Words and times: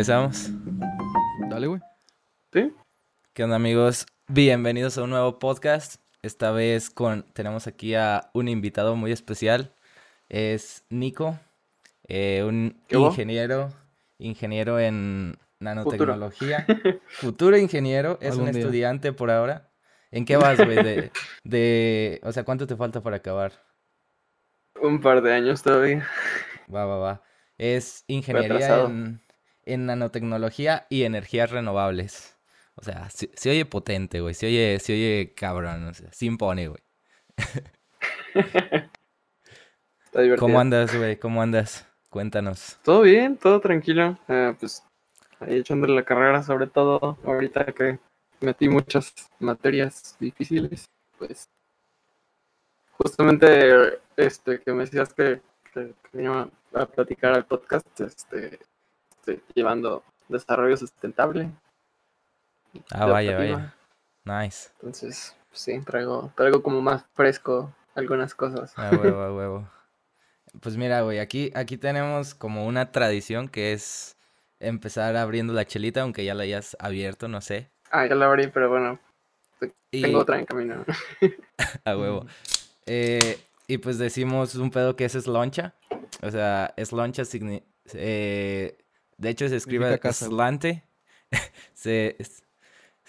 ¿Empezamos? 0.00 0.50
¿Qué 3.32 3.44
onda 3.44 3.54
amigos? 3.54 4.06
Bienvenidos 4.26 4.98
a 4.98 5.04
un 5.04 5.10
nuevo 5.10 5.38
podcast. 5.38 6.02
Esta 6.20 6.50
vez 6.50 6.90
con 6.90 7.22
tenemos 7.32 7.68
aquí 7.68 7.94
a 7.94 8.28
un 8.34 8.48
invitado 8.48 8.96
muy 8.96 9.12
especial. 9.12 9.72
Es 10.28 10.84
Nico, 10.90 11.38
eh, 12.08 12.42
un 12.44 12.82
ingeniero, 12.90 13.72
ingeniero 14.18 14.80
en 14.80 15.38
nanotecnología. 15.60 16.66
Futuro 17.06 17.56
ingeniero, 17.56 18.18
es 18.20 18.34
un 18.34 18.50
día. 18.50 18.62
estudiante 18.62 19.12
por 19.12 19.30
ahora. 19.30 19.70
¿En 20.10 20.24
qué 20.24 20.36
vas, 20.36 20.58
güey? 20.58 20.82
De, 20.82 21.12
de, 21.44 22.20
o 22.24 22.32
sea, 22.32 22.42
¿cuánto 22.42 22.66
te 22.66 22.74
falta 22.74 23.00
para 23.00 23.18
acabar? 23.18 23.52
Un 24.82 25.00
par 25.00 25.22
de 25.22 25.32
años 25.32 25.62
todavía. 25.62 26.04
Va, 26.72 26.84
va, 26.84 26.98
va. 26.98 27.22
Es 27.58 28.02
ingeniería 28.08 28.86
en, 28.86 29.20
en 29.66 29.86
nanotecnología 29.86 30.88
y 30.90 31.04
energías 31.04 31.52
renovables. 31.52 32.39
O 32.80 32.82
sea, 32.82 33.10
se, 33.10 33.30
se 33.34 33.50
oye 33.50 33.66
potente, 33.66 34.20
güey. 34.20 34.32
Se 34.32 34.46
oye, 34.46 34.78
se 34.80 34.94
oye 34.94 35.34
cabrón. 35.36 35.84
O 35.88 35.94
sea, 35.94 36.10
se 36.12 36.26
impone, 36.26 36.68
güey. 36.68 36.82
Está 40.04 40.22
divertido. 40.22 40.38
¿Cómo 40.38 40.60
andas, 40.60 40.96
güey? 40.96 41.18
¿Cómo 41.18 41.42
andas? 41.42 41.86
Cuéntanos. 42.08 42.78
Todo 42.82 43.02
bien, 43.02 43.36
todo 43.36 43.60
tranquilo. 43.60 44.18
Eh, 44.28 44.54
pues 44.58 44.82
ahí 45.40 45.58
echándole 45.58 45.94
la 45.94 46.04
carrera, 46.04 46.42
sobre 46.42 46.66
todo 46.66 47.18
ahorita 47.24 47.66
que 47.66 47.98
metí 48.40 48.68
muchas 48.68 49.14
materias 49.38 50.16
difíciles. 50.18 50.86
Pues 51.18 51.48
justamente 52.92 54.00
este 54.16 54.60
que 54.60 54.72
me 54.72 54.84
decías 54.84 55.12
que, 55.12 55.42
que, 55.72 55.94
que 56.02 56.08
venía 56.12 56.48
a 56.72 56.86
platicar 56.86 57.34
al 57.34 57.44
podcast, 57.44 57.86
este, 58.00 58.58
estoy 59.18 59.42
llevando 59.54 60.02
desarrollo 60.28 60.76
sustentable. 60.76 61.50
Ah, 62.90 63.06
vaya, 63.06 63.32
optativa. 63.32 63.72
vaya. 64.24 64.44
Nice. 64.44 64.68
Entonces, 64.76 65.36
pues, 65.48 65.60
sí, 65.60 65.80
traigo, 65.80 66.32
traigo 66.36 66.62
como 66.62 66.80
más 66.80 67.04
fresco 67.14 67.74
algunas 67.94 68.34
cosas. 68.34 68.76
A 68.78 68.90
huevo, 68.90 69.20
a 69.22 69.34
huevo. 69.34 69.70
Pues 70.60 70.76
mira, 70.76 71.02
güey, 71.02 71.18
aquí, 71.18 71.52
aquí 71.54 71.76
tenemos 71.76 72.34
como 72.34 72.66
una 72.66 72.90
tradición 72.92 73.48
que 73.48 73.72
es 73.72 74.16
empezar 74.58 75.16
abriendo 75.16 75.52
la 75.52 75.64
chelita, 75.64 76.02
aunque 76.02 76.24
ya 76.24 76.34
la 76.34 76.42
hayas 76.42 76.76
abierto, 76.80 77.28
no 77.28 77.40
sé. 77.40 77.70
Ah, 77.90 78.06
ya 78.06 78.14
la 78.14 78.26
abrí, 78.26 78.48
pero 78.48 78.68
bueno, 78.68 78.98
Y, 79.90 80.02
tengo 80.02 80.18
otra 80.20 80.38
en 80.38 80.46
camino. 80.46 80.84
A 81.84 81.96
huevo. 81.96 82.26
Eh, 82.86 83.38
y 83.68 83.78
pues 83.78 83.98
decimos 83.98 84.54
un 84.56 84.70
pedo 84.70 84.96
que 84.96 85.04
es 85.04 85.12
sloncha. 85.12 85.74
O 86.22 86.30
sea, 86.30 86.74
sloncha 86.76 87.22
signi- 87.22 87.62
eh, 87.94 88.76
de 89.16 89.28
hecho 89.30 89.48
se 89.48 89.56
escribe 89.56 89.84
Significa 89.86 90.08
casa, 90.08 90.26
güey. 90.26 90.36
slante. 90.36 90.84
se, 91.74 92.16
es- 92.18 92.42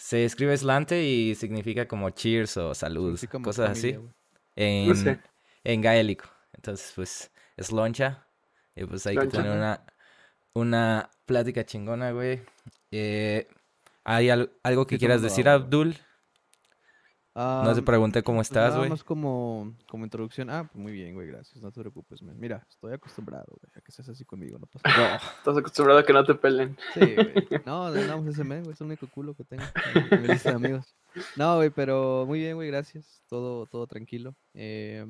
se 0.01 0.25
escribe 0.25 0.57
slante 0.57 1.03
y 1.03 1.35
significa 1.35 1.87
como 1.87 2.09
cheers 2.09 2.57
o 2.57 2.73
salud, 2.73 3.19
cosas 3.43 3.77
familia, 3.77 3.99
así. 3.99 4.09
En, 4.55 4.87
No 4.89 4.95
sé. 4.95 5.19
en 5.63 5.81
gaélico. 5.81 6.25
Entonces, 6.53 6.91
pues, 6.95 7.31
sloncha. 7.57 8.25
Y 8.75 8.85
pues 8.85 9.05
hay 9.05 9.15
que 9.15 9.21
Sloncha. 9.21 9.37
tener 9.43 9.55
una, 9.57 9.85
una 10.53 11.09
plática 11.25 11.63
chingona, 11.65 12.11
güey. 12.11 12.41
Eh, 12.91 13.47
¿hay 14.03 14.29
al- 14.31 14.51
algo 14.63 14.87
que 14.87 14.97
quieras 14.97 15.21
decir, 15.21 15.47
agua, 15.47 15.67
Abdul? 17.33 17.69
No 17.69 17.75
te 17.75 17.81
pregunté 17.81 18.23
cómo 18.23 18.39
pues 18.39 18.49
estás, 18.49 18.75
güey. 18.75 18.89
más 18.89 19.03
como, 19.03 19.73
como 19.89 20.03
introducción. 20.03 20.49
Ah, 20.49 20.69
pues 20.71 20.81
muy 20.81 20.91
bien, 20.91 21.13
güey, 21.13 21.27
gracias. 21.27 21.61
No 21.61 21.71
te 21.71 21.79
preocupes, 21.79 22.21
man. 22.21 22.39
Mira, 22.39 22.65
estoy 22.69 22.93
acostumbrado, 22.93 23.45
güey, 23.47 23.71
a 23.75 23.81
que 23.81 23.91
seas 23.91 24.09
así 24.09 24.25
conmigo, 24.25 24.59
no 24.59 24.67
pasa 24.67 24.89
nada. 24.89 25.15
Estás 25.37 25.57
acostumbrado 25.57 25.99
a 25.99 26.05
que 26.05 26.13
no 26.13 26.23
te 26.23 26.35
pelen. 26.35 26.77
Sí, 26.93 27.15
güey. 27.15 27.61
No, 27.65 27.85
andamos 27.85 28.27
ese 28.27 28.43
men, 28.43 28.63
güey, 28.63 28.73
es 28.73 28.81
el 28.81 28.87
único 28.87 29.07
culo 29.07 29.33
que 29.33 29.43
tengo 29.43 29.63
en 30.11 30.21
mi 30.21 30.27
lista 30.27 30.49
de 30.49 30.55
amigos. 30.55 30.95
No, 31.35 31.55
güey, 31.57 31.69
pero 31.69 32.25
muy 32.27 32.39
bien, 32.39 32.55
güey, 32.55 32.69
gracias. 32.69 33.23
Todo, 33.27 33.65
todo 33.65 33.87
tranquilo. 33.87 34.35
Eh, 34.53 35.05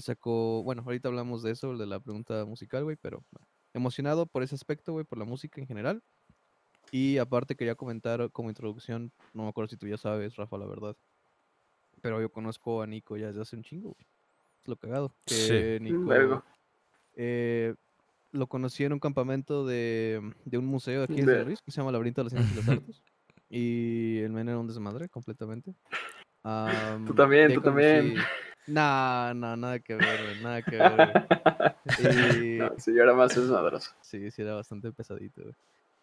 sacó, 0.00 0.62
bueno, 0.62 0.82
ahorita 0.84 1.08
hablamos 1.08 1.42
de 1.42 1.52
eso, 1.52 1.76
de 1.76 1.86
la 1.86 2.00
pregunta 2.00 2.44
musical, 2.44 2.84
güey, 2.84 2.96
pero 2.96 3.24
emocionado 3.72 4.26
por 4.26 4.42
ese 4.42 4.54
aspecto, 4.54 4.92
güey, 4.92 5.04
por 5.04 5.18
la 5.18 5.24
música 5.24 5.60
en 5.60 5.66
general. 5.66 6.02
Y 6.90 7.18
aparte 7.18 7.56
quería 7.56 7.74
comentar 7.74 8.30
como 8.30 8.50
introducción, 8.50 9.12
no 9.32 9.44
me 9.44 9.48
acuerdo 9.48 9.68
si 9.68 9.76
tú 9.76 9.88
ya 9.88 9.96
sabes, 9.96 10.36
Rafa, 10.36 10.58
la 10.58 10.66
verdad. 10.66 10.96
Pero 12.04 12.20
yo 12.20 12.28
conozco 12.30 12.82
a 12.82 12.86
Nico 12.86 13.16
ya 13.16 13.28
desde 13.28 13.40
hace 13.40 13.56
un 13.56 13.62
chingo, 13.62 13.92
güey. 13.94 14.06
Es 14.62 14.68
lo 14.68 14.76
cagado. 14.76 15.14
Que 15.24 15.78
Nico, 15.80 16.04
vergo. 16.04 16.44
eh, 17.14 17.74
lo 18.30 18.46
conocí 18.46 18.84
en 18.84 18.92
un 18.92 18.98
campamento 19.00 19.64
de, 19.66 20.20
de 20.44 20.58
un 20.58 20.66
museo 20.66 21.04
aquí 21.04 21.20
en. 21.20 21.24
San 21.26 21.44
Luis 21.46 21.62
que 21.62 21.70
se 21.70 21.80
llama 21.80 21.92
Laberinto 21.92 22.20
de 22.20 22.24
las 22.24 22.32
Ciencias 22.34 22.52
y 22.52 22.60
las 22.60 22.68
Artes. 22.78 23.02
Y 23.48 24.18
el 24.18 24.32
men 24.32 24.48
era 24.50 24.58
un 24.58 24.66
desmadre 24.66 25.08
completamente. 25.08 25.74
Am, 26.42 27.06
Tú 27.06 27.14
también, 27.14 27.54
tú 27.54 27.62
también. 27.62 28.16
Nah, 28.66 29.32
nah, 29.32 29.56
nada 29.56 29.78
que 29.78 29.94
ver, 29.94 30.22
güey, 30.24 30.42
nada 30.42 30.60
que 30.62 30.76
ver. 30.76 30.94
güey. 30.96 31.14
Y 32.54 32.58
No, 32.58 32.72
sí, 32.78 32.94
yo 32.94 33.02
era 33.02 33.14
más 33.14 33.34
desmadroso. 33.34 33.92
sí, 34.02 34.30
sí, 34.30 34.42
era 34.42 34.54
bastante 34.56 34.92
pesadito, 34.92 35.40
güey. 35.42 35.54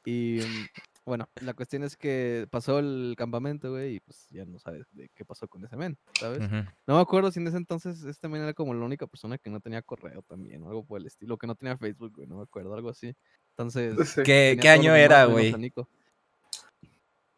Y 0.06 0.40
mm, 0.42 0.82
bueno, 1.06 1.30
la 1.42 1.54
cuestión 1.54 1.84
es 1.84 1.98
que 1.98 2.48
pasó 2.50 2.80
el 2.80 3.16
campamento, 3.18 3.72
güey, 3.72 3.96
y 3.96 4.00
pues 4.00 4.28
ya 4.30 4.46
no 4.46 4.60
sabes 4.60 4.86
de 4.92 5.10
qué 5.16 5.26
pasó 5.26 5.48
con 5.48 5.64
ese 5.66 5.76
men, 5.76 5.98
¿sabes? 6.20 6.40
No 6.88 6.96
me 6.96 7.02
acuerdo 7.02 7.32
si 7.32 7.40
en 7.40 7.48
ese 7.48 7.58
entonces 7.58 8.04
este 8.04 8.28
men 8.28 8.44
era 8.44 8.54
como 8.54 8.74
la 8.74 8.86
única 8.86 9.08
persona 9.08 9.38
que 9.38 9.50
no 9.50 9.60
tenía 9.60 9.82
correo 9.82 10.22
también, 10.24 10.64
o 10.64 10.70
algo 10.70 10.86
por 10.86 11.00
el 11.00 11.08
estilo, 11.08 11.38
que 11.38 11.48
no 11.48 11.56
tenía 11.56 11.78
Facebook, 11.78 12.14
güey, 12.16 12.28
no 12.28 12.38
me 12.38 12.44
acuerdo, 12.44 12.74
algo 12.74 12.90
así. 12.90 13.16
Entonces, 13.58 14.16
¿Qué, 14.24 14.58
qué 14.62 14.70
año 14.70 14.96
era, 14.96 15.26
güey? 15.26 15.54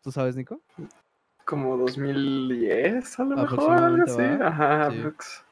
¿Tú 0.01 0.11
sabes, 0.11 0.35
Nico? 0.35 0.61
Como 1.45 1.77
2010, 1.77 3.19
a 3.19 3.23
lo 3.23 3.37
mejor, 3.37 3.77
algo 3.77 4.03
así. 4.03 4.21
¿va? 4.21 4.47
Ajá, 4.47 4.91
Sí. 4.91 4.97
aprox. 4.99 5.45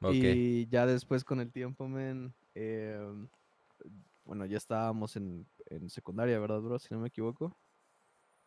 Ok. 0.00 0.14
Y 0.14 0.66
ya 0.68 0.84
después 0.86 1.24
con 1.24 1.40
el 1.40 1.50
tiempo, 1.50 1.88
men, 1.88 2.34
em, 2.54 3.26
bueno, 4.24 4.44
ya 4.44 4.58
estábamos 4.58 5.16
en, 5.16 5.46
en 5.66 5.88
secundaria, 5.90 6.38
¿verdad, 6.38 6.60
bro? 6.60 6.78
Si 6.78 6.92
no 6.94 7.00
me 7.00 7.08
equivoco. 7.08 7.56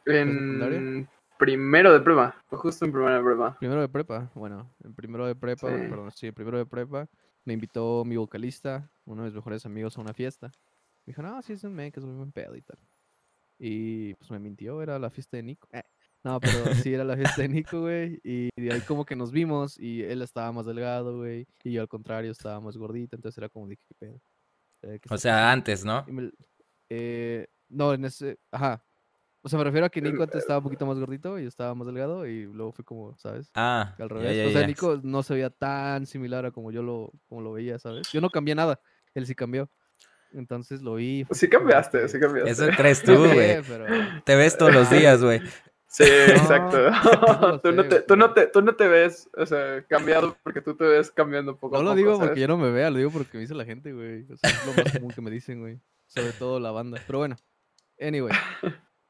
secundaria? 0.05 0.77
En 0.79 1.09
primero 1.37 1.93
de 1.93 1.99
prueba, 1.99 2.35
fue 2.47 2.57
justo 2.57 2.85
en 2.85 2.91
primero 2.91 3.13
de 3.15 3.21
prueba. 3.21 3.57
Primero 3.59 3.81
de 3.81 3.89
prepa, 3.89 4.31
bueno, 4.33 4.73
en 4.83 4.93
primero 4.95 5.25
de 5.27 5.35
prepa, 5.35 5.67
Sí. 5.69 5.83
perdón, 5.89 6.11
sí, 6.11 6.27
en 6.27 6.33
primero 6.33 6.57
de 6.57 6.65
prepa, 6.65 7.07
me 7.45 7.53
invitó 7.53 8.03
mi 8.05 8.17
vocalista, 8.17 8.89
uno 9.05 9.23
de 9.23 9.27
mis 9.29 9.35
mejores 9.35 9.65
amigos, 9.65 9.97
a 9.97 10.01
una 10.01 10.13
fiesta. 10.13 10.47
Me 11.05 11.11
dijo, 11.11 11.21
no, 11.21 11.41
sí 11.41 11.53
es 11.53 11.63
un 11.63 11.73
men 11.73 11.91
que 11.91 11.99
es 11.99 12.05
muy 12.05 12.15
buen 12.15 12.31
pedo 12.31 12.55
y 12.55 12.61
tal. 12.61 12.77
Y 13.59 14.13
pues 14.15 14.29
me 14.31 14.39
mintió, 14.39 14.81
era 14.81 14.99
la 14.99 15.09
fiesta 15.09 15.37
de 15.37 15.43
Nico. 15.43 15.67
Eh, 15.71 15.83
No, 16.23 16.39
pero 16.39 16.51
sí 16.89 16.93
era 16.93 17.03
la 17.03 17.15
fiesta 17.15 17.41
de 17.41 17.49
Nico, 17.49 17.81
güey. 17.81 18.19
Y 18.23 18.49
de 18.55 18.73
ahí 18.73 18.81
como 18.81 19.05
que 19.05 19.15
nos 19.15 19.31
vimos 19.31 19.79
y 19.79 20.03
él 20.03 20.21
estaba 20.21 20.51
más 20.51 20.65
delgado, 20.65 21.17
güey. 21.17 21.47
Y 21.63 21.71
yo 21.73 21.81
al 21.81 21.87
contrario 21.87 22.31
estaba 22.31 22.59
más 22.59 22.75
gordito, 22.77 23.15
entonces 23.15 23.37
era 23.37 23.49
como 23.49 23.67
de 23.67 23.77
qué 23.77 23.93
pedo. 23.97 24.21
Eh, 24.83 24.99
¿qué 25.01 25.13
O 25.13 25.17
sea, 25.17 25.51
antes, 25.51 25.85
¿no? 25.85 26.03
y 26.07 26.11
me- 26.11 26.31
eh, 26.89 27.47
no, 27.69 27.93
en 27.93 28.05
ese. 28.05 28.37
Ajá. 28.51 28.83
O 29.41 29.49
sea, 29.49 29.57
me 29.59 29.63
refiero 29.65 29.85
a 29.85 29.89
que 29.89 30.01
Nico 30.01 30.23
antes 30.23 30.41
estaba 30.41 30.57
un 30.59 30.63
poquito 30.63 30.85
más 30.85 30.99
gordito 30.99 31.39
y 31.39 31.43
yo 31.43 31.47
estaba 31.47 31.73
más 31.73 31.87
delgado 31.87 32.25
y 32.27 32.45
luego 32.45 32.73
fue 32.73 32.83
como, 32.83 33.15
¿sabes? 33.17 33.49
Ah, 33.55 33.95
Al 33.97 34.09
revés. 34.09 34.35
ya, 34.35 34.47
o 34.47 34.51
sea, 34.51 34.61
ya. 34.61 34.67
Nico 34.67 34.99
no 35.03 35.23
se 35.23 35.35
veía 35.35 35.49
tan 35.49 36.05
similar 36.05 36.45
a 36.45 36.51
como 36.51 36.71
yo 36.71 36.81
lo, 36.83 37.13
como 37.29 37.41
lo 37.41 37.53
veía, 37.53 37.79
¿sabes? 37.79 38.11
Yo 38.11 38.19
no 38.19 38.29
cambié 38.29 38.55
nada. 38.55 38.79
Él 39.13 39.25
sí 39.25 39.35
cambió. 39.35 39.69
Entonces 40.33 40.81
lo 40.81 40.95
vi. 40.95 41.23
fue 41.23 41.35
Sí 41.37 41.47
cambiaste, 41.47 42.07
sí 42.09 42.19
cambiaste. 42.19 42.51
Eso 42.51 42.67
crees 42.77 43.01
tú, 43.03 43.13
No 43.13 43.33
güey. 43.33 43.61
pero. 43.65 43.85
Te 44.25 44.35
ves 44.35 44.57
todos 44.57 44.73
los 44.73 44.89
días, 44.91 45.23
güey. 45.23 45.39
Sí, 45.89 46.03
exacto. 46.03 46.77
tú, 47.63 47.71
no 47.71 47.87
te, 47.87 48.01
tú, 48.01 48.17
no 48.17 48.33
te, 48.33 48.47
tú 48.47 48.61
no 48.61 48.75
te 48.75 48.87
ves, 48.89 49.29
o 49.37 49.45
sea, 49.45 49.81
cambiado 49.87 50.35
porque 50.43 50.61
tú 50.61 50.75
te 50.75 50.83
ves 50.83 51.09
cambiando 51.11 51.55
poco 51.57 51.75
No 51.75 51.79
a 51.79 51.83
lo 51.83 51.89
poco, 51.91 51.95
digo 51.97 52.15
¿sabes? 52.15 52.27
porque 52.29 52.41
yo 52.41 52.47
no 52.49 52.57
me 52.57 52.69
vea, 52.71 52.89
lo 52.91 52.97
digo 52.97 53.09
porque 53.11 53.37
me 53.37 53.41
dice 53.41 53.55
la 53.55 53.63
gente, 53.63 53.93
güey. 53.93 54.25
O 54.29 54.35
sea, 54.35 54.49
es 54.49 54.65
lo 54.65 54.73
más 54.73 54.91
común 54.91 55.11
que 55.11 55.21
me 55.21 55.31
dicen, 55.31 55.61
güey. 55.61 55.79
Sobre 56.07 56.33
todo 56.33 56.59
la 56.59 56.71
banda. 56.71 57.01
Pero 57.05 57.19
bueno, 57.19 57.37
anyway. 57.99 58.33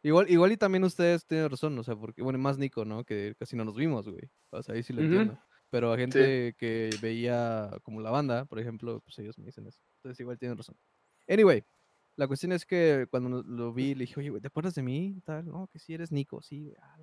Igual, 0.03 0.29
igual 0.29 0.51
y 0.51 0.57
también 0.57 0.83
ustedes 0.83 1.25
tienen 1.25 1.49
razón, 1.49 1.77
o 1.79 1.83
sea, 1.83 1.95
porque, 1.95 2.21
bueno, 2.21 2.39
más 2.39 2.57
Nico, 2.57 2.85
¿no? 2.85 3.03
Que 3.03 3.35
casi 3.38 3.55
no 3.55 3.65
nos 3.65 3.75
vimos, 3.75 4.07
güey. 4.07 4.29
O 4.51 4.61
sea, 4.63 4.75
ahí 4.75 4.83
sí 4.83 4.94
lo 4.94 5.01
entiendo. 5.01 5.39
Pero 5.69 5.91
a 5.91 5.97
gente 5.97 6.55
que 6.57 6.97
veía 7.01 7.71
como 7.83 7.99
la 8.01 8.09
banda, 8.11 8.45
por 8.45 8.59
ejemplo, 8.59 9.01
pues 9.01 9.19
ellos 9.19 9.38
me 9.38 9.45
dicen 9.47 9.67
eso. 9.67 9.81
Entonces 9.97 10.19
igual 10.21 10.38
tienen 10.39 10.57
razón. 10.57 10.77
Anyway, 11.27 11.63
La 12.17 12.27
cuestión 12.27 12.51
es 12.53 12.65
que 12.65 13.07
cuando 13.11 13.43
lo 13.43 13.73
vi, 13.73 13.95
le 13.95 14.01
dije, 14.05 14.19
oye, 14.19 14.29
güey, 14.29 14.41
¿te 14.41 14.47
acuerdas 14.47 14.75
de 14.75 14.83
mí? 14.83 15.21
Tal, 15.25 15.45
no, 15.47 15.67
que 15.67 15.79
sí 15.79 15.93
eres 15.93 16.11
Nico, 16.11 16.41
sí, 16.41 16.63
güey. 16.65 16.75
ah, 16.81 16.97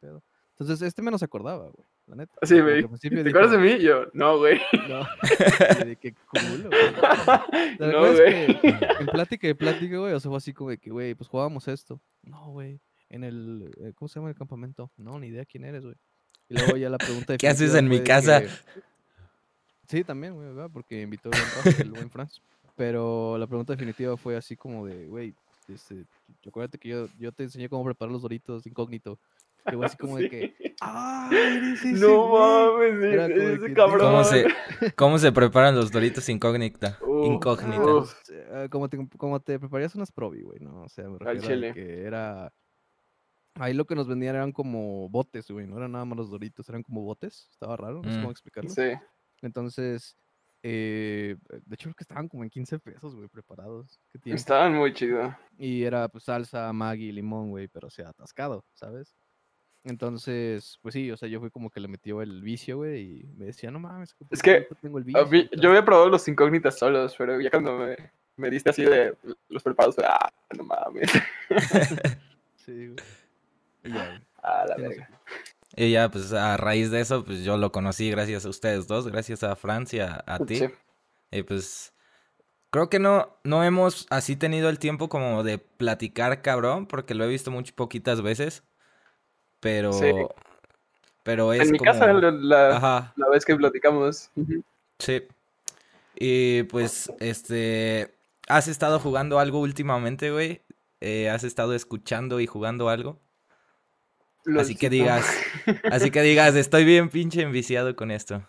pedo". 0.00 0.24
Entonces, 0.52 0.82
este 0.82 1.02
menos 1.02 1.20
se 1.20 1.24
acordaba, 1.26 1.70
güey, 1.70 1.86
la 2.08 2.16
neta. 2.16 2.32
Dijo, 2.42 2.66
al 2.66 2.88
principio 2.88 3.22
¿Te 3.22 3.28
acuerdas 3.30 3.50
de 3.52 3.58
mí? 3.58 3.78
Yo, 3.80 4.06
no, 4.14 4.38
güey. 4.38 4.60
No, 4.88 5.06
de 5.86 5.96
qué 5.96 6.14
culo, 6.14 6.68
güey. 6.70 6.92
La 7.78 7.86
no, 7.86 8.02
verdad 8.02 8.14
güey. 8.14 8.50
es 8.50 8.56
que 8.60 8.86
en 9.00 9.06
plática 9.06 9.48
y 9.48 9.54
plática, 9.54 9.96
güey, 9.98 10.12
o 10.12 10.20
sea, 10.20 10.30
fue 10.30 10.38
así 10.38 10.52
como 10.52 10.70
de 10.70 10.78
que, 10.78 10.90
güey, 10.90 11.14
pues 11.14 11.28
jugábamos 11.28 11.68
esto. 11.68 12.00
No, 12.22 12.50
güey, 12.50 12.80
en 13.10 13.24
el, 13.24 13.70
eh, 13.80 13.92
¿cómo 13.94 14.08
se 14.08 14.18
llama 14.18 14.30
el 14.30 14.36
campamento? 14.36 14.90
No, 14.96 15.18
ni 15.18 15.28
idea 15.28 15.44
quién 15.44 15.64
eres, 15.64 15.84
güey. 15.84 15.96
Y 16.48 16.54
luego 16.54 16.76
ya 16.76 16.88
la 16.90 16.98
pregunta 16.98 17.36
¿Qué 17.38 17.48
haces 17.48 17.74
en 17.74 17.88
mi 17.88 17.98
de 17.98 18.04
casa? 18.04 18.40
que- 18.42 18.48
Sí, 19.88 20.04
también, 20.04 20.34
güey, 20.34 20.48
¿verdad? 20.48 20.68
Porque 20.72 21.00
invitó 21.00 21.30
el 21.30 21.38
buen 21.38 21.50
Rafa, 21.64 21.82
el 21.82 21.90
buen 21.90 22.10
Franz. 22.10 22.42
Pero 22.76 23.36
la 23.38 23.46
pregunta 23.46 23.72
definitiva 23.72 24.16
fue 24.16 24.36
así 24.36 24.54
como 24.54 24.86
de, 24.86 25.06
güey, 25.06 25.34
este, 25.68 26.04
acuérdate 26.46 26.78
que 26.78 26.90
yo, 26.90 27.08
yo 27.18 27.32
te 27.32 27.42
enseñé 27.44 27.68
cómo 27.68 27.84
preparar 27.84 28.12
los 28.12 28.22
doritos 28.22 28.66
incógnito. 28.66 29.18
Fue 29.72 29.86
así 29.86 29.96
como 29.98 30.16
de 30.18 30.28
que, 30.30 30.74
¡ah! 30.80 31.28
eres 31.32 31.84
ese 31.84 31.92
No 32.06 32.28
güey". 32.76 32.92
mames, 32.92 33.30
ese 33.30 33.66
que, 33.66 33.74
cabrón. 33.74 34.00
¿Cómo 34.00 34.24
se, 34.24 34.46
¿Cómo 34.96 35.18
se 35.18 35.32
preparan 35.32 35.74
los 35.74 35.90
doritos 35.90 36.28
incógnita? 36.28 36.98
Incógnita. 37.24 38.04
eh, 38.30 38.68
como, 38.70 38.88
te, 38.88 38.98
como 39.16 39.40
te 39.40 39.58
prepararías 39.58 39.94
unas 39.94 40.12
probi, 40.12 40.42
güey, 40.42 40.60
¿no? 40.60 40.82
O 40.82 40.88
sea, 40.88 41.04
me 41.08 41.14
Al 41.14 41.18
refiero 41.20 41.46
a 41.46 41.48
chile. 41.50 41.72
que 41.74 42.02
era... 42.04 42.52
Ahí 43.54 43.74
lo 43.74 43.86
que 43.86 43.96
nos 43.96 44.06
vendían 44.06 44.36
eran 44.36 44.52
como 44.52 45.08
botes, 45.08 45.50
güey, 45.50 45.66
no 45.66 45.78
eran 45.78 45.90
nada 45.92 46.04
más 46.04 46.16
los 46.16 46.30
doritos, 46.30 46.68
eran 46.68 46.82
como 46.84 47.02
botes, 47.02 47.48
estaba 47.50 47.76
raro, 47.76 48.02
no 48.02 48.10
sé 48.12 48.18
Mm. 48.18 48.20
cómo 48.20 48.30
explicarlo. 48.30 48.70
Sí. 48.70 48.92
Entonces, 49.42 50.16
eh, 50.62 51.36
de 51.50 51.74
hecho 51.74 51.84
creo 51.88 51.94
que 51.94 52.04
estaban 52.04 52.28
como 52.28 52.44
en 52.44 52.50
15 52.50 52.78
pesos, 52.78 53.16
güey, 53.16 53.26
preparados. 53.28 54.00
Estaban 54.24 54.74
muy 54.76 54.92
chidos. 54.92 55.34
Y 55.58 55.82
era 55.82 56.08
pues 56.08 56.22
salsa, 56.24 56.72
Maggi, 56.72 57.10
limón, 57.10 57.50
güey, 57.50 57.66
pero 57.66 57.88
o 57.88 57.90
sea, 57.90 58.10
atascado, 58.10 58.64
¿sabes? 58.74 59.16
Entonces, 59.88 60.78
pues 60.82 60.92
sí, 60.92 61.10
o 61.10 61.16
sea, 61.16 61.28
yo 61.28 61.40
fui 61.40 61.50
como 61.50 61.70
que 61.70 61.80
le 61.80 61.88
metió 61.88 62.20
el 62.22 62.42
vicio, 62.42 62.76
güey, 62.78 63.20
y 63.20 63.24
me 63.36 63.46
decía, 63.46 63.70
no 63.70 63.78
mames, 63.80 64.14
¿por 64.14 64.26
Es 64.30 64.42
que 64.42 64.60
nunca 64.60 64.74
tengo 64.82 64.98
el 64.98 65.04
A 65.04 65.06
vicio? 65.06 65.26
mí- 65.28 65.38
y 65.38 65.48
tal". 65.48 65.60
yo 65.60 65.68
había 65.70 65.84
probado 65.84 66.08
los 66.10 66.28
incógnitas 66.28 66.78
solos, 66.78 67.14
pero 67.16 67.40
ya 67.40 67.50
cuando 67.50 67.78
me, 67.78 67.96
me 68.36 68.50
diste 68.50 68.70
así 68.70 68.82
de 68.84 69.14
los 69.48 69.62
preparados, 69.62 69.94
fue, 69.94 70.04
ah, 70.06 70.30
no 70.56 70.64
mames. 70.64 71.10
Sí, 72.56 72.88
güey. 72.88 72.96
Y 73.84 73.92
ya, 73.94 74.06
güey. 74.06 74.20
A 74.42 74.66
la 74.66 74.76
Sí, 74.76 74.82
no 74.82 74.88
sé. 74.90 74.96
verga. 74.96 75.20
Y 75.76 75.90
ya, 75.92 76.10
pues 76.10 76.32
a 76.32 76.56
raíz 76.56 76.90
de 76.90 77.00
eso, 77.00 77.24
pues 77.24 77.44
yo 77.44 77.56
lo 77.56 77.72
conocí 77.72 78.10
gracias 78.10 78.44
a 78.44 78.48
ustedes 78.50 78.86
dos, 78.86 79.06
gracias 79.08 79.42
a 79.42 79.56
Francia, 79.56 80.22
a 80.26 80.38
ti. 80.40 80.56
Sí. 80.56 80.66
Y 81.30 81.42
pues 81.44 81.94
creo 82.70 82.90
que 82.90 82.98
no, 82.98 83.38
no 83.44 83.64
hemos 83.64 84.06
así 84.10 84.36
tenido 84.36 84.68
el 84.68 84.78
tiempo 84.78 85.08
como 85.08 85.44
de 85.44 85.58
platicar 85.58 86.42
cabrón, 86.42 86.86
porque 86.86 87.14
lo 87.14 87.24
he 87.24 87.28
visto 87.28 87.50
muy 87.50 87.64
poquitas 87.64 88.20
veces. 88.22 88.64
Pero, 89.60 89.92
Sí. 89.92 90.12
pero 91.22 91.52
es 91.52 91.60
En 91.62 91.72
mi 91.72 91.78
como... 91.78 91.90
casa, 91.90 92.12
la, 92.12 92.30
la- 92.30 92.76
Ajá, 92.76 93.12
la 93.16 93.28
vez 93.28 93.44
que 93.44 93.56
platicamos. 93.56 94.30
sí. 94.98 95.22
Y 96.20 96.64
pues, 96.64 97.10
este, 97.20 98.14
¿has 98.48 98.66
estado 98.68 98.98
jugando 98.98 99.38
algo 99.38 99.60
últimamente, 99.60 100.30
güey? 100.32 100.62
Eh, 101.00 101.30
¿Has 101.30 101.44
estado 101.44 101.74
escuchando 101.74 102.40
y 102.40 102.46
jugando 102.46 102.88
algo? 102.88 103.18
Así 104.58 104.74
que 104.74 104.88
digas, 104.90 105.26
así 105.92 106.10
que 106.10 106.22
digas, 106.22 106.54
estoy 106.56 106.84
bien 106.84 107.08
pinche 107.10 107.42
enviciado 107.42 107.94
con 107.94 108.10
esto. 108.10 108.42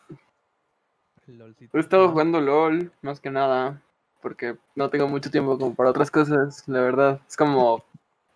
Lolcito. 1.27 1.77
He 1.77 1.81
estado 1.81 2.09
jugando 2.09 2.39
LOL, 2.41 2.91
más 3.03 3.19
que 3.19 3.29
nada, 3.29 3.81
porque 4.21 4.55
no 4.75 4.89
tengo 4.89 5.07
mucho 5.07 5.29
tiempo 5.29 5.57
como 5.59 5.75
para 5.75 5.89
otras 5.91 6.09
cosas, 6.09 6.63
la 6.67 6.81
verdad. 6.81 7.21
Es 7.27 7.35
como 7.37 7.83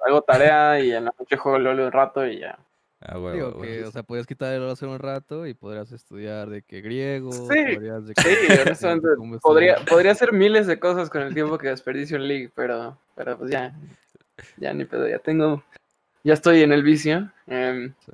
hago 0.06 0.22
tarea 0.22 0.80
y 0.80 0.92
en 0.92 1.06
la 1.06 1.14
noche 1.18 1.38
juego 1.38 1.60
LOL 1.60 1.80
un 1.80 1.92
rato 1.92 2.26
y 2.26 2.40
ya. 2.40 2.58
Ah, 3.06 3.16
huevo, 3.20 3.32
Digo 3.34 3.48
huevo. 3.50 3.62
que, 3.62 3.84
o 3.84 3.92
sea, 3.92 4.04
podías 4.04 4.26
quitar 4.26 4.54
el 4.54 4.70
hace 4.70 4.86
un 4.86 4.98
rato 4.98 5.46
y 5.46 5.54
podrías 5.54 5.92
estudiar 5.92 6.50
de 6.50 6.62
que 6.62 6.80
griego, 6.82 7.32
Sí, 7.34 7.76
podrías 7.76 8.08
de 8.08 8.14
que... 8.14 8.22
Sí, 8.22 8.38
podría, 9.42 9.76
podría 9.90 10.14
hacer 10.14 10.32
miles 10.32 10.68
de 10.68 10.80
cosas 10.80 11.10
con 11.10 11.22
el 11.22 11.34
tiempo 11.34 11.58
que 11.58 11.68
desperdicio 11.68 12.16
en 12.16 12.28
League, 12.30 12.50
pero, 12.56 12.98
pero 13.16 13.38
pues 13.38 13.52
ya, 13.52 13.74
ya 14.58 14.74
ni 14.74 14.86
pedo, 14.86 15.06
ya 15.08 15.20
tengo, 15.20 15.62
ya 16.24 16.34
estoy 16.34 16.64
en 16.64 16.72
el 16.72 16.82
vicio. 16.84 17.30
em, 17.48 17.94
Sí. 18.06 18.14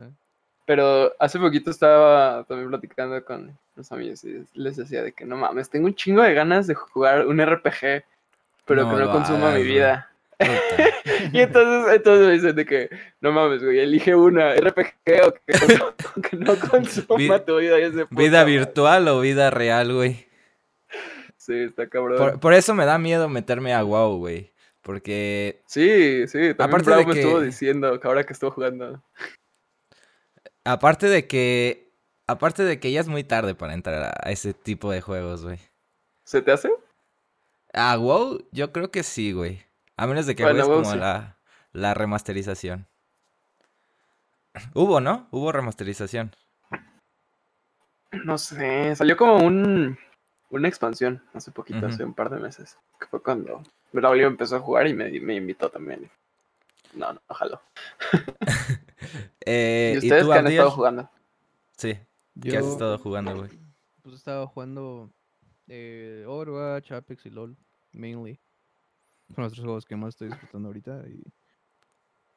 pero 0.65 1.13
hace 1.19 1.37
poquito 1.37 1.69
estaba 1.69 2.43
también 2.45 2.69
platicando 2.69 3.23
con 3.23 3.55
los 3.75 3.91
amigos 3.91 4.23
y 4.23 4.43
les 4.55 4.75
decía 4.75 5.03
de 5.03 5.11
que 5.11 5.23
no 5.23 5.37
mames, 5.37 5.69
tengo 5.69 5.85
un 5.85 5.93
chingo 5.95 6.23
de 6.23 6.33
ganas 6.33 6.65
de 6.65 6.73
jugar 6.73 7.27
un 7.27 7.39
RPG, 7.39 8.03
pero 8.65 8.83
No 8.85 8.95
que 8.97 9.03
no 9.03 9.11
consuma 9.11 9.51
mi 9.51 9.61
vida. 9.63 10.09
Y 11.33 11.41
entonces, 11.41 11.95
entonces 11.95 12.27
me 12.27 12.33
dicen 12.33 12.55
de 12.55 12.65
que, 12.65 12.89
no 13.21 13.31
mames, 13.31 13.61
güey, 13.63 13.79
elige 13.79 14.15
una 14.15 14.55
RPG 14.55 15.27
o 15.27 15.33
que, 16.21 16.37
no 16.37 16.55
consuma 16.57 17.39
tu 17.45 17.57
vida. 17.57 17.79
y 17.79 17.91
puta 17.91 18.07
¿Vida 18.09 18.43
virtual 18.45 19.07
o 19.09 19.19
vida 19.19 19.49
real, 19.51 19.93
güey? 19.93 20.25
Sí, 21.37 21.53
está 21.63 21.87
cabrón. 21.89 22.17
Por, 22.17 22.39
por 22.39 22.53
eso 22.53 22.73
me 22.73 22.85
da 22.85 22.97
miedo 22.97 23.27
meterme 23.29 23.73
a 23.73 23.83
WoW, 23.83 24.17
güey. 24.17 24.51
Porque 24.81 25.61
Sí, 25.65 26.25
sí, 26.27 26.53
también 26.55 26.61
Aparte 26.61 26.85
Bravo 26.85 27.01
de 27.01 27.07
me 27.07 27.19
estuvo 27.19 27.39
que- 27.39 27.45
diciendo 27.45 27.99
que 27.99 28.07
ahora 28.07 28.23
que 28.23 28.33
estuvo 28.33 28.51
jugando. 28.51 29.03
aparte 30.63 31.07
de 31.07 31.27
que 31.27 31.91
aparte 32.27 32.63
de 32.63 32.79
que 32.79 32.91
ya 32.91 33.01
es 33.01 33.07
muy 33.07 33.23
tarde 33.23 33.55
para 33.55 33.73
entrar 33.73 34.03
a, 34.03 34.13
a 34.23 34.31
ese 34.31 34.53
tipo 34.53 34.91
de 34.91 35.01
juegos, 35.01 35.43
güey. 35.43 35.59
¿Se 36.23 36.41
te 36.41 36.51
hace? 36.51 36.71
A 37.73 37.97
WoW 37.97 38.47
yo 38.51 38.71
creo 38.71 38.89
que 38.89 39.03
sí, 39.03 39.31
güey. 39.33 39.61
A 39.99 40.07
menos 40.07 40.25
de 40.25 40.33
que 40.33 40.43
Bueno, 40.43 40.63
juegues 40.63 40.87
como 40.87 40.93
sí. 40.93 40.97
la, 40.97 41.35
la 41.73 41.93
remasterización. 41.93 42.87
Hubo, 44.73 45.01
¿no? 45.01 45.27
Hubo 45.31 45.51
remasterización. 45.51 46.33
No 48.11 48.37
sé, 48.37 48.95
salió 48.95 49.17
como 49.17 49.45
un 49.45 49.97
una 50.51 50.69
expansión 50.69 51.21
hace 51.33 51.51
poquito, 51.51 51.85
hace 51.85 52.05
un 52.05 52.13
par 52.13 52.29
de 52.29 52.39
meses. 52.39 52.77
Que 52.97 53.07
fue 53.07 53.21
cuando 53.21 53.61
Braulio 53.91 54.27
empezó 54.27 54.55
a 54.55 54.61
jugar 54.61 54.87
y 54.87 54.93
me, 54.93 55.11
me 55.19 55.35
invitó 55.35 55.69
también. 55.69 56.09
No, 56.93 57.11
no, 57.11 57.21
ojalá. 57.27 57.61
Eh, 59.45 59.93
¿Y 59.95 59.97
ustedes 59.97 60.23
tú, 60.23 60.31
que 60.31 60.37
han 60.37 60.47
estado 60.47 60.71
jugando? 60.71 61.09
Sí. 61.75 61.97
¿Qué 62.41 62.57
has 62.57 62.65
Yo, 62.65 62.71
estado 62.71 62.97
jugando, 62.99 63.35
güey? 63.35 63.49
pues 64.03 64.15
estaba 64.15 64.45
jugando 64.45 65.09
eh, 65.67 66.23
Overwatch, 66.27 66.91
Apex 66.91 67.25
y 67.25 67.31
LOL, 67.31 67.57
mainly. 67.91 68.39
Son 69.33 69.43
los 69.43 69.53
tres 69.53 69.63
juegos 69.63 69.85
que 69.85 69.95
más 69.95 70.09
estoy 70.09 70.29
disfrutando 70.29 70.69
ahorita 70.69 71.03
y... 71.07 71.23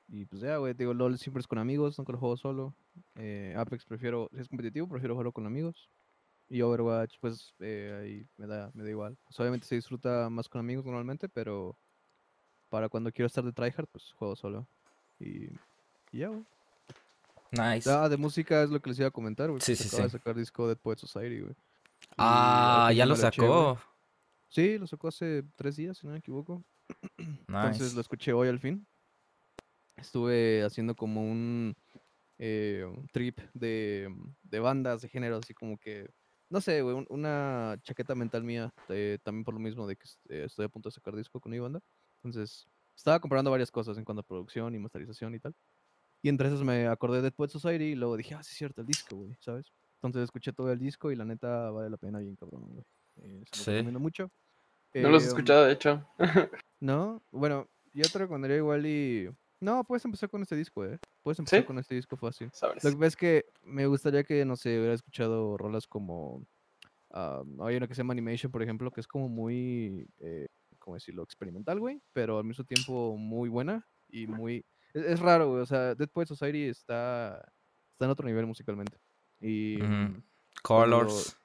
Y 0.08 0.26
pues 0.26 0.42
ya, 0.42 0.58
güey, 0.58 0.74
digo, 0.74 0.92
LOL 0.92 1.16
siempre 1.16 1.40
es 1.40 1.46
con 1.46 1.58
amigos, 1.58 1.96
nunca 1.96 2.12
lo 2.12 2.18
juego 2.18 2.36
solo. 2.36 2.74
Eh, 3.14 3.54
Apex 3.56 3.86
prefiero, 3.86 4.28
si 4.34 4.40
es 4.40 4.48
competitivo, 4.48 4.86
prefiero 4.86 5.14
jugarlo 5.14 5.32
con 5.32 5.46
amigos. 5.46 5.88
Y 6.50 6.60
Overwatch, 6.60 7.14
pues 7.18 7.54
eh, 7.60 7.98
ahí 7.98 8.26
me 8.36 8.46
da, 8.46 8.70
me 8.74 8.84
da 8.84 8.90
igual. 8.90 9.16
Pues, 9.24 9.40
obviamente 9.40 9.66
se 9.66 9.76
disfruta 9.76 10.28
más 10.28 10.50
con 10.50 10.58
amigos 10.58 10.84
normalmente, 10.84 11.30
pero 11.30 11.78
para 12.68 12.90
cuando 12.90 13.10
quiero 13.10 13.26
estar 13.26 13.42
de 13.42 13.52
tryhard, 13.52 13.86
pues 13.86 14.12
juego 14.12 14.36
solo. 14.36 14.68
Y, 15.18 15.46
y 16.10 16.18
ya, 16.18 16.28
güey. 16.28 16.44
Nice. 17.52 17.90
Ah, 17.90 18.08
de 18.08 18.16
música 18.18 18.62
es 18.62 18.70
lo 18.70 18.80
que 18.80 18.90
les 18.90 18.98
iba 18.98 19.08
a 19.08 19.12
comentar, 19.12 19.48
güey. 19.48 19.62
Sí, 19.62 19.76
sí, 19.76 19.88
acaba 19.88 20.04
de 20.04 20.10
sí. 20.10 20.18
sacar 20.18 20.34
disco 20.34 20.66
Dead 20.66 20.76
Poet 20.76 20.98
Society, 20.98 21.40
güey. 21.40 21.54
Ah, 22.18 22.92
ya 22.94 23.06
lo 23.06 23.16
sacó. 23.16 23.78
Sí, 24.48 24.76
lo 24.76 24.86
sacó 24.86 25.08
hace 25.08 25.44
tres 25.56 25.76
días, 25.76 25.96
si 25.96 26.06
no 26.06 26.12
me 26.12 26.18
equivoco. 26.18 26.62
Entonces 27.48 27.92
Nice. 27.92 27.94
lo 27.94 28.00
escuché 28.00 28.32
hoy 28.32 28.48
al 28.48 28.60
fin. 28.60 28.86
Estuve 29.96 30.62
haciendo 30.64 30.94
como 30.96 31.22
un, 31.22 31.74
eh, 32.38 32.84
un 32.88 33.08
trip 33.08 33.40
de, 33.54 34.08
de 34.42 34.60
bandas, 34.60 35.02
de 35.02 35.08
género, 35.08 35.36
así 35.38 35.54
como 35.54 35.78
que, 35.78 36.08
no 36.50 36.60
sé, 36.60 36.82
güey, 36.82 36.96
un- 36.96 37.06
una 37.10 37.76
chaqueta 37.82 38.14
mental 38.14 38.44
mía, 38.44 38.74
eh, 38.88 39.18
también 39.22 39.44
por 39.44 39.54
lo 39.54 39.60
mismo 39.60 39.86
de 39.86 39.96
que 39.96 40.08
eh, 40.30 40.44
estoy 40.46 40.66
a 40.66 40.68
punto 40.70 40.88
de 40.90 40.94
sacar 40.94 41.14
disco 41.16 41.40
con 41.40 41.52
mi 41.52 41.58
banda. 41.60 41.80
Entonces, 42.22 42.66
estaba 42.96 43.20
comparando 43.20 43.50
varias 43.50 43.70
cosas 43.70 43.98
en 43.98 44.04
cuanto 44.04 44.20
a 44.22 44.24
producción 44.24 44.74
y 44.74 44.78
masterización 44.78 45.34
y 45.34 45.40
tal. 45.40 45.54
Y 46.22 46.28
entre 46.30 46.48
esas 46.48 46.62
me 46.64 46.86
acordé 46.88 47.18
de 47.18 47.22
Dead 47.24 47.34
Poet 47.34 47.50
Society 47.50 47.84
y 47.92 47.96
luego 47.96 48.16
dije, 48.18 48.34
ah, 48.34 48.42
sí 48.44 48.52
es 48.52 48.58
cierto, 48.58 48.82
el 48.82 48.86
disco, 48.88 49.16
güey, 49.16 49.36
¿sabes? 49.40 49.72
Entonces 50.02 50.24
escuché 50.24 50.52
todo 50.52 50.72
el 50.72 50.78
disco 50.80 51.12
y 51.12 51.16
la 51.16 51.24
neta 51.26 51.70
vale 51.70 51.90
la 51.90 51.96
pena 51.98 52.20
bien 52.20 52.36
cabrón, 52.36 52.70
güey. 52.70 52.84
Eh, 53.16 53.44
se 53.46 53.56
los 53.56 53.66
Sí. 53.66 53.70
recomiendo 53.70 54.00
mucho. 54.00 54.30
No 54.94 55.08
los 55.08 55.22
he 55.22 55.26
um, 55.26 55.30
escuchado, 55.30 55.64
de 55.64 55.72
hecho. 55.72 56.06
no, 56.80 57.22
bueno, 57.30 57.68
yo 57.94 58.04
te 58.10 58.18
recomendaría 58.18 58.58
igual 58.58 58.86
y... 58.86 59.30
No, 59.60 59.84
puedes 59.84 60.04
empezar 60.04 60.28
con 60.28 60.42
este 60.42 60.56
disco, 60.56 60.84
¿eh? 60.84 60.98
Puedes 61.22 61.38
empezar 61.38 61.60
¿Sí? 61.60 61.66
con 61.66 61.78
este 61.78 61.94
disco 61.94 62.16
fácil. 62.16 62.50
Sabes. 62.52 62.82
Lo 62.82 62.90
que 62.90 62.96
pasa 62.96 63.06
es 63.06 63.16
que 63.16 63.44
me 63.62 63.86
gustaría 63.86 64.24
que, 64.24 64.44
no 64.44 64.56
sé, 64.56 64.76
hubiera 64.76 64.94
escuchado 64.94 65.56
rolas 65.56 65.86
como... 65.86 66.44
ah, 67.12 67.42
hay 67.60 67.76
una 67.76 67.86
que 67.86 67.94
se 67.94 68.00
llama 68.00 68.12
Animation, 68.12 68.50
por 68.50 68.62
ejemplo, 68.62 68.90
que 68.90 69.00
es 69.00 69.06
como 69.06 69.28
muy, 69.28 70.08
eh, 70.18 70.48
¿cómo 70.78 70.96
decirlo? 70.96 71.22
Experimental, 71.22 71.78
güey, 71.78 72.02
pero 72.12 72.38
al 72.38 72.44
mismo 72.44 72.64
tiempo 72.64 73.16
muy 73.16 73.48
buena 73.48 73.86
y 74.08 74.26
muy... 74.26 74.64
Es, 74.92 75.04
es 75.04 75.20
raro, 75.20 75.48
güey, 75.50 75.62
o 75.62 75.66
sea, 75.66 75.94
Dead 75.94 76.08
Poet 76.08 76.26
Society 76.26 76.64
está, 76.64 77.36
está 77.92 78.04
en 78.04 78.10
otro 78.10 78.26
nivel 78.26 78.46
musicalmente. 78.46 78.98
Y... 79.40 79.78
Colors. 80.62 81.36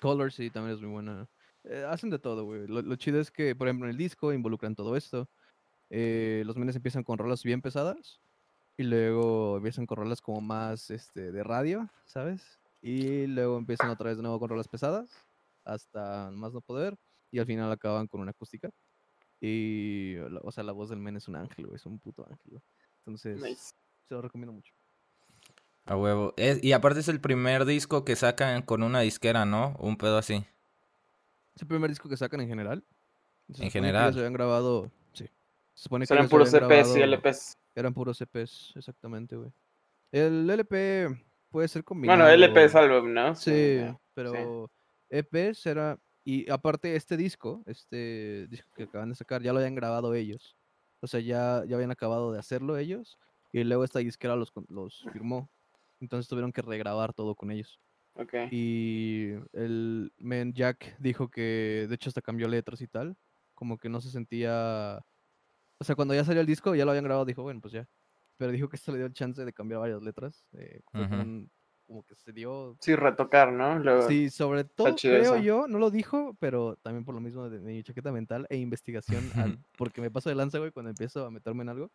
Colors 0.00 0.34
sí, 0.34 0.50
también 0.50 0.76
es 0.76 0.82
muy 0.82 0.90
buena. 0.90 1.28
Eh, 1.68 1.84
hacen 1.88 2.10
de 2.10 2.18
todo, 2.18 2.44
güey. 2.44 2.66
Lo, 2.66 2.82
lo 2.82 2.96
chido 2.96 3.20
es 3.20 3.30
que, 3.30 3.54
por 3.54 3.68
ejemplo, 3.68 3.86
en 3.86 3.92
el 3.92 3.96
disco 3.98 4.32
involucran 4.32 4.74
todo 4.74 4.96
esto. 4.96 5.28
Eh, 5.90 6.42
los 6.46 6.56
menes 6.56 6.76
empiezan 6.76 7.02
con 7.04 7.18
rolas 7.18 7.42
bien 7.42 7.62
pesadas 7.62 8.20
y 8.76 8.82
luego 8.82 9.56
empiezan 9.56 9.86
con 9.86 9.96
rolas 9.96 10.20
como 10.20 10.40
más 10.40 10.90
este, 10.90 11.32
de 11.32 11.42
radio, 11.44 11.88
¿sabes? 12.04 12.58
Y 12.82 13.26
luego 13.26 13.58
empiezan 13.58 13.90
otra 13.90 14.08
vez 14.08 14.16
de 14.18 14.22
nuevo 14.22 14.38
con 14.38 14.50
rolas 14.50 14.68
pesadas 14.68 15.10
hasta 15.64 16.30
más 16.30 16.52
no 16.52 16.60
poder 16.60 16.96
y 17.30 17.38
al 17.38 17.46
final 17.46 17.70
acaban 17.72 18.06
con 18.06 18.20
una 18.20 18.30
acústica. 18.30 18.70
Y, 19.40 20.16
o 20.42 20.50
sea, 20.52 20.64
la 20.64 20.72
voz 20.72 20.88
del 20.90 20.98
men 20.98 21.16
es 21.16 21.28
un 21.28 21.36
ángel, 21.36 21.66
güey, 21.66 21.76
es 21.76 21.86
un 21.86 21.98
puto 21.98 22.22
ángel, 22.28 22.50
güey. 22.50 22.62
Entonces, 23.06 23.40
Nice. 23.42 23.70
se 24.08 24.14
lo 24.14 24.22
recomiendo 24.22 24.52
mucho. 24.52 24.72
A 25.86 25.96
huevo. 25.96 26.34
Es- 26.36 26.62
y 26.62 26.72
aparte 26.72 27.00
es 27.00 27.08
el 27.08 27.20
primer 27.20 27.64
disco 27.64 28.04
que 28.04 28.14
sacan 28.16 28.62
con 28.62 28.82
una 28.82 29.00
disquera, 29.00 29.44
¿no? 29.46 29.74
Un 29.78 29.96
pedo 29.96 30.18
así. 30.18 30.44
Es 31.58 31.62
el 31.62 31.66
primer 31.68 31.90
disco 31.90 32.08
que 32.08 32.16
sacan 32.16 32.40
en 32.40 32.46
general. 32.46 32.84
Se 33.52 33.64
En 33.64 33.70
general. 33.72 34.04
ellos 34.04 34.18
habían 34.18 34.32
grabado, 34.32 34.92
sí. 35.12 35.24
Se 35.74 35.82
supone 35.82 36.06
que 36.06 36.14
ellos 36.14 36.30
puros 36.30 36.50
CPs 36.50 36.60
y 36.94 37.00
grabado- 37.00 37.04
LPs. 37.04 37.58
Eran 37.74 37.92
puros 37.94 38.20
EPs, 38.20 38.74
exactamente, 38.76 39.34
güey. 39.34 39.50
El 40.12 40.48
LP 40.48 41.08
puede 41.50 41.66
ser 41.66 41.82
combinado. 41.82 42.16
Bueno, 42.20 42.32
LP 42.32 42.64
es 42.64 42.74
álbum, 42.76 43.12
¿no? 43.12 43.34
Sí, 43.34 43.80
pero 44.14 44.70
EPs 45.10 45.66
era. 45.66 45.98
Y 46.24 46.48
aparte, 46.48 46.94
este 46.94 47.16
disco, 47.16 47.64
este 47.66 48.46
disco 48.48 48.70
que 48.76 48.84
acaban 48.84 49.08
de 49.08 49.16
sacar, 49.16 49.42
ya 49.42 49.52
lo 49.52 49.58
habían 49.58 49.74
grabado 49.74 50.14
ellos. 50.14 50.56
O 51.00 51.08
sea, 51.08 51.18
ya, 51.18 51.64
ya 51.66 51.74
habían 51.74 51.90
acabado 51.90 52.30
de 52.30 52.38
hacerlo 52.38 52.76
ellos. 52.78 53.18
Y 53.50 53.64
luego 53.64 53.82
esta 53.82 53.98
disquera 53.98 54.36
los, 54.36 54.52
los 54.68 55.04
firmó. 55.12 55.50
Entonces 55.98 56.28
tuvieron 56.28 56.52
que 56.52 56.62
regrabar 56.62 57.12
todo 57.14 57.34
con 57.34 57.50
ellos. 57.50 57.80
Ok. 58.18 58.34
Y 58.50 59.30
el 59.52 60.12
men 60.18 60.52
Jack 60.52 60.96
dijo 60.98 61.30
que, 61.30 61.86
de 61.88 61.94
hecho, 61.94 62.10
hasta 62.10 62.22
cambió 62.22 62.48
letras 62.48 62.80
y 62.80 62.88
tal. 62.88 63.16
Como 63.54 63.78
que 63.78 63.88
no 63.88 64.00
se 64.00 64.10
sentía. 64.10 65.00
O 65.80 65.84
sea, 65.84 65.94
cuando 65.96 66.14
ya 66.14 66.24
salió 66.24 66.40
el 66.40 66.46
disco, 66.46 66.74
ya 66.74 66.84
lo 66.84 66.90
habían 66.90 67.04
grabado, 67.04 67.24
dijo, 67.24 67.42
bueno, 67.42 67.60
pues 67.60 67.72
ya. 67.72 67.88
Pero 68.36 68.52
dijo 68.52 68.68
que 68.68 68.76
esto 68.76 68.92
le 68.92 68.98
dio 68.98 69.06
el 69.06 69.12
chance 69.12 69.44
de 69.44 69.52
cambiar 69.52 69.80
varias 69.80 70.02
letras. 70.02 70.46
eh, 70.52 70.80
como, 70.84 71.04
Ujú. 71.04 71.14
un- 71.14 71.50
como 71.86 72.02
que 72.04 72.14
se 72.16 72.32
dio. 72.32 72.76
Sí, 72.80 72.94
retocar, 72.96 73.52
¿no? 73.52 73.78
Luego, 73.78 74.08
Sí, 74.08 74.30
sobre 74.30 74.64
todo 74.64 74.94
creo 74.96 75.34
eso. 75.36 75.42
yo, 75.42 75.68
no 75.68 75.78
lo 75.78 75.90
dijo, 75.90 76.36
pero 76.40 76.76
también 76.82 77.04
por 77.04 77.14
lo 77.14 77.20
mismo 77.20 77.48
de, 77.48 77.58
de 77.60 77.64
mi 77.72 77.82
chaqueta 77.82 78.12
mental 78.12 78.46
e 78.50 78.56
investigación, 78.58 79.22
al- 79.36 79.58
porque 79.78 80.00
me 80.00 80.10
paso 80.10 80.28
de 80.28 80.34
lanza, 80.36 80.58
güey, 80.58 80.70
cuando 80.72 80.90
empiezo 80.90 81.24
a 81.26 81.30
meterme 81.30 81.62
en 81.62 81.68
algo. 81.70 81.90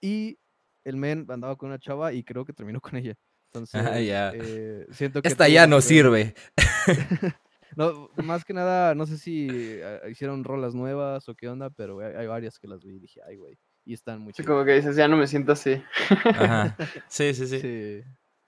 Y 0.00 0.38
el 0.84 0.96
men 0.96 1.26
andaba 1.30 1.56
con 1.56 1.68
una 1.70 1.78
chava 1.78 2.12
y 2.12 2.24
creo 2.24 2.44
que 2.44 2.52
terminó 2.52 2.80
con 2.80 2.96
ella. 2.96 3.16
Entonces, 3.54 4.06
ya. 4.06 4.32
eh, 4.34 4.86
siento 4.92 5.20
que 5.20 5.28
Esta 5.28 5.46
ya 5.48 5.66
no 5.66 5.80
sirve. 5.82 6.34
no, 7.76 8.08
más 8.24 8.44
que 8.44 8.54
nada, 8.54 8.94
no 8.94 9.04
sé 9.06 9.18
si 9.18 9.48
eh, 9.50 10.00
hicieron 10.10 10.42
rolas 10.42 10.74
nuevas 10.74 11.28
o 11.28 11.34
qué 11.34 11.48
onda, 11.48 11.68
pero 11.70 12.00
hay, 12.00 12.14
hay 12.14 12.26
varias 12.26 12.58
que 12.58 12.66
las 12.68 12.82
vi 12.82 12.96
y 12.96 13.00
dije, 13.00 13.20
ay, 13.28 13.36
güey. 13.36 13.58
Y 13.84 13.92
están 13.94 14.20
muy 14.20 14.32
sí, 14.32 14.36
chidas. 14.42 14.46
como 14.52 14.64
que 14.64 14.72
dices, 14.74 14.96
ya 14.96 15.06
no 15.08 15.16
me 15.16 15.26
siento 15.26 15.52
así. 15.52 15.82
Ajá. 16.24 16.76
Sí, 17.08 17.34
sí, 17.34 17.46
sí. 17.46 17.60
Sí, 17.60 18.02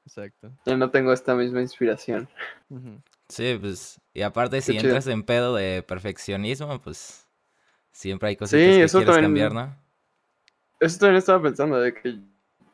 exacto. 0.06 0.52
Ya 0.64 0.76
no 0.76 0.90
tengo 0.90 1.12
esta 1.12 1.34
misma 1.34 1.60
inspiración. 1.60 2.28
Sí, 3.28 3.58
pues. 3.60 4.00
Y 4.14 4.22
aparte, 4.22 4.60
si 4.62 4.72
chido. 4.72 4.84
entras 4.84 5.06
en 5.08 5.22
pedo 5.22 5.54
de 5.54 5.82
perfeccionismo, 5.82 6.80
pues. 6.80 7.26
Siempre 7.92 8.28
hay 8.30 8.34
Sí, 8.34 8.38
cositas 8.38 8.58
que 8.60 8.82
eso 8.84 8.98
quieres 8.98 9.14
también- 9.16 9.48
cambiar, 9.48 9.68
¿no? 9.68 9.84
Eso 10.80 10.98
también 10.98 11.18
estaba 11.18 11.42
pensando, 11.42 11.78
de 11.80 11.92
que 11.94 12.18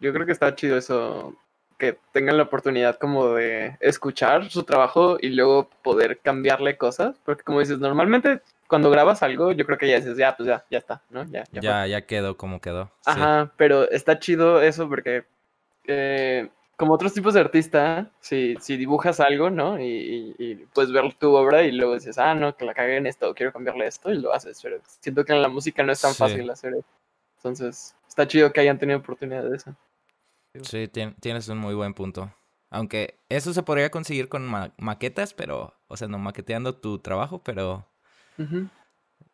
yo 0.01 0.13
creo 0.13 0.25
que 0.27 0.33
está 0.33 0.55
chido 0.55 0.77
eso, 0.79 1.37
que 1.81 1.99
tengan 2.13 2.37
la 2.37 2.45
oportunidad 2.45 2.97
como 2.99 3.35
de 3.35 3.77
escuchar 3.81 4.49
su 4.51 4.63
trabajo 4.63 5.19
y 5.21 5.31
luego 5.31 5.69
poder 5.83 6.21
cambiarle 6.21 6.77
cosas, 6.77 7.17
porque 7.25 7.43
como 7.43 7.59
dices, 7.59 7.81
normalmente 7.81 8.41
cuando 8.69 8.89
grabas 8.91 9.25
algo, 9.25 9.51
yo 9.51 9.67
creo 9.67 9.79
que 9.79 9.89
ya 9.89 9.97
dices, 9.97 10.17
ya, 10.17 10.37
pues 10.37 10.47
ya, 10.49 10.65
ya 10.71 10.79
está, 10.79 11.03
¿no? 11.11 11.25
Ya, 11.25 11.43
ya 11.51 11.61
fue". 11.61 11.63
Ya, 11.63 11.87
ya 11.89 12.03
quedó 12.07 12.37
como 12.37 12.61
quedó. 12.61 12.85
Sí. 13.01 13.11
Ajá, 13.11 13.51
pero 13.57 13.91
está 13.91 14.21
chido 14.21 14.63
eso 14.63 14.89
porque 14.89 15.25
eh, 15.87 16.49
como 16.77 16.95
otros 16.95 17.13
tipos 17.13 17.35
de 17.35 17.41
artista, 17.41 18.11
si, 18.21 18.57
si 18.61 18.77
dibujas 18.77 19.19
algo, 19.21 19.51
¿no? 19.51 19.81
Y, 19.81 19.85
y- 19.85 20.35
y 20.39 20.55
puedes 20.73 20.93
ver 20.93 21.13
tu 21.15 21.35
obra 21.35 21.63
y 21.63 21.73
luego 21.73 21.95
dices, 21.95 22.17
ah, 22.19 22.35
no, 22.35 22.57
que 22.57 22.65
la 22.65 22.75
cagué 22.75 22.97
en 22.99 23.07
esto, 23.07 23.35
quiero 23.35 23.53
cambiarle 23.53 23.87
esto 23.87 24.13
y 24.13 24.19
lo 24.19 24.33
haces, 24.33 24.61
pero 24.63 24.79
siento 25.01 25.25
que 25.25 25.33
en 25.33 25.43
la 25.43 25.49
música 25.49 25.83
no 25.83 25.91
es 25.93 26.01
tan 26.01 26.13
Sí. 26.13 26.19
fácil 26.19 26.49
hacer 26.49 26.75
eso. 26.75 26.89
Entonces, 27.39 27.95
está 28.09 28.29
chido 28.29 28.53
que 28.53 28.61
hayan 28.61 28.79
tenido 28.79 28.99
oportunidad 28.99 29.43
de 29.45 29.57
eso. 29.57 29.75
Sí, 30.63 30.89
tien- 30.89 31.15
tienes 31.21 31.49
un 31.49 31.59
muy 31.59 31.75
buen 31.75 31.95
punto. 31.95 32.33
Aunque 32.71 33.19
eso 33.29 33.53
se 33.53 33.63
podría 33.63 33.91
conseguir 33.91 34.29
con 34.29 34.47
ma- 34.47 34.73
maquetas, 34.79 35.35
pero, 35.35 35.75
o 35.89 35.97
sea, 35.97 36.09
no 36.09 36.19
maqueteando 36.19 36.77
tu 36.77 36.99
trabajo, 36.99 37.43
pero, 37.43 37.87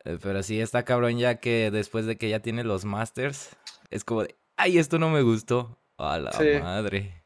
eh, 0.04 0.18
pero 0.23 0.42
sí 0.42 0.61
está 0.61 0.85
cabrón 0.85 1.18
ya 1.18 1.37
que 1.40 1.70
después 1.70 2.06
de 2.06 2.16
que 2.16 2.28
ya 2.28 2.40
tienes 2.40 2.64
los 2.64 2.85
masters, 2.85 3.56
es 3.90 4.04
como 4.04 4.23
de, 4.25 4.37
ay, 4.56 4.78
esto 4.78 4.99
no 4.99 5.11
me 5.11 5.23
gustó. 5.23 5.78
A 5.99 6.18
la 6.18 6.30
Sí. 6.32 6.44
madre. 6.61 7.25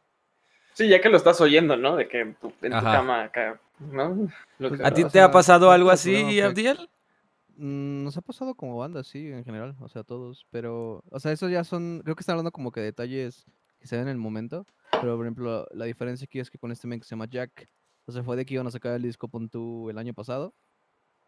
Sí, 0.75 0.89
ya 0.89 1.01
que 1.01 1.09
lo 1.09 1.17
estás 1.17 1.41
oyendo, 1.41 1.77
¿no? 1.77 1.97
De 1.97 2.07
que 2.07 2.37
tu- 2.41 2.53
en 2.63 2.71
tu 2.71 2.77
Ajá. 2.79 2.93
cama 2.93 3.25
acá, 3.25 3.61
¿no? 3.81 4.29
Lo 4.59 4.71
que- 4.71 4.85
¿A 4.85 4.93
ti 4.93 5.05
te 5.05 5.21
ha 5.21 5.33
pasado 5.33 5.73
algo 5.73 5.91
así, 5.91 6.41
Abdiel? 6.41 6.89
Mm, 7.57 8.05
Nos 8.05 8.17
ha 8.17 8.21
pasado 8.21 8.55
como 8.55 8.77
banda, 8.79 9.03
sí, 9.03 9.27
en 9.27 9.45
general, 9.45 9.75
o 9.81 9.89
sea, 9.89 10.05
todos, 10.05 10.47
pero, 10.51 11.03
o 11.11 11.19
sea, 11.19 11.33
eso 11.33 11.49
ya 11.49 11.65
son, 11.65 12.01
creo 12.05 12.15
que 12.15 12.21
están 12.21 12.35
hablando 12.35 12.53
como 12.53 12.71
que 12.71 12.81
detalles 12.81 13.45
que 13.81 13.89
se 13.89 13.97
ven 13.97 14.05
en 14.09 14.13
el 14.13 14.19
momento, 14.19 14.67
pero, 14.99 15.17
por 15.17 15.27
ejemplo, 15.27 15.67
la 15.73 15.87
diferencia 15.87 16.27
aquí 16.27 16.41
es 16.41 16.51
que 16.51 16.59
con 16.59 16.73
este 16.73 16.87
men 16.89 17.01
que 17.01 17.07
se 17.07 17.11
llama 17.13 17.27
Jack, 17.31 17.69
o 18.07 18.13
sea, 18.13 18.23
fue 18.25 18.37
de 18.37 18.47
que 18.47 18.55
iban 18.55 18.67
a 18.67 18.71
sacar 18.73 18.95
el 18.95 19.03
disco 19.03 19.29
Puntu 19.29 19.91
el 19.91 19.99
año 19.99 20.15
pasado, 20.15 20.57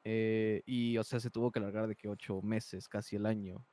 eh, 0.04 0.62
y, 0.66 0.98
o 0.98 1.04
sea, 1.04 1.20
se 1.20 1.30
tuvo 1.30 1.52
que 1.52 1.60
alargar 1.60 1.88
de 1.88 1.96
que 1.96 2.08
ocho 2.08 2.42
meses, 2.42 2.88
casi 2.88 3.16
el 3.16 3.26
año, 3.26 3.66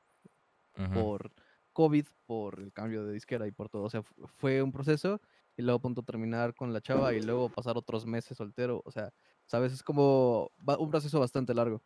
por 0.92 1.32
COVID, 1.72 2.06
por 2.26 2.60
el 2.60 2.72
cambio 2.72 3.04
de 3.04 3.12
disquera 3.12 3.46
y 3.46 3.52
por 3.52 3.68
todo, 3.68 3.84
o 3.84 3.90
sea, 3.90 4.02
fu- 4.02 4.14
fue 4.26 4.62
un 4.62 4.72
proceso, 4.72 5.20
y 5.56 5.62
luego 5.62 5.80
punto 5.80 6.02
terminar 6.02 6.54
con 6.54 6.72
la 6.72 6.80
chava, 6.80 7.14
y 7.14 7.20
luego 7.20 7.50
pasar 7.50 7.76
otros 7.76 8.06
meses 8.06 8.36
soltero, 8.36 8.82
o 8.84 8.90
sea, 8.90 9.12
sabes, 9.46 9.72
es 9.72 9.82
como 9.82 10.50
un 10.78 10.90
proceso 10.90 11.20
bastante 11.20 11.54
largo. 11.54 11.82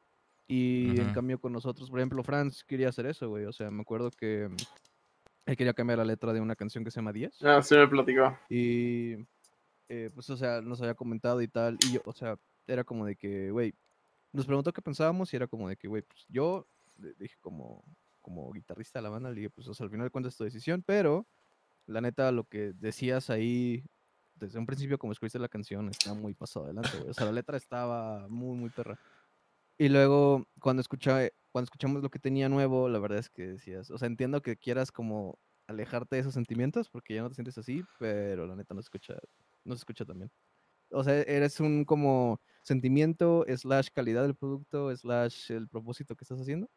Y 0.46 1.00
en 1.00 1.10
Ujú. 1.10 1.10
cambio 1.10 1.40
con 1.40 1.52
nosotros, 1.52 1.90
por 1.90 1.98
ejemplo, 2.00 2.22
Franz 2.22 2.64
quería 2.64 2.90
hacer 2.90 3.06
eso, 3.06 3.28
güey. 3.30 3.46
O 3.46 3.52
sea, 3.52 3.70
me 3.70 3.80
acuerdo 3.82 4.10
que 4.10 4.48
él 5.46 5.56
quería 5.56 5.74
cambiar 5.74 5.98
la 5.98 6.04
letra 6.04 6.32
de 6.32 6.40
una 6.40 6.56
canción 6.56 6.84
que 6.84 6.90
se 6.90 6.96
llama 6.96 7.12
10. 7.12 7.42
No, 7.42 7.62
sí 7.62 7.74
me 7.74 7.88
platicó. 7.88 8.38
Y 8.48 9.16
eh, 9.88 10.10
pues, 10.14 10.30
o 10.30 10.36
sea, 10.36 10.60
nos 10.60 10.80
había 10.80 10.94
comentado 10.94 11.42
y 11.42 11.48
tal. 11.48 11.78
Y 11.86 11.94
yo, 11.94 12.00
o 12.04 12.12
sea, 12.12 12.38
era 12.66 12.84
como 12.84 13.04
de 13.06 13.16
que, 13.16 13.50
güey, 13.50 13.74
nos 14.32 14.46
preguntó 14.46 14.72
qué 14.72 14.82
pensábamos 14.82 15.32
y 15.32 15.36
era 15.36 15.46
como 15.46 15.68
de 15.68 15.76
que, 15.76 15.88
güey, 15.88 16.02
pues 16.02 16.24
yo 16.28 16.66
dije 17.18 17.36
como, 17.40 17.84
como 18.22 18.50
guitarrista 18.52 18.98
de 18.98 19.04
la 19.04 19.10
banda, 19.10 19.28
le 19.28 19.36
dije, 19.36 19.50
pues, 19.50 19.68
o 19.68 19.74
sea, 19.74 19.84
al 19.84 19.90
final 19.90 20.06
de 20.06 20.10
cuentas 20.10 20.34
es 20.34 20.38
tu 20.38 20.44
decisión, 20.44 20.82
pero 20.84 21.26
la 21.86 22.00
neta, 22.00 22.32
lo 22.32 22.44
que 22.44 22.72
decías 22.72 23.30
ahí 23.30 23.84
desde 24.34 24.58
un 24.58 24.66
principio, 24.66 24.98
como 24.98 25.12
escribiste 25.12 25.38
la 25.38 25.48
canción, 25.48 25.88
está 25.88 26.14
muy 26.14 26.34
pasado 26.34 26.66
adelante, 26.66 26.90
güey. 26.98 27.10
O 27.10 27.14
sea, 27.14 27.26
la 27.26 27.32
letra 27.32 27.56
estaba 27.56 28.26
muy, 28.28 28.56
muy 28.56 28.70
perra. 28.70 28.98
Y 29.78 29.88
luego, 29.88 30.46
cuando, 30.60 30.80
escucha, 30.80 31.28
cuando 31.50 31.64
escuchamos 31.64 32.02
lo 32.02 32.10
que 32.10 32.18
tenía 32.18 32.48
nuevo, 32.48 32.88
la 32.88 32.98
verdad 32.98 33.18
es 33.18 33.28
que 33.30 33.46
decías, 33.48 33.90
o 33.90 33.98
sea, 33.98 34.06
entiendo 34.06 34.40
que 34.42 34.56
quieras 34.56 34.92
como 34.92 35.38
alejarte 35.66 36.16
de 36.16 36.20
esos 36.20 36.34
sentimientos 36.34 36.90
porque 36.90 37.14
ya 37.14 37.22
no 37.22 37.28
te 37.28 37.34
sientes 37.36 37.58
así, 37.58 37.82
pero 37.98 38.46
la 38.46 38.54
neta 38.54 38.74
no 38.74 38.82
se 38.82 38.86
escucha, 38.86 39.14
no 39.64 39.74
se 39.74 39.80
escucha 39.80 40.04
tan 40.04 40.18
bien. 40.18 40.30
O 40.90 41.02
sea, 41.02 41.20
eres 41.22 41.58
un 41.60 41.84
como 41.84 42.40
sentimiento, 42.62 43.44
slash 43.48 43.88
calidad 43.92 44.22
del 44.22 44.36
producto, 44.36 44.94
slash 44.96 45.50
el 45.50 45.68
propósito 45.68 46.14
que 46.14 46.24
estás 46.24 46.40
haciendo. 46.40 46.68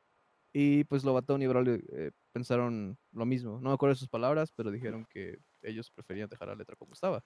Y 0.54 0.86
pues 0.86 1.04
Lobatón 1.04 1.42
y 1.44 1.48
Braulio 1.48 1.76
eh, 1.76 2.12
pensaron 2.32 2.98
lo 3.12 3.26
mismo. 3.26 3.60
No 3.62 3.70
me 3.70 3.74
acuerdo 3.76 3.94
de 3.94 4.00
sus 4.00 4.10
palabras, 4.10 4.52
pero 4.56 4.72
dijeron 4.72 5.06
que 5.08 5.38
ellos 5.62 5.92
preferían 5.92 6.30
dejar 6.30 6.48
la 6.48 6.56
letra 6.56 6.76
como 6.76 6.94
estaba. 6.94 7.18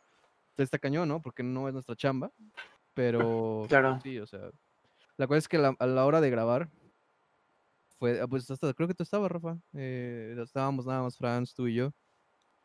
Entonces 0.49 0.65
está 0.65 0.79
cañón, 0.79 1.07
¿no? 1.07 1.21
Porque 1.21 1.43
no 1.43 1.67
es 1.67 1.73
nuestra 1.73 1.95
chamba. 1.95 2.33
Pero 2.93 3.65
Claro. 3.69 3.99
sí, 4.01 4.19
o 4.19 4.25
sea. 4.25 4.51
La 5.17 5.27
cosa 5.27 5.37
es 5.39 5.47
que 5.47 5.57
a 5.57 5.85
la 5.87 6.05
hora 6.05 6.21
de 6.21 6.29
grabar, 6.29 6.69
fue, 8.01 8.19
ah, 8.19 8.27
pues 8.27 8.49
hasta 8.49 8.73
creo 8.73 8.87
que 8.87 8.95
tú 8.95 9.03
estabas, 9.03 9.31
Rafa. 9.31 9.59
eh, 9.73 10.35
estábamos 10.43 10.87
nada 10.87 11.03
más 11.03 11.17
Franz, 11.17 11.53
tú 11.53 11.67
y 11.67 11.75
yo. 11.75 11.91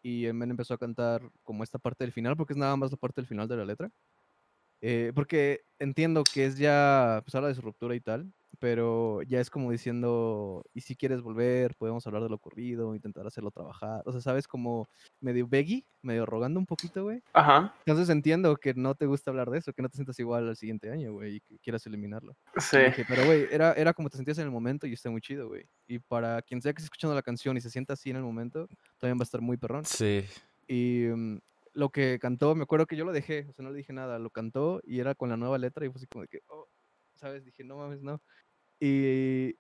Y 0.03 0.27
el 0.27 0.35
men 0.35 0.51
empezó 0.51 0.75
a 0.75 0.79
cantar 0.79 1.31
como 1.43 1.65
esta 1.65 1.79
parte 1.79 2.05
del 2.05 2.13
final, 2.13 2.37
porque 2.37 2.55
es 2.55 2.59
nada 2.59 2.77
más 2.77 2.91
la 2.91 2.97
parte 2.97 3.21
del 3.21 3.29
final 3.29 3.49
de 3.49 3.57
la 3.57 3.65
letra. 3.67 3.91
Eh, 4.83 5.13
porque 5.15 5.63
entiendo 5.79 6.25
que 6.25 6.47
es 6.47 6.59
ya, 6.59 7.21
pues 7.25 7.35
habla 7.35 7.49
de 7.49 7.55
su 7.55 7.63
ruptura 7.63 7.95
y 7.95 8.01
tal, 8.01 8.33
pero 8.59 9.23
ya 9.23 9.41
es 9.41 9.51
como 9.51 9.71
diciendo, 9.71 10.65
y 10.75 10.81
si 10.81 10.97
quieres 10.97 11.23
volver, 11.23 11.75
podemos 11.77 12.07
hablar 12.07 12.23
de 12.23 12.29
lo 12.29 12.37
ocurrido, 12.37 12.95
intentar 12.95 13.27
hacerlo 13.27 13.51
trabajar. 13.51 14.03
O 14.05 14.13
sea, 14.13 14.21
¿sabes? 14.21 14.49
Como 14.49 14.89
medio 15.21 15.47
beggy, 15.47 15.87
medio 16.03 16.27
rogando 16.27 16.59
un 16.61 16.67
poquito, 16.67 17.05
güey. 17.05 17.23
Ajá, 17.33 17.75
Entonces 17.85 18.09
entiendo 18.09 18.57
que 18.57 18.75
no 18.75 18.95
te 18.95 19.07
gusta 19.07 19.31
hablar 19.31 19.51
de 19.51 19.59
eso, 19.59 19.73
que 19.73 19.83
no 19.83 19.89
te 19.89 19.97
sientas 19.97 20.19
igual 20.19 20.49
al 20.49 20.57
siguiente 20.57 20.91
año, 20.91 21.13
güey, 21.13 21.37
y 21.37 21.41
que 21.41 21.59
quieras 21.59 21.87
eliminarlo. 21.87 22.37
Sí. 22.59 22.79
dije, 22.79 23.05
pero, 23.09 23.25
güey, 23.25 23.47
era, 23.51 23.73
era 23.75 23.93
como 23.93 24.09
te 24.11 24.17
sentías 24.17 24.39
en 24.39 24.45
el 24.45 24.51
momento 24.51 24.87
y 24.87 24.93
está 24.93 25.11
muy 25.11 25.21
chido, 25.21 25.49
güey. 25.49 25.69
Y 25.87 25.99
para 25.99 26.43
quien 26.43 26.63
sea 26.63 26.73
que 26.73 26.79
esté 26.79 26.87
escuchando 26.87 27.15
la 27.15 27.23
canción 27.23 27.57
y 27.57 27.61
se 27.61 27.71
sienta 27.71 27.95
así 27.95 28.11
en 28.11 28.17
el 28.17 28.23
momento, 28.23 28.69
también 28.99 29.19
va 29.19 29.23
a 29.23 29.25
estar 29.25 29.41
muy 29.41 29.57
perrón. 29.57 29.85
Sí. 29.85 30.25
Y 30.69 31.07
mm, 31.15 31.39
lo 31.77 31.91
que 31.91 32.19
cantó, 32.19 32.55
me 32.55 32.63
acuerdo 32.63 32.87
que 32.87 32.97
yo 32.97 33.05
lo 33.05 33.13
dejé, 33.13 33.47
o 33.51 33.53
sea, 33.53 33.63
no 33.63 33.71
le 33.71 33.77
dije 33.77 33.93
nada, 33.93 34.19
lo 34.19 34.31
cantó 34.31 34.81
y 34.83 35.01
era 35.01 35.15
con 35.15 35.29
la 35.29 35.37
nueva 35.37 35.59
letra 35.59 35.85
y 35.85 35.91
fue 35.91 35.99
así 35.99 36.07
como 36.07 36.23
de 36.23 36.29
que, 36.29 36.41
oh, 36.49 36.67
¿sabes? 37.17 37.45
Dije, 37.45 37.65
no 37.65 37.77
mames, 37.77 38.03
no. 38.03 38.23
Y 38.81 39.57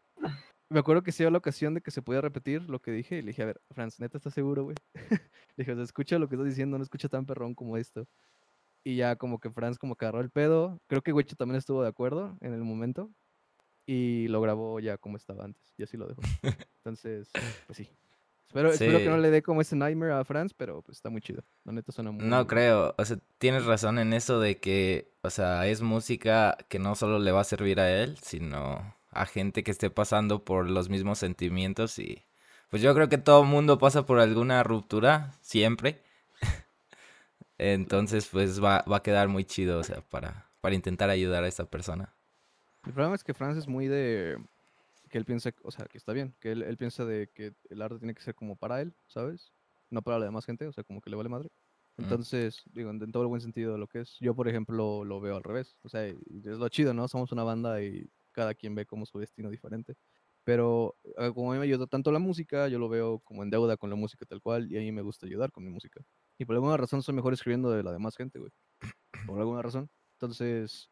me 0.69 0.81
acuerdo 0.81 1.03
que 1.03 1.13
se 1.13 1.23
dio 1.23 1.31
la 1.31 1.39
ocasión 1.39 1.75
de 1.75 1.81
que 1.81 1.91
se 1.91 2.03
podía 2.03 2.21
repetir 2.21 2.69
lo 2.69 2.81
que 2.81 2.91
dije 2.91 3.19
y 3.19 3.23
le 3.23 3.29
dije, 3.29 3.43
a 3.43 3.47
ver, 3.47 3.61
Franz, 3.71 4.01
¿neta 4.01 4.19
estás 4.19 4.35
seguro, 4.35 4.65
güey? 4.65 4.77
le 5.57 5.63
dije, 5.63 5.73
o 5.73 5.75
sea, 5.75 5.85
escucha 5.85 6.19
lo 6.19 6.29
que 6.29 6.35
estás 6.35 6.49
diciendo, 6.49 6.77
no 6.79 6.85
escucha 6.85 7.09
tan 7.09 7.27
perrón 7.27 7.55
como 7.55 7.77
esto. 7.77 8.07
Y 8.85 8.97
ya 8.97 9.17
como 9.17 9.41
que 9.41 9.51
Franz 9.51 9.79
como 9.79 9.97
que 9.97 10.05
agarró 10.05 10.21
el 10.21 10.31
pedo. 10.31 10.79
Creo 10.87 11.03
que 11.03 11.13
Wecho 11.13 11.35
también 11.37 11.57
estuvo 11.59 11.83
de 11.83 11.89
acuerdo 11.89 12.37
en 12.41 12.53
el 12.53 12.63
momento. 12.63 13.11
Y 13.85 14.29
lo 14.29 14.41
grabó 14.41 14.81
ya 14.81 14.97
como 14.99 15.17
estaba 15.17 15.45
antes. 15.45 15.63
Y 15.77 15.83
así 15.85 15.97
lo 15.97 16.07
dejó. 16.07 16.21
Entonces, 16.85 17.31
pues 17.67 17.77
sí. 17.79 17.91
Espero, 18.49 18.71
espero 18.71 18.99
que 18.99 19.09
no 19.09 19.17
Sí. 19.17 19.23
le 19.23 19.31
dé 19.31 19.43
como 19.43 19.61
ese 19.61 19.75
nightmare 19.77 20.13
a 20.13 20.25
Franz, 20.25 20.55
pero 20.55 20.83
pues 20.83 20.99
está 20.99 21.11
muy 21.11 21.21
chido. 21.21 21.43
La 21.65 21.73
neta 21.73 21.91
suena 21.91 22.13
muy 22.13 22.25
No 22.25 22.47
creo, 22.47 22.95
o 22.97 23.05
sea, 23.05 23.19
tienes 23.39 23.67
razón 23.67 23.99
en 23.99 24.13
eso 24.13 24.39
de 24.41 24.59
que, 24.59 25.13
o 25.23 25.31
sea, 25.31 25.67
es 25.67 25.83
música 25.83 26.57
que 26.69 26.79
no 26.79 26.95
solo 26.95 27.19
le 27.19 27.33
va 27.33 27.41
a 27.41 27.45
servir 27.45 27.81
a 27.81 27.91
él, 28.03 28.17
sino 28.23 28.96
a 29.21 29.27
gente 29.27 29.63
que 29.65 29.71
esté 29.71 29.91
pasando 29.91 30.45
por 30.45 30.69
los 30.71 30.89
mismos 30.89 31.19
sentimientos 31.19 31.99
y 31.99 32.25
pues 32.69 32.83
yo 32.83 32.95
creo 32.95 33.09
que 33.09 33.19
todo 33.19 33.45
mundo 33.45 33.79
pasa 33.79 34.07
por 34.07 34.19
alguna 34.19 34.63
ruptura, 34.63 35.33
siempre. 35.41 36.03
Entonces, 37.59 38.29
pues 38.29 38.63
va, 38.63 38.85
va 38.91 38.99
a 38.99 39.03
quedar 39.03 39.29
muy 39.29 39.45
chido, 39.45 39.79
o 39.79 39.85
sea, 39.85 40.01
para, 40.01 40.51
para 40.61 40.75
intentar 40.75 41.11
ayudar 41.11 41.45
a 41.45 41.49
esta 41.49 41.65
persona. 41.65 42.15
El 42.85 42.93
problema 42.93 43.15
es 43.15 43.25
que 43.25 43.35
Franz 43.35 43.57
es 43.57 43.69
muy 43.69 43.87
de 43.87 44.39
que 45.09 45.19
él 45.19 45.25
piensa, 45.25 45.51
o 45.63 45.71
sea, 45.71 45.87
que 45.87 45.99
está 45.99 46.13
bien, 46.13 46.35
que 46.41 46.53
él, 46.53 46.63
él 46.63 46.77
piensa 46.77 47.05
de 47.05 47.29
que 47.33 47.55
el 47.71 47.83
arte 47.83 47.99
tiene 47.99 48.15
que 48.15 48.23
ser 48.23 48.35
como 48.35 48.57
para 48.57 48.81
él, 48.81 48.95
¿sabes? 49.07 49.53
No 49.91 50.03
para 50.03 50.19
la 50.19 50.27
demás 50.27 50.45
gente, 50.45 50.67
o 50.67 50.73
sea, 50.73 50.85
como 50.85 51.01
que 51.01 51.11
le 51.11 51.17
vale 51.17 51.29
madre. 51.29 51.51
Mm. 51.97 52.03
Entonces, 52.03 52.63
digo, 52.73 52.91
en, 52.91 53.03
en 53.03 53.13
todo 53.13 53.23
el 53.23 53.29
buen 53.29 53.41
sentido 53.41 53.73
de 53.73 53.79
lo 53.79 53.87
que 53.87 54.01
es. 54.01 54.17
Yo, 54.21 54.35
por 54.35 54.49
ejemplo, 54.49 55.05
lo 55.05 55.21
veo 55.21 55.37
al 55.37 55.45
revés. 55.45 55.77
O 55.83 55.89
sea, 55.89 56.05
es 56.05 56.19
lo 56.59 56.69
chido, 56.69 56.93
¿no? 56.93 57.09
Somos 57.09 57.33
una 57.33 57.45
banda 57.45 57.81
y 57.83 58.09
cada 58.37 58.55
quien 58.55 58.75
ve 58.75 58.85
como 58.85 59.07
su 59.07 59.19
destino 59.19 59.51
diferente. 59.51 59.97
Pero 60.45 60.95
eh, 61.19 61.33
como 61.35 61.51
a 61.51 61.55
mí 61.55 61.59
me 61.59 61.65
ayuda 61.65 61.87
tanto 61.87 62.13
la 62.13 62.19
música, 62.21 62.69
yo 62.69 62.79
lo 62.79 62.89
veo 62.89 63.19
como 63.21 63.43
en 63.43 63.51
deuda 63.51 63.77
con 63.79 63.91
la 63.91 63.97
música 63.97 64.27
tal 64.27 64.41
cual, 64.43 64.71
y 64.71 64.77
a 64.77 64.81
mí 64.81 64.93
me 64.93 65.03
gusta 65.03 65.27
ayudar 65.27 65.51
con 65.51 65.65
mi 65.65 65.71
música. 65.71 66.05
Y 66.39 66.45
por 66.45 66.55
alguna 66.55 66.77
razón 66.77 67.03
soy 67.03 67.15
mejor 67.15 67.33
escribiendo 67.33 67.71
de 67.71 67.83
la 67.83 67.93
demás 67.93 68.15
gente, 68.17 68.39
güey. 68.39 68.53
Por 69.27 69.41
alguna 69.41 69.63
razón. 69.63 69.89
Entonces, 70.13 70.91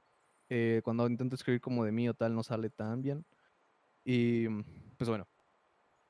eh, 0.48 0.80
cuando 0.84 1.06
intento 1.06 1.36
escribir 1.36 1.60
como 1.60 1.84
de 1.84 1.92
mí 1.92 2.08
o 2.08 2.14
tal, 2.14 2.34
no 2.34 2.42
sale 2.42 2.70
tan 2.70 3.02
bien. 3.02 3.24
Y 4.04 4.48
mm, 4.48 4.64
pues 4.98 5.08
bueno, 5.10 5.28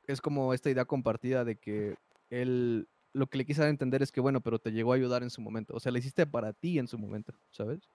es 0.07 0.21
como 0.21 0.55
esta 0.55 0.71
idea 0.71 0.85
compartida 0.85 1.45
de 1.45 1.57
que 1.57 1.97
él, 2.31 2.89
lo 3.13 3.27
que 3.27 3.39
le 3.39 3.45
quise 3.47 3.67
entender 3.69 4.03
es 4.03 4.13
que, 4.13 4.21
bueno, 4.21 4.41
pero 4.41 4.59
te 4.59 4.73
llegó 4.73 4.93
a 4.93 4.97
ayudar 4.97 5.23
en 5.23 5.31
su 5.31 5.41
momento. 5.43 5.75
O 5.75 5.81
sea, 5.81 5.93
le 5.93 5.99
hiciste 6.01 6.27
para 6.27 6.53
ti 6.53 6.79
en 6.79 6.89
su 6.89 6.99
momento, 6.99 7.35
¿sabes? 7.51 7.91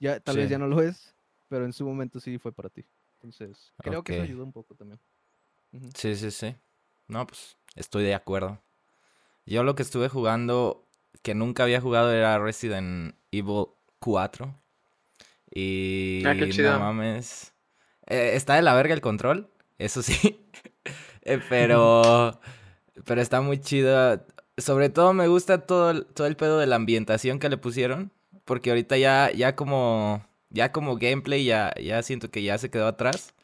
Ya, 0.00 0.20
tal 0.20 0.36
vez 0.36 0.46
Sí. 0.46 0.50
ya 0.52 0.58
no 0.58 0.66
lo 0.68 0.80
es, 0.82 1.16
pero 1.48 1.64
en 1.64 1.72
su 1.72 1.84
momento 1.86 2.20
sí 2.20 2.38
fue 2.38 2.52
para 2.52 2.68
ti. 2.68 2.84
Entonces, 3.14 3.72
creo 3.78 4.02
que 4.02 4.12
eso 4.12 4.22
ayudó 4.22 4.44
un 4.44 4.52
poco 4.52 4.74
también. 4.74 5.00
Sí, 5.94 6.14
sí, 6.16 6.30
sí. 6.30 6.56
No, 7.08 7.26
pues 7.26 7.56
estoy 7.74 8.04
de 8.04 8.14
acuerdo. 8.14 8.60
Yo 9.46 9.62
lo 9.64 9.74
que 9.74 9.82
estuve 9.82 10.08
jugando, 10.08 10.86
que 11.22 11.34
nunca 11.34 11.62
había 11.64 11.80
jugado, 11.80 12.12
era 12.12 12.38
Resident 12.38 13.14
Evil 13.32 13.66
4. 13.98 14.54
Y 15.50 16.22
Ah, 16.26 16.34
qué 16.34 16.48
no 16.48 16.54
chido. 16.54 16.78
mames. 16.78 17.54
Eh, 18.06 18.32
está 18.34 18.54
de 18.54 18.62
la 18.62 18.74
verga 18.74 18.94
el 18.94 19.00
control, 19.00 19.48
eso 19.78 20.02
sí. 20.02 20.44
Eh, 21.22 21.38
pero, 21.50 22.40
pero 23.04 23.20
está 23.20 23.42
muy 23.42 23.60
chido. 23.60 24.24
Sobre 24.56 24.88
todo 24.88 25.12
me 25.12 25.28
gusta 25.28 25.66
todo 25.66 25.90
el, 25.90 26.06
todo 26.06 26.26
el 26.26 26.36
pedo 26.36 26.58
de 26.58 26.66
la 26.66 26.76
ambientación 26.76 27.38
que 27.38 27.50
le 27.50 27.58
pusieron. 27.58 28.12
Porque 28.46 28.70
ahorita 28.70 28.96
ya, 28.96 29.30
ya 29.32 29.54
como, 29.54 30.24
ya 30.50 30.72
como 30.72 30.96
gameplay 30.96 31.44
ya, 31.44 31.72
ya 31.82 32.02
siento 32.02 32.30
que 32.30 32.42
ya 32.42 32.58
se 32.58 32.70
quedó 32.70 32.86
atrás. 32.86 33.34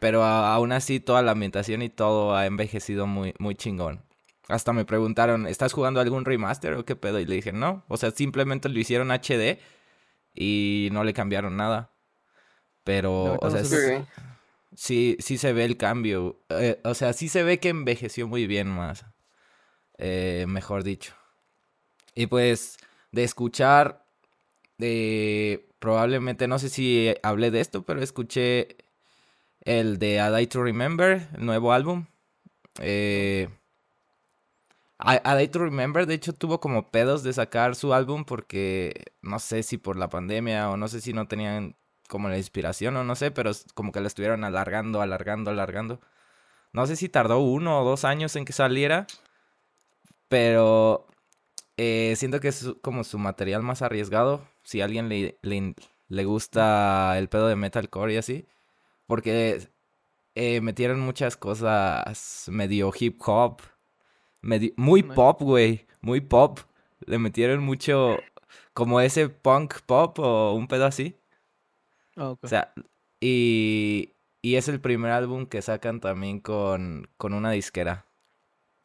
Pero 0.00 0.22
a- 0.24 0.54
aún 0.54 0.72
así 0.72 1.00
toda 1.00 1.22
la 1.22 1.32
ambientación 1.32 1.82
y 1.82 1.88
todo 1.88 2.34
ha 2.36 2.46
envejecido 2.46 3.06
muy, 3.06 3.34
muy 3.38 3.54
chingón. 3.54 4.04
Hasta 4.48 4.72
me 4.72 4.84
preguntaron, 4.84 5.46
¿estás 5.46 5.72
jugando 5.72 6.00
algún 6.00 6.24
remaster 6.24 6.74
o 6.74 6.84
qué 6.84 6.96
pedo? 6.96 7.20
Y 7.20 7.26
le 7.26 7.34
dije, 7.36 7.52
no. 7.52 7.84
O 7.88 7.96
sea, 7.96 8.10
simplemente 8.12 8.68
lo 8.68 8.78
hicieron 8.78 9.10
HD 9.10 9.58
y 10.34 10.88
no 10.92 11.04
le 11.04 11.12
cambiaron 11.14 11.56
nada. 11.56 11.90
Pero, 12.84 13.36
o 13.40 13.50
sea, 13.50 13.60
se 13.64 13.76
sí, 14.74 15.16
sí 15.20 15.36
se 15.38 15.52
ve 15.52 15.64
el 15.64 15.76
cambio. 15.76 16.40
Eh, 16.48 16.80
o 16.84 16.94
sea, 16.94 17.12
sí 17.12 17.28
se 17.28 17.42
ve 17.42 17.58
que 17.60 17.68
envejeció 17.68 18.26
muy 18.26 18.46
bien 18.46 18.68
más. 18.68 19.04
eh, 19.98 20.46
mejor 20.48 20.84
dicho. 20.84 21.12
Y 22.14 22.26
pues, 22.26 22.78
de 23.12 23.24
escuchar, 23.24 24.04
de 24.78 25.67
probablemente, 25.78 26.48
no 26.48 26.58
sé 26.58 26.68
si 26.68 27.14
hablé 27.22 27.50
de 27.50 27.60
esto, 27.60 27.82
pero 27.84 28.02
escuché 28.02 28.76
el 29.60 29.98
de 29.98 30.20
A 30.20 30.30
Day 30.30 30.46
to 30.46 30.62
Remember, 30.62 31.28
el 31.34 31.46
nuevo 31.46 31.72
álbum. 31.72 32.06
Eh, 32.80 33.48
A, 34.98 35.34
Day 35.34 35.48
to 35.48 35.60
Remember, 35.60 36.06
de 36.06 36.14
hecho, 36.14 36.32
tuvo 36.32 36.60
como 36.60 36.90
pedos 36.90 37.22
de 37.22 37.32
sacar 37.32 37.76
su 37.76 37.94
álbum 37.94 38.24
porque 38.24 39.12
no 39.22 39.38
sé 39.38 39.62
si 39.62 39.78
por 39.78 39.96
la 39.96 40.08
pandemia 40.08 40.70
o 40.70 40.76
no 40.76 40.88
sé 40.88 41.00
si 41.00 41.12
no 41.12 41.28
tenían 41.28 41.76
como 42.08 42.28
la 42.28 42.38
inspiración 42.38 42.96
o 42.96 43.04
no 43.04 43.14
sé, 43.14 43.30
pero 43.30 43.52
como 43.74 43.92
que 43.92 44.00
la 44.00 44.08
estuvieron 44.08 44.44
alargando, 44.44 45.00
alargando, 45.02 45.50
alargando. 45.50 46.00
No 46.72 46.86
sé 46.86 46.96
si 46.96 47.08
tardó 47.08 47.40
uno 47.40 47.80
o 47.80 47.84
dos 47.84 48.04
años 48.04 48.36
en 48.36 48.44
que 48.44 48.52
saliera, 48.52 49.06
pero 50.28 51.06
eh, 51.76 52.14
siento 52.16 52.40
que 52.40 52.48
es 52.48 52.66
como 52.82 53.04
su 53.04 53.18
material 53.18 53.62
más 53.62 53.82
arriesgado. 53.82 54.42
Si 54.68 54.82
a 54.82 54.84
alguien 54.84 55.08
le, 55.08 55.38
le, 55.40 55.74
le 56.08 56.24
gusta 56.26 57.16
el 57.18 57.30
pedo 57.30 57.48
de 57.48 57.56
metalcore 57.56 58.12
y 58.12 58.16
así, 58.18 58.46
porque 59.06 59.66
eh, 60.34 60.60
metieron 60.60 61.00
muchas 61.00 61.38
cosas 61.38 62.48
medio 62.50 62.92
hip 63.00 63.18
hop, 63.26 63.62
medio- 64.42 64.74
muy 64.76 65.02
pop, 65.02 65.40
güey, 65.40 65.86
muy 66.02 66.20
pop. 66.20 66.58
Le 67.06 67.16
metieron 67.18 67.64
mucho 67.64 68.18
como 68.74 69.00
ese 69.00 69.30
punk 69.30 69.80
pop 69.86 70.18
o 70.18 70.52
un 70.52 70.68
pedo 70.68 70.84
así. 70.84 71.16
Ah, 72.16 72.28
ok. 72.32 72.44
O 72.44 72.48
sea, 72.48 72.74
y, 73.20 74.12
y 74.42 74.56
es 74.56 74.68
el 74.68 74.82
primer 74.82 75.12
álbum 75.12 75.46
que 75.46 75.62
sacan 75.62 76.00
también 76.00 76.40
con, 76.40 77.08
con 77.16 77.32
una 77.32 77.52
disquera. 77.52 78.04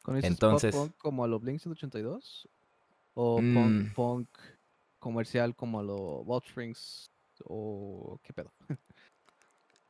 ¿Con 0.02 0.16
ese 0.16 0.28
entonces- 0.28 0.74
pop 0.74 0.86
punk 0.86 0.96
como 0.96 1.24
a 1.24 1.28
lo 1.28 1.40
Blink 1.40 1.60
182? 1.60 2.48
¿O 3.12 3.42
Mm. 3.42 3.54
punk, 3.54 3.94
punk 3.94 4.28
comercial 5.04 5.54
como 5.54 5.78
a 5.80 5.82
lo 5.82 6.24
Bob 6.24 6.42
Springs? 6.46 7.10
¿O 7.44 8.18
qué 8.22 8.32
pedo? 8.32 8.50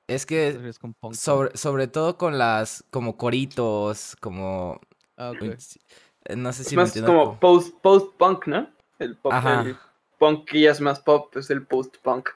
Es 0.06 0.26
¿Qué 0.26 0.52
te 0.52 0.58
que 0.62 0.78
punk? 0.80 0.96
punk? 1.00 1.14
sobre, 1.14 1.56
sobre 1.56 1.88
todo 1.88 2.18
con 2.18 2.36
las 2.36 2.84
como 2.90 3.16
coritos, 3.16 4.16
como... 4.20 4.78
Ah, 5.16 5.32
eh, 5.40 6.36
No 6.36 6.52
sé 6.52 6.60
Es 6.62 6.68
si 6.68 6.76
me 6.76 6.82
más 6.82 6.92
como 7.00 7.24
como- 7.24 7.40
post, 7.40 7.80
post-punk, 7.80 8.46
¿no? 8.48 8.68
El 8.98 9.16
pop, 9.16 9.32
Ajá. 9.32 9.62
el 9.62 9.76
punk 10.18 10.46
que 10.50 10.60
ya 10.60 10.72
es 10.72 10.80
más 10.82 11.00
pop, 11.00 11.34
es 11.36 11.48
el 11.48 11.66
post-punk. 11.66 12.28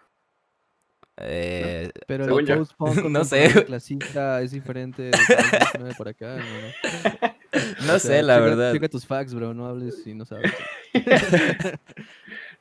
eh, 1.19 1.91
Pero 2.07 2.25
según 2.25 2.41
el 2.41 2.47
yo. 2.47 2.57
post-punk 2.57 3.05
No 3.11 3.25
sé. 3.25 3.51
sé. 3.51 3.64
clasista 3.67 4.41
es 4.41 4.53
diferente 4.53 5.03
de 5.03 5.11
19 5.75 5.95
por 5.95 6.09
acá, 6.09 6.37
¿no? 6.37 6.45
no. 6.45 7.87
no 7.87 7.95
O 7.95 7.99
sé, 7.99 8.23
la 8.23 8.37
checa- 8.38 8.45
verdad. 8.45 8.73
Checa 8.73 8.88
tus 8.88 9.05
facts, 9.07 9.35
bro, 9.35 9.53
no 9.53 9.67
hables 9.67 10.03
si 10.03 10.14
no 10.14 10.25
sabes. 10.25 10.53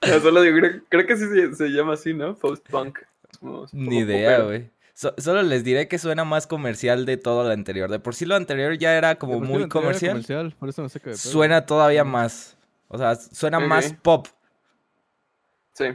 No, 0.05 0.19
solo 0.19 0.41
digo, 0.41 0.57
creo, 0.59 0.81
creo 0.89 1.07
que 1.07 1.17
sí 1.17 1.25
se, 1.27 1.55
se 1.55 1.67
llama 1.69 1.93
así, 1.93 2.13
¿no? 2.13 2.35
Post-punk. 2.35 2.99
Ni 3.71 3.99
idea, 3.99 4.39
güey. 4.41 4.69
So- 4.93 5.13
solo 5.17 5.43
les 5.43 5.63
diré 5.63 5.87
que 5.87 5.99
suena 5.99 6.23
más 6.25 6.47
comercial 6.47 7.05
de 7.05 7.17
todo 7.17 7.43
lo 7.43 7.51
anterior. 7.51 7.89
De 7.89 7.99
por 7.99 8.15
sí 8.15 8.25
lo 8.25 8.35
anterior 8.35 8.77
ya 8.77 8.97
era 8.97 9.15
como 9.15 9.33
De 9.33 9.39
por 9.39 9.47
sí 9.47 9.53
muy 9.53 9.69
comercial. 9.69 10.11
comercial, 10.13 10.55
por 10.57 10.69
eso 10.69 10.81
no 10.81 10.89
sé 10.89 10.99
qué. 10.99 11.15
Suena 11.15 11.65
todavía 11.65 12.03
más. 12.03 12.57
O 12.87 12.97
sea, 12.97 13.15
suena 13.15 13.59
más 13.59 13.93
pop. 14.01 14.27
Sí. 15.73 15.85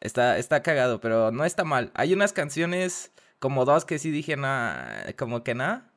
Está, 0.00 0.38
está 0.38 0.62
cagado, 0.62 1.00
pero 1.00 1.32
no 1.32 1.44
está 1.44 1.64
mal. 1.64 1.90
Hay 1.94 2.12
unas 2.12 2.32
canciones, 2.32 3.10
como 3.40 3.64
dos, 3.64 3.84
que 3.84 3.98
sí 3.98 4.10
dije, 4.12 4.36
nah, 4.36 5.10
como 5.16 5.42
que 5.42 5.54
nada. 5.54 5.90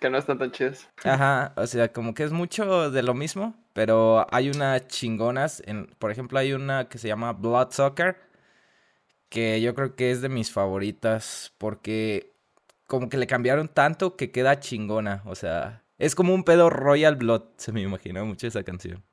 Que 0.00 0.10
no 0.10 0.18
están 0.18 0.38
tan 0.38 0.52
chidas. 0.52 0.88
Ajá, 1.04 1.52
o 1.56 1.66
sea, 1.66 1.92
como 1.92 2.14
que 2.14 2.22
es 2.22 2.30
mucho 2.30 2.90
de 2.90 3.02
lo 3.02 3.14
mismo, 3.14 3.56
pero 3.72 4.26
hay 4.30 4.48
unas 4.50 4.86
chingonas. 4.86 5.62
Por 5.98 6.10
ejemplo, 6.10 6.38
hay 6.38 6.52
una 6.52 6.88
que 6.88 6.98
se 6.98 7.08
llama 7.08 7.32
Bloodsucker, 7.32 8.16
que 9.28 9.60
yo 9.60 9.74
creo 9.74 9.96
que 9.96 10.10
es 10.10 10.22
de 10.22 10.28
mis 10.28 10.52
favoritas, 10.52 11.52
porque 11.58 12.32
como 12.86 13.08
que 13.08 13.18
le 13.18 13.26
cambiaron 13.26 13.68
tanto 13.68 14.16
que 14.16 14.30
queda 14.30 14.60
chingona. 14.60 15.22
O 15.26 15.34
sea, 15.34 15.84
es 15.98 16.14
como 16.14 16.34
un 16.34 16.44
pedo 16.44 16.70
Royal 16.70 17.16
Blood, 17.16 17.42
se 17.56 17.72
me 17.72 17.82
imagina 17.82 18.24
mucho 18.24 18.46
esa 18.46 18.62
canción. 18.62 19.04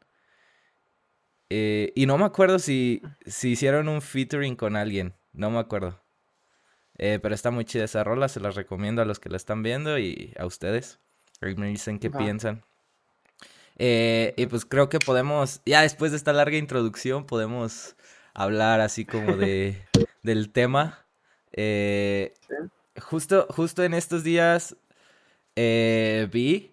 Eh, 1.49 1.93
y 1.95 2.05
no 2.05 2.17
me 2.17 2.25
acuerdo 2.25 2.59
si, 2.59 3.01
si 3.25 3.51
hicieron 3.51 3.87
un 3.87 4.01
featuring 4.01 4.55
con 4.55 4.75
alguien, 4.75 5.13
no 5.33 5.51
me 5.51 5.59
acuerdo. 5.59 6.04
Eh, 6.97 7.19
pero 7.21 7.35
está 7.35 7.51
muy 7.51 7.65
chida 7.65 7.83
esa 7.83 8.03
rola, 8.03 8.27
se 8.29 8.39
las 8.39 8.55
recomiendo 8.55 9.01
a 9.01 9.05
los 9.05 9.19
que 9.19 9.29
la 9.29 9.37
están 9.37 9.63
viendo 9.63 9.99
y 9.99 10.33
a 10.39 10.45
ustedes. 10.45 10.99
Ahí 11.41 11.55
me 11.55 11.67
dicen 11.67 11.99
qué 11.99 12.07
Ajá. 12.07 12.17
piensan. 12.17 12.63
Eh, 13.77 14.33
y 14.37 14.45
pues 14.45 14.65
creo 14.65 14.87
que 14.87 14.99
podemos, 14.99 15.61
ya 15.65 15.81
después 15.81 16.11
de 16.11 16.17
esta 16.17 16.31
larga 16.31 16.57
introducción, 16.57 17.25
podemos 17.25 17.95
hablar 18.33 18.79
así 18.79 19.05
como 19.05 19.35
de 19.35 19.85
del 20.23 20.51
tema. 20.51 21.05
Eh, 21.51 22.33
Sí. 22.47 23.01
justo, 23.01 23.47
justo 23.49 23.83
en 23.83 23.93
estos 23.93 24.23
días 24.23 24.77
vi 25.55 26.71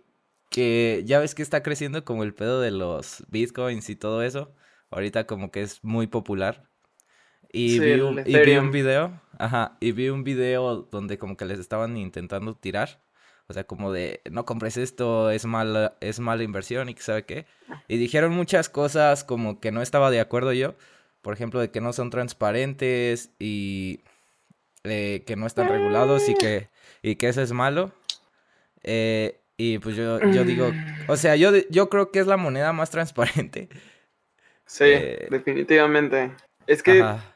que 0.50 1.02
ya 1.06 1.18
ves 1.18 1.34
que 1.34 1.42
está 1.42 1.62
creciendo 1.62 2.04
como 2.04 2.22
el 2.22 2.34
pedo 2.34 2.60
de 2.60 2.70
los 2.70 3.24
bitcoins 3.28 3.88
y 3.90 3.96
todo 3.96 4.22
eso. 4.22 4.54
Ahorita 4.90 5.26
como 5.26 5.50
que 5.50 5.62
es 5.62 5.82
muy 5.82 6.06
popular. 6.06 6.68
Y 7.52 7.78
Sí, 7.78 7.80
vi 7.80 8.00
un, 8.00 8.22
y 8.24 8.38
vi 8.38 8.56
un 8.56 8.70
video, 8.72 9.20
ajá, 9.38 9.76
y 9.80 9.92
vi 9.92 10.08
un 10.08 10.24
video 10.24 10.88
donde 10.90 11.18
como 11.18 11.36
que 11.36 11.44
les 11.44 11.58
estaban 11.58 11.96
intentando 11.96 12.54
tirar. 12.56 13.00
O 13.48 13.52
sea, 13.52 13.64
como 13.64 13.92
de, 13.92 14.22
no 14.30 14.46
compres 14.46 14.78
esto, 14.78 15.30
es 15.30 15.44
mala, 15.44 15.96
es 16.00 16.20
mala 16.20 16.42
inversión 16.42 16.88
y 16.88 16.94
que 16.94 17.02
sabe 17.02 17.24
qué. 17.24 17.46
Y 17.88 17.98
dijeron 17.98 18.32
muchas 18.32 18.70
cosas 18.70 19.24
como 19.24 19.60
que 19.60 19.72
no 19.72 19.82
estaba 19.82 20.10
de 20.10 20.20
acuerdo 20.20 20.52
yo. 20.54 20.74
Por 21.20 21.34
ejemplo, 21.34 21.60
de 21.60 21.70
que 21.70 21.80
no 21.82 21.92
son 21.92 22.08
transparentes 22.10 23.30
y 23.38 24.00
eh, 24.84 25.22
que 25.26 25.36
no 25.36 25.46
están 25.46 25.68
regulados 25.68 26.28
y 26.28 26.34
que, 26.34 26.68
y 27.02 27.16
que 27.16 27.28
eso 27.28 27.42
es 27.42 27.52
malo. 27.52 27.92
Eh, 28.82 29.38
y 29.56 29.78
pues 29.78 29.96
yo, 29.96 30.18
yo 30.32 30.44
digo, 30.44 30.72
o 31.06 31.16
sea, 31.16 31.36
yo, 31.36 31.50
yo 31.68 31.88
creo 31.90 32.10
que 32.10 32.20
es 32.20 32.26
la 32.26 32.36
moneda 32.36 32.72
más 32.72 32.90
transparente. 32.90 33.68
Sí, 34.66 34.84
Eh, 34.86 35.26
definitivamente. 35.30 36.32
Es 36.66 36.82
que 36.82 37.02
Ajá. 37.02 37.31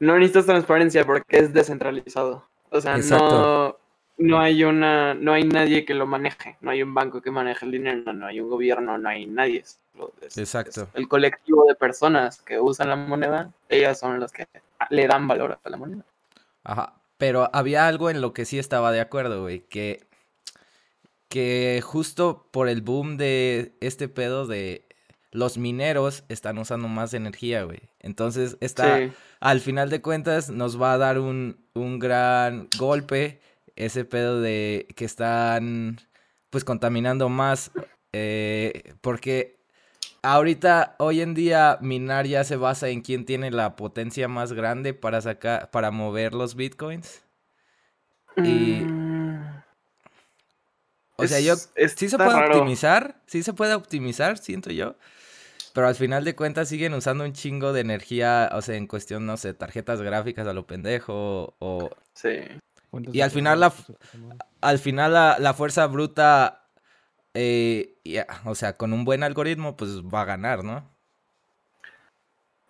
No 0.00 0.14
necesitas 0.18 0.46
transparencia 0.46 1.06
porque 1.06 1.38
es 1.38 1.52
descentralizado. 1.52 2.44
O 2.70 2.80
sea, 2.80 2.96
Exacto. 2.96 3.78
no, 4.18 4.26
no 4.28 4.40
hay 4.40 4.64
una, 4.64 5.14
no 5.14 5.32
hay 5.32 5.44
nadie 5.44 5.84
que 5.84 5.94
lo 5.94 6.06
maneje. 6.06 6.56
No 6.60 6.70
hay 6.70 6.82
un 6.82 6.92
banco 6.94 7.20
que 7.22 7.30
maneje 7.30 7.64
el 7.66 7.72
dinero, 7.72 8.12
no 8.12 8.26
hay 8.26 8.40
un 8.40 8.50
gobierno, 8.50 8.98
no 8.98 9.08
hay 9.08 9.26
nadie. 9.26 9.60
Es- 9.60 9.78
Exacto. 10.38 10.82
es 10.82 10.88
el 10.94 11.08
colectivo 11.08 11.64
de 11.66 11.74
personas 11.74 12.40
que 12.42 12.58
usan 12.58 12.88
la 12.88 12.96
moneda, 12.96 13.52
ellas 13.68 13.98
son 13.98 14.18
las 14.20 14.32
que 14.32 14.46
le 14.88 15.06
dan 15.06 15.28
valor 15.28 15.58
a 15.62 15.70
la 15.70 15.76
moneda. 15.76 16.04
Ajá, 16.64 16.94
pero 17.18 17.50
había 17.52 17.86
algo 17.86 18.08
en 18.10 18.20
lo 18.20 18.32
que 18.32 18.44
sí 18.46 18.58
estaba 18.58 18.92
de 18.92 19.00
acuerdo, 19.00 19.42
güey, 19.42 19.60
que, 19.60 20.06
que 21.28 21.80
justo 21.84 22.46
por 22.50 22.68
el 22.68 22.82
boom 22.82 23.16
de 23.16 23.72
este 23.80 24.08
pedo 24.08 24.46
de 24.46 24.84
los 25.32 25.58
mineros 25.58 26.24
están 26.28 26.58
usando 26.58 26.88
más 26.88 27.14
energía, 27.14 27.62
güey. 27.64 27.80
Entonces, 28.00 28.56
está, 28.60 28.98
Sí. 28.98 29.12
al 29.40 29.60
final 29.60 29.88
de 29.90 30.02
cuentas, 30.02 30.50
nos 30.50 30.80
va 30.80 30.92
a 30.94 30.98
dar 30.98 31.18
un, 31.18 31.56
un 31.74 31.98
gran 31.98 32.68
golpe 32.78 33.40
ese 33.76 34.04
pedo 34.04 34.40
de 34.40 34.86
que 34.96 35.04
están, 35.04 36.00
pues, 36.50 36.64
contaminando 36.64 37.28
más, 37.28 37.70
eh, 38.12 38.94
porque 39.00 39.60
ahorita, 40.22 40.96
hoy 40.98 41.20
en 41.22 41.34
día, 41.34 41.78
minar 41.80 42.26
ya 42.26 42.42
se 42.44 42.56
basa 42.56 42.88
en 42.88 43.00
quién 43.00 43.24
tiene 43.24 43.50
la 43.52 43.76
potencia 43.76 44.26
más 44.28 44.52
grande 44.52 44.94
para 44.94 45.20
sacar, 45.20 45.70
para 45.70 45.90
mover 45.92 46.34
los 46.34 46.56
bitcoins. 46.56 47.22
Y- 48.36 48.80
Mm, 48.82 49.62
O 51.16 51.26
sea, 51.26 51.38
yo 51.40 51.52
es- 51.74 51.92
sí 51.96 52.08
se 52.08 52.16
puede 52.16 52.30
raro. 52.30 52.46
optimizar, 52.56 53.20
sí 53.26 53.42
se 53.42 53.52
puede 53.52 53.74
optimizar, 53.74 54.38
siento 54.38 54.70
yo. 54.70 54.96
Pero 55.72 55.86
al 55.86 55.94
final 55.94 56.24
de 56.24 56.34
cuentas 56.34 56.68
siguen 56.68 56.94
usando 56.94 57.24
un 57.24 57.32
chingo 57.32 57.72
de 57.72 57.80
energía, 57.80 58.50
o 58.54 58.62
sea, 58.62 58.74
en 58.76 58.86
cuestión, 58.86 59.24
no 59.26 59.36
sé, 59.36 59.54
tarjetas 59.54 60.02
gráficas 60.02 60.46
a 60.46 60.52
lo 60.52 60.66
pendejo, 60.66 61.54
o 61.58 61.90
Sí. 62.14 62.40
Y 63.12 63.20
al 63.20 63.30
final 63.30 63.60
la 63.60 63.70
pues, 63.70 63.92
al 64.60 64.78
final 64.80 65.12
la, 65.12 65.36
la 65.38 65.54
fuerza 65.54 65.86
bruta, 65.86 66.64
eh, 67.34 67.94
o 68.44 68.54
sea, 68.56 68.76
con 68.76 68.92
un 68.92 69.04
buen 69.04 69.22
algoritmo, 69.22 69.76
pues 69.76 70.02
va 70.02 70.22
a 70.22 70.24
ganar, 70.26 70.64
¿no? 70.64 70.84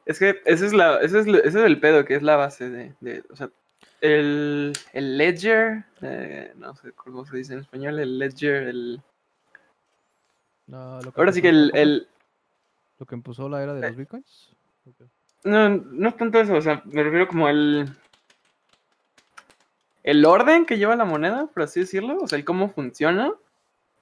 Es 0.05 0.19
que 0.19 0.43
ese 0.45 0.67
es, 0.67 0.73
la, 0.75 0.99
ese 0.99 1.21
es, 1.21 1.27
ese 1.27 1.47
es 1.47 1.55
el 1.55 1.81
pedo, 1.81 2.05
que 2.05 2.17
es 2.17 2.23
la 2.23 2.37
base 2.37 2.69
de, 2.69 2.95
de- 3.01 3.25
o 3.31 3.37
sea, 3.37 3.49
el, 4.03 4.73
el 4.93 5.17
ledger, 5.17 5.85
eh, 6.03 6.53
no 6.57 6.75
sé 6.75 6.93
cómo 6.93 7.25
se 7.25 7.37
dice 7.37 7.55
en 7.55 7.61
español, 7.61 7.99
el 7.99 8.19
ledger, 8.19 8.65
el... 8.65 9.01
No, 10.67 11.01
lo 11.01 11.13
Ahora 11.17 11.33
sí 11.33 11.41
que 11.41 11.49
el- 11.49 12.07
Lo 13.01 13.07
que 13.07 13.17
empezó 13.17 13.49
la 13.49 13.63
era 13.63 13.75
de 13.75 13.81
Eh. 13.81 13.89
los 13.89 13.97
bitcoins. 13.97 14.51
Ok. 14.87 15.09
no, 15.45 15.69
no 15.71 16.09
es 16.11 16.17
tanto 16.17 16.39
eso, 16.39 16.55
o 16.55 16.61
sea, 16.61 16.83
me 16.85 17.03
refiero 17.03 17.27
como 17.27 17.49
el... 17.49 17.89
El 20.03 20.25
orden 20.25 20.65
que 20.65 20.79
lleva 20.79 20.97
la 20.97 21.05
moneda, 21.05 21.47
por 21.53 21.63
así 21.65 21.81
decirlo, 21.81 22.19
o 22.23 22.27
sea, 22.29 22.39
el 22.39 22.45
cómo 22.45 22.71
funciona, 22.71 23.33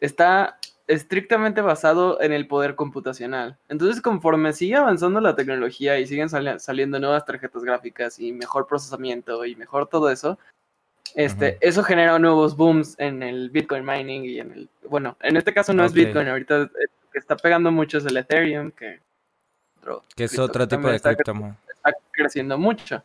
está 0.00 0.58
estrictamente 0.86 1.60
basado 1.60 2.20
en 2.22 2.32
el 2.32 2.46
poder 2.46 2.76
computacional. 2.76 3.58
Entonces, 3.68 4.00
conforme 4.00 4.52
sigue 4.52 4.76
avanzando 4.76 5.20
la 5.20 5.34
tecnología 5.34 5.98
y 5.98 6.06
siguen 6.06 6.28
sali- 6.28 6.58
saliendo 6.60 6.98
nuevas 7.00 7.24
tarjetas 7.24 7.62
gráficas 7.64 8.18
y 8.20 8.32
mejor 8.32 8.66
procesamiento 8.68 9.44
y 9.44 9.56
mejor 9.56 9.88
todo 9.88 10.08
eso, 10.10 10.38
este, 11.14 11.58
eso 11.60 11.82
genera 11.82 12.18
nuevos 12.18 12.56
booms 12.56 12.94
en 12.98 13.22
el 13.24 13.50
Bitcoin 13.50 13.84
mining 13.84 14.24
y 14.24 14.38
en 14.38 14.52
el... 14.52 14.68
Bueno, 14.88 15.16
en 15.20 15.36
este 15.36 15.52
caso 15.52 15.74
no 15.74 15.84
es 15.84 15.92
Bitcoin, 15.92 16.28
ahorita 16.28 16.62
eh, 16.62 16.68
que 17.18 17.22
está 17.22 17.36
pegando 17.36 17.72
mucho 17.72 17.98
es 17.98 18.06
el 18.06 18.16
Ethereum, 18.16 18.70
que, 18.70 19.00
otro 19.78 20.04
Que 20.14 20.24
es 20.24 20.38
otro 20.38 20.68
tipo 20.68 20.88
de 20.88 20.96
está, 20.96 21.14
cripto. 21.14 21.34
mo. 21.34 21.56
está 21.68 21.92
creciendo 22.12 22.56
mucho. 22.56 23.02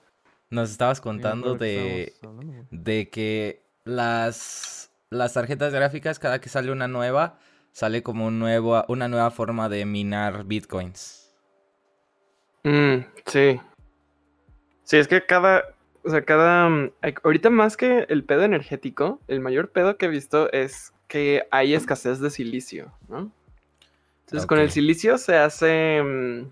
Nos 0.50 0.70
estabas 0.70 1.02
contando 1.02 1.56
de, 1.56 2.14
de 2.70 3.10
que 3.10 3.64
las, 3.86 4.92
las 5.10 5.34
tarjetas 5.34 5.74
gráficas, 5.74 6.20
cada 6.20 6.40
que 6.40 6.50
sale 6.50 6.72
una 6.72 6.88
nueva, 6.88 7.40
sale 7.72 8.04
como 8.04 8.28
un 8.28 8.38
nuevo, 8.38 8.86
una 8.88 9.08
nueva 9.08 9.32
forma 9.32 9.68
de 9.68 9.86
minar 9.86 10.44
bitcoins. 10.46 11.34
Mm, 12.64 12.98
sí. 13.26 13.60
Sí, 14.84 14.98
es 14.98 15.08
que 15.08 15.26
cada, 15.26 15.64
o 16.04 16.10
sea, 16.12 16.24
cada, 16.24 16.70
mm, 16.70 16.92
ahorita 17.24 17.50
más 17.50 17.78
que 17.78 18.06
el 18.10 18.24
pedo 18.24 18.44
energético, 18.44 19.20
el 19.28 19.40
mayor 19.40 19.72
pedo 19.72 19.98
que 19.98 20.06
he 20.06 20.10
visto 20.10 20.52
es 20.52 20.94
que 21.08 21.48
hay 21.50 21.74
escasez 21.74 22.20
de 22.20 22.30
silicio, 22.30 22.92
¿no? 23.08 23.32
Entonces 24.26 24.48
con 24.48 24.60
el 24.60 24.72
silicio 24.72 25.18
se 25.18 25.36
hace, 25.38 26.02
mm, 26.02 26.52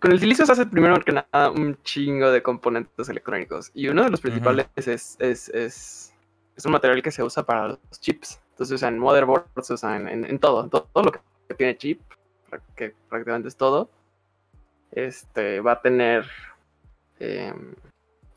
con 0.00 0.12
el 0.12 0.20
silicio 0.20 0.44
se 0.44 0.52
hace 0.52 0.66
primero 0.66 1.00
que 1.00 1.12
nada 1.12 1.50
un 1.50 1.76
chingo 1.82 2.30
de 2.30 2.42
componentes 2.42 3.08
electrónicos 3.08 3.70
y 3.74 3.88
uno 3.88 4.04
de 4.04 4.10
los 4.10 4.20
principales 4.20 4.66
es, 4.76 5.16
es, 5.18 5.48
es, 5.50 6.14
es 6.56 6.64
un 6.66 6.72
material 6.72 7.02
que 7.02 7.10
se 7.10 7.22
usa 7.22 7.42
para 7.44 7.68
los 7.68 7.78
chips. 8.00 8.40
Entonces 8.50 8.68
se 8.68 8.74
usa 8.74 8.88
en 8.88 8.98
motherboards, 8.98 9.66
se 9.66 9.74
usa 9.74 9.96
en, 9.96 10.08
en- 10.08 10.24
en 10.26 10.38
todo, 10.38 10.64
en 10.64 10.70
todo, 10.70 10.88
todo 10.92 11.04
lo 11.04 11.12
que 11.12 11.20
tiene 11.56 11.76
chip, 11.76 12.00
que 12.76 12.94
prácticamente 13.08 13.48
es 13.48 13.56
todo, 13.56 13.90
este, 14.92 15.60
va 15.60 15.72
a 15.72 15.80
tener, 15.82 16.24
em, 17.18 17.74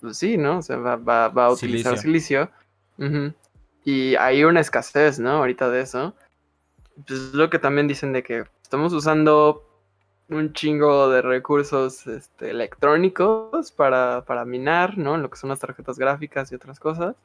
pues 0.02 0.18
sí, 0.18 0.38
¿no? 0.38 0.60
O 0.60 0.62
sea, 0.62 0.78
va, 0.78 0.96
va- 0.96 1.28
va 1.30 1.46
a 1.46 1.52
utilizar 1.52 1.94
silicio. 2.02 2.50
Ujú. 2.98 3.34
Y 3.84 4.16
hay 4.16 4.44
una 4.44 4.60
escasez, 4.62 5.20
¿no? 5.20 5.32
Ahorita 5.32 5.70
de 5.70 5.82
eso. 5.82 6.16
Pues 7.06 7.20
es 7.20 7.34
lo 7.34 7.50
que 7.50 7.60
también 7.60 7.88
dicen 7.88 8.14
de 8.14 8.24
que 8.24 8.46
estamos 8.62 8.94
usando 8.94 9.64
un 10.30 10.54
chingo 10.54 11.10
de 11.10 11.22
recursos 11.22 12.08
este, 12.08 12.50
electrónicos 12.50 13.72
para, 13.72 14.26
para 14.26 14.46
minar, 14.46 14.98
¿no? 14.98 15.18
Lo 15.18 15.30
que 15.30 15.38
son 15.38 15.50
las 15.50 15.60
tarjetas 15.60 15.98
gráficas 15.98 16.52
y 16.52 16.56
otras 16.56 16.80
cosas. 16.80 17.16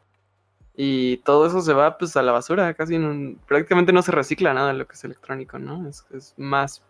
Y 0.74 1.18
todo 1.18 1.46
eso 1.46 1.60
se 1.60 1.74
va 1.74 1.98
pues 1.98 2.16
a 2.16 2.22
la 2.22 2.32
basura, 2.32 2.72
casi 2.74 2.98
prácticamente 3.46 3.92
no 3.92 4.02
se 4.02 4.12
recicla 4.12 4.54
nada 4.54 4.68
de 4.68 4.78
lo 4.78 4.86
que 4.86 4.94
es 4.94 5.04
electrónico, 5.04 5.58
¿no? 5.58 5.86
Es, 5.88 6.06
es 6.12 6.34
más, 6.38 6.82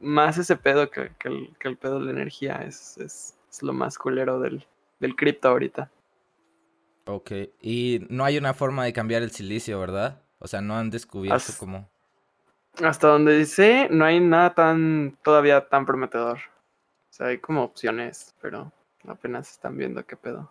más 0.00 0.36
ese 0.36 0.56
pedo 0.56 0.90
que, 0.90 1.12
que 1.18 1.28
el, 1.28 1.56
que 1.58 1.68
el 1.68 1.76
pedo 1.78 1.98
de 1.98 2.06
la 2.06 2.10
energía, 2.10 2.56
es, 2.56 2.98
es, 2.98 3.38
es 3.50 3.62
lo 3.62 3.72
más 3.72 3.96
culero 3.98 4.38
del, 4.40 4.66
del 5.00 5.16
cripto 5.16 5.48
ahorita. 5.48 5.90
Ok. 7.06 7.32
Y 7.60 8.06
no 8.10 8.24
hay 8.24 8.38
una 8.38 8.54
forma 8.54 8.84
de 8.84 8.92
cambiar 8.92 9.22
el 9.22 9.30
silicio, 9.30 9.78
¿verdad? 9.80 10.22
O 10.38 10.48
sea, 10.48 10.60
no 10.60 10.76
han 10.76 10.90
descubierto 10.90 11.52
As- 11.52 11.56
cómo. 11.56 11.91
Hasta 12.80 13.08
donde 13.08 13.36
dice, 13.36 13.88
no 13.90 14.04
hay 14.04 14.20
nada 14.20 14.54
tan 14.54 15.18
todavía 15.22 15.68
tan 15.68 15.84
prometedor. 15.84 16.38
O 16.38 17.12
sea, 17.12 17.26
hay 17.28 17.38
como 17.38 17.62
opciones, 17.62 18.34
pero 18.40 18.72
apenas 19.06 19.50
están 19.50 19.76
viendo 19.76 20.04
qué 20.06 20.16
pedo. 20.16 20.50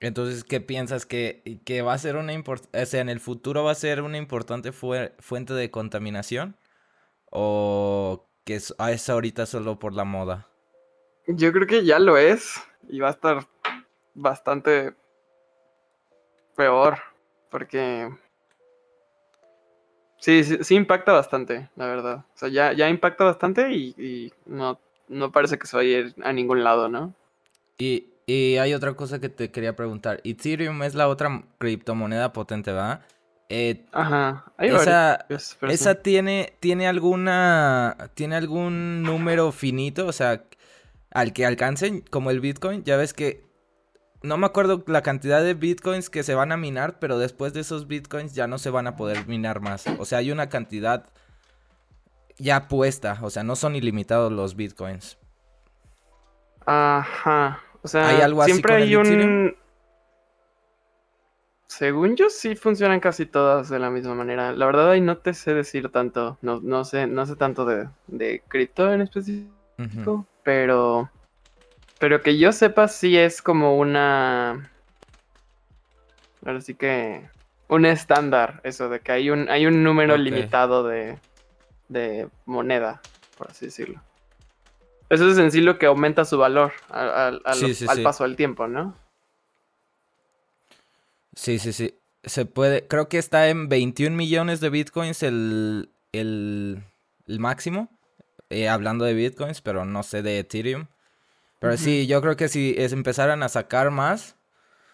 Entonces, 0.00 0.42
¿qué 0.42 0.60
piensas? 0.60 1.06
¿Que, 1.06 1.60
que 1.64 1.82
va 1.82 1.92
a 1.92 1.98
ser 1.98 2.16
una 2.16 2.32
import- 2.32 2.68
o 2.74 2.86
sea, 2.86 3.00
en 3.00 3.08
el 3.08 3.20
futuro 3.20 3.62
va 3.62 3.72
a 3.72 3.76
ser 3.76 4.02
una 4.02 4.18
importante 4.18 4.72
fue- 4.72 5.14
fuente 5.20 5.54
de 5.54 5.70
contaminación? 5.70 6.56
¿O 7.30 8.26
que 8.44 8.56
es, 8.56 8.74
ah, 8.78 8.90
es 8.90 9.08
ahorita 9.08 9.46
solo 9.46 9.78
por 9.78 9.94
la 9.94 10.04
moda? 10.04 10.48
Yo 11.28 11.52
creo 11.52 11.66
que 11.66 11.84
ya 11.84 11.98
lo 11.98 12.16
es 12.16 12.60
y 12.88 12.98
va 12.98 13.08
a 13.08 13.12
estar 13.12 13.46
bastante 14.14 14.94
peor 16.56 16.98
porque 17.50 18.10
sí, 20.22 20.44
sí, 20.44 20.58
sí 20.62 20.74
impacta 20.76 21.12
bastante, 21.12 21.68
la 21.74 21.86
verdad. 21.86 22.24
O 22.34 22.38
sea, 22.38 22.48
ya, 22.48 22.72
ya 22.72 22.88
impacta 22.88 23.24
bastante 23.24 23.72
y, 23.72 23.88
y 23.98 24.32
no, 24.46 24.78
no 25.08 25.32
parece 25.32 25.58
que 25.58 25.66
se 25.66 25.76
vaya 25.76 25.96
a 25.96 26.00
ir 26.00 26.14
a 26.22 26.32
ningún 26.32 26.62
lado, 26.62 26.88
¿no? 26.88 27.12
Y, 27.76 28.06
y 28.26 28.56
hay 28.58 28.72
otra 28.72 28.94
cosa 28.94 29.18
que 29.20 29.28
te 29.28 29.50
quería 29.50 29.74
preguntar. 29.74 30.20
Ethereum 30.22 30.84
es 30.84 30.94
la 30.94 31.08
otra 31.08 31.42
criptomoneda 31.58 32.32
potente, 32.32 32.70
¿verdad? 32.70 33.04
Eh, 33.48 33.84
Ajá. 33.90 34.44
Hay 34.56 34.70
esa, 34.70 35.26
pero 35.28 35.40
sí. 35.40 35.56
¿Esa 35.68 35.96
tiene, 35.96 36.54
tiene 36.60 36.86
alguna, 36.86 37.96
tiene 38.14 38.36
algún 38.36 39.02
número 39.02 39.50
finito? 39.50 40.06
O 40.06 40.12
sea, 40.12 40.44
al 41.10 41.32
que 41.32 41.44
alcancen, 41.44 42.02
como 42.10 42.30
el 42.30 42.40
Bitcoin, 42.40 42.84
ya 42.84 42.96
ves 42.96 43.12
que 43.12 43.42
no 44.22 44.36
me 44.36 44.46
acuerdo 44.46 44.82
la 44.86 45.02
cantidad 45.02 45.42
de 45.42 45.54
bitcoins 45.54 46.10
que 46.10 46.22
se 46.22 46.34
van 46.34 46.52
a 46.52 46.56
minar, 46.56 46.98
pero 46.98 47.18
después 47.18 47.52
de 47.52 47.60
esos 47.60 47.86
bitcoins 47.86 48.34
ya 48.34 48.46
no 48.46 48.58
se 48.58 48.70
van 48.70 48.86
a 48.86 48.96
poder 48.96 49.26
minar 49.26 49.60
más. 49.60 49.86
O 49.98 50.04
sea, 50.04 50.18
hay 50.18 50.30
una 50.30 50.48
cantidad 50.48 51.06
ya 52.38 52.68
puesta, 52.68 53.18
o 53.22 53.30
sea, 53.30 53.42
no 53.42 53.56
son 53.56 53.76
ilimitados 53.76 54.32
los 54.32 54.56
bitcoins. 54.56 55.18
Ajá. 56.66 57.60
O 57.82 57.88
sea, 57.88 58.08
¿Hay 58.08 58.20
algo 58.20 58.42
así 58.42 58.52
siempre 58.52 58.74
hay 58.74 58.96
un. 58.96 59.06
Ethereum? 59.06 59.54
Según 61.66 62.16
yo, 62.16 62.28
sí 62.28 62.54
funcionan 62.54 63.00
casi 63.00 63.24
todas 63.24 63.70
de 63.70 63.78
la 63.78 63.90
misma 63.90 64.14
manera. 64.14 64.52
La 64.52 64.66
verdad, 64.66 64.90
ahí 64.90 65.00
no 65.00 65.16
te 65.16 65.32
sé 65.32 65.54
decir 65.54 65.90
tanto. 65.90 66.36
No, 66.42 66.60
no 66.60 66.84
sé, 66.84 67.06
no 67.06 67.24
sé 67.24 67.34
tanto 67.34 67.64
de, 67.64 67.88
de 68.08 68.42
cripto 68.46 68.92
en 68.92 69.00
específico. 69.00 70.26
Pero. 70.44 71.10
Pero 72.02 72.20
que 72.20 72.36
yo 72.36 72.50
sepa, 72.50 72.88
sí 72.88 73.16
es 73.16 73.40
como 73.40 73.78
una. 73.78 74.68
Ahora 76.44 76.60
sí 76.60 76.74
que. 76.74 77.28
Un 77.68 77.86
estándar, 77.86 78.60
eso, 78.64 78.88
de 78.88 78.98
que 78.98 79.12
hay 79.12 79.30
un, 79.30 79.48
hay 79.48 79.66
un 79.66 79.84
número 79.84 80.16
limitado 80.16 80.82
de, 80.82 81.16
de 81.88 82.28
moneda, 82.44 83.00
por 83.38 83.50
así 83.50 83.66
decirlo. 83.66 84.02
Eso 85.10 85.30
es 85.30 85.38
en 85.38 85.52
sí 85.52 85.60
lo 85.60 85.78
que 85.78 85.86
aumenta 85.86 86.24
su 86.24 86.38
valor 86.38 86.72
al, 86.90 87.10
al- 87.10 87.42
al- 87.44 87.58
Sí, 87.58 87.74
sí, 87.74 87.86
al 87.88 87.96
sí. 87.96 88.02
paso 88.02 88.24
del 88.24 88.34
tiempo, 88.34 88.66
¿no? 88.66 88.96
Sí, 91.34 91.58
sí, 91.58 91.72
sí. 91.72 91.94
Se 92.24 92.44
puede, 92.46 92.86
creo 92.86 93.08
que 93.08 93.18
está 93.18 93.48
en 93.48 93.68
21 93.68 94.16
millones 94.16 94.60
de 94.60 94.70
bitcoins 94.70 95.22
el, 95.22 95.90
el, 96.12 96.82
el 97.26 97.40
máximo. 97.40 97.88
eh, 98.50 98.68
hablando 98.68 99.04
de 99.06 99.14
bitcoins, 99.14 99.62
pero 99.62 99.84
no 99.86 100.02
sé 100.04 100.22
de 100.22 100.38
Ethereum. 100.40 100.86
Pero 101.62 101.76
sí, 101.76 102.08
yo 102.08 102.20
creo 102.20 102.36
que 102.36 102.48
si 102.48 102.74
es, 102.76 102.92
empezaran 102.92 103.44
a 103.44 103.48
sacar 103.48 103.92
más, 103.92 104.34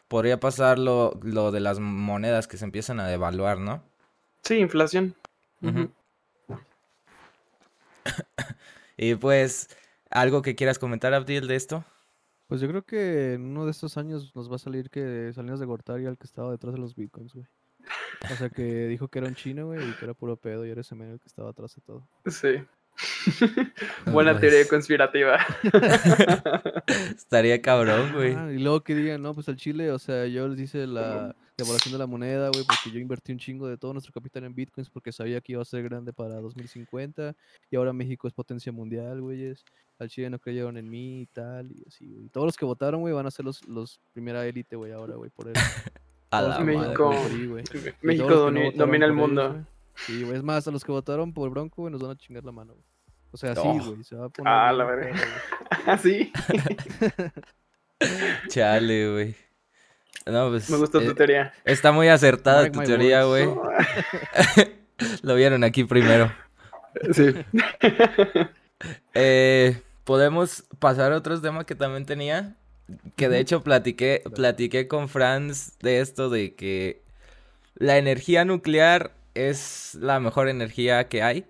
podría 0.06 0.38
pasar 0.38 0.78
lo, 0.78 1.18
lo 1.22 1.50
de 1.50 1.60
las 1.60 1.80
monedas 1.80 2.46
que 2.46 2.58
se 2.58 2.66
empiezan 2.66 3.00
a 3.00 3.06
devaluar, 3.06 3.58
¿no? 3.58 3.82
Sí, 4.42 4.56
inflación. 4.56 5.14
Y 9.00 9.14
pues, 9.14 9.68
¿algo 10.10 10.42
que 10.42 10.56
quieras 10.56 10.80
comentar, 10.80 11.14
Abdil, 11.14 11.46
de 11.46 11.54
esto? 11.54 11.84
Pues 12.48 12.60
yo 12.60 12.66
creo 12.66 12.82
que 12.82 13.34
en 13.34 13.42
uno 13.44 13.64
de 13.64 13.70
estos 13.70 13.96
años 13.96 14.34
nos 14.34 14.50
va 14.50 14.56
a 14.56 14.58
salir 14.58 14.90
que 14.90 15.30
Salinas 15.32 15.60
de 15.60 15.66
Gortari 15.66 16.04
el 16.04 16.18
que 16.18 16.26
estaba 16.26 16.50
detrás 16.50 16.74
de 16.74 16.80
los 16.80 16.96
bitcoins, 16.96 17.32
güey. 17.32 17.46
O 18.28 18.34
sea, 18.34 18.50
que 18.50 18.88
dijo 18.88 19.06
que 19.06 19.20
era 19.20 19.28
un 19.28 19.36
chino, 19.36 19.66
güey, 19.66 19.88
y 19.88 19.92
que 19.92 20.04
era 20.04 20.14
puro 20.14 20.36
pedo, 20.36 20.66
y 20.66 20.70
era 20.70 20.80
ese 20.80 20.96
men 20.96 21.10
el 21.10 21.20
que 21.20 21.28
estaba 21.28 21.50
atrás 21.50 21.76
de 21.76 21.82
todo. 21.82 22.08
Sí. 22.26 22.60
Buena 24.12 24.32
Pues, 24.32 24.40
teoría 24.40 24.68
conspirativa. 24.68 25.38
Estaría 27.16 27.60
cabrón, 27.62 28.12
güey. 28.14 28.34
Ah, 28.34 28.50
y 28.52 28.58
luego 28.58 28.82
que 28.82 28.94
digan, 28.94 29.22
no, 29.22 29.34
pues 29.34 29.48
al 29.48 29.56
Chile, 29.56 29.90
o 29.92 29.98
sea, 29.98 30.26
yo 30.26 30.48
les 30.48 30.60
hice 30.60 30.86
la 30.86 31.34
devaluación 31.56 31.92
de 31.92 31.98
la 31.98 32.06
moneda, 32.06 32.48
güey, 32.50 32.64
porque 32.64 32.90
yo 32.92 33.00
invertí 33.00 33.32
un 33.32 33.38
chingo 33.38 33.66
de 33.68 33.76
todo 33.76 33.92
nuestro 33.92 34.12
capital 34.12 34.44
en 34.44 34.54
bitcoins 34.54 34.90
porque 34.90 35.12
sabía 35.12 35.40
que 35.40 35.52
iba 35.52 35.62
a 35.62 35.64
ser 35.64 35.82
grande 35.82 36.12
para 36.12 36.36
2050 36.40 37.34
y 37.70 37.76
ahora 37.76 37.92
México 37.92 38.28
es 38.28 38.34
potencia 38.34 38.72
mundial, 38.72 39.20
güeyes. 39.20 39.64
Al 39.98 40.08
Chile 40.08 40.30
no 40.30 40.38
creyeron 40.38 40.76
en 40.76 40.88
mí 40.88 41.22
y 41.22 41.26
tal, 41.26 41.72
y 41.72 41.82
así, 41.86 42.06
güey. 42.06 42.28
Todos 42.28 42.46
los 42.46 42.56
que 42.56 42.64
votaron, 42.64 43.00
güey, 43.00 43.12
van 43.12 43.26
a 43.26 43.30
ser 43.32 43.44
los, 43.44 43.66
los 43.66 44.00
primera 44.12 44.46
élite, 44.46 44.76
güey, 44.76 44.92
ahora, 44.92 45.16
güey, 45.16 45.30
por 45.30 45.48
él. 45.48 45.54
A 46.30 46.42
la 46.42 46.58
madre. 46.60 46.76
México. 46.76 47.10
güey. 47.48 47.64
México 48.02 48.50
no 48.50 48.70
domina 48.72 49.06
el 49.06 49.12
ellos, 49.12 49.16
mundo. 49.16 49.50
güey. 49.50 49.64
Sí, 49.96 50.22
güey, 50.22 50.36
es 50.36 50.42
más, 50.44 50.68
a 50.68 50.70
los 50.70 50.84
que 50.84 50.92
votaron 50.92 51.32
por 51.32 51.48
Bronco, 51.50 51.82
güey, 51.82 51.90
nos 51.90 52.02
van 52.02 52.12
a 52.12 52.16
chingar 52.16 52.44
la 52.44 52.52
mano, 52.52 52.74
güey. 52.74 52.84
O 53.30 53.36
sea, 53.36 53.54
sí, 53.54 53.60
Oh. 53.64 53.74
güey, 53.74 54.04
se 54.04 54.16
va 54.16 54.26
a 54.26 54.28
poner. 54.28 54.52
Ah, 54.52 54.72
la 54.72 54.84
verga. 54.84 55.10
güey. 55.10 55.22
Ah, 55.86 55.98
sí. 55.98 56.32
Chale, 58.48 59.10
güey. 59.12 59.34
No, 60.26 60.50
pues. 60.50 60.68
Me 60.70 60.76
gustó 60.76 61.00
tu 61.00 61.10
eh, 61.10 61.14
teoría. 61.14 61.52
Está 61.64 61.92
muy 61.92 62.08
acertada 62.08 62.62
Mark 62.62 62.72
tu 62.72 62.80
teoría, 62.82 63.24
güey. 63.24 63.46
Lo 65.22 65.34
vieron 65.34 65.64
aquí 65.64 65.84
primero. 65.84 66.32
Sí. 67.12 67.34
Eh, 69.14 69.80
Podemos 70.08 70.64
pasar 70.78 71.12
a 71.12 71.16
otros 71.18 71.42
temas 71.42 71.66
que 71.66 71.74
también 71.74 72.06
tenía. 72.06 72.56
Que 73.14 73.28
de 73.28 73.40
hecho 73.40 73.62
platiqué, 73.62 74.22
platiqué 74.34 74.88
con 74.88 75.10
Franz 75.10 75.78
de 75.80 76.00
esto 76.00 76.30
de 76.30 76.54
que 76.54 77.02
la 77.74 77.98
energía 77.98 78.46
nuclear 78.46 79.12
es 79.34 79.94
la 80.00 80.18
mejor 80.18 80.48
energía 80.48 81.08
que 81.08 81.22
hay. 81.22 81.44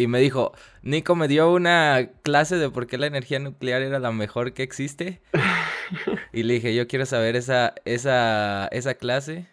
Y 0.00 0.06
me 0.06 0.18
dijo, 0.20 0.52
Nico 0.82 1.14
me 1.14 1.28
dio 1.28 1.52
una 1.52 2.08
clase 2.22 2.56
de 2.56 2.70
por 2.70 2.86
qué 2.86 2.96
la 2.96 3.06
energía 3.06 3.38
nuclear 3.38 3.82
era 3.82 3.98
la 3.98 4.12
mejor 4.12 4.52
que 4.52 4.62
existe. 4.62 5.20
Y 6.32 6.44
le 6.44 6.54
dije, 6.54 6.74
yo 6.74 6.86
quiero 6.86 7.04
saber 7.06 7.34
esa, 7.34 7.74
esa, 7.84 8.68
esa 8.68 8.94
clase. 8.94 9.46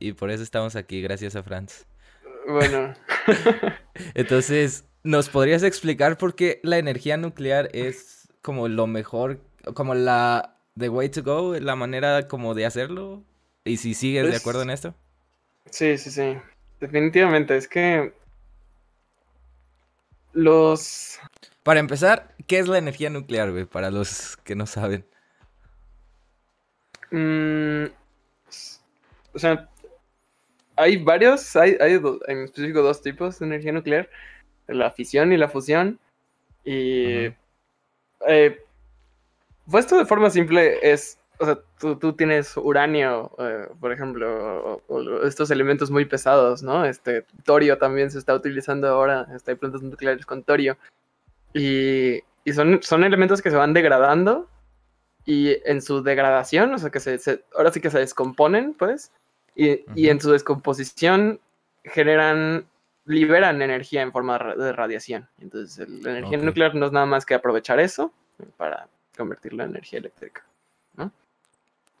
Y 0.00 0.12
por 0.12 0.30
eso 0.30 0.42
estamos 0.42 0.74
aquí, 0.74 1.00
gracias 1.00 1.36
a 1.36 1.42
Franz. 1.44 1.86
Bueno, 2.48 2.92
Entonces, 4.14 4.84
¿nos 5.04 5.28
podrías 5.28 5.62
explicar 5.62 6.18
por 6.18 6.34
qué 6.34 6.60
la 6.62 6.78
energía 6.78 7.16
nuclear 7.16 7.68
es 7.72 8.28
como 8.42 8.68
lo 8.68 8.86
mejor, 8.86 9.40
como 9.74 9.94
la 9.94 10.56
the 10.76 10.88
way 10.88 11.08
to 11.08 11.22
go, 11.22 11.54
la 11.58 11.76
manera 11.76 12.26
como 12.28 12.54
de 12.54 12.66
hacerlo? 12.66 13.22
Y 13.64 13.76
si 13.78 13.94
sigues 13.94 14.24
de 14.24 14.30
Es- 14.34 14.40
acuerdo 14.42 14.62
en 14.62 14.70
esto. 14.70 14.94
sí, 15.70 15.96
sí, 15.96 16.10
sí. 16.10 16.36
Definitivamente, 16.80 17.56
es 17.56 17.68
que 17.68 18.12
los... 20.34 21.18
Para 21.62 21.80
empezar, 21.80 22.34
¿qué 22.46 22.58
es 22.58 22.68
la 22.68 22.78
energía 22.78 23.08
nuclear, 23.10 23.50
güey? 23.50 23.64
Para 23.64 23.90
los 23.90 24.36
que 24.38 24.54
no 24.54 24.66
saben. 24.66 25.06
mm, 27.10 27.84
o 29.34 29.38
sea, 29.38 29.68
hay 30.76 30.96
varios, 31.02 31.54
hay, 31.56 31.76
hay 31.80 31.98
do- 31.98 32.20
en 32.26 32.44
específico 32.44 32.82
dos 32.82 33.00
tipos 33.02 33.38
de 33.38 33.46
energía 33.46 33.72
nuclear, 33.72 34.10
la 34.66 34.90
fisión 34.90 35.32
y 35.32 35.36
la 35.36 35.48
fusión. 35.48 35.98
Y 36.64 37.28
eh, 38.26 38.58
puesto 39.70 39.98
de 39.98 40.06
forma 40.06 40.30
simple 40.30 40.78
es, 40.82 41.18
o 41.38 41.44
sea, 41.44 41.58
tú, 41.78 41.96
tú 41.96 42.12
tienes 42.12 42.56
uranio, 42.56 43.30
eh, 43.38 43.68
por 43.80 43.92
ejemplo, 43.92 44.74
o, 44.74 44.82
o 44.88 45.22
estos 45.26 45.50
elementos 45.50 45.90
muy 45.90 46.04
pesados, 46.04 46.62
¿no? 46.62 46.84
Este 46.84 47.24
torio 47.44 47.78
también 47.78 48.10
se 48.10 48.18
está 48.18 48.34
utilizando 48.34 48.88
ahora, 48.88 49.26
este, 49.34 49.52
hay 49.52 49.56
plantas 49.56 49.82
nucleares 49.82 50.24
con 50.26 50.42
torio. 50.44 50.76
Y, 51.52 52.20
y 52.44 52.52
son, 52.52 52.82
son 52.82 53.04
elementos 53.04 53.40
que 53.42 53.50
se 53.50 53.56
van 53.56 53.72
degradando 53.74 54.48
y 55.24 55.56
en 55.64 55.80
su 55.82 56.02
degradación, 56.02 56.74
o 56.74 56.78
sea, 56.78 56.90
que 56.90 57.00
se, 57.00 57.18
se- 57.18 57.44
ahora 57.56 57.70
sí 57.72 57.80
que 57.80 57.90
se 57.90 57.98
descomponen, 57.98 58.74
pues, 58.74 59.12
y, 59.54 59.84
y 59.94 60.08
en 60.08 60.20
su 60.20 60.30
descomposición 60.32 61.40
generan, 61.84 62.66
liberan 63.06 63.62
energía 63.62 64.02
en 64.02 64.12
forma 64.12 64.38
de 64.38 64.72
radiación. 64.72 65.28
Entonces, 65.40 65.78
el- 65.86 66.02
la 66.02 66.10
energía 66.18 66.38
nuclear 66.38 66.74
no 66.74 66.86
es 66.86 66.92
nada 66.92 67.06
más 67.06 67.24
que 67.24 67.34
aprovechar 67.34 67.78
eso 67.80 68.12
para 68.56 68.88
convertirlo 69.16 69.62
en 69.64 69.70
energía 69.70 70.00
eléctrica. 70.00 70.44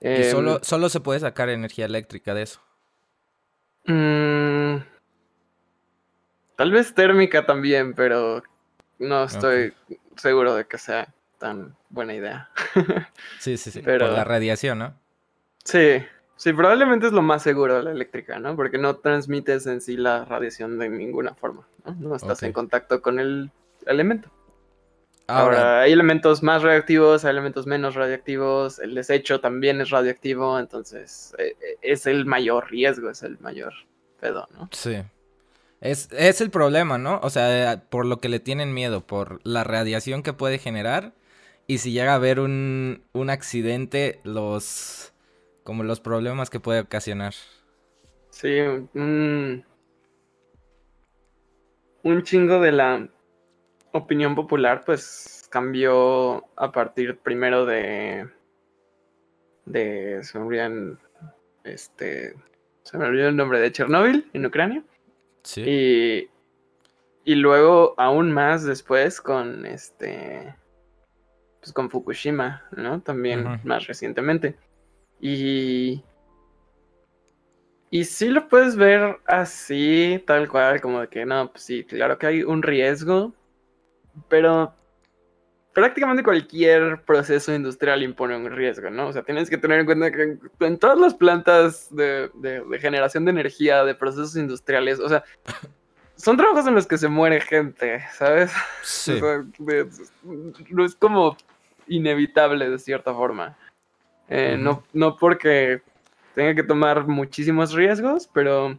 Y 0.06 0.08
Em, 0.08 0.30
solo, 0.30 0.60
solo 0.62 0.88
se 0.90 1.00
puede 1.00 1.20
sacar 1.20 1.48
energía 1.48 1.86
eléctrica 1.86 2.34
de 2.34 2.42
eso. 2.42 2.60
mm, 3.86 4.76
tal 6.56 6.70
vez 6.72 6.94
térmica 6.94 7.46
también, 7.46 7.94
pero 7.94 8.42
no 8.98 9.24
estoy 9.24 9.72
seguro 10.16 10.54
de 10.54 10.66
que 10.66 10.78
sea 10.78 11.08
tan 11.38 11.76
buena 11.90 12.14
idea. 12.14 12.50
Sí, 13.38 13.56
sí, 13.56 13.70
sí. 13.70 13.80
Pero- 13.84 14.06
Por 14.06 14.14
la 14.14 14.24
radiación, 14.24 14.78
¿no? 14.78 14.94
Sí, 15.64 16.02
sí, 16.36 16.52
probablemente 16.52 17.06
es 17.06 17.12
lo 17.12 17.22
más 17.22 17.42
seguro 17.42 17.80
la 17.82 17.90
eléctrica, 17.90 18.38
¿no? 18.38 18.54
Porque 18.56 18.78
no 18.78 18.96
transmites 18.96 19.66
en 19.66 19.80
sí 19.80 19.96
la 19.96 20.24
radiación 20.26 20.78
de 20.78 20.88
ninguna 20.90 21.34
forma, 21.34 21.66
¿no? 21.84 21.94
No 21.94 22.16
estás 22.16 22.42
en 22.42 22.52
contacto 22.52 23.00
con 23.02 23.18
el 23.18 23.50
elemento. 23.86 24.30
Ahora, 25.26 25.56
Ahora, 25.58 25.80
hay 25.82 25.92
elementos 25.92 26.42
más 26.42 26.62
radioactivos, 26.62 27.24
hay 27.24 27.30
elementos 27.30 27.66
menos 27.66 27.94
radioactivos, 27.94 28.78
el 28.78 28.94
desecho 28.94 29.40
también 29.40 29.80
es 29.80 29.90
radioactivo, 29.90 30.58
entonces 30.58 31.34
eh, 31.38 31.56
eh, 31.60 31.78
es 31.82 32.06
el 32.06 32.26
mayor 32.26 32.70
riesgo, 32.70 33.08
es 33.10 33.22
el 33.22 33.38
mayor 33.40 33.72
pedo, 34.20 34.46
¿no? 34.52 34.68
sí. 34.72 35.02
Es, 35.80 36.08
es 36.12 36.40
el 36.40 36.50
problema, 36.50 36.96
¿no? 36.96 37.20
O 37.22 37.28
sea, 37.30 37.84
por 37.90 38.06
lo 38.06 38.18
que 38.18 38.30
le 38.30 38.40
tienen 38.40 38.72
miedo, 38.72 39.06
por 39.06 39.40
la 39.44 39.64
radiación 39.64 40.22
que 40.22 40.32
puede 40.32 40.58
generar. 40.58 41.12
Y 41.66 41.78
si 41.78 41.92
llega 41.92 42.12
a 42.12 42.16
haber 42.16 42.40
un, 42.40 43.04
un 43.12 43.30
accidente, 43.30 44.20
los... 44.24 45.12
Como 45.62 45.82
los 45.82 46.00
problemas 46.00 46.50
que 46.50 46.60
puede 46.60 46.80
ocasionar. 46.80 47.34
Sí, 48.30 48.60
un, 48.60 49.64
un 52.02 52.22
chingo 52.22 52.60
de 52.60 52.72
la 52.72 53.08
opinión 53.94 54.34
popular, 54.34 54.82
pues 54.84 55.48
cambió 55.50 56.44
a 56.56 56.72
partir 56.72 57.18
primero 57.18 57.64
de. 57.64 58.28
de. 59.64 60.22
Se 60.22 60.38
me 60.38 60.44
olvidan. 60.44 60.98
Este. 61.62 62.34
Se 62.82 62.98
me 62.98 63.06
olvidó 63.06 63.28
el 63.28 63.36
nombre 63.36 63.60
de 63.60 63.72
Chernóbil 63.72 64.28
en 64.32 64.46
Ucrania. 64.46 64.82
Sí. 65.42 65.62
Y. 65.66 66.30
Y 67.26 67.36
luego, 67.36 67.94
aún 67.96 68.32
más 68.32 68.64
después, 68.64 69.20
con 69.20 69.64
este. 69.64 70.54
pues, 71.60 71.72
con 71.72 71.88
Fukushima, 71.88 72.64
¿no? 72.76 73.00
También 73.00 73.60
más 73.64 73.86
recientemente. 73.86 74.56
Y... 75.20 76.04
Y 77.90 78.04
sí 78.04 78.28
lo 78.28 78.48
puedes 78.48 78.74
ver 78.74 79.20
así, 79.24 80.22
tal 80.26 80.48
cual, 80.48 80.80
como 80.80 81.02
de 81.02 81.08
que 81.08 81.24
no, 81.24 81.52
pues 81.52 81.62
sí, 81.62 81.84
claro 81.84 82.18
que 82.18 82.26
hay 82.26 82.42
un 82.42 82.60
riesgo, 82.60 83.32
pero 84.28 84.72
prácticamente 85.72 86.22
cualquier 86.22 87.02
proceso 87.02 87.52
industrial 87.54 88.02
impone 88.02 88.36
un 88.36 88.50
riesgo, 88.50 88.90
¿no? 88.90 89.08
O 89.08 89.12
sea, 89.12 89.22
tienes 89.22 89.50
que 89.50 89.58
tener 89.58 89.80
en 89.80 89.86
cuenta 89.86 90.10
que 90.12 90.38
en, 90.60 90.78
todas 90.78 90.98
las 90.98 91.14
plantas 91.14 91.88
de, 91.94 92.30
de- 92.34 92.60
de 92.62 92.78
generación 92.78 93.24
de 93.24 93.32
energía, 93.32 93.84
de 93.84 93.94
procesos 93.94 94.36
industriales, 94.36 95.00
o 95.00 95.08
sea, 95.08 95.24
son 96.16 96.36
trabajos 96.36 96.66
en 96.66 96.74
los 96.74 96.86
que 96.86 96.96
se 96.98 97.08
muere 97.08 97.40
gente, 97.40 98.04
¿sabes? 98.12 98.52
Sí. 98.82 99.12
O 99.12 99.18
sea, 99.18 99.44
es 100.84 100.94
como 100.94 101.36
inevitable 101.88 102.70
de 102.70 102.78
cierta 102.78 103.12
forma. 103.12 103.56
Eh, 104.28 104.56
no, 104.58 104.84
no 104.92 105.16
porque 105.16 105.82
tenga 106.34 106.54
que 106.54 106.62
tomar 106.62 107.06
muchísimos 107.06 107.72
riesgos, 107.72 108.28
pero 108.32 108.78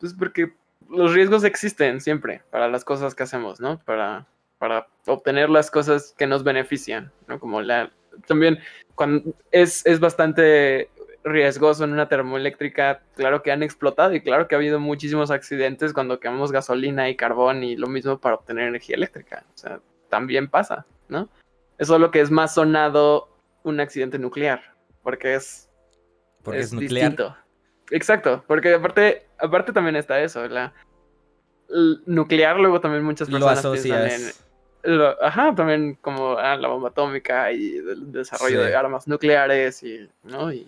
pues 0.00 0.12
porque 0.12 0.52
los 0.88 1.14
riesgos 1.14 1.44
existen 1.44 2.00
siempre 2.00 2.42
para 2.50 2.68
las 2.68 2.84
cosas 2.84 3.14
que 3.14 3.22
hacemos, 3.22 3.60
¿no? 3.60 3.78
Para, 3.78 4.26
para 4.60 4.86
obtener 5.06 5.48
las 5.48 5.70
cosas 5.70 6.14
que 6.18 6.26
nos 6.26 6.44
benefician, 6.44 7.10
¿no? 7.26 7.40
Como 7.40 7.62
la... 7.62 7.90
También 8.26 8.58
cuando 8.94 9.32
es, 9.50 9.84
es 9.86 10.00
bastante 10.00 10.90
riesgoso 11.24 11.84
en 11.84 11.92
una 11.92 12.08
termoeléctrica, 12.08 13.00
claro 13.16 13.42
que 13.42 13.52
han 13.52 13.62
explotado 13.62 14.12
y 14.14 14.20
claro 14.20 14.46
que 14.46 14.54
ha 14.54 14.58
habido 14.58 14.78
muchísimos 14.78 15.30
accidentes 15.30 15.94
cuando 15.94 16.20
quemamos 16.20 16.52
gasolina 16.52 17.08
y 17.08 17.16
carbón 17.16 17.64
y 17.64 17.74
lo 17.76 17.86
mismo 17.86 18.18
para 18.18 18.34
obtener 18.34 18.68
energía 18.68 18.96
eléctrica. 18.96 19.44
O 19.54 19.56
sea, 19.58 19.80
también 20.10 20.46
pasa, 20.48 20.84
¿no? 21.08 21.30
Eso 21.78 21.94
es 21.94 22.00
lo 22.00 22.10
que 22.10 22.20
es 22.20 22.30
más 22.30 22.52
sonado 22.52 23.30
un 23.62 23.80
accidente 23.80 24.18
nuclear, 24.18 24.74
porque 25.02 25.36
es, 25.36 25.70
Porque 26.42 26.60
es, 26.60 26.70
nuclear. 26.74 27.12
distinto. 27.12 27.36
Exacto, 27.90 28.44
porque 28.46 28.74
aparte, 28.74 29.26
aparte 29.38 29.72
también 29.72 29.96
está 29.96 30.20
eso, 30.20 30.46
la 30.48 30.74
nuclear 32.04 32.58
luego 32.60 32.78
también 32.82 33.04
muchas 33.04 33.30
Lo 33.30 33.38
personas 33.38 33.62
piensan 33.62 34.02
asocias. 34.04 34.36
en 34.36 34.49
lo- 34.82 35.22
ajá, 35.22 35.54
también 35.54 35.96
como 36.00 36.38
ah, 36.38 36.56
la 36.56 36.68
bomba 36.68 36.88
atómica 36.90 37.52
y 37.52 37.76
el 37.76 38.12
desarrollo 38.12 38.62
Sí. 38.62 38.66
de 38.68 38.76
armas 38.76 39.06
nucleares 39.08 39.82
y, 39.82 40.08
¿no? 40.24 40.52
Y 40.52 40.66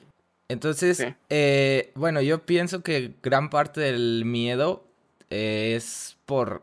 Entonces, 0.48 0.98
Sí. 0.98 1.14
eh, 1.30 1.90
bueno, 1.94 2.20
yo 2.20 2.40
pienso 2.44 2.82
que 2.82 3.12
gran 3.22 3.48
parte 3.50 3.80
del 3.80 4.24
miedo 4.26 4.84
eh, 5.30 5.74
es 5.76 6.18
por, 6.26 6.60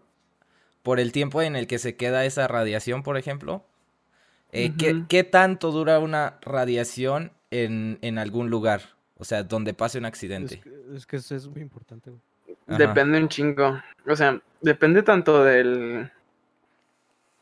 por 0.83 0.99
el 0.99 1.11
tiempo 1.11 1.41
en 1.41 1.55
el 1.55 1.65
que 1.65 1.79
se 1.79 1.95
queda 1.95 2.23
esa 2.25 2.47
radiación, 2.47 3.01
por 3.01 3.17
ejemplo. 3.17 3.63
Eh, 4.51 4.73
¿qué, 4.77 5.03
qué 5.09 5.23
tanto 5.23 5.71
dura 5.71 5.97
una 5.99 6.37
radiación 6.41 7.31
en, 7.51 7.97
en 8.01 8.17
algún 8.19 8.49
lugar? 8.51 8.81
O 9.17 9.23
sea, 9.23 9.43
donde 9.43 9.73
pase 9.73 9.97
un 9.97 10.05
Es 10.05 10.09
accidente. 10.09 10.59
que, 10.59 10.71
es 10.95 11.05
que 11.07 11.17
eso 11.17 11.35
es 11.35 11.47
muy 11.47 11.61
importante, 11.61 12.11
güey. 12.11 12.77
Depende 12.77 13.17
un 13.19 13.27
chingo. 13.27 13.81
O 14.07 14.15
sea, 14.15 14.39
depende 14.61 15.01
tanto 15.01 15.43
del 15.43 16.11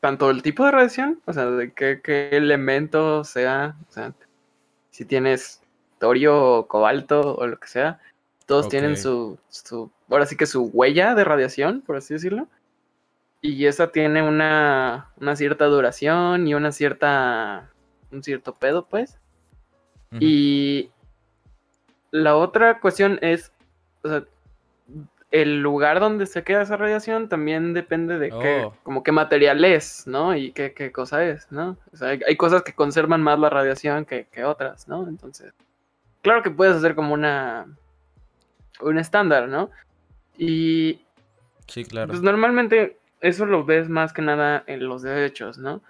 tanto 0.07 0.29
del 0.29 0.41
tipo 0.41 0.63
de 0.63 0.71
radiación, 0.71 1.19
o 1.25 1.33
sea, 1.33 1.47
de 1.47 1.73
qué, 1.73 1.99
qué 2.01 2.29
elemento 2.31 3.25
sea, 3.25 3.75
o 3.89 3.91
sea, 3.91 4.13
si 4.89 5.03
tienes 5.03 5.61
torio 5.99 6.41
o 6.41 6.67
cobalto 6.69 7.35
o 7.35 7.45
lo 7.45 7.59
que 7.59 7.67
sea, 7.67 7.99
todos 8.45 8.69
tienen 8.69 8.95
su, 8.95 9.37
su, 9.49 9.91
ahora 10.09 10.25
sí 10.25 10.37
que 10.37 10.45
su 10.45 10.67
huella 10.67 11.13
de 11.13 11.25
radiación, 11.25 11.81
por 11.81 11.97
así 11.97 12.13
decirlo, 12.13 12.47
y 13.41 13.65
esa 13.65 13.91
tiene 13.91 14.21
una, 14.21 15.11
una 15.17 15.35
cierta 15.35 15.65
duración 15.65 16.47
y 16.47 16.55
una 16.55 16.71
cierta, 16.71 17.69
un 18.09 18.23
cierto 18.23 18.55
pedo, 18.55 18.87
pues, 18.87 19.19
y 20.21 20.89
la 22.11 22.37
otra 22.37 22.79
cuestión 22.79 23.19
es, 23.21 23.51
o 24.03 24.07
sea, 24.07 24.23
el 25.31 25.61
lugar 25.61 25.99
donde 25.99 26.25
se 26.25 26.43
queda 26.43 26.61
esa 26.61 26.77
radiación 26.77 27.27
también 27.27 27.73
depende 27.73 28.17
de 28.17 28.29
qué, 28.29 28.63
Oh. 28.65 28.73
como 28.83 29.03
qué 29.03 29.11
material 29.11 29.63
es, 29.65 30.07
¿no? 30.07 30.35
Y 30.35 30.51
qué, 30.53 30.73
qué 30.73 30.91
cosa 30.91 31.25
es, 31.25 31.51
¿no? 31.51 31.77
O 31.91 31.97
sea, 31.97 32.09
hay, 32.09 32.21
hay 32.25 32.37
cosas 32.37 32.63
que 32.63 32.73
conservan 32.73 33.21
más 33.21 33.37
la 33.39 33.49
radiación 33.49 34.05
que, 34.05 34.27
que 34.31 34.45
otras, 34.45 34.87
¿no? 34.87 35.07
Entonces, 35.07 35.53
claro 36.21 36.43
que 36.43 36.51
puedes 36.51 36.75
hacer 36.75 36.95
como 36.95 37.13
una, 37.13 37.67
un 38.81 38.97
estándar, 38.97 39.49
¿no? 39.49 39.69
Y 40.37 41.01
Sí, 41.67 41.83
claro. 41.83 42.07
pues 42.09 42.21
normalmente 42.21 42.97
eso 43.19 43.45
lo 43.45 43.65
ves 43.65 43.89
más 43.89 44.13
que 44.13 44.21
nada 44.21 44.63
en 44.67 44.87
los 44.87 45.01
derechos, 45.01 45.57
¿no? 45.57 45.81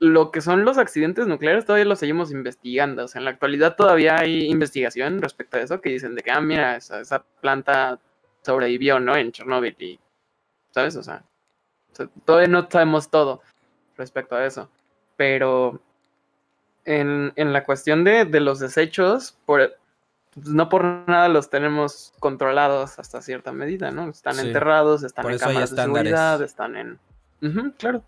Lo 0.00 0.32
que 0.32 0.40
son 0.40 0.64
los 0.64 0.78
accidentes 0.78 1.28
nucleares 1.28 1.64
todavía 1.64 1.84
lo 1.84 1.94
seguimos 1.94 2.32
investigando. 2.32 3.04
O 3.04 3.08
sea, 3.08 3.20
en 3.20 3.24
la 3.26 3.30
actualidad 3.32 3.76
todavía 3.76 4.16
hay 4.18 4.46
investigación 4.46 5.22
respecto 5.22 5.58
a 5.58 5.60
eso 5.60 5.80
que 5.80 5.90
dicen 5.90 6.16
de 6.16 6.22
que, 6.22 6.30
ah, 6.32 6.40
mira, 6.40 6.76
esa, 6.76 7.00
esa 7.00 7.22
planta 7.40 8.00
sobrevivió, 8.42 9.00
¿no? 9.00 9.16
En 9.16 9.32
Chernobyl 9.32 9.76
y, 9.78 9.98
¿sabes? 10.70 10.96
O 10.96 11.02
sea, 11.02 11.22
todavía 12.24 12.48
no 12.48 12.68
sabemos 12.70 13.10
todo 13.10 13.40
respecto 13.96 14.34
a 14.36 14.44
eso. 14.46 14.68
Pero 15.16 15.80
en, 16.84 17.32
en 17.36 17.52
la 17.52 17.64
cuestión 17.64 18.04
de, 18.04 18.24
de 18.24 18.40
los 18.40 18.58
desechos, 18.58 19.36
por, 19.46 19.74
pues, 20.34 20.48
no 20.48 20.68
por 20.68 20.84
nada 20.84 21.28
los 21.28 21.50
tenemos 21.50 22.12
controlados 22.18 22.98
hasta 22.98 23.22
cierta 23.22 23.52
medida, 23.52 23.90
¿no? 23.90 24.08
Están 24.10 24.34
Sí. 24.36 24.46
enterrados, 24.48 25.02
están 25.02 25.22
Por 25.22 25.32
en 25.32 25.38
cámaras 25.38 25.70
de 25.70 25.82
seguridad, 25.82 26.42
están 26.42 26.76
en... 26.76 26.98
Claro. 27.78 28.02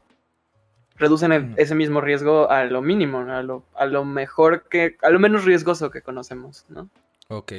Reducen 0.96 1.32
el- 1.32 1.42
Mm. 1.50 1.54
ese 1.56 1.74
mismo 1.74 2.00
riesgo 2.00 2.48
a 2.50 2.64
lo 2.64 2.80
mínimo, 2.80 3.18
a 3.18 3.42
lo, 3.42 3.64
a 3.74 3.84
lo 3.86 4.04
mejor 4.04 4.68
que, 4.68 4.96
a 5.02 5.10
lo 5.10 5.18
menos 5.18 5.44
riesgoso 5.44 5.90
que 5.90 6.02
conocemos, 6.02 6.64
¿no? 6.68 6.88
Ok. 7.28 7.52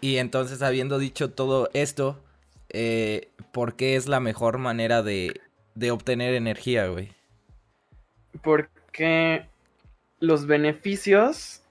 Y 0.00 0.18
entonces, 0.18 0.62
habiendo 0.62 0.98
dicho 0.98 1.30
todo 1.30 1.68
esto, 1.72 2.22
eh, 2.68 3.30
¿por 3.52 3.74
qué 3.74 3.96
es 3.96 4.08
la 4.08 4.20
mejor 4.20 4.58
manera 4.58 5.02
de, 5.02 5.40
de 5.74 5.90
obtener 5.90 6.34
energía, 6.34 6.88
güey? 6.88 7.12
Porque 8.42 9.46
los 10.20 10.46
beneficios 10.46 11.62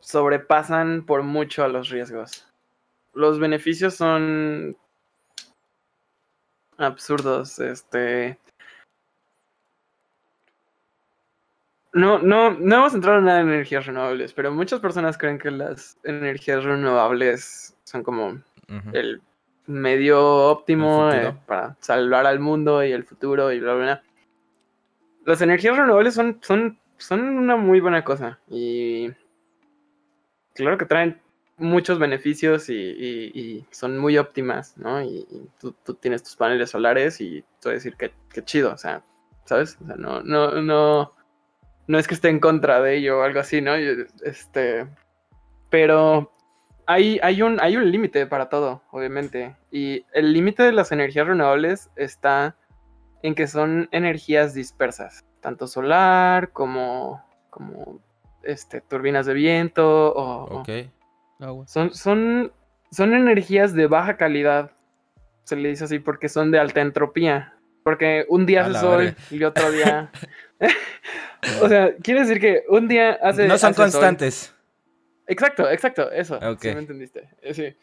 sobrepasan 0.00 1.04
por 1.04 1.22
mucho 1.22 1.64
a 1.64 1.68
los 1.68 1.90
riesgos. 1.90 2.46
Los 3.14 3.38
beneficios 3.38 3.94
son 3.94 4.76
absurdos, 6.78 7.58
este... 7.58 8.38
No, 11.94 12.18
no, 12.18 12.50
no 12.52 12.76
vamos 12.76 12.92
a 12.94 12.96
entrar 12.96 13.18
en 13.18 13.26
nada 13.26 13.40
en 13.40 13.48
energías 13.48 13.84
renovables, 13.86 14.32
pero 14.32 14.50
muchas 14.50 14.80
personas 14.80 15.18
creen 15.18 15.38
que 15.38 15.50
las 15.50 15.98
energías 16.04 16.64
renovables 16.64 17.76
son 17.84 18.02
como 18.02 18.40
el 18.92 19.20
medio 19.66 20.20
óptimo 20.48 21.10
El 21.12 21.18
eh, 21.26 21.34
para 21.46 21.76
salvar 21.80 22.26
al 22.26 22.40
mundo 22.40 22.82
y 22.82 22.92
el 22.92 23.04
futuro 23.04 23.52
y 23.52 23.60
bla, 23.60 23.74
bla, 23.74 23.84
bla. 23.84 24.02
Las 25.26 25.42
energías 25.42 25.76
renovables 25.76 26.14
son, 26.14 26.38
son, 26.40 26.78
son 26.96 27.20
una 27.20 27.56
muy 27.56 27.80
buena 27.80 28.02
cosa 28.04 28.38
y 28.48 29.10
claro 30.54 30.78
que 30.78 30.86
traen 30.86 31.20
muchos 31.58 31.98
beneficios 31.98 32.68
y, 32.70 32.74
y- 32.74 33.30
y 33.38 33.66
son 33.70 33.98
muy 33.98 34.18
óptimas, 34.18 34.76
¿no? 34.78 35.00
Y, 35.02 35.26
y 35.30 35.48
tú, 35.60 35.74
tú 35.84 35.94
tienes 35.94 36.22
tus 36.22 36.36
paneles 36.36 36.70
solares 36.70 37.20
y 37.20 37.44
a 37.64 37.68
decir 37.68 37.94
que, 37.96 38.12
que 38.32 38.42
chido, 38.44 38.72
o 38.72 38.78
sea, 38.78 39.04
¿sabes? 39.44 39.78
O 39.82 39.86
sea, 39.86 39.96
no, 39.96 40.22
no, 40.22 40.60
no, 40.60 41.12
no 41.86 41.98
es 41.98 42.06
que 42.08 42.14
esté 42.14 42.28
en 42.28 42.40
contra 42.40 42.80
de 42.80 42.96
ello 42.96 43.18
o 43.20 43.22
algo 43.22 43.40
así, 43.40 43.60
¿no? 43.60 43.74
Este, 43.74 44.86
pero 45.70 46.32
hay, 46.86 47.18
hay 47.22 47.42
un, 47.42 47.60
hay 47.60 47.76
un 47.76 47.90
límite 47.90 48.26
para 48.26 48.48
todo, 48.48 48.82
obviamente. 48.90 49.56
Y 49.70 50.04
el 50.12 50.32
límite 50.32 50.62
de 50.62 50.72
las 50.72 50.92
energías 50.92 51.26
renovables 51.26 51.90
está 51.96 52.56
en 53.22 53.34
que 53.34 53.46
son 53.46 53.88
energías 53.92 54.54
dispersas, 54.54 55.24
tanto 55.40 55.66
solar 55.66 56.50
como, 56.52 57.24
como 57.50 58.00
este, 58.42 58.80
turbinas 58.80 59.26
de 59.26 59.34
viento 59.34 60.12
o, 60.12 60.44
o- 60.44 60.60
Ok. 60.60 60.68
Agua. 61.40 61.66
son, 61.66 61.92
son, 61.94 62.52
son 62.90 63.14
energías 63.14 63.72
de 63.74 63.86
baja 63.86 64.16
calidad. 64.16 64.72
Se 65.44 65.56
le 65.56 65.68
dice 65.70 65.84
así 65.84 65.98
porque 65.98 66.28
son 66.28 66.50
de 66.52 66.58
alta 66.60 66.80
entropía. 66.80 67.54
Porque 67.82 68.24
un 68.28 68.46
día 68.46 68.64
hace 68.66 68.78
sol 68.80 69.14
y 69.30 69.42
otro 69.44 69.70
día. 69.72 70.10
o 71.62 71.68
sea, 71.68 71.94
quiere 71.96 72.20
decir 72.20 72.40
que 72.40 72.64
un 72.68 72.88
día 72.88 73.18
hace. 73.22 73.46
no 73.48 73.58
son 73.58 73.70
hace 73.70 73.76
sol. 73.76 73.84
constantes. 73.90 74.54
Exacto, 75.26 75.68
exacto, 75.70 76.10
eso. 76.10 76.36
Ok. 76.36 76.60
Sí 76.62 76.68
me 76.74 76.80
entendiste. 76.80 77.28
eh, 77.42 77.54
Sí. 77.54 77.76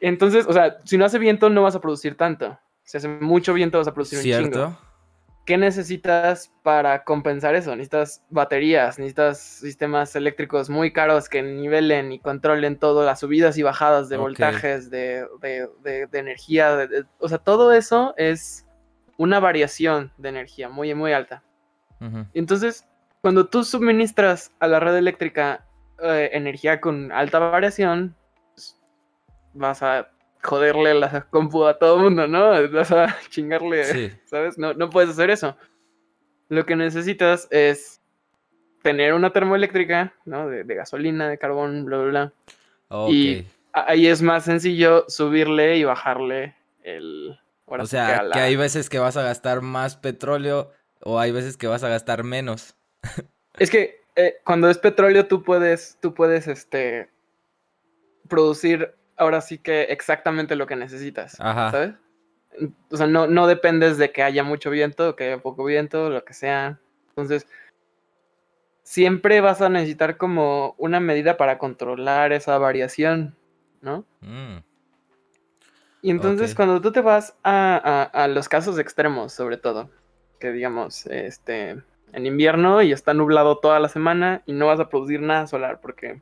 Entonces, 0.00 0.46
o 0.48 0.52
sea, 0.52 0.78
si 0.84 0.98
no 0.98 1.04
hace 1.04 1.18
viento, 1.18 1.48
no 1.48 1.62
vas 1.62 1.76
a 1.76 1.80
producir 1.80 2.16
tanto. 2.16 2.58
Si 2.82 2.96
hace 2.96 3.06
mucho 3.08 3.54
viento, 3.54 3.78
vas 3.78 3.86
a 3.86 3.94
producir 3.94 4.18
un 4.18 4.24
chingo. 4.24 4.38
¿Cierto? 4.52 4.78
¿Qué 5.46 5.56
necesitas 5.56 6.52
para 6.62 7.02
compensar 7.04 7.54
eso? 7.54 7.70
Necesitas 7.74 8.24
baterías, 8.30 8.98
necesitas 8.98 9.38
sistemas 9.40 10.14
eléctricos 10.16 10.70
muy 10.70 10.92
caros 10.92 11.28
que 11.28 11.42
nivelen 11.42 12.12
y 12.12 12.18
controlen 12.20 12.78
todo, 12.78 13.04
las 13.04 13.20
subidas 13.20 13.56
y 13.58 13.62
bajadas 13.62 14.08
de 14.08 14.16
voltajes, 14.18 14.90
de, 14.90 15.26
de- 15.40 15.68
de- 15.82 16.06
de 16.06 16.18
energía. 16.18 16.88
o 17.18 17.28
sea, 17.28 17.38
todo 17.38 17.72
eso 17.72 18.14
es 18.16 18.66
una 19.16 19.40
variación 19.40 20.12
de 20.18 20.28
energía 20.28 20.68
muy, 20.68 20.94
muy 20.94 21.12
alta. 21.12 21.42
Entonces, 22.34 22.84
cuando 23.20 23.46
tú 23.46 23.62
suministras 23.62 24.52
a 24.58 24.66
la 24.66 24.80
red 24.80 24.96
eléctrica 24.96 25.64
eh, 26.02 26.30
energía 26.32 26.80
con 26.80 27.12
alta 27.12 27.38
variación, 27.38 28.16
pues, 28.54 28.76
vas 29.54 29.84
a 29.84 30.08
joderle 30.42 30.94
la 30.94 31.28
compu 31.30 31.64
a 31.64 31.78
todo 31.78 31.96
el 31.98 32.02
mundo, 32.02 32.26
¿no? 32.26 32.50
Vas 32.72 32.90
a 32.90 33.16
chingarle, 33.30 33.84
Sí. 33.84 34.10
¿sabes? 34.24 34.58
No, 34.58 34.74
no 34.74 34.90
puedes 34.90 35.10
hacer 35.10 35.30
eso. 35.30 35.56
Lo 36.48 36.66
que 36.66 36.74
necesitas 36.74 37.46
es 37.52 38.02
tener 38.82 39.14
una 39.14 39.30
termoeléctrica, 39.30 40.12
¿no? 40.24 40.48
De, 40.48 40.64
de 40.64 40.74
gasolina, 40.74 41.28
de 41.28 41.38
carbón, 41.38 41.84
bla, 41.84 41.98
bla, 41.98 42.08
bla. 42.90 43.08
Y 43.08 43.46
ahí 43.72 44.06
es 44.06 44.20
más 44.20 44.44
sencillo 44.44 45.04
subirle 45.08 45.76
y 45.76 45.84
bajarle 45.84 46.54
el... 46.82 47.38
ahora 47.66 47.84
o 47.84 47.86
sea, 47.86 48.28
que 48.32 48.38
hay 48.38 48.56
veces 48.56 48.88
que 48.88 48.98
vas 48.98 49.16
a 49.16 49.22
gastar 49.22 49.60
más 49.62 49.96
petróleo 49.96 50.72
o 51.00 51.18
hay 51.18 51.32
veces 51.32 51.56
que 51.56 51.66
vas 51.66 51.82
a 51.84 51.88
gastar 51.88 52.24
menos. 52.24 52.76
Es 53.58 53.70
que 53.70 54.00
eh, 54.16 54.36
cuando 54.44 54.70
es 54.70 54.78
petróleo 54.78 55.26
tú 55.26 55.42
puedes, 55.42 55.98
tú 56.00 56.14
puedes, 56.14 56.48
este, 56.48 57.10
producir 58.28 58.94
ahora 59.18 59.42
sí 59.42 59.58
que 59.58 59.82
exactamente 59.82 60.56
lo 60.56 60.66
que 60.66 60.74
necesitas, 60.74 61.36
Ajá. 61.38 61.70
¿sabes? 61.70 61.94
O 62.90 62.96
sea, 62.96 63.06
no, 63.06 63.26
no 63.26 63.46
dependes 63.46 63.98
de 63.98 64.10
que 64.10 64.22
haya 64.22 64.42
mucho 64.42 64.70
viento, 64.70 65.16
que 65.16 65.24
haya 65.24 65.42
poco 65.42 65.64
viento, 65.64 66.08
lo 66.08 66.24
que 66.24 66.32
sea. 66.32 66.80
Entonces, 67.08 67.46
siempre 68.82 69.40
vas 69.40 69.60
a 69.60 69.68
necesitar 69.68 70.16
como 70.16 70.74
una 70.78 71.00
medida 71.00 71.36
para 71.36 71.58
controlar 71.58 72.32
esa 72.32 72.56
variación, 72.58 73.36
¿no? 73.80 74.04
Mm, 74.20 74.58
Y 76.02 76.10
entonces 76.10 76.54
cuando 76.56 76.80
tú 76.80 76.90
te 76.92 77.00
vas 77.00 77.34
a, 77.44 77.76
a- 78.12 78.24
a 78.24 78.28
los 78.28 78.48
casos 78.48 78.78
extremos, 78.78 79.32
sobre 79.32 79.56
todo, 79.56 79.88
que 80.40 80.50
digamos, 80.50 81.06
este, 81.06 81.80
en 82.12 82.26
invierno 82.26 82.82
y 82.82 82.92
está 82.92 83.14
nublado 83.14 83.58
toda 83.58 83.78
la 83.78 83.88
semana 83.88 84.42
y 84.44 84.52
no 84.52 84.66
vas 84.66 84.80
a 84.80 84.88
producir 84.88 85.20
nada 85.20 85.46
solar, 85.46 85.78
porque, 85.80 86.20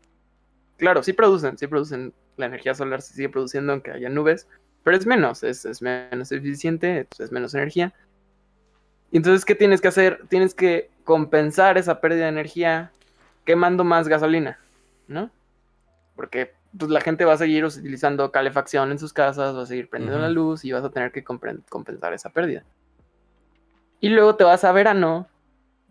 claro, 0.76 1.02
sí 1.02 1.14
producen, 1.14 1.56
sí 1.56 1.66
producen, 1.66 2.12
la 2.36 2.46
energía 2.46 2.74
solar 2.74 3.00
se 3.02 3.14
sigue 3.14 3.30
produciendo 3.30 3.72
aunque 3.72 3.90
haya 3.90 4.08
nubes, 4.10 4.46
pero 4.84 4.96
es 4.96 5.06
menos, 5.06 5.42
es, 5.42 5.64
es 5.64 5.80
menos 5.82 6.30
eficiente, 6.30 7.06
es 7.18 7.32
menos 7.32 7.54
energía. 7.54 7.94
Y 9.10 9.16
entonces, 9.16 9.44
¿qué 9.44 9.54
tienes 9.54 9.80
que 9.80 9.88
hacer? 9.88 10.20
Tienes 10.28 10.54
que 10.54 10.90
compensar 11.04 11.78
esa 11.78 12.00
pérdida 12.00 12.24
de 12.24 12.28
energía 12.30 12.92
quemando 13.44 13.82
más 13.82 14.08
gasolina, 14.08 14.58
¿no? 15.08 15.30
Porque 16.14 16.52
pues, 16.78 16.90
la 16.90 17.00
gente 17.00 17.24
va 17.24 17.34
a 17.34 17.38
seguir 17.38 17.64
utilizando 17.64 18.30
calefacción 18.30 18.90
en 18.90 18.98
sus 18.98 19.12
casas, 19.12 19.56
va 19.56 19.62
a 19.62 19.66
seguir 19.66 19.88
prendiendo 19.88 20.20
la 20.20 20.28
luz 20.28 20.64
y 20.64 20.72
vas 20.72 20.84
a 20.84 20.90
tener 20.90 21.12
que 21.12 21.24
compensar 21.24 22.12
esa 22.12 22.30
pérdida. 22.30 22.64
Y 24.00 24.08
luego 24.08 24.36
te 24.36 24.44
vas 24.44 24.64
a 24.64 24.72
verano, 24.72 25.26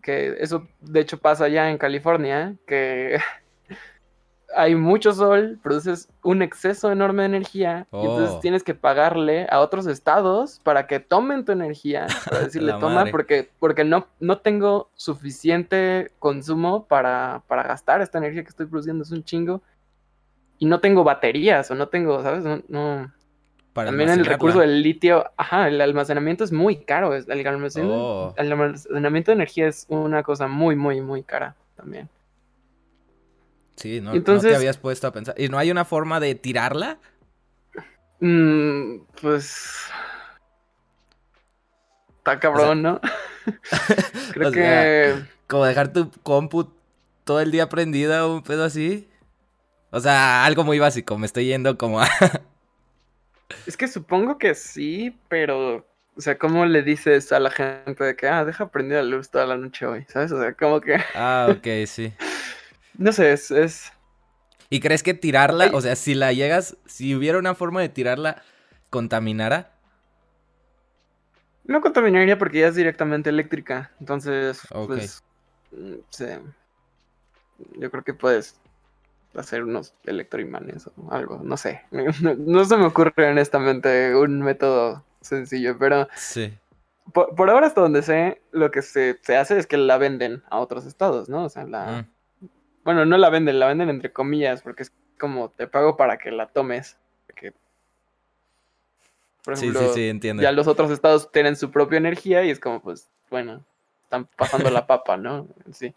que 0.02 0.36
eso 0.40 0.66
de 0.80 1.00
hecho 1.00 1.18
pasa 1.18 1.48
ya 1.48 1.70
en 1.70 1.78
California, 1.78 2.54
que 2.66 3.18
hay 4.56 4.74
mucho 4.74 5.12
sol, 5.12 5.60
produces 5.62 6.08
un 6.24 6.42
exceso 6.42 6.90
enorme 6.90 7.22
de 7.22 7.26
energía 7.26 7.86
y 7.92 7.98
entonces 8.00 8.30
Oh. 8.36 8.40
tienes 8.40 8.64
que 8.64 8.74
pagarle 8.74 9.46
a 9.48 9.60
otros 9.60 9.86
estados 9.86 10.60
para 10.64 10.88
que 10.88 10.98
tomen 10.98 11.44
tu 11.44 11.52
energía, 11.52 12.08
para 12.24 12.40
decirle 12.46 12.72
toma 12.72 12.94
madre. 12.96 13.12
porque, 13.12 13.48
porque 13.60 13.84
no, 13.84 14.08
no 14.18 14.38
tengo 14.38 14.90
suficiente 14.94 16.10
consumo 16.18 16.86
para, 16.86 17.42
para 17.46 17.62
gastar 17.62 18.00
esta 18.00 18.18
energía 18.18 18.42
que 18.42 18.48
estoy 18.48 18.66
produciendo, 18.66 19.04
es 19.04 19.12
un 19.12 19.22
chingo. 19.22 19.62
Y 20.60 20.66
no 20.66 20.78
tengo 20.78 21.02
baterías 21.02 21.68
o 21.72 21.74
no 21.74 21.88
tengo, 21.88 22.22
¿sabes? 22.22 22.44
No, 22.44 22.62
no- 22.68 23.12
para 23.72 23.88
También 23.90 24.10
el 24.10 24.24
recurso 24.26 24.58
del 24.60 24.82
litio, 24.82 25.30
ajá, 25.36 25.68
el 25.68 25.80
almacenamiento 25.80 26.42
es 26.44 26.52
muy 26.52 26.76
caro. 26.84 27.14
El 27.14 27.46
almacenamiento, 27.46 27.94
Oh. 27.96 28.34
el 28.36 28.52
almacenamiento 28.52 29.30
de 29.30 29.34
energía 29.36 29.68
es 29.68 29.86
una 29.88 30.22
cosa 30.24 30.46
muy, 30.48 30.74
muy, 30.76 31.00
muy 31.00 31.22
cara 31.22 31.54
también. 31.76 32.08
Sí, 33.76 34.00
no, 34.00 34.06
no 34.06 34.12
te 34.12 34.18
Entonces- 34.18 34.54
habías 34.56 34.76
puesto 34.76 35.06
a 35.06 35.12
pensar. 35.12 35.34
¿Y 35.38 35.48
no 35.48 35.56
hay 35.56 35.70
una 35.70 35.84
forma 35.84 36.20
de 36.20 36.34
tirarla? 36.34 36.98
Mm, 38.20 38.98
pues. 39.22 39.86
Está 42.18 42.38
cabrón, 42.38 42.82
¿no? 42.82 43.00
Creo 44.34 44.50
que. 44.52 44.58
sea- 44.58 45.28
Como 45.46 45.64
dejar 45.64 45.92
tu 45.92 46.10
compu 46.22 46.70
todo 47.24 47.40
el 47.40 47.50
día 47.50 47.68
prendida 47.68 48.26
o 48.26 48.34
un 48.34 48.42
pedo 48.42 48.64
así. 48.64 49.08
O 49.90 50.00
sea, 50.00 50.44
algo 50.44 50.64
muy 50.64 50.78
básico. 50.78 51.18
Me 51.18 51.26
estoy 51.26 51.46
yendo 51.46 51.76
como 51.76 52.00
a... 52.00 52.08
Es 53.66 53.76
que 53.76 53.88
supongo 53.88 54.38
que 54.38 54.54
sí, 54.54 55.18
pero. 55.28 55.86
O 56.16 56.20
sea, 56.20 56.38
¿cómo 56.38 56.66
le 56.66 56.82
dices 56.82 57.32
a 57.32 57.40
la 57.40 57.50
gente 57.50 58.04
de 58.04 58.14
que, 58.16 58.28
ah, 58.28 58.44
deja 58.44 58.70
prendida 58.70 59.02
la 59.02 59.08
luz 59.16 59.30
toda 59.30 59.46
la 59.46 59.56
noche 59.56 59.86
hoy? 59.86 60.04
¿Sabes? 60.08 60.32
O 60.32 60.40
sea, 60.40 60.54
como 60.54 60.80
que. 60.80 60.96
Ah, 61.14 61.48
ok, 61.50 61.66
sí. 61.86 62.12
No 62.96 63.12
sé, 63.12 63.32
es. 63.32 63.50
es... 63.50 63.92
¿Y 64.68 64.80
crees 64.80 65.02
que 65.02 65.14
tirarla, 65.14 65.64
Ay. 65.64 65.70
o 65.72 65.80
sea, 65.80 65.96
si 65.96 66.14
la 66.14 66.32
llegas, 66.32 66.76
si 66.86 67.14
hubiera 67.14 67.38
una 67.38 67.54
forma 67.54 67.80
de 67.80 67.88
tirarla, 67.88 68.42
contaminara? 68.88 69.72
No 71.64 71.80
contaminaría 71.80 72.38
porque 72.38 72.60
ya 72.60 72.68
es 72.68 72.76
directamente 72.76 73.30
eléctrica. 73.30 73.90
Entonces, 73.98 74.60
Ok. 74.70 74.88
pues. 74.88 75.22
mm, 75.72 75.94
sí. 76.10 76.26
Yo 77.78 77.90
creo 77.90 78.04
que 78.04 78.14
puedes 78.14 78.59
hacer 79.34 79.62
unos 79.64 79.94
electroimanes 80.04 80.88
o 80.88 81.12
algo. 81.12 81.40
No 81.42 81.56
sé. 81.56 81.82
No, 82.22 82.34
no 82.34 82.64
se 82.64 82.76
me 82.76 82.86
ocurre 82.86 83.30
honestamente 83.30 84.14
un 84.16 84.40
método 84.42 85.04
sencillo, 85.20 85.76
pero 85.78 86.08
Sí. 86.16 86.52
por, 87.12 87.34
por 87.34 87.50
ahora, 87.50 87.66
hasta 87.66 87.80
donde 87.80 88.02
sé, 88.02 88.40
lo 88.52 88.70
que 88.70 88.82
se, 88.82 89.18
se 89.22 89.36
hace 89.36 89.58
es 89.58 89.66
que 89.66 89.76
la 89.76 89.98
venden 89.98 90.42
a 90.50 90.58
otros 90.60 90.86
estados, 90.86 91.28
¿no? 91.28 91.44
O 91.44 91.48
sea, 91.48 91.64
la. 91.64 92.02
Mm, 92.40 92.48
Bueno, 92.84 93.04
no 93.04 93.18
la 93.18 93.28
venden, 93.30 93.58
la 93.60 93.66
venden 93.66 93.90
entre 93.90 94.12
comillas, 94.12 94.62
porque 94.62 94.82
es 94.84 94.92
como 95.18 95.50
te 95.50 95.66
pago 95.66 95.96
para 95.96 96.16
que 96.18 96.30
la 96.30 96.46
tomes. 96.46 96.96
Porque, 97.26 97.52
por 99.44 99.56
Sí, 99.56 99.66
ejemplo, 99.68 99.88
sí, 99.88 99.94
sí, 99.94 100.08
entiendo. 100.08 100.42
ya 100.42 100.50
los 100.52 100.66
otros 100.66 100.90
estados 100.90 101.30
tienen 101.30 101.56
su 101.56 101.70
propia 101.70 101.98
energía 101.98 102.42
y 102.44 102.50
es 102.50 102.58
como, 102.58 102.80
pues, 102.80 103.08
bueno, 103.30 103.62
están 104.04 104.26
pasando 104.36 104.70
la 104.70 104.86
papa, 104.86 105.16
¿no? 105.18 105.46
Sí. 105.72 105.94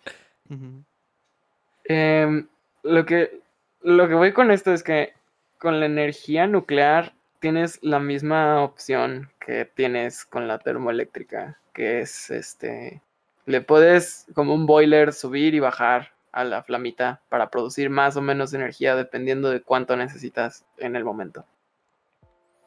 Em, 1.85 2.47
lo 2.83 3.05
que, 3.05 3.41
lo 3.81 4.07
que 4.07 4.13
voy 4.13 4.33
con 4.33 4.51
esto 4.51 4.71
es 4.73 4.83
que 4.83 5.13
con 5.57 5.79
la 5.79 5.85
energía 5.85 6.45
nuclear 6.45 7.13
tienes 7.39 7.79
la 7.81 7.99
misma 7.99 8.61
opción 8.61 9.31
que 9.39 9.65
tienes 9.65 10.25
con 10.25 10.47
la 10.47 10.59
termoeléctrica, 10.59 11.59
que 11.73 11.99
es 11.99 12.29
este, 12.29 13.01
le 13.45 13.61
puedes 13.61 14.27
como 14.33 14.53
un 14.53 14.65
boiler 14.65 15.13
subir 15.13 15.55
y 15.55 15.59
bajar 15.59 16.11
a 16.31 16.43
la 16.43 16.63
flamita 16.63 17.21
para 17.29 17.49
producir 17.49 17.89
más 17.89 18.17
o 18.17 18.21
menos 18.21 18.53
energía 18.53 18.95
dependiendo 18.95 19.49
de 19.49 19.61
cuánto 19.61 19.95
necesitas 19.95 20.65
en 20.77 20.95
el 20.95 21.03
momento. 21.03 21.45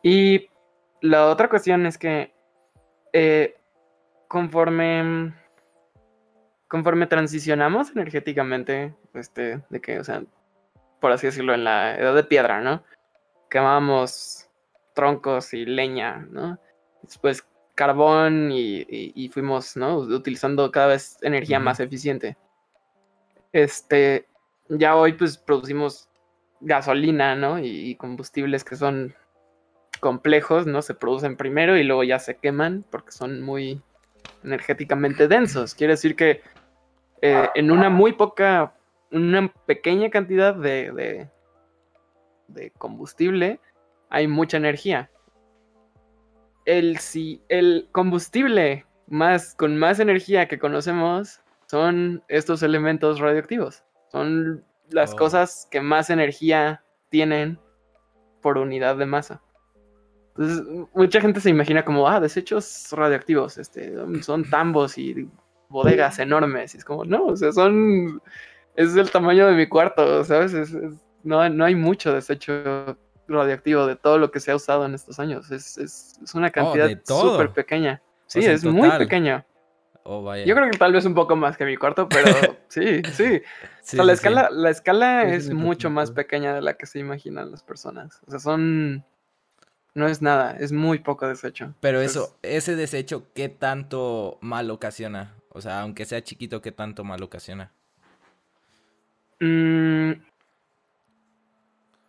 Y 0.02 0.48
la 1.00 1.26
otra 1.26 1.48
cuestión 1.48 1.84
es 1.86 1.98
que 1.98 2.32
eh, 3.12 3.56
conforme 4.28 5.34
conforme 6.68 7.06
transicionamos 7.06 7.90
energéticamente, 7.90 8.94
este, 9.14 9.60
de 9.70 9.80
que, 9.80 9.98
o 10.00 10.04
sea, 10.04 10.22
por 11.00 11.12
así 11.12 11.26
decirlo, 11.26 11.54
en 11.54 11.64
la 11.64 11.96
edad 11.96 12.14
de 12.14 12.24
piedra, 12.24 12.60
¿no? 12.60 12.82
Quemábamos 13.50 14.48
troncos 14.94 15.52
y 15.54 15.64
leña, 15.66 16.26
¿no? 16.30 16.58
Después 17.02 17.46
carbón 17.74 18.50
y, 18.50 18.78
y- 18.88 19.12
y 19.14 19.28
fuimos, 19.28 19.76
¿no? 19.76 19.98
Utilizando 19.98 20.70
cada 20.72 20.86
vez 20.88 21.18
energía 21.22 21.60
más 21.60 21.78
eficiente. 21.80 22.36
Este, 23.52 24.26
ya 24.68 24.96
hoy 24.96 25.12
pues 25.12 25.36
producimos 25.38 26.08
gasolina, 26.60 27.34
¿no? 27.36 27.58
Y, 27.58 27.66
y 27.90 27.94
combustibles 27.96 28.64
que 28.64 28.76
son 28.76 29.14
complejos, 30.00 30.66
¿no? 30.66 30.82
Se 30.82 30.94
producen 30.94 31.36
primero 31.36 31.76
y 31.76 31.84
luego 31.84 32.02
ya 32.04 32.18
se 32.18 32.36
queman 32.36 32.84
porque 32.90 33.12
son 33.12 33.42
muy 33.42 33.80
energéticamente 34.42 35.28
densos. 35.28 35.74
Quiere 35.74 35.92
decir 35.94 36.16
que 36.16 36.42
eh, 37.26 37.50
en 37.54 37.70
una 37.70 37.90
muy 37.90 38.12
poca, 38.12 38.74
una 39.10 39.48
pequeña 39.66 40.10
cantidad 40.10 40.54
de, 40.54 40.92
de, 40.92 41.30
de 42.48 42.70
combustible 42.72 43.60
hay 44.10 44.28
mucha 44.28 44.56
energía. 44.56 45.10
El, 46.64 46.98
si, 46.98 47.42
el 47.48 47.88
combustible 47.92 48.86
más, 49.08 49.54
con 49.54 49.76
más 49.76 49.98
energía 50.00 50.46
que 50.48 50.58
conocemos 50.58 51.40
son 51.66 52.22
estos 52.28 52.62
elementos 52.62 53.18
radioactivos. 53.18 53.84
Son 54.12 54.64
las 54.90 55.12
Oh. 55.12 55.16
cosas 55.16 55.66
que 55.70 55.80
más 55.80 56.10
energía 56.10 56.82
tienen 57.10 57.58
por 58.40 58.58
unidad 58.58 58.96
de 58.96 59.06
masa. 59.06 59.42
Entonces, 60.36 60.64
mucha 60.94 61.20
gente 61.20 61.40
se 61.40 61.50
imagina 61.50 61.84
como, 61.84 62.06
ah, 62.06 62.20
desechos 62.20 62.88
radioactivos, 62.92 63.58
este, 63.58 63.94
son 64.22 64.48
tambos 64.48 64.98
y 64.98 65.28
bodegas 65.68 66.18
enormes. 66.18 66.74
Y 66.74 66.78
es 66.78 66.84
como, 66.84 67.04
no, 67.04 67.26
o 67.26 67.36
sea, 67.36 67.52
son. 67.52 68.20
Es 68.74 68.94
el 68.96 69.10
tamaño 69.10 69.46
de 69.46 69.54
mi 69.54 69.66
cuarto, 69.68 70.22
¿sabes? 70.24 70.52
Es- 70.52 70.74
es- 70.74 70.94
no, 71.22 71.48
no 71.48 71.64
hay 71.64 71.74
mucho 71.74 72.12
desecho 72.12 72.96
radioactivo 73.26 73.86
de 73.86 73.96
todo 73.96 74.18
lo 74.18 74.30
que 74.30 74.38
se 74.40 74.50
ha 74.52 74.56
usado 74.56 74.84
en 74.86 74.94
estos 74.94 75.18
años. 75.18 75.50
Es, 75.50 75.76
es- 75.78 76.18
es 76.22 76.34
una 76.34 76.50
cantidad 76.50 76.84
Oh, 76.86 76.88
de 76.88 76.96
todo. 76.96 77.32
súper 77.32 77.50
pequeña. 77.50 78.00
Sí, 78.26 78.40
es 78.44 78.64
muy 78.64 78.82
total. 78.82 78.98
pequeño. 78.98 79.44
O 80.04 80.22
vaya. 80.22 80.44
Yo 80.44 80.54
creo 80.54 80.70
que 80.70 80.78
tal 80.78 80.92
vez 80.92 81.04
un 81.04 81.14
poco 81.14 81.34
más 81.34 81.56
que 81.56 81.64
mi 81.64 81.76
cuarto, 81.76 82.08
pero 82.08 82.28
sí, 82.68 83.02
sí. 83.12 83.42
Sí, 83.82 83.96
o 83.98 84.02
sea, 84.02 84.04
la 84.04 84.12
sí, 84.14 84.20
sí. 84.20 84.28
escala, 84.28 84.50
la 84.52 84.70
escala 84.70 85.22
es 85.24 85.50
mucho 85.52 85.90
más 85.90 86.10
pequeña 86.12 86.54
de 86.54 86.60
la 86.62 86.74
que 86.74 86.86
se 86.86 86.98
imaginan 87.00 87.50
las 87.50 87.62
personas. 87.64 88.20
O 88.26 88.30
sea, 88.30 88.38
son... 88.38 89.04
No 89.94 90.06
es 90.06 90.20
nada, 90.22 90.56
es 90.60 90.72
muy 90.72 90.98
poco 90.98 91.26
desecho. 91.26 91.72
Pero 91.80 92.00
Entonces, 92.02 92.22
eso, 92.22 92.38
ese 92.42 92.76
desecho, 92.76 93.32
¿qué 93.34 93.48
tanto 93.48 94.36
mal 94.42 94.70
ocasiona? 94.70 95.34
O 95.56 95.60
sea, 95.62 95.80
aunque 95.80 96.04
sea 96.04 96.22
chiquito, 96.22 96.60
¿qué 96.60 96.70
tanto 96.70 97.02
mal 97.02 97.22
ocasiona? 97.22 97.72
mm, 99.40 100.12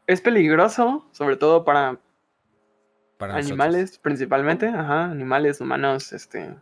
es 0.06 0.20
peligroso, 0.22 1.08
sobre 1.12 1.38
todo 1.38 1.64
para 1.64 1.98
Para 3.18 3.34
nosotros? 3.36 3.52
animales, 3.52 3.98
principalmente. 4.00 4.68
Ajá, 4.68 5.06
animales, 5.06 5.62
humanos, 5.62 6.12
este... 6.12 6.56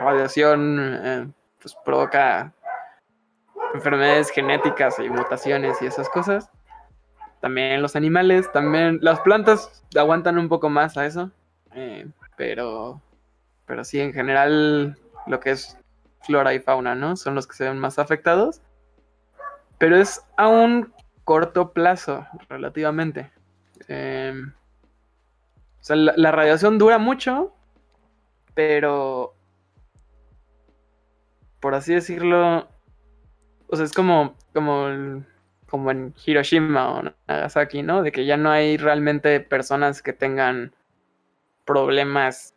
Radiación, 0.00 0.78
eh, 1.04 1.28
pues 1.62 1.76
provoca 1.84 2.52
enfermedades 3.72 4.30
genéticas 4.30 4.98
y 4.98 5.08
mutaciones 5.08 5.80
y 5.80 5.86
esas 5.86 6.08
cosas. 6.08 6.50
También 7.40 7.80
los 7.80 7.94
animales, 7.94 8.50
también 8.50 8.98
las 9.02 9.20
plantas 9.20 9.84
aguantan 9.96 10.36
un 10.38 10.48
poco 10.48 10.68
más 10.68 10.96
a 10.96 11.06
eso. 11.06 11.30
eh, 11.74 12.08
pero, 12.36 13.00
pero 13.66 13.84
sí, 13.84 14.00
en 14.00 14.12
general, 14.12 14.98
lo 15.26 15.40
que 15.40 15.50
es 15.50 15.78
flora 16.22 16.54
y 16.54 16.60
fauna, 16.60 16.94
¿no? 16.94 17.16
Son 17.16 17.34
los 17.34 17.46
que 17.46 17.54
se 17.54 17.64
ven 17.64 17.78
más 17.78 17.98
afectados. 17.98 18.60
Pero 19.78 19.96
es 19.96 20.22
a 20.36 20.48
un 20.48 20.92
corto 21.24 21.72
plazo, 21.72 22.26
relativamente. 22.48 23.30
Em, 23.88 24.52
o 25.80 25.84
sea, 25.84 25.96
la, 25.96 26.32
radiación 26.32 26.78
dura 26.78 26.98
mucho, 26.98 27.54
pero 28.54 29.34
por 31.60 31.74
así 31.74 31.94
decirlo, 31.94 32.68
o 33.68 33.76
sea, 33.76 33.84
es 33.84 33.92
como, 33.92 34.36
como, 34.52 35.24
como 35.68 35.90
en 35.90 36.14
Hiroshima 36.24 36.90
o 36.90 37.02
Nagasaki, 37.28 37.82
¿no? 37.82 38.02
De 38.02 38.12
que 38.12 38.24
ya 38.24 38.36
no 38.36 38.50
hay 38.50 38.76
realmente 38.76 39.40
personas 39.40 40.02
que 40.02 40.12
tengan 40.12 40.74
problemas 41.64 42.55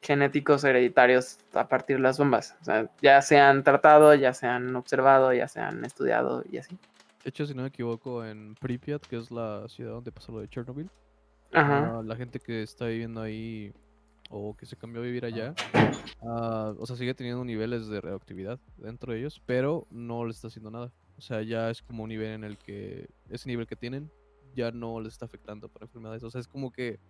genéticos 0.00 0.64
hereditarios 0.64 1.38
a 1.54 1.68
partir 1.68 1.96
de 1.96 2.02
las 2.02 2.18
bombas. 2.18 2.56
O 2.60 2.64
sea, 2.64 2.90
ya 3.02 3.20
se 3.22 3.38
han 3.38 3.64
tratado, 3.64 4.14
ya 4.14 4.32
se 4.32 4.46
han 4.46 4.74
observado, 4.76 5.32
ya 5.32 5.48
se 5.48 5.60
han 5.60 5.84
estudiado 5.84 6.44
y 6.50 6.58
así. 6.58 6.76
De 7.24 7.30
hecho, 7.30 7.46
si 7.46 7.54
no 7.54 7.62
me 7.62 7.68
equivoco, 7.68 8.24
en 8.24 8.54
Pripyat, 8.54 9.02
que 9.02 9.16
es 9.16 9.30
la 9.30 9.68
ciudad 9.68 9.92
donde 9.92 10.12
pasó 10.12 10.32
lo 10.32 10.40
de 10.40 10.48
Chernobyl, 10.48 10.88
Ajá. 11.52 11.98
ah, 11.98 12.02
la 12.04 12.16
gente 12.16 12.38
que 12.38 12.62
está 12.62 12.86
viviendo 12.86 13.20
ahí 13.20 13.72
o 14.30 14.56
que 14.56 14.66
se 14.66 14.76
cambió 14.76 15.02
a 15.02 15.04
vivir 15.04 15.24
allá, 15.24 15.54
ah, 16.22 16.74
o 16.78 16.86
sea, 16.86 16.96
sigue 16.96 17.14
teniendo 17.14 17.44
niveles 17.44 17.88
de 17.88 18.00
radioactividad 18.00 18.58
dentro 18.76 19.12
de 19.12 19.18
ellos, 19.18 19.42
pero 19.44 19.86
no 19.90 20.24
les 20.24 20.36
está 20.36 20.48
haciendo 20.48 20.70
nada. 20.70 20.92
O 21.16 21.20
sea, 21.20 21.42
ya 21.42 21.70
es 21.70 21.82
como 21.82 22.04
un 22.04 22.10
nivel 22.10 22.30
en 22.30 22.44
el 22.44 22.56
que 22.56 23.08
ese 23.28 23.48
nivel 23.48 23.66
que 23.66 23.74
tienen 23.74 24.10
ya 24.54 24.70
no 24.70 25.00
les 25.00 25.14
está 25.14 25.26
afectando 25.26 25.68
para 25.68 25.86
enfermedades. 25.86 26.22
O 26.22 26.30
sea, 26.30 26.40
es 26.40 26.46
como 26.46 26.70
que 26.70 27.00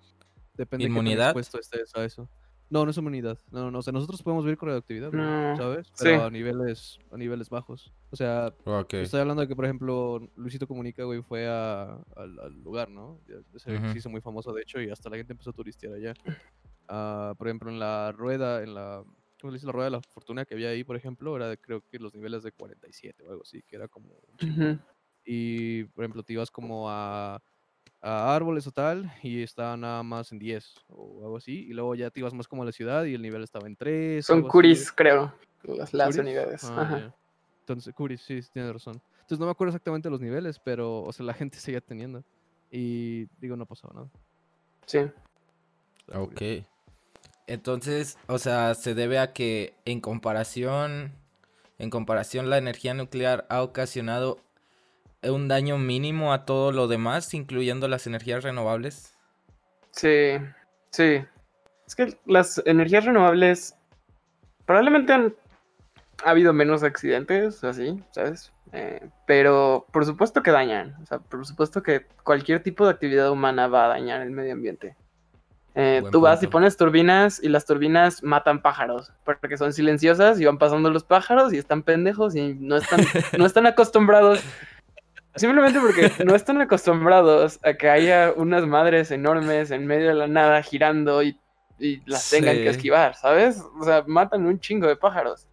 depende 0.55 0.89
de 0.89 0.95
qué 0.95 1.13
expuesto 1.13 1.61
estés 1.61 1.95
a 1.95 2.05
eso. 2.05 2.29
No, 2.71 2.85
no 2.85 2.91
es 2.91 2.97
inmunidad. 2.99 3.39
No, 3.51 3.63
no, 3.63 3.71
no. 3.71 3.79
O 3.79 3.83
sea, 3.83 3.93
nosotros 3.93 4.23
podemos 4.23 4.45
vivir 4.45 4.59
con 4.59 4.69
radioactividad, 4.69 5.11
güey, 5.11 5.23
No, 5.23 5.57
¿sabes? 5.57 5.87
sí. 5.95 6.05
Pero 6.05 6.25
a 6.25 6.31
niveles, 6.31 6.99
a 7.11 7.17
niveles 7.17 7.49
bajos. 7.49 7.93
O 8.11 8.17
sea, 8.17 8.53
Ok. 8.65 8.95
Estoy 8.95 9.21
hablando 9.21 9.41
de 9.43 9.49
que, 9.49 9.57
por 9.57 9.65
ejemplo, 9.65 10.21
Luisito 10.37 10.67
Comunica, 10.67 11.05
güey, 11.05 11.23
fue 11.23 11.49
a- 11.49 11.95
al, 12.17 12.39
al 12.39 12.63
lugar, 12.63 12.91
¿no? 12.91 13.21
Se, 13.57 13.75
hizo 13.97 14.11
muy 14.11 14.21
famoso, 14.21 14.53
de 14.53 14.63
hecho, 14.63 14.81
y 14.81 14.91
hasta 14.91 15.09
la 15.09 15.17
gente 15.17 15.33
empezó 15.33 15.51
a 15.51 15.55
turistear 15.55 15.95
allá. 15.95 16.13
Ah, 16.89 17.35
por 17.39 17.49
ejemplo, 17.49 17.71
en 17.71 17.79
la 17.79 18.13
rueda, 18.13 18.63
en 18.63 18.75
la, 18.75 19.03
¿cómo 19.41 19.51
le 19.51 19.57
dice? 19.57 19.67
La 19.67 19.73
rueda 19.73 19.87
de 19.87 19.91
la 19.93 20.01
fortuna 20.03 20.45
que 20.45 20.55
había 20.55 20.69
ahí, 20.71 20.85
por 20.85 20.97
ejemplo, 20.97 21.37
era 21.37 21.49
de, 21.49 21.57
creo 21.59 21.83
que 21.91 21.99
los 21.99 22.15
niveles 22.15 22.43
de 22.43 22.53
47 22.53 23.25
o 23.27 23.31
algo 23.31 23.43
así, 23.43 23.63
que 23.63 23.77
era 23.77 23.89
como. 23.89 24.15
Y, 25.25 25.85
por 25.85 26.05
ejemplo, 26.05 26.23
te 26.23 26.33
ibas 26.33 26.51
como 26.51 26.89
a, 26.91 27.43
a 28.01 28.35
árboles 28.35 28.67
o 28.67 28.73
tal, 28.73 29.13
y 29.23 29.43
estaba 29.43 29.77
nada 29.77 30.03
más 30.03 30.31
en 30.33 30.39
10 30.39 30.75
o 30.89 31.23
algo 31.25 31.37
así, 31.37 31.67
y 31.69 31.73
luego 31.73 31.95
ya 31.95 32.11
te 32.11 32.21
ibas 32.21 32.35
más 32.35 32.47
como 32.47 32.63
a 32.63 32.67
la 32.67 32.73
ciudad 32.73 33.05
y 33.05 33.15
el 33.15 33.23
nivel 33.23 33.43
estaba 33.43 33.67
en 33.67 33.77
3. 33.77 34.25
Son 34.25 34.43
curis, 34.43 34.93
creo, 34.93 35.33
las, 35.65 35.93
las 35.93 36.09
¿Curis? 36.09 36.21
unidades. 36.21 36.65
Ah, 36.65 36.83
Ajá. 36.83 37.15
Entonces, 37.61 37.93
Curis, 37.95 38.23
sí, 38.23 38.41
sí, 38.41 38.49
tienes 38.53 38.73
razón. 38.73 39.01
Entonces 39.21 39.41
no 39.41 39.47
me 39.47 39.53
acuerdo 39.53 39.71
exactamente 39.73 40.09
los 40.09 40.21
niveles, 40.23 40.59
pero, 40.59 41.03
o 41.03 41.13
sea, 41.13 41.27
la 41.27 41.35
gente 41.35 41.59
seguía 41.59 41.81
teniendo. 41.81 42.25
Y 42.71 43.27
digo, 43.39 43.57
no 43.57 43.67
pasaba 43.67 43.95
nada. 43.95 44.11
Sí. 44.87 45.01
Estaba 46.01 46.23
Ok. 46.23 46.33
curioso. 46.35 46.67
Entonces, 47.47 48.19
o 48.27 48.39
sea, 48.39 48.75
se 48.75 48.95
debe 48.95 49.19
a 49.19 49.33
que 49.33 49.75
en 49.87 50.01
comparación, 50.01 51.13
en 51.79 51.91
comparación 51.91 52.51
la 52.51 52.59
energía 52.59 52.93
nuclear 52.95 53.47
ha 53.49 53.63
ocasionado 53.63 54.39
un 55.23 55.49
daño 55.49 55.79
mínimo 55.79 56.33
a 56.33 56.45
todo 56.45 56.73
lo 56.73 56.89
demás, 56.89 57.35
incluyendo 57.35 57.89
las 57.89 58.07
energías 58.07 58.45
renovables. 58.45 59.17
Sí, 59.91 60.33
sí. 60.91 61.25
Es 61.87 61.95
que 61.95 62.17
las 62.27 62.63
energías 62.67 63.05
renovables 63.05 63.75
probablemente 64.67 65.13
han 65.13 65.35
ha 66.25 66.31
habido 66.31 66.53
menos 66.53 66.83
accidentes, 66.83 67.63
así, 67.65 68.03
¿sabes? 68.11 68.53
Eh, 68.73 69.09
pero 69.27 69.87
por 69.93 70.05
supuesto 70.05 70.43
que 70.43 70.51
dañan. 70.51 70.97
O 71.03 71.07
sea, 71.07 71.19
por 71.19 71.47
supuesto 71.47 71.83
que 71.83 72.07
cualquier 72.25 72.63
tipo 72.63 72.85
de 72.85 72.91
actividad 72.91 73.31
humana 73.31 73.67
va 73.69 73.87
a 73.87 73.89
dañar 73.89 74.23
el 74.23 74.31
medio 74.31 74.53
ambiente. 74.53 74.97
Eh, 75.75 76.03
tú 76.11 76.21
vas 76.21 76.43
y 76.43 76.49
pones 76.49 76.77
turbinas 76.77 77.41
y 77.41 77.49
las 77.49 77.65
turbinas 77.65 78.25
matan 78.25 78.63
pájaros 78.63 79.13
porque 79.25 79.57
son 79.57 79.73
silenciosas 79.73 80.41
y 80.41 80.45
van 80.45 80.59
pasando 80.59 80.91
los 80.91 81.05
pájaros 81.05 81.53
y 81.53 81.59
están 81.59 81.85
pendejos 81.85 82.35
y 82.35 82.55
no 82.55 82.79
están, 82.79 83.01
no 83.39 83.47
están 83.47 83.67
acostumbrados 83.67 84.41
Simplemente 85.35 85.79
porque 85.79 86.11
no 86.25 86.35
están 86.35 86.61
acostumbrados 86.61 87.61
a 87.63 87.75
que 87.75 87.89
haya 87.89 88.33
unas 88.35 88.67
madres 88.67 89.11
enormes 89.11 89.71
en 89.71 89.87
medio 89.87 90.09
de 90.09 90.15
la 90.15 90.27
nada 90.27 90.63
girando 90.63 91.23
y, 91.23 91.39
y 91.79 92.03
las 92.07 92.29
tengan 92.31 92.57
que 92.57 92.69
esquivar, 92.69 93.15
¿sabes? 93.15 93.63
O 93.79 93.85
sea, 93.85 94.03
matan 94.07 94.47
un 94.47 94.59
chingo 94.59 94.89
de 94.89 94.97
pájaros. 94.97 95.47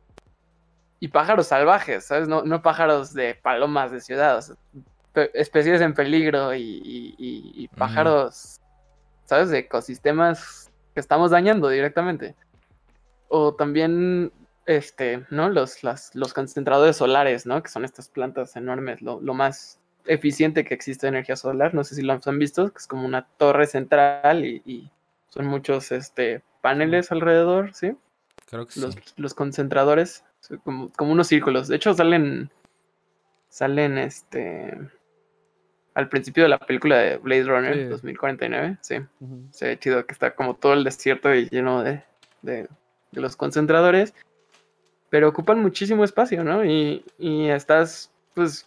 Y 1.00 1.10
pájaros 1.10 1.48
salvajes, 1.48 2.06
¿sabes? 2.06 2.28
No, 2.28 2.42
no 2.44 2.62
pájaros 2.64 3.14
de 3.14 3.36
palomas 3.36 3.92
de 3.92 4.02
ciudad, 4.02 4.38
o 4.38 4.42
sea, 4.42 4.56
pe- 5.14 5.30
especies 5.36 5.82
en 5.82 5.94
peligro 5.94 6.56
y, 6.56 7.70
pájaros, 7.78 8.60
¿sabes? 9.26 9.50
De 9.50 9.60
ecosistemas 9.60 10.72
que 10.94 11.00
estamos 11.02 11.30
dañando 11.32 11.70
directamente. 11.70 12.34
O 13.28 13.54
también, 13.54 14.32
este, 14.66 15.26
¿no? 15.30 15.50
Los, 15.50 15.84
las- 15.84 16.14
los 16.16 16.34
concentradores 16.34 16.98
solares, 16.98 17.46
¿no? 17.46 17.62
Que 17.62 17.70
son 17.70 17.86
estas 17.86 18.10
plantas 18.10 18.56
enormes, 18.56 19.02
lo, 19.02 19.20
lo 19.22 19.34
más 19.34 19.80
eficiente 20.06 20.64
que 20.66 20.74
existe 20.74 21.06
de 21.08 21.10
energía 21.10 21.36
solar. 21.36 21.74
No 21.74 21.84
sé 21.84 21.96
si 21.96 22.02
lo 22.02 22.20
han 22.26 22.40
visto, 22.40 22.72
que 22.72 22.78
es 22.78 22.88
como 22.88 23.06
una 23.06 23.26
torre 23.38 23.68
central 23.68 24.46
y, 24.46 24.62
y 24.66 24.90
son 25.30 25.46
muchos, 25.48 25.92
este, 25.92 26.42
paneles 26.62 27.12
alrededor, 27.12 27.74
¿sí? 27.74 27.96
Creo 28.50 28.66
que 28.66 28.74
sí. 28.74 28.82
Los, 28.82 28.96
los 29.18 29.34
concentradores, 29.34 30.24
como, 30.64 30.92
como 30.94 31.12
unos 31.12 31.28
círculos. 31.28 31.68
De 31.68 31.76
hecho, 31.78 31.94
salen, 31.94 32.52
salen, 33.50 33.98
este, 33.98 34.78
al 35.94 36.10
principio 36.10 36.44
de 36.44 36.50
la 36.50 36.60
película 36.60 36.98
de 36.98 37.18
Blade 37.18 37.44
Runner 37.44 37.74
Sí. 37.76 37.84
2049, 37.86 38.78
sí. 38.82 38.96
Se 39.52 39.68
ve 39.68 39.80
chido 39.80 40.06
que 40.06 40.14
está 40.14 40.36
como 40.36 40.56
todo 40.56 40.74
el 40.74 40.84
desierto 40.84 41.34
y 41.34 41.48
lleno 41.50 41.84
de, 41.84 42.04
de- 42.42 42.68
de 43.12 43.22
los 43.22 43.36
concentradores. 43.36 44.14
Pero 45.10 45.30
ocupan 45.30 45.62
muchísimo 45.62 46.04
espacio, 46.04 46.44
¿no? 46.44 46.66
Y, 46.66 47.06
y 47.18 47.48
estás, 47.50 48.12
pues, 48.34 48.66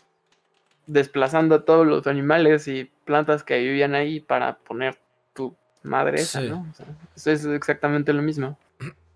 desplazando 0.87 1.57
a 1.57 1.65
todos 1.65 1.87
los 1.87 2.07
animales 2.07 2.67
y 2.69 2.91
plantas 3.05 3.43
que 3.45 3.59
vivían 3.59 3.95
ahí 3.95 4.21
para 4.21 4.59
poner 4.59 4.97
tu 5.35 5.55
madre 5.83 6.21
esa, 6.21 6.41
Sí. 6.41 6.49
¿no? 6.49 6.67
O 6.71 6.75
sea, 6.75 6.87
eso 7.15 7.31
es 7.31 7.45
exactamente 7.45 8.13
lo 8.13 8.23
mismo. 8.23 8.59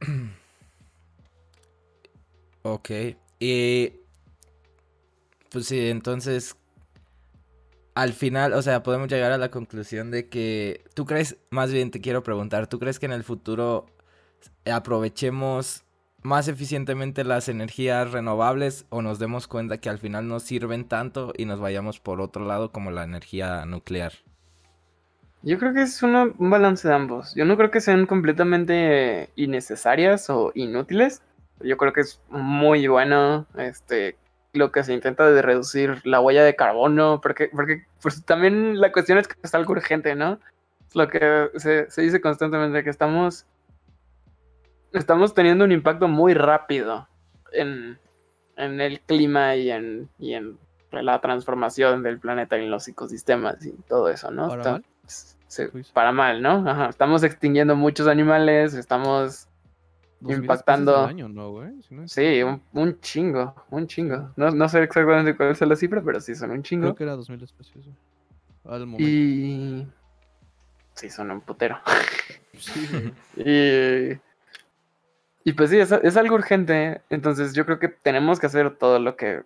Ok. 2.65 2.91
Y. 3.41 3.93
Pues 5.51 5.67
sí, 5.67 5.89
entonces. 5.89 6.57
Al 7.95 8.13
final, 8.15 8.55
o 8.55 8.63
sea, 8.63 8.83
podemos 8.83 9.09
llegar 9.09 9.33
a 9.33 9.39
la 9.39 9.51
conclusión 9.51 10.11
de 10.11 10.29
que. 10.29 10.85
¿Tú 10.95 11.05
crees, 11.05 11.37
más 11.51 11.73
bien 11.73 11.91
te 11.91 12.01
quiero 12.01 12.23
preguntar, 12.23 12.69
¿tú 12.69 12.79
crees 12.79 12.99
que 12.99 13.07
en 13.07 13.13
el 13.13 13.25
futuro 13.25 13.87
aprovechemos 14.65 15.83
más 16.23 16.49
eficientemente 16.49 17.25
las 17.25 17.49
energías 17.49 18.11
renovables 18.13 18.87
o 18.91 19.03
nos 19.03 19.19
demos 19.19 19.49
cuenta 19.49 19.79
que 19.79 19.89
al 19.91 19.99
final 19.99 20.29
no 20.29 20.41
sirven 20.41 20.85
tanto 20.85 21.33
y 21.37 21.45
nos 21.45 21.61
vayamos 21.61 22.01
por 22.01 22.21
otro 22.21 22.45
lado 22.45 22.73
como 22.73 22.91
la 22.91 23.05
energía 23.05 23.65
nuclear? 23.67 24.13
Yo 25.43 25.59
creo 25.59 25.75
que 25.75 25.83
es 25.83 26.03
una- 26.03 26.31
un 26.39 26.51
balance 26.51 26.87
de 26.87 26.95
ambos. 26.95 27.35
Yo 27.35 27.45
no 27.45 27.57
creo 27.57 27.71
que 27.71 27.81
sean 27.81 28.07
completamente 28.07 29.31
innecesarias 29.35 30.31
o 30.31 30.53
inútiles. 30.55 31.21
Yo 31.61 31.77
creo 31.77 31.93
que 31.93 32.03
es 32.03 32.21
muy 32.31 32.87
bueno 32.87 33.47
este, 33.57 34.17
lo 34.53 34.71
que 34.71 34.85
se 34.85 34.95
intenta 34.95 35.29
de 35.31 35.43
reducir 35.43 36.01
la 36.05 36.21
huella 36.21 36.45
de 36.45 36.55
carbono, 36.55 37.21
porque, 37.21 37.49
porque 37.53 37.87
pues, 38.01 38.25
también 38.25 38.81
la 38.81 38.93
cuestión 38.93 39.19
es 39.19 39.27
que 39.27 39.35
es 39.43 39.55
algo 39.55 39.73
urgente, 39.73 40.15
¿no? 40.15 40.39
Lo 40.95 41.09
que 41.09 41.49
se, 41.57 41.91
se 41.91 42.03
dice 42.03 42.21
constantemente, 42.21 42.85
que 42.85 42.91
estamos 42.91 43.47
estamos 44.93 45.35
teniendo 45.35 45.65
un 45.65 45.73
impacto 45.73 46.09
muy 46.09 46.35
rápido 46.35 47.09
en, 47.53 47.99
en 48.57 48.81
el 48.81 49.01
clima 49.01 49.57
y 49.57 49.71
en, 49.71 50.09
y 50.19 50.35
en 50.35 50.59
la 50.91 51.21
transformación 51.21 52.03
del 52.03 52.19
planeta 52.19 52.59
y 52.59 52.65
en 52.65 52.71
los 52.71 52.87
ecosistemas 52.89 53.65
y 53.65 53.73
todo 53.89 54.09
eso, 54.09 54.31
¿no? 54.31 54.49
¿Para 54.49 54.61
Está- 54.61 54.73
mal? 54.73 54.85
se- 55.07 55.69
Pues. 55.69 55.91
para 55.91 56.13
mal, 56.13 56.41
¿no? 56.43 56.69
Ajá, 56.69 56.89
Estamos 56.89 57.23
extinguiendo 57.25 57.77
muchos 57.77 58.07
animales, 58.07 58.75
estamos... 58.75 59.49
2000 60.21 60.45
especies 60.45 60.61
impactando- 60.67 61.07
año, 61.09 61.29
¿no? 61.29 61.53
Si 61.83 61.95
no 61.95 62.05
es- 62.05 62.13
Sí, 62.13 62.43
un, 62.45 62.63
un 62.73 63.01
chingo, 63.01 63.55
un 63.71 63.87
chingo. 63.89 64.31
No, 64.37 64.51
no 64.53 64.69
sé 64.69 64.83
exactamente 64.83 65.37
cuál 65.37 65.51
es 65.51 65.61
la 65.61 65.75
cifra, 65.77 66.01
pero 66.01 66.21
sí 66.21 66.35
son 66.37 66.53
un 66.53 66.63
chingo. 66.63 66.85
Creo 66.85 66.95
que 66.95 67.03
era 67.05 67.17
2000 67.17 67.43
especies. 67.43 67.85
Al 68.65 68.87
momento. 68.87 69.03
Y... 69.03 69.87
Sí, 70.95 71.11
son 71.11 71.31
un 71.33 71.41
putero. 71.41 71.79
Sí. 72.59 73.13
Y, 73.37 74.13
y 75.45 75.53
pues 75.55 75.71
sí, 75.71 75.79
es, 75.79 75.93
es 75.93 76.17
algo 76.17 76.35
urgente. 76.37 77.01
Entonces 77.11 77.53
yo 77.55 77.65
creo 77.67 77.79
que 77.79 77.89
tenemos 77.89 78.39
que 78.41 78.47
hacer 78.47 78.77
todo 78.77 78.99
lo 78.99 79.17
que 79.17 79.43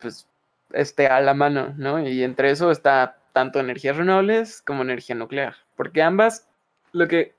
pues 0.00 0.28
esté 0.72 1.06
a 1.06 1.20
la 1.20 1.34
mano, 1.34 1.74
¿no? 1.76 1.98
Y 2.06 2.22
entre 2.22 2.50
eso 2.50 2.70
está 2.70 3.16
tanto 3.32 3.58
energías 3.60 3.96
renovables 3.96 4.62
como 4.62 4.82
energía 4.82 5.14
nuclear. 5.16 5.54
Porque 5.76 6.02
ambas, 6.02 6.48
lo 6.92 7.08
que... 7.08 7.34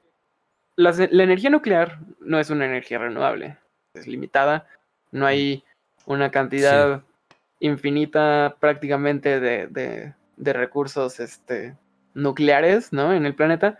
las- 0.76 0.98
la 1.12 1.24
energía 1.24 1.50
nuclear 1.50 2.00
no 2.20 2.40
es 2.40 2.50
una 2.50 2.66
energía 2.66 2.98
renovable. 3.00 3.58
Es 3.94 4.08
limitada. 4.08 4.68
No 5.12 5.26
hay 5.26 5.64
una 6.06 6.32
cantidad 6.32 7.02
infinita 7.60 8.56
prácticamente 8.60 9.40
de, 9.40 9.68
de- 9.68 10.14
de 10.38 10.54
recursos 10.54 11.20
este, 11.20 11.76
nucleares, 12.14 12.94
¿no? 12.94 13.14
En 13.14 13.26
el 13.26 13.36
planeta. 13.36 13.78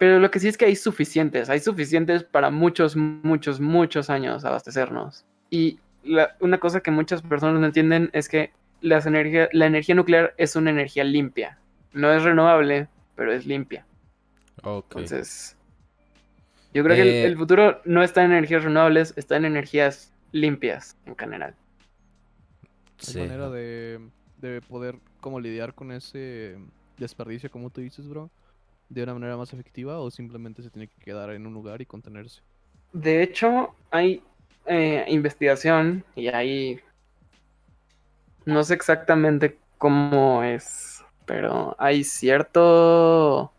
Pero 0.00 0.18
lo 0.18 0.32
que 0.32 0.40
sí 0.40 0.48
es 0.48 0.58
que 0.58 0.64
hay 0.64 0.76
suficientes, 0.76 1.50
hay 1.50 1.60
suficientes 1.60 2.24
para 2.24 2.50
muchos, 2.50 2.96
muchos, 2.96 3.60
muchos 3.60 4.10
años 4.10 4.44
abastecernos. 4.46 5.26
Y 5.50 5.78
la- 6.02 6.36
una 6.40 6.58
cosa 6.58 6.80
que 6.80 6.90
muchas 6.90 7.22
personas 7.22 7.60
no 7.60 7.66
entienden 7.66 8.10
es 8.14 8.28
que 8.28 8.52
las 8.80 9.06
energía, 9.06 9.48
la 9.52 9.66
energía 9.66 9.94
nuclear 9.94 10.34
es 10.38 10.56
una 10.56 10.70
energía 10.70 11.04
limpia. 11.04 11.58
No 11.92 12.12
es 12.12 12.22
renovable, 12.24 12.88
pero 13.14 13.32
es 13.32 13.46
limpia. 13.46 13.86
Ok. 14.64 14.96
Entonces, 14.96 15.56
yo 16.72 16.84
creo 16.84 16.96
que 16.96 17.02
el, 17.02 17.08
Eh, 17.08 17.26
el 17.26 17.36
futuro 17.36 17.82
no 17.84 18.02
está 18.02 18.24
en 18.24 18.32
energías 18.32 18.64
renovables, 18.64 19.12
está 19.16 19.36
en 19.36 19.44
energías 19.44 20.12
limpias 20.32 20.96
en 21.06 21.16
general. 21.16 21.54
¿Hay 23.06 23.14
Sí. 23.14 23.18
manera 23.18 23.50
de, 23.50 24.00
de 24.40 24.60
poder 24.62 24.96
como 25.20 25.40
lidiar 25.40 25.74
con 25.74 25.92
ese 25.92 26.58
desperdicio, 26.98 27.50
como 27.50 27.70
tú 27.70 27.80
dices, 27.80 28.08
bro? 28.08 28.30
¿De 28.90 29.04
una 29.04 29.14
manera 29.14 29.36
más 29.36 29.52
efectiva 29.52 30.00
o 30.00 30.10
simplemente 30.10 30.62
se 30.62 30.70
tiene 30.70 30.88
que 30.88 31.00
quedar 31.00 31.30
en 31.30 31.46
un 31.46 31.54
lugar 31.54 31.80
y 31.80 31.86
contenerse? 31.86 32.42
De 32.92 33.22
hecho, 33.22 33.72
hay 33.92 34.20
eh, 34.66 35.04
investigación 35.08 36.04
y 36.16 36.26
hay... 36.26 36.80
No 38.44 38.64
sé 38.64 38.74
exactamente 38.74 39.56
cómo 39.78 40.42
es, 40.42 41.04
pero 41.24 41.76
hay 41.78 42.02
cierto... 42.02 43.52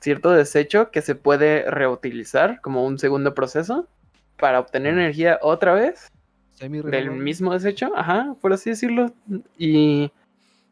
cierto 0.00 0.32
desecho 0.32 0.90
que 0.90 1.02
se 1.02 1.14
puede 1.14 1.70
reutilizar 1.70 2.60
como 2.60 2.84
un 2.84 2.98
segundo 2.98 3.34
proceso 3.34 3.86
para 4.38 4.58
obtener 4.58 4.94
energía 4.94 5.38
otra 5.40 5.72
vez 5.72 6.10
del 6.58 7.12
mismo 7.12 7.52
desecho, 7.52 7.92
ajá, 7.96 8.34
por 8.40 8.52
así 8.52 8.70
decirlo. 8.70 9.12
Y, 9.56 10.10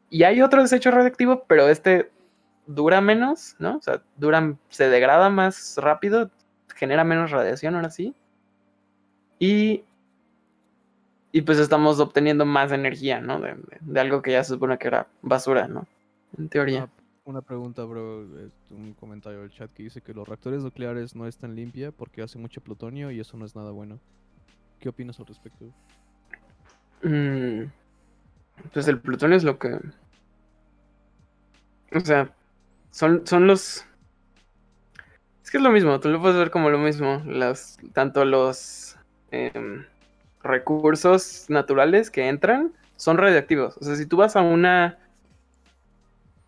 y 0.08 0.24
hay 0.24 0.42
otro 0.42 0.60
desecho 0.60 0.90
radioactivo, 0.90 1.44
pero 1.46 1.68
este 1.68 2.10
dura 2.74 3.00
menos, 3.00 3.56
¿no? 3.58 3.76
O 3.76 3.82
sea, 3.82 4.02
dura, 4.16 4.56
se 4.68 4.88
degrada 4.88 5.28
más 5.30 5.76
rápido, 5.76 6.30
genera 6.74 7.04
menos 7.04 7.30
radiación 7.30 7.74
ahora 7.74 7.90
sí. 7.90 8.14
Y, 9.38 9.84
y 11.32 11.42
pues 11.42 11.58
estamos 11.58 11.98
obteniendo 12.00 12.44
más 12.46 12.72
energía, 12.72 13.20
¿no? 13.20 13.40
De, 13.40 13.54
de- 13.54 13.78
de 13.80 14.00
algo 14.00 14.22
que 14.22 14.32
ya 14.32 14.44
se 14.44 14.54
supone 14.54 14.78
que 14.78 14.88
era 14.88 15.08
basura, 15.22 15.66
¿no? 15.68 15.86
En 16.38 16.48
teoría. 16.48 16.84
Una, 16.84 16.90
una 17.24 17.42
pregunta, 17.42 17.84
bro. 17.84 18.26
Un 18.70 18.94
comentario 18.98 19.40
del 19.40 19.50
chat 19.50 19.70
que 19.72 19.84
dice 19.84 20.00
que 20.00 20.14
los 20.14 20.28
reactores 20.28 20.62
nucleares 20.62 21.16
no 21.16 21.26
están 21.26 21.56
limpia 21.56 21.90
porque 21.90 22.22
hace 22.22 22.38
mucho 22.38 22.60
plutonio 22.60 23.10
y 23.10 23.20
eso 23.20 23.36
no 23.36 23.44
es 23.44 23.56
nada 23.56 23.70
bueno. 23.70 23.98
¿Qué 24.78 24.88
opinas 24.88 25.18
al 25.20 25.26
respecto? 25.26 25.64
Mm, 27.02 27.64
pues 28.72 28.88
el 28.88 29.00
plutonio 29.00 29.36
es 29.36 29.44
lo 29.44 29.58
que. 29.58 29.78
O 31.92 32.00
sea, 32.00 32.34
son, 32.90 33.26
son 33.26 33.46
los. 33.46 33.84
Es 35.42 35.50
que 35.50 35.56
es 35.56 35.62
lo 35.62 35.70
mismo, 35.70 35.98
tú 36.00 36.08
lo 36.08 36.20
puedes 36.20 36.36
ver 36.36 36.50
como 36.50 36.70
lo 36.70 36.78
mismo. 36.78 37.22
Las, 37.26 37.78
tanto 37.92 38.24
los 38.24 38.96
em, 39.30 39.84
recursos 40.42 41.46
naturales 41.48 42.10
que 42.10 42.28
entran 42.28 42.72
son 42.96 43.18
radiactivos. 43.18 43.76
O 43.78 43.84
sea, 43.84 43.96
si 43.96 44.06
tú 44.06 44.16
vas 44.16 44.36
a 44.36 44.42
una. 44.42 44.98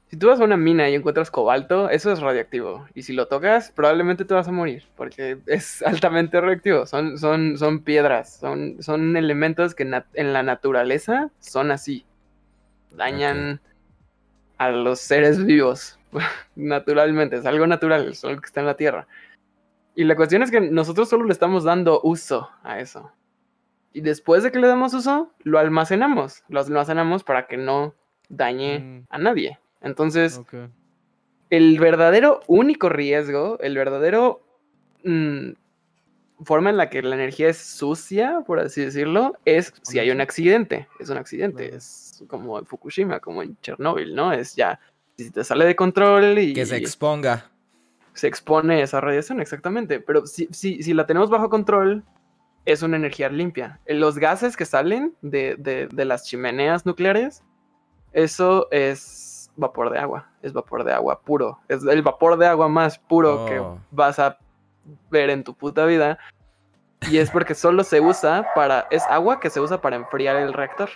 Si 0.09 0.19
tú 0.19 0.27
vas 0.27 0.41
a 0.41 0.45
una 0.45 0.59
mina 0.59 0.91
y 0.91 0.95
encuentras 0.95 1.31
cobalto, 1.31 1.89
eso 1.89 2.13
es 2.13 2.21
radiactivo. 2.21 2.87
Y 2.95 3.03
si 3.03 3.15
lo 3.15 3.29
tocas, 3.29 3.71
probablemente 3.71 4.27
te 4.27 4.35
vas 4.35 4.47
a 4.47 4.53
morir, 4.53 4.85
porque 4.95 5.39
es 5.47 5.83
altamente 5.87 6.39
radiactivo. 6.39 6.85
Son, 6.85 7.17
son, 7.17 7.57
son 7.57 7.81
piedras, 7.81 8.37
son, 8.37 8.83
son 8.83 9.17
elementos 9.17 9.75
que 9.75 9.85
en 9.85 10.33
la 10.35 10.43
naturaleza 10.43 11.31
son 11.39 11.71
así. 11.71 12.05
Dañan 12.91 13.63
a 14.59 14.71
los 14.71 15.01
seres 15.01 15.45
vivos, 15.45 15.99
naturalmente. 16.57 17.37
Es 17.37 17.47
algo 17.47 17.67
natural, 17.67 18.09
es 18.09 18.25
algo 18.25 18.41
que 18.41 18.47
está 18.47 18.61
en 18.61 18.67
la 18.67 18.77
Tierra. 18.77 19.07
Y 19.95 20.05
la 20.05 20.17
cuestión 20.17 20.43
es 20.43 20.51
que 20.51 20.61
nosotros 20.61 21.09
solo 21.09 21.25
le 21.25 21.33
estamos 21.33 21.65
dando 21.65 22.01
uso 22.03 22.49
a 22.63 22.81
eso. 22.81 23.13
Y 23.93 24.01
después 24.01 24.43
de 24.43 24.51
que 24.51 24.59
le 24.59 24.67
damos 24.69 24.95
uso, 24.95 25.31
lo 25.41 25.59
almacenamos. 25.59 26.45
Lo 26.49 26.61
almacenamos 26.61 27.25
para 27.25 27.47
que 27.47 27.59
no 27.59 27.95
dañe 28.31 28.79
Mm. 28.79 29.07
a 29.11 29.19
nadie. 29.19 29.59
Entonces, 29.83 30.41
el 31.51 31.79
verdadero 31.79 32.41
único 32.47 32.89
riesgo, 32.89 33.59
el 33.61 33.77
verdadero 33.77 34.41
mm, 35.05 35.51
forma 36.45 36.71
en 36.71 36.77
la 36.77 36.89
que 36.89 37.03
la 37.03 37.15
energía 37.17 37.49
es 37.49 37.59
sucia, 37.59 38.43
por 38.47 38.61
así 38.61 38.83
decirlo, 38.83 39.35
es 39.45 39.75
si 39.83 39.99
hay 39.99 40.11
un 40.11 40.21
accidente. 40.21 40.89
Es 40.99 41.11
un 41.11 41.19
accidente, 41.19 41.75
es 41.75 42.25
como 42.29 42.59
en 42.59 42.65
Fukushima, 42.67 43.21
como 43.21 43.43
en 43.43 43.59
Chernóbil, 43.61 44.15
¿no? 44.15 44.33
Es 44.33 44.55
ya, 44.57 44.81
si 45.23 45.31
te 45.31 45.45
sale 45.45 45.65
de 45.65 45.77
control 45.77 46.39
y 46.39 46.53
Que 46.55 46.67
se 46.67 46.77
exponga. 46.77 47.51
se 48.15 48.27
expone 48.29 48.83
esa 48.83 49.01
radiación, 49.01 49.41
exactamente. 49.41 50.01
Pero 50.01 50.27
si, 50.27 50.49
si, 50.53 50.83
si 50.83 50.93
la 50.95 51.07
tenemos 51.07 51.31
bajo 51.31 51.49
control, 51.51 52.03
es 52.65 52.83
una 52.83 52.97
energía 52.97 53.29
limpia. 53.29 53.81
Eh, 53.87 53.95
Los 53.95 54.19
gases 54.19 54.57
que 54.57 54.65
salen 54.67 55.15
de, 55.23 55.57
de- 55.59 55.89
de 55.89 56.05
las 56.05 56.25
chimeneas 56.27 56.87
nucleares, 56.87 57.43
eso 58.13 58.69
es 58.71 59.51
vapor 59.57 59.91
de 59.91 59.99
agua. 59.99 60.29
Es 60.43 60.53
vapor 60.53 60.85
de 60.85 60.93
agua 60.93 61.21
puro. 61.23 61.59
Es 61.69 61.83
el 61.85 62.03
vapor 62.03 62.37
de 62.39 62.47
agua 62.47 62.69
más 62.69 62.99
puro 62.99 63.47
que 63.47 63.59
Oh. 63.59 63.79
vas 63.91 64.19
a 64.19 64.39
ver 65.11 65.31
en 65.31 65.43
tu 65.45 65.55
puta 65.55 65.85
vida. 65.87 66.19
Y 67.11 67.19
es 67.19 67.31
porque 67.31 67.55
solo 67.55 67.83
se 67.83 68.01
usa 68.01 68.47
para. 68.55 68.87
Es 68.91 69.03
agua 69.09 69.41
que 69.41 69.51
se 69.51 69.61
usa 69.61 69.81
para 69.81 69.97
enfriar 69.97 70.37
el 70.37 70.53
reactor. 70.53 70.89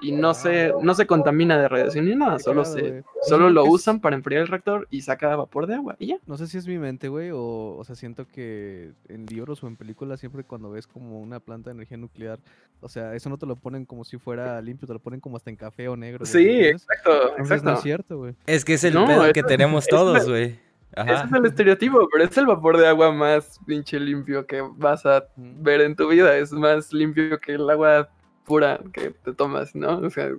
Y 0.00 0.12
no 0.12 0.32
se, 0.34 0.72
no 0.80 0.94
se 0.94 1.06
contamina 1.06 1.58
de 1.58 1.68
radiación 1.68 2.04
ni 2.04 2.14
nada. 2.14 2.38
Solo, 2.38 2.64
se, 2.64 3.02
solo 3.22 3.50
lo 3.50 3.64
usan 3.64 4.00
para 4.00 4.16
enfriar 4.16 4.42
el 4.42 4.48
reactor 4.48 4.86
y 4.90 5.02
saca 5.02 5.34
vapor 5.34 5.66
de 5.66 5.74
agua. 5.74 5.96
Y 5.98 6.08
ya. 6.08 6.18
No 6.26 6.36
sé 6.36 6.46
si 6.46 6.58
es 6.58 6.66
mi 6.68 6.78
mente, 6.78 7.08
güey, 7.08 7.30
o, 7.32 7.76
o 7.76 7.84
sea, 7.84 7.96
siento 7.96 8.26
que 8.26 8.92
en 9.08 9.26
libros 9.26 9.62
o 9.62 9.66
en 9.66 9.76
películas 9.76 10.20
siempre 10.20 10.44
cuando 10.44 10.70
ves 10.70 10.86
como 10.86 11.20
una 11.20 11.40
planta 11.40 11.70
de 11.70 11.74
energía 11.74 11.96
nuclear, 11.96 12.38
o 12.80 12.88
sea, 12.88 13.14
eso 13.14 13.28
no 13.28 13.38
te 13.38 13.46
lo 13.46 13.56
ponen 13.56 13.84
como 13.84 14.04
si 14.04 14.18
fuera 14.18 14.60
limpio, 14.60 14.86
te 14.86 14.94
lo 14.94 15.00
ponen 15.00 15.20
como 15.20 15.36
hasta 15.36 15.50
en 15.50 15.56
café 15.56 15.88
o 15.88 15.96
negro. 15.96 16.24
Sí, 16.24 16.48
exacto, 16.48 17.30
Entonces 17.30 17.38
no 17.38 17.42
exacto. 17.42 17.72
es 17.72 17.82
cierto, 17.82 18.18
güey. 18.18 18.34
Es 18.46 18.64
que 18.64 18.74
es 18.74 18.84
el 18.84 18.94
No, 18.94 19.06
pedo 19.06 19.32
que 19.32 19.42
tenemos 19.42 19.86
todos, 19.86 20.28
güey. 20.28 20.58
Ese 20.96 21.12
es 21.12 21.32
el 21.32 21.44
estereotipo, 21.44 22.08
pero 22.10 22.24
es 22.24 22.36
el 22.38 22.46
vapor 22.46 22.78
de 22.78 22.86
agua 22.86 23.12
más 23.12 23.60
pinche 23.66 24.00
limpio 24.00 24.46
que 24.46 24.62
vas 24.76 25.04
a 25.04 25.26
ver 25.36 25.82
en 25.82 25.94
tu 25.94 26.08
vida. 26.08 26.36
Es 26.36 26.50
más 26.52 26.92
limpio 26.92 27.38
que 27.38 27.52
el 27.54 27.68
agua 27.68 28.08
pura 28.48 28.80
que 28.92 29.10
te 29.10 29.34
tomas, 29.34 29.74
¿no? 29.74 29.98
O 29.98 30.10
sea, 30.10 30.30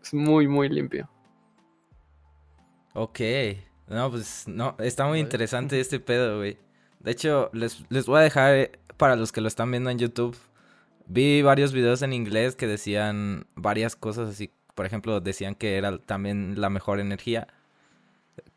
es 0.00 0.14
muy, 0.14 0.46
muy 0.46 0.68
limpio. 0.68 1.10
Ok. 2.94 3.20
No, 3.88 4.10
pues 4.10 4.46
no, 4.46 4.76
está 4.78 5.06
muy 5.06 5.18
interesante 5.18 5.80
este 5.80 5.98
pedo, 5.98 6.38
güey. 6.38 6.56
De 7.00 7.10
hecho, 7.10 7.50
les, 7.52 7.84
les 7.90 8.06
voy 8.06 8.20
a 8.20 8.22
dejar, 8.22 8.54
eh, 8.54 8.72
para 8.96 9.16
los 9.16 9.32
que 9.32 9.40
lo 9.40 9.48
están 9.48 9.70
viendo 9.70 9.90
en 9.90 9.98
YouTube, 9.98 10.36
vi 11.06 11.42
varios 11.42 11.72
videos 11.72 12.02
en 12.02 12.12
inglés 12.12 12.54
que 12.54 12.68
decían 12.68 13.46
varias 13.56 13.96
cosas 13.96 14.30
así. 14.30 14.52
Por 14.74 14.86
ejemplo, 14.86 15.20
decían 15.20 15.56
que 15.56 15.76
era 15.76 15.98
también 15.98 16.60
la 16.60 16.70
mejor 16.70 17.00
energía. 17.00 17.48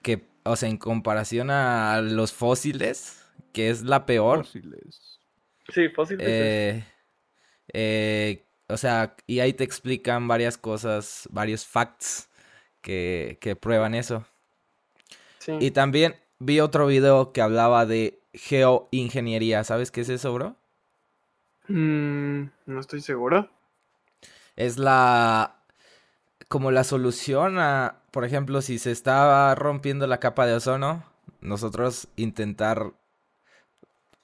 Que, 0.04 0.28
o 0.44 0.56
sea, 0.56 0.70
en 0.70 0.78
comparación 0.78 1.50
a 1.50 2.00
los 2.02 2.32
fósiles, 2.32 3.26
que 3.54 3.70
es 3.70 3.82
la 3.82 4.06
peor. 4.06 4.46
Fósiles. 4.46 5.20
Sí, 5.70 5.89
fósil. 5.89 6.18
Eh, 6.22 6.84
eh, 7.74 8.46
o 8.74 8.78
sea, 8.78 9.15
y 9.28 9.39
ahí 9.39 9.53
te 9.53 9.63
explican 9.63 10.28
varias 10.28 10.57
cosas, 10.57 11.28
varios 11.32 11.65
facts 11.65 12.30
que, 12.82 13.38
que 13.41 13.55
prueban 13.55 13.95
eso. 13.95 14.26
sí. 15.39 15.53
Y 15.57 15.71
también 15.71 16.15
vi 16.39 16.59
otro 16.59 16.86
video 16.88 17.32
que 17.32 17.41
hablaba 17.41 17.86
de 17.86 18.21
geoingeniería. 18.34 19.63
¿Sabes 19.63 19.91
qué 19.91 20.01
es 20.01 20.09
eso, 20.09 20.34
bro? 20.34 20.55
Mm, 21.67 22.51
no 22.67 22.80
estoy 22.80 23.01
seguro. 23.01 23.49
Es 24.55 24.78
la 24.78 25.55
como 26.49 26.71
la 26.71 26.84
solución 26.84 27.59
a, 27.59 28.03
por 28.11 28.26
ejemplo, 28.26 28.61
si 28.61 28.80
se 28.80 28.91
está 28.91 29.55
rompiendo 29.55 30.07
la 30.07 30.19
capa 30.19 30.45
de 30.47 30.55
ozono, 30.55 31.05
nosotros 31.41 32.09
intentar 32.17 32.93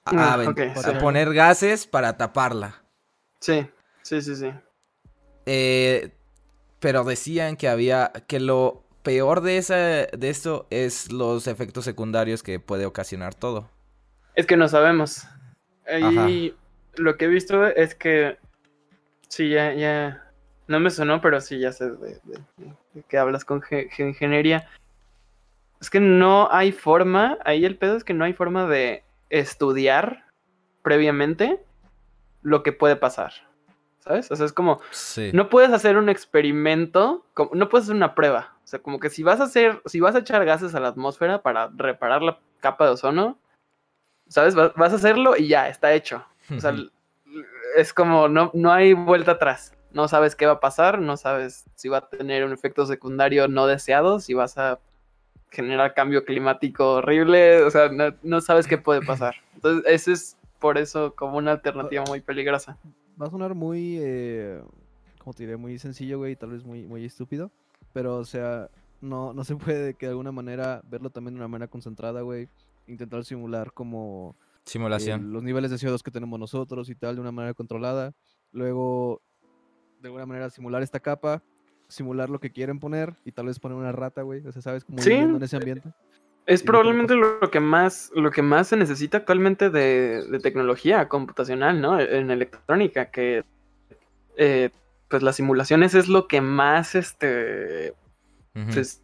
a- 0.06 0.34
Ah, 0.34 0.34
aven- 0.34 0.52
ok, 0.52 0.60
a 0.84 0.92
sí. 0.92 0.92
poner 0.98 1.34
gases 1.34 1.88
para 1.88 2.18
taparla. 2.18 2.84
Sí, 3.42 3.70
sí, 4.10 4.22
sí, 4.22 4.36
sí. 4.36 4.52
Eh, 5.46 6.12
pero 6.80 7.04
decían 7.04 7.56
que 7.58 7.68
había 7.68 8.12
que 8.28 8.40
lo 8.40 8.84
peor 9.04 9.42
de 9.42 9.58
esa 9.58 9.76
de 9.76 10.30
esto 10.30 10.66
es 10.70 11.12
los 11.12 11.48
efectos 11.48 11.86
secundarios 11.86 12.42
que 12.42 12.60
puede 12.60 12.86
ocasionar 12.86 13.36
todo. 13.36 13.70
Es 14.36 14.46
que 14.48 14.58
no 14.58 14.68
sabemos. 14.68 15.28
Ahí 15.86 16.56
lo 16.96 17.18
que 17.18 17.26
he 17.26 17.28
visto 17.28 17.66
es 17.68 17.94
que 17.96 18.38
sí, 19.28 19.50
ya, 19.50 19.74
ya. 19.74 20.26
No 20.68 20.80
me 20.80 20.90
sonó, 20.90 21.20
pero 21.22 21.42
sí, 21.42 21.60
ya 21.60 21.72
sé 21.72 21.90
de, 21.90 22.20
de- 22.24 22.44
de 22.94 23.04
que 23.08 23.18
hablas 23.18 23.46
con 23.46 23.62
ge- 23.62 23.90
geoingeniería. 23.92 24.68
Es 25.82 25.90
que 25.90 26.00
no 26.00 26.52
hay 26.52 26.72
forma, 26.72 27.38
ahí 27.46 27.66
el 27.66 27.78
pedo 27.78 27.96
es 27.98 28.04
que 28.04 28.14
no 28.14 28.26
hay 28.26 28.34
forma 28.34 28.68
de 28.68 29.04
estudiar 29.30 30.26
previamente 30.84 31.60
lo 32.42 32.64
que 32.64 32.72
puede 32.72 32.96
pasar. 32.96 33.34
¿Sabes? 34.00 34.32
O 34.32 34.36
sea, 34.36 34.46
es 34.46 34.54
como, 34.54 34.80
Sí. 34.92 35.32
no 35.34 35.50
puedes 35.50 35.72
hacer 35.72 35.98
un 35.98 36.10
experimento, 36.10 37.26
como- 37.34 37.52
no 37.54 37.70
puedes 37.70 37.86
hacer 37.86 37.96
una 37.96 38.16
prueba. 38.16 38.54
O 38.64 38.68
sea, 38.68 38.80
como 38.80 39.00
que 39.00 39.10
si 39.10 39.24
vas 39.24 39.40
a 39.42 39.44
hacer, 39.44 39.82
si 39.86 40.00
vas 40.00 40.16
a 40.16 40.20
echar 40.20 40.46
gases 40.46 40.74
a 40.76 40.80
la 40.80 40.90
atmósfera 40.90 41.42
para 41.42 41.70
reparar 41.76 42.22
la 42.22 42.40
capa 42.60 42.86
de 42.86 42.92
ozono, 42.92 43.38
¿sabes? 44.28 44.58
Va- 44.58 44.74
Vas 44.76 44.94
a 44.94 44.98
hacerlo 44.98 45.36
y 45.38 45.48
ya, 45.48 45.70
está 45.70 45.94
hecho. 45.94 46.24
O 46.56 46.60
sea, 46.60 46.74
es 47.76 47.94
como, 47.94 48.28
no, 48.28 48.52
no 48.54 48.72
hay 48.72 48.94
vuelta 48.94 49.32
atrás. 49.34 49.74
No 49.92 50.08
sabes 50.08 50.36
qué 50.36 50.46
va 50.46 50.54
a 50.54 50.60
pasar, 50.60 51.00
no 51.00 51.18
sabes 51.18 51.66
si 51.76 51.90
va 51.90 51.98
a 51.98 52.10
tener 52.10 52.46
un 52.46 52.54
efecto 52.54 52.86
secundario 52.86 53.48
no 53.48 53.66
deseado, 53.68 54.20
si 54.20 54.34
vas 54.34 54.58
a 54.58 54.80
generar 55.52 55.94
cambio 55.96 56.26
climático 56.26 56.94
horrible, 56.96 57.64
o 57.64 57.72
sea, 57.72 57.90
no, 57.90 58.14
no 58.22 58.40
sabes 58.40 58.68
qué 58.68 58.78
puede 58.78 59.02
pasar. 59.02 59.36
Entonces, 59.56 59.84
eso 59.92 60.12
es 60.12 60.38
por 60.60 60.78
eso 60.78 61.16
como 61.16 61.38
una 61.38 61.52
alternativa 61.54 62.04
muy 62.08 62.22
peligrosa. 62.22 62.78
Va 63.22 63.28
a 63.28 63.30
sonar 63.30 63.54
muy, 63.56 63.98
eh, 64.00 64.62
como 65.20 65.34
te 65.34 65.44
diré, 65.44 65.58
muy 65.58 65.78
sencillo, 65.78 66.18
güey, 66.20 66.36
tal 66.36 66.52
vez 66.52 66.64
muy, 66.64 66.86
muy 66.88 67.06
estúpido. 67.06 67.52
Pero, 67.94 68.18
o 68.18 68.26
sea, 68.26 68.70
no, 69.02 69.34
no 69.34 69.44
se 69.44 69.56
puede 69.56 69.94
que 69.96 70.06
de 70.06 70.12
alguna 70.12 70.32
manera 70.32 70.82
verlo 70.90 71.10
también 71.10 71.34
de 71.34 71.40
una 71.40 71.48
manera 71.48 71.70
concentrada, 71.70 72.22
güey. 72.22 72.48
Intentar 72.88 73.24
simular 73.26 73.74
como 73.74 74.36
eh, 74.40 74.62
Simulación. 74.66 75.32
los 75.34 75.44
niveles 75.44 75.72
de 75.72 75.78
CO2 75.78 76.02
que 76.02 76.12
tenemos 76.12 76.40
nosotros 76.40 76.90
y 76.90 76.96
tal, 76.96 77.16
de 77.16 77.22
una 77.22 77.32
manera 77.32 77.54
controlada. 77.54 78.14
Luego, 78.52 79.22
de 80.02 80.08
alguna 80.08 80.26
manera, 80.26 80.50
simular 80.50 80.82
esta 80.82 81.00
capa, 81.00 81.44
simular 81.88 82.30
lo 82.30 82.40
que 82.40 82.52
quieren 82.52 82.80
poner 82.80 83.16
y 83.26 83.32
tal 83.32 83.48
vez 83.48 83.60
poner 83.60 83.78
una 83.78 83.92
rata, 83.92 84.22
güey. 84.22 84.46
O 84.48 84.52
sea, 84.52 84.62
¿sabes? 84.62 84.86
Como 84.86 85.00
Sí. 85.00 85.10
viviendo 85.10 85.38
en 85.38 85.44
ese 85.44 85.58
ambiente. 85.58 85.92
Es 86.50 86.64
probablemente 86.64 87.16
lo 87.16 87.52
que 87.52 87.60
más, 87.60 88.12
lo 88.16 88.32
que 88.32 88.42
más 88.42 88.68
se 88.70 88.76
necesita 88.76 89.18
actualmente 89.18 89.70
de, 89.70 90.26
de 90.28 90.40
tecnología 90.40 91.08
computacional, 91.08 91.80
¿no? 91.80 92.00
En 92.00 92.32
electrónica, 92.32 93.12
que 93.12 93.44
eh, 94.36 94.72
pues 95.08 95.22
las 95.22 95.36
simulaciones 95.36 95.94
es 95.94 96.08
lo 96.08 96.28
que 96.28 96.42
más 96.42 96.96
este 96.96 97.94
pues, 98.54 99.04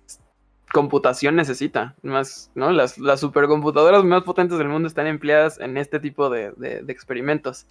computación 0.73 1.35
necesita. 1.35 1.95
Más, 2.01 2.51
¿no? 2.55 2.71
Las, 2.71 2.97
las 2.97 3.19
supercomputadoras 3.19 4.03
más 4.03 4.23
potentes 4.23 4.57
del 4.57 4.67
mundo 4.69 4.87
están 4.87 5.07
empleadas 5.07 5.59
en 5.59 5.77
este 5.77 5.99
tipo 5.99 6.29
de, 6.29 6.51
de- 6.57 6.81
de 6.81 6.91
experimentos. 6.93 7.67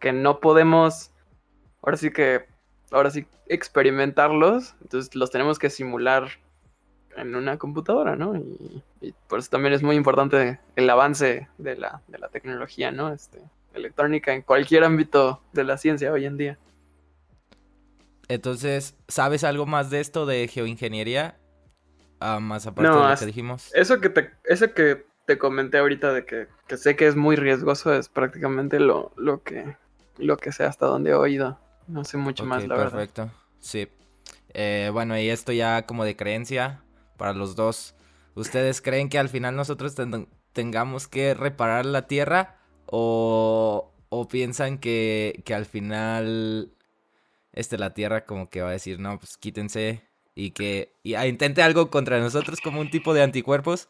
Que 0.00 0.12
no 0.12 0.38
podemos. 0.40 1.10
Ahora 1.82 1.96
sí 1.96 2.10
que. 2.10 2.44
Ahora 2.90 3.10
sí 3.10 3.26
experimentarlos. 3.46 4.74
Entonces 4.82 5.14
los 5.14 5.30
tenemos 5.30 5.58
que 5.58 5.70
simular 5.70 6.28
en 7.20 7.34
una 7.34 7.58
computadora, 7.58 8.16
¿no? 8.16 8.36
Y, 8.36 8.82
y 9.00 9.12
por 9.28 9.38
eso 9.38 9.50
también 9.50 9.74
es 9.74 9.82
muy 9.82 9.96
importante 9.96 10.60
el 10.76 10.90
avance 10.90 11.48
de 11.58 11.76
la, 11.76 12.02
de 12.08 12.18
la 12.18 12.28
tecnología, 12.28 12.90
¿no? 12.90 13.12
Este, 13.12 13.40
electrónica 13.74 14.32
en 14.34 14.42
cualquier 14.42 14.84
ámbito 14.84 15.42
de 15.52 15.64
la 15.64 15.78
ciencia 15.78 16.12
hoy 16.12 16.24
en 16.26 16.36
día. 16.36 16.58
Entonces, 18.28 18.96
¿sabes 19.08 19.44
algo 19.44 19.66
más 19.66 19.90
de 19.90 20.00
esto 20.00 20.26
de 20.26 20.48
geoingeniería? 20.48 21.38
Ah, 22.20 22.40
más 22.40 22.66
aparte 22.66 22.90
No, 22.90 23.02
de 23.02 23.08
lo 23.08 23.16
que 23.16 23.26
dijimos. 23.26 23.70
Eso 23.74 24.00
que 24.00 24.10
te, 24.10 24.30
eso 24.44 24.74
que 24.74 25.06
te 25.26 25.38
comenté 25.38 25.78
ahorita 25.78 26.12
de 26.12 26.24
que, 26.26 26.48
que 26.66 26.76
sé 26.76 26.96
que 26.96 27.06
es 27.06 27.16
muy 27.16 27.36
riesgoso 27.36 27.94
es 27.94 28.08
prácticamente 28.08 28.80
lo, 28.80 29.12
lo 29.16 29.42
que 29.42 29.76
lo 30.16 30.36
que 30.36 30.52
sé 30.52 30.64
hasta 30.64 30.86
donde 30.86 31.10
he 31.10 31.14
oído. 31.14 31.58
No 31.86 32.04
sé 32.04 32.16
mucho 32.16 32.44
más, 32.44 32.66
la 32.66 32.76
verdad. 32.76 33.08
perfecto. 33.08 33.30
Sí. 33.60 33.88
Eh, 34.52 34.90
bueno, 34.92 35.18
y 35.18 35.28
esto 35.28 35.52
ya 35.52 35.86
como 35.86 36.04
de 36.04 36.16
creencia 36.16 36.82
para 37.18 37.34
los 37.34 37.56
dos. 37.56 37.96
¿Ustedes 38.36 38.82
creen 38.82 39.10
que 39.10 39.18
al 39.20 39.28
final 39.30 39.56
nosotros 39.56 39.96
ten- 39.96 40.28
tengamos 40.54 41.08
que 41.08 41.34
reparar 41.34 41.86
la 41.86 42.08
Tierra? 42.08 42.56
¿O, 42.86 43.92
o 44.10 44.28
piensan 44.28 44.78
que, 44.78 45.42
que 45.46 45.54
al 45.54 45.66
final 45.66 46.72
este, 47.52 47.78
la 47.78 47.94
Tierra 47.94 48.24
como 48.26 48.50
que 48.50 48.62
va 48.62 48.70
a 48.70 48.72
decir, 48.72 49.00
no, 49.00 49.18
pues 49.18 49.36
quítense 49.38 50.02
y 50.34 50.52
que 50.52 50.92
y, 51.02 51.14
ah, 51.14 51.26
intente 51.26 51.62
algo 51.62 51.90
contra 51.90 52.20
nosotros 52.20 52.60
como 52.60 52.80
un 52.80 52.90
tipo 52.90 53.14
de 53.14 53.22
anticuerpos? 53.22 53.88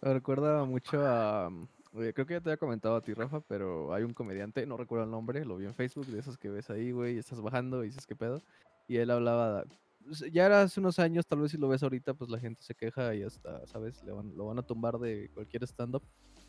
Me 0.00 0.12
recuerda 0.14 0.64
mucho 0.64 1.06
a. 1.06 1.50
creo 1.92 2.26
que 2.26 2.34
ya 2.34 2.40
te 2.40 2.50
había 2.50 2.56
comentado 2.56 2.96
a 2.96 3.02
ti, 3.02 3.14
Rafa, 3.14 3.40
pero 3.40 3.94
hay 3.94 4.02
un 4.02 4.14
comediante, 4.14 4.66
no 4.66 4.76
recuerdo 4.76 5.04
el 5.04 5.10
nombre, 5.10 5.44
lo 5.44 5.56
vi 5.56 5.66
en 5.66 5.74
Facebook, 5.74 6.06
de 6.06 6.18
esos 6.20 6.38
que 6.38 6.50
ves 6.50 6.70
ahí, 6.70 6.90
güey, 6.92 7.18
estás 7.18 7.40
bajando 7.40 7.84
y 7.84 7.88
dices 7.88 8.06
qué 8.06 8.16
pedo. 8.16 8.42
Y 8.88 8.96
él 8.98 9.10
hablaba. 9.10 9.64
Pues, 10.04 10.20
Ya 10.32 10.46
era 10.46 10.62
hace 10.62 10.80
unos 10.80 10.98
años, 10.98 11.26
tal 11.26 11.40
vez 11.40 11.50
si 11.52 11.58
lo 11.58 11.68
ves 11.68 11.82
ahorita, 11.82 12.14
pues 12.14 12.30
la 12.30 12.38
gente 12.38 12.62
se 12.62 12.74
queja 12.74 13.14
y 13.14 13.22
hasta, 13.22 13.66
¿sabes? 13.66 14.02
Le 14.04 14.12
van, 14.12 14.36
lo 14.36 14.46
van 14.46 14.58
a 14.58 14.62
tumbar 14.62 14.98
de 14.98 15.30
cualquier 15.34 15.64
stand-up. 15.64 16.02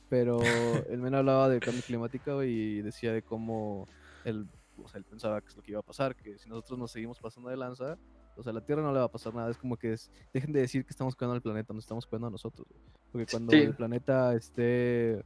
Pero 0.10 0.38
el 0.90 1.00
men 1.02 1.16
hablaba 1.16 1.50
del 1.50 1.60
cambio 1.60 1.82
climático 1.84 2.44
y 2.44 2.82
decía 2.82 3.12
de 3.14 3.22
cómo 3.22 3.88
él, 4.26 4.48
o 4.78 4.88
sea, 4.88 4.98
él 5.00 5.06
pensaba 5.06 5.42
que 5.42 5.48
es 5.48 5.56
lo 5.56 5.62
que 5.64 5.72
iba 5.72 5.80
a 5.80 5.84
pasar, 5.84 6.16
que 6.16 6.38
si 6.38 6.50
nosotros 6.50 6.78
nos 6.80 6.92
seguimos 6.92 7.20
pasando 7.20 7.50
de 7.50 7.58
lanza, 7.58 7.98
o 8.36 8.42
sea, 8.44 8.50
a 8.52 8.54
la 8.54 8.62
Tierra 8.66 8.82
no 8.82 8.92
le 8.92 9.00
va 9.00 9.06
a 9.06 9.12
pasar 9.12 9.34
nada. 9.34 9.50
Es 9.52 9.58
como 9.58 9.78
que 9.78 9.94
es, 9.94 10.12
dejen 10.34 10.52
de 10.52 10.60
decir 10.62 10.84
que 10.86 10.90
estamos 10.92 11.16
cuidando 11.16 11.36
al 11.36 11.42
planeta, 11.42 11.74
nos 11.74 11.84
estamos 11.84 12.06
cuidando 12.08 12.28
a 12.28 12.32
nosotros. 12.32 12.68
güey. 12.68 12.82
Porque 13.12 13.26
cuando 13.32 13.52
Sí. 13.52 13.60
el 13.60 13.76
planeta 13.76 14.34
esté 14.36 15.24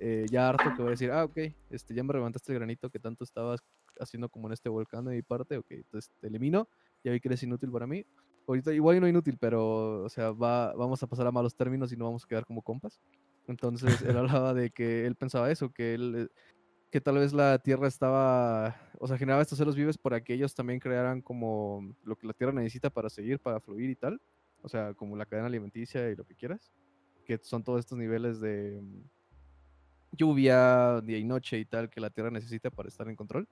eh, 0.00 0.26
ya 0.30 0.48
harto, 0.48 0.72
que 0.76 0.82
va 0.82 0.88
a 0.88 0.90
decir, 0.92 1.10
ah, 1.10 1.24
ok, 1.24 1.38
este, 1.70 1.92
ya 1.94 2.02
me 2.04 2.12
levantaste 2.14 2.52
el 2.52 2.58
granito 2.58 2.88
que 2.90 3.00
tanto 3.00 3.24
estabas 3.24 3.60
haciendo 3.98 4.28
como 4.28 4.46
en 4.46 4.52
este 4.52 4.68
volcán 4.68 5.04
de 5.04 5.14
mi 5.16 5.22
parte, 5.22 5.56
ok, 5.58 5.66
entonces 5.70 6.12
te 6.20 6.28
elimino, 6.28 6.68
ya 7.08 7.12
vi 7.12 7.20
que 7.20 7.28
eres 7.28 7.42
inútil 7.42 7.70
para 7.70 7.86
mí. 7.86 8.04
Ahorita 8.46 8.72
igual 8.72 9.00
no 9.00 9.08
inútil, 9.08 9.36
pero, 9.38 10.04
o 10.04 10.08
sea, 10.08 10.30
va, 10.30 10.74
vamos 10.74 11.02
a 11.02 11.06
pasar 11.06 11.26
a 11.26 11.32
malos 11.32 11.54
términos 11.54 11.92
y 11.92 11.96
no 11.96 12.06
vamos 12.06 12.24
a 12.24 12.28
quedar 12.28 12.46
como 12.46 12.62
compas. 12.62 13.00
Entonces, 13.46 14.00
él 14.02 14.16
hablaba 14.16 14.54
de 14.54 14.70
que 14.70 15.06
él 15.06 15.16
pensaba 15.16 15.50
eso, 15.50 15.70
que 15.70 15.94
él, 15.94 16.14
eh, 16.16 16.28
que 16.90 17.00
tal 17.00 17.16
vez 17.16 17.32
la 17.32 17.58
Tierra 17.58 17.88
estaba, 17.88 18.76
o 18.98 19.06
sea, 19.06 19.18
generaba 19.18 19.42
estos 19.42 19.58
celos 19.58 19.76
vives 19.76 19.98
para 19.98 20.22
que 20.22 20.34
ellos 20.34 20.54
también 20.54 20.80
crearan 20.80 21.20
como 21.20 21.94
lo 22.04 22.16
que 22.16 22.26
la 22.26 22.32
Tierra 22.32 22.52
necesita 22.52 22.90
para 22.90 23.10
seguir, 23.10 23.38
para 23.38 23.60
fluir 23.60 23.90
y 23.90 23.96
tal. 23.96 24.20
O 24.62 24.68
sea, 24.68 24.94
como 24.94 25.16
la 25.16 25.26
cadena 25.26 25.46
alimenticia 25.46 26.10
y 26.10 26.16
lo 26.16 26.24
que 26.24 26.34
quieras. 26.34 26.72
Que 27.24 27.38
son 27.42 27.62
todos 27.62 27.80
estos 27.80 27.98
niveles 27.98 28.40
de 28.40 28.80
mm, 28.80 29.02
lluvia, 30.12 31.00
día 31.02 31.18
y 31.18 31.24
noche 31.24 31.58
y 31.58 31.64
tal 31.64 31.90
que 31.90 32.00
la 32.00 32.10
Tierra 32.10 32.30
necesita 32.30 32.70
para 32.70 32.88
estar 32.88 33.08
en 33.08 33.16
control. 33.16 33.48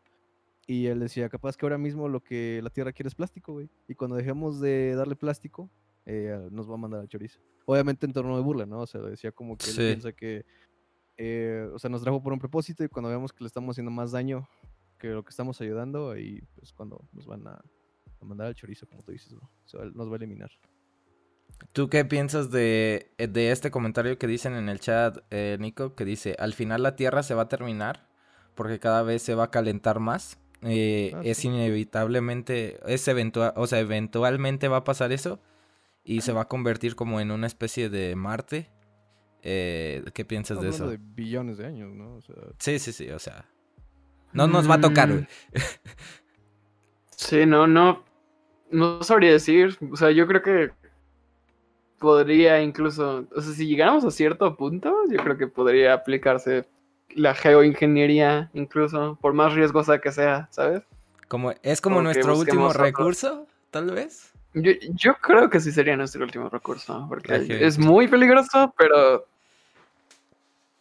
Y 0.66 0.86
él 0.86 0.98
decía, 1.00 1.28
capaz 1.28 1.56
que 1.56 1.64
ahora 1.64 1.78
mismo 1.78 2.08
lo 2.08 2.20
que 2.22 2.60
la 2.62 2.70
Tierra 2.70 2.92
quiere 2.92 3.08
es 3.08 3.14
plástico, 3.14 3.52
güey. 3.52 3.68
Y 3.88 3.94
cuando 3.94 4.16
dejemos 4.16 4.60
de 4.60 4.94
darle 4.96 5.14
plástico, 5.14 5.70
eh, 6.06 6.48
nos 6.50 6.68
va 6.68 6.74
a 6.74 6.78
mandar 6.78 7.00
al 7.00 7.08
chorizo. 7.08 7.40
Obviamente 7.66 8.04
en 8.06 8.12
torno 8.12 8.36
de 8.36 8.42
burla, 8.42 8.66
¿no? 8.66 8.80
O 8.80 8.86
sea, 8.86 9.00
decía 9.00 9.30
como 9.32 9.56
que 9.56 9.66
él 9.66 9.72
Sí. 9.72 9.78
piensa 9.80 10.12
que, 10.12 10.44
eh, 11.16 11.68
o 11.72 11.78
sea, 11.78 11.88
nos 11.90 12.02
trajo 12.02 12.22
por 12.22 12.32
un 12.32 12.38
propósito 12.38 12.82
y 12.84 12.88
cuando 12.88 13.08
vemos 13.10 13.32
que 13.32 13.44
le 13.44 13.48
estamos 13.48 13.74
haciendo 13.74 13.90
más 13.90 14.10
daño 14.12 14.48
que 14.98 15.08
lo 15.08 15.22
que 15.24 15.30
estamos 15.30 15.60
ayudando, 15.60 16.10
ahí 16.10 16.40
pues 16.56 16.72
cuando 16.72 17.04
nos 17.12 17.26
van 17.26 17.46
a, 17.46 17.52
a 18.20 18.24
mandar 18.24 18.48
al 18.48 18.54
chorizo, 18.54 18.86
como 18.88 19.02
tú 19.02 19.12
dices, 19.12 19.32
bro. 19.34 19.48
O 19.64 19.68
sea, 19.68 19.80
nos 19.94 20.08
va 20.08 20.14
a 20.14 20.16
eliminar. 20.16 20.50
¿Tú 21.72 21.88
qué 21.88 22.04
piensas 22.04 22.50
de, 22.50 23.12
eh, 23.18 23.28
de 23.28 23.50
este 23.50 23.70
comentario 23.70 24.18
que 24.18 24.26
dicen 24.26 24.54
en 24.54 24.68
el 24.68 24.80
chat, 24.80 25.18
eh, 25.30 25.56
Nico? 25.60 25.94
Que 25.94 26.04
dice, 26.04 26.34
al 26.38 26.52
final 26.54 26.82
la 26.82 26.96
Tierra 26.96 27.22
se 27.22 27.34
va 27.34 27.42
a 27.42 27.48
terminar 27.48 28.08
porque 28.54 28.78
cada 28.78 29.02
vez 29.02 29.22
se 29.22 29.34
va 29.34 29.44
a 29.44 29.50
calentar 29.50 30.00
más. 30.00 30.38
Eh, 30.62 31.16
Ah, 31.16 31.20
es 31.22 31.38
sí. 31.38 31.48
inevitablemente, 31.48 32.78
es 32.86 33.06
eventual, 33.08 33.52
o 33.56 33.66
sea, 33.66 33.80
eventualmente 33.80 34.68
va 34.68 34.78
a 34.78 34.84
pasar 34.84 35.12
eso 35.12 35.40
y 36.04 36.22
se 36.22 36.32
va 36.32 36.42
a 36.42 36.48
convertir 36.48 36.96
como 36.96 37.20
en 37.20 37.30
una 37.32 37.46
especie 37.46 37.90
de 37.90 38.16
Marte. 38.16 38.70
Eh, 39.42 40.04
¿Qué 40.14 40.24
piensas 40.24 40.60
de 40.60 40.70
eso? 40.70 40.88
de 40.88 40.98
billones 41.00 41.58
de 41.58 41.66
años, 41.66 41.92
¿no? 41.94 42.16
O 42.16 42.22
sea, 42.22 42.36
Sí, 42.58 42.78
sí, 42.78 42.92
sí, 42.92 43.10
o 43.10 43.18
sea, 43.18 43.46
no 44.32 44.46
nos 44.48 44.68
va 44.70 44.74
a 44.76 44.80
tocar, 44.80 45.08
Mm, 45.08 45.12
güey. 45.12 45.26
Sí, 47.10 47.46
no, 47.46 47.66
no. 47.66 48.04
No 48.70 49.02
sabría 49.02 49.32
decir. 49.32 49.76
O 49.92 49.96
sea, 49.96 50.10
yo 50.10 50.26
creo 50.26 50.42
que. 50.42 50.70
podría 51.98 52.62
incluso, 52.62 53.26
o 53.34 53.40
sea, 53.40 53.52
si 53.54 53.66
llegáramos 53.66 54.04
a 54.04 54.10
cierto 54.10 54.56
punto, 54.56 54.92
yo 55.10 55.16
creo 55.22 55.38
que 55.38 55.46
podría 55.46 55.94
aplicarse 55.94 56.66
la 57.16 57.34
geoingeniería, 57.34 58.50
incluso, 58.54 59.18
por 59.20 59.32
más 59.32 59.52
riesgosa 59.54 60.00
que 60.00 60.12
sea, 60.12 60.46
¿sabes? 60.50 60.82
Como, 61.28 61.52
es 61.62 61.80
como 61.80 62.00
nuestro 62.02 62.36
último 62.38 62.66
otro. 62.66 62.84
recurso, 62.84 63.46
tal 63.70 63.90
vez. 63.90 64.32
Yo, 64.54 64.72
yo 64.94 65.14
creo 65.16 65.50
que 65.50 65.58
sí 65.60 65.72
sería 65.72 65.96
nuestro 65.96 66.22
último 66.24 66.48
recurso, 66.48 67.04
porque 67.08 67.58
es 67.60 67.78
muy 67.78 68.06
peligroso, 68.08 68.72
pero 68.78 69.26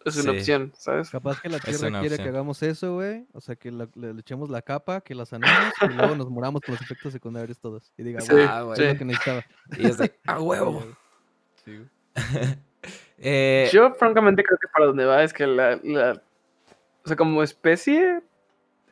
es 0.06 0.16
una 0.18 0.34
Sí. 0.34 0.38
opción, 0.38 0.72
¿sabes? 0.78 1.10
Capaz 1.10 1.42
que 1.42 1.50
la 1.50 1.60
Tierra 1.60 2.00
quiere 2.00 2.18
que 2.18 2.30
hagamos 2.30 2.62
eso, 2.62 2.94
güey. 2.94 3.26
O 3.34 3.42
sea, 3.42 3.56
que 3.56 3.72
la- 3.72 3.88
le, 3.96 4.14
le 4.14 4.20
echemos 4.22 4.50
la 4.50 4.62
capa, 4.62 5.02
que 5.02 5.16
la 5.16 5.26
sanemos 5.26 5.74
y 5.82 5.88
luego 5.94 6.16
nos 6.16 6.30
moramos 6.30 6.62
con 6.62 6.76
los 6.76 6.82
efectos 6.84 7.12
secundarios 7.12 7.58
todos. 7.60 7.92
Y 7.98 8.04
diga, 8.04 8.22
Sí, 8.22 8.32
güey, 8.32 8.46
Ah, 8.48 8.60
es 8.60 8.66
güey. 8.80 8.94
lo 8.94 8.98
que 9.00 9.06
necesitaba. 9.06 9.44
Y 9.78 9.88
es 9.88 9.98
de, 9.98 10.14
¡a 10.28 10.40
huevo! 10.42 10.86
Sí, 11.66 11.78
güey. 11.78 11.90
Eh, 13.18 13.70
Yo 13.72 13.94
francamente 13.96 14.44
creo 14.44 14.60
que 14.60 14.68
para 14.68 14.86
donde 14.88 15.06
va 15.06 15.24
es 15.24 15.34
que 15.34 15.48
la, 15.48 15.80
la- 15.84 16.22
o 17.06 17.08
sea, 17.08 17.16
como 17.16 17.44
especie 17.44 18.22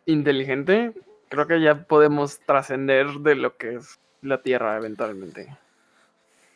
inteligente, 0.05 0.93
creo 1.29 1.47
que 1.47 1.59
ya 1.61 1.85
podemos 1.85 2.39
trascender 2.41 3.07
de 3.07 3.35
lo 3.35 3.57
que 3.57 3.75
es 3.75 3.99
la 4.21 4.41
Tierra 4.41 4.77
eventualmente. 4.77 5.57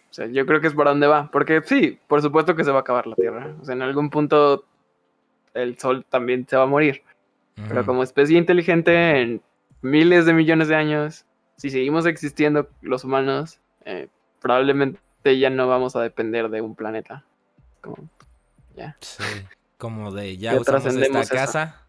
O 0.10 0.14
sea, 0.14 0.28
yo 0.28 0.46
creo 0.46 0.62
que 0.62 0.68
es 0.68 0.74
para 0.74 0.92
donde 0.92 1.08
va, 1.08 1.30
porque 1.32 1.62
sí, 1.66 2.00
por 2.08 2.22
supuesto 2.22 2.56
que 2.56 2.64
se 2.64 2.72
va 2.72 2.78
a 2.78 2.82
acabar 2.82 3.08
la 3.08 3.16
Tierra. 3.16 3.56
O 3.60 3.66
sea, 3.66 3.74
en 3.74 3.82
algún 3.82 4.10
punto 4.10 4.66
el 5.56 5.78
Sol 5.80 6.06
también 6.08 6.48
se 6.48 6.58
va 6.58 6.64
a 6.64 6.68
morir. 6.68 7.02
Pero 7.68 7.84
como 7.88 8.04
especie 8.04 8.38
inteligente, 8.38 9.20
en 9.20 9.42
miles 9.82 10.28
de 10.28 10.34
millones 10.34 10.68
de 10.68 10.76
años, 10.76 11.26
si 11.56 11.72
seguimos 11.72 12.06
existiendo 12.06 12.70
los 12.82 13.04
humanos, 13.04 13.60
eh, 13.84 14.10
probablemente 14.40 15.00
ya 15.40 15.50
no 15.50 15.68
vamos 15.68 15.96
a 15.96 16.04
depender 16.04 16.50
de 16.50 16.62
un 16.62 16.76
planeta. 16.76 17.26
Como, 17.82 18.08
ya. 18.76 18.96
Sí, 19.00 19.24
como 19.78 20.12
de 20.12 20.38
ya, 20.38 20.54
Ya 20.54 20.62
usamos 20.62 20.86
esta 20.86 21.26
casa, 21.26 21.88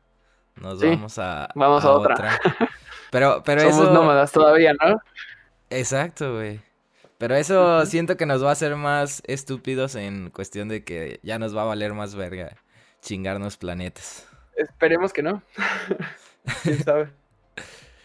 nos 0.57 0.81
Sí, 0.81 0.87
vamos 0.87 1.19
a, 1.19 1.49
vamos 1.55 1.85
a 1.85 1.93
otra. 1.93 2.41
Pero, 3.11 3.43
pero 3.43 3.63
Somos 3.63 3.85
eso, 3.85 3.93
nómadas 3.95 4.33
todavía, 4.33 4.75
¿no? 4.75 5.01
exacto, 5.71 6.35
güey. 6.35 6.61
Pero 7.17 7.37
eso 7.37 7.87
siento 7.87 8.19
que 8.19 8.27
nos 8.27 8.45
va 8.45 8.51
a 8.51 8.53
hacer 8.53 8.77
más 8.77 9.23
estúpidos 9.27 9.95
en 9.95 10.29
cuestión 10.29 10.69
de 10.69 10.85
que 10.85 11.19
ya 11.23 11.39
nos 11.39 11.57
va 11.57 11.63
a 11.63 11.65
valer 11.65 11.95
más 11.95 12.15
verga 12.15 12.55
chingarnos 13.01 13.57
planetas. 13.57 14.29
Esperemos 14.57 15.13
que 15.13 15.23
no. 15.23 15.43
¿Quién 16.63 16.85
sabe? 16.85 17.09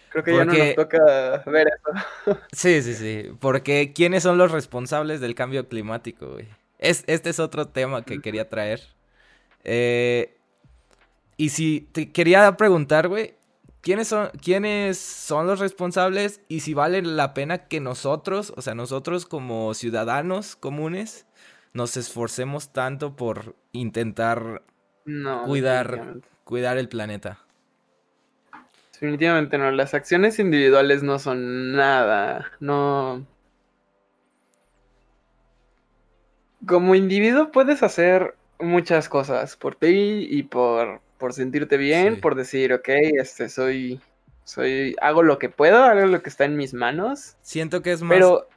Creo 0.10 0.24
que 0.24 0.36
ya 0.36 0.46
no 0.46 0.54
nos 0.54 0.76
toca 0.76 1.44
ver 1.48 1.68
eso. 1.68 2.38
Sí, 2.52 2.82
sí, 2.82 2.94
sí. 2.94 3.32
Porque 3.40 3.94
¿quiénes 3.94 4.24
son 4.24 4.38
los 4.38 4.52
responsables 4.52 5.20
del 5.22 5.36
cambio 5.36 5.68
climático, 5.68 6.32
güey? 6.34 6.48
Es, 6.80 7.04
este 7.08 7.30
es 7.30 7.40
otro 7.40 7.68
tema 7.68 8.04
que 8.04 8.22
quería 8.22 8.50
traer. 8.50 8.82
Eh, 9.64 10.38
y 11.38 11.50
si 11.50 11.82
te 11.92 12.12
quería 12.12 12.56
preguntar, 12.58 13.08
güey, 13.08 13.36
¿quiénes 13.82 14.08
son, 14.10 14.30
¿quiénes 14.42 14.98
son 14.98 15.48
los 15.48 15.60
responsables? 15.60 16.42
Y 16.48 16.62
si 16.62 16.74
vale 16.74 17.02
la 17.02 17.34
pena 17.34 17.68
que 17.68 17.80
nosotros, 17.80 18.54
o 18.56 18.62
sea, 18.62 18.76
nosotros 18.76 19.26
como 19.26 19.74
ciudadanos 19.74 20.56
comunes, 20.56 21.26
nos 21.74 21.98
esforcemos 21.98 22.72
tanto 22.72 23.16
por 23.16 23.56
intentar 23.72 24.64
No. 25.06 25.44
Cuidar. 25.46 26.22
cuidar 26.44 26.78
el 26.78 26.88
planeta. 26.90 27.40
Definitivamente 28.94 29.58
no. 29.58 29.72
Las 29.72 29.94
acciones 29.94 30.40
individuales 30.40 31.04
no 31.04 31.20
son 31.20 31.74
nada. 31.74 32.52
No. 32.60 33.26
Como 36.66 36.96
individuo 36.96 37.52
puedes 37.52 37.84
hacer 37.84 38.36
muchas 38.64 39.10
cosas 39.10 39.56
por 39.56 39.76
ti 39.76 40.28
y 40.30 40.44
por, 40.44 41.02
por 41.18 41.34
sentirte 41.34 41.78
bien, 41.78 42.16
Sí. 42.16 42.22
por 42.22 42.36
decir, 42.36 42.74
ok, 42.74 42.90
este 43.20 43.50
soy. 43.50 44.00
Soy. 44.46 44.96
hago 45.02 45.24
lo 45.24 45.40
que 45.40 45.50
puedo, 45.50 45.84
hago 45.84 46.06
lo 46.06 46.22
que 46.22 46.30
está 46.30 46.44
en 46.46 46.58
mis 46.58 46.74
manos. 46.74 47.38
Siento 47.42 47.82
que 47.82 47.94
es 47.94 48.02
más... 48.02 48.16
Pero 48.16 48.48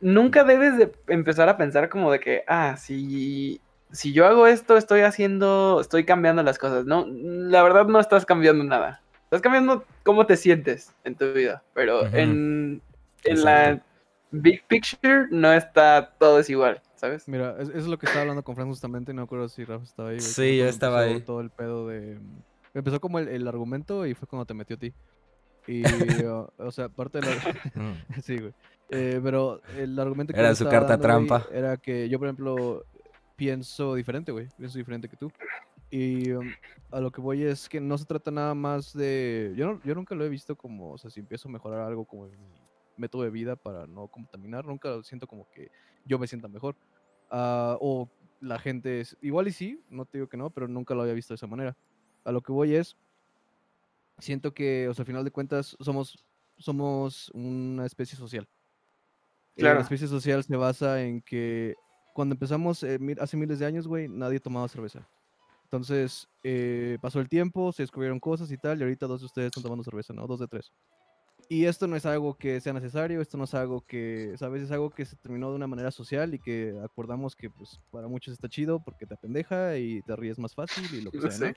nunca 0.00 0.44
debes 0.44 0.78
de 0.78 0.92
empezar 1.08 1.48
a 1.48 1.56
pensar 1.56 1.88
como 1.88 2.10
de 2.10 2.20
que, 2.20 2.42
ah, 2.46 2.76
si, 2.78 3.60
si 3.92 4.12
yo 4.12 4.26
hago 4.26 4.46
esto, 4.46 4.76
estoy 4.76 5.00
haciendo, 5.02 5.78
estoy 5.80 6.04
cambiando 6.04 6.42
las 6.42 6.58
cosas. 6.58 6.86
No, 6.86 7.06
la 7.06 7.62
verdad 7.62 7.86
no 7.86 8.00
estás 8.00 8.24
cambiando 8.24 8.64
nada. 8.64 9.02
Estás 9.24 9.42
cambiando 9.42 9.84
cómo 10.04 10.24
te 10.26 10.36
sientes 10.36 10.94
en 11.04 11.16
tu 11.16 11.32
vida. 11.32 11.62
Pero 11.74 12.06
en, 12.14 12.80
en 13.24 13.44
la 13.44 13.82
big 14.30 14.64
picture 14.66 15.26
no 15.30 15.52
está 15.52 16.12
todo 16.18 16.38
es 16.40 16.48
igual, 16.50 16.80
¿sabes? 17.06 17.28
Mira, 17.28 17.56
es- 17.60 17.68
eso 17.68 17.78
es 17.78 17.86
lo 17.86 17.98
que 17.98 18.06
estaba 18.06 18.22
hablando 18.22 18.42
con 18.42 18.54
Fran 18.54 18.68
justamente, 18.68 19.12
no 19.12 19.22
me 19.22 19.24
acuerdo 19.24 19.48
si 19.48 19.64
Rafa 19.64 19.84
estaba 19.84 20.08
ahí. 20.10 20.16
güey, 20.16 20.26
Sí, 20.28 20.56
yo 20.58 20.66
estaba 20.66 21.00
ahí. 21.00 21.20
Todo 21.20 21.40
el 21.40 21.50
pedo 21.50 21.86
de... 21.88 22.18
Empezó 22.74 23.00
como 23.00 23.18
el, 23.18 23.28
el 23.28 23.48
argumento 23.48 24.06
y 24.06 24.14
fue 24.14 24.28
cuando 24.28 24.44
te 24.46 24.54
metió 24.54 24.76
a 24.76 24.78
ti. 24.78 24.92
Y, 25.66 25.82
o, 26.26 26.52
o 26.58 26.70
sea, 26.70 26.88
parte 26.88 27.20
de 27.20 27.26
la... 27.26 27.32
Sí, 28.22 28.38
güey. 28.38 28.52
Eh, 28.90 29.20
pero 29.22 29.60
el 29.76 29.98
argumento 29.98 30.32
que 30.32 30.38
Era 30.38 30.54
su 30.54 30.64
carta 30.64 30.96
dando, 30.96 31.08
güey, 31.16 31.26
trampa. 31.28 31.48
era 31.56 31.76
que 31.76 32.08
yo, 32.08 32.18
por 32.18 32.28
ejemplo, 32.28 32.84
pienso 33.34 33.94
diferente, 33.94 34.30
güey. 34.32 34.48
Pienso 34.56 34.78
diferente 34.78 35.08
que 35.08 35.16
tú. 35.16 35.30
Y 35.90 36.32
um, 36.32 36.46
a 36.90 37.00
lo 37.00 37.10
que 37.10 37.20
voy 37.20 37.42
es 37.44 37.68
que 37.68 37.80
no 37.80 37.96
se 37.98 38.04
trata 38.04 38.30
nada 38.30 38.54
más 38.54 38.92
de... 38.92 39.52
Yo, 39.56 39.66
no- 39.72 39.80
yo 39.84 39.94
nunca 39.94 40.14
lo 40.14 40.24
he 40.24 40.28
visto 40.28 40.56
como, 40.56 40.92
o 40.92 40.98
sea, 40.98 41.10
si 41.10 41.20
empiezo 41.20 41.48
a 41.48 41.52
mejorar 41.52 41.80
algo 41.80 42.04
como 42.04 42.26
en 42.26 42.32
mi 42.32 42.60
método 42.96 43.22
de 43.24 43.30
vida 43.30 43.56
para 43.56 43.86
no 43.86 44.06
contaminar, 44.08 44.64
nunca 44.64 45.02
siento 45.02 45.26
como 45.26 45.48
que 45.50 45.70
yo 46.04 46.18
me 46.18 46.26
sienta 46.26 46.48
mejor. 46.48 46.76
Ah, 47.30 47.76
o 47.80 48.08
la 48.40 48.58
gente 48.58 49.00
es... 49.00 49.16
Igual 49.20 49.48
y 49.48 49.52
sí, 49.52 49.82
no 49.88 50.04
te 50.04 50.18
digo 50.18 50.28
que 50.28 50.36
no, 50.36 50.50
pero 50.50 50.68
nunca 50.68 50.94
lo 50.94 51.02
había 51.02 51.14
visto 51.14 51.34
de 51.34 51.36
esa 51.36 51.46
manera. 51.46 51.76
A 52.24 52.32
lo 52.32 52.40
que 52.40 52.52
voy 52.52 52.74
es... 52.74 52.96
Siento 54.18 54.54
que, 54.54 54.88
o 54.88 54.94
sea, 54.94 55.02
al 55.02 55.06
final 55.06 55.24
de 55.24 55.30
cuentas, 55.30 55.76
somos, 55.80 56.24
somos 56.58 57.30
una 57.34 57.84
especie 57.84 58.16
social. 58.16 58.48
Eh, 59.56 59.60
Claro. 59.60 59.76
La 59.76 59.82
especie 59.82 60.06
social 60.06 60.44
se 60.44 60.56
basa 60.56 61.02
en 61.02 61.22
que 61.22 61.74
cuando 62.14 62.34
empezamos 62.34 62.82
eh, 62.82 62.98
hace 63.20 63.36
miles 63.36 63.58
de 63.58 63.66
años, 63.66 63.86
güey, 63.86 64.08
nadie 64.08 64.40
tomaba 64.40 64.68
cerveza. 64.68 65.06
Entonces, 65.64 66.28
eh, 66.44 66.96
pasó 67.02 67.20
el 67.20 67.28
tiempo, 67.28 67.72
se 67.72 67.82
descubrieron 67.82 68.20
cosas 68.20 68.50
y 68.52 68.56
tal, 68.56 68.78
y 68.78 68.82
ahorita 68.84 69.06
dos 69.06 69.20
de 69.20 69.26
ustedes 69.26 69.46
están 69.48 69.64
tomando 69.64 69.82
cerveza, 69.84 70.14
¿no? 70.14 70.26
Dos 70.26 70.40
de 70.40 70.46
tres. 70.46 70.72
Y 71.48 71.66
esto 71.66 71.86
no 71.86 71.96
es 71.96 72.04
algo 72.06 72.34
que 72.36 72.60
sea 72.60 72.72
necesario, 72.72 73.20
esto 73.20 73.38
no 73.38 73.44
es 73.44 73.54
algo 73.54 73.80
que, 73.82 74.34
¿sabes? 74.36 74.62
Es 74.62 74.70
algo 74.72 74.90
que 74.90 75.04
se 75.04 75.16
terminó 75.16 75.50
de 75.50 75.56
una 75.56 75.66
manera 75.66 75.90
social 75.90 76.34
y 76.34 76.38
que 76.38 76.74
acordamos 76.84 77.36
que, 77.36 77.50
pues, 77.50 77.80
para 77.90 78.08
muchos 78.08 78.34
está 78.34 78.48
chido 78.48 78.82
porque 78.82 79.06
te 79.06 79.14
apendeja 79.14 79.76
y 79.76 80.02
te 80.02 80.16
ríes 80.16 80.38
más 80.38 80.54
fácil 80.54 80.84
y 80.92 81.02
lo 81.02 81.10
que 81.12 81.30
sea, 81.30 81.50
¿no? 81.50 81.54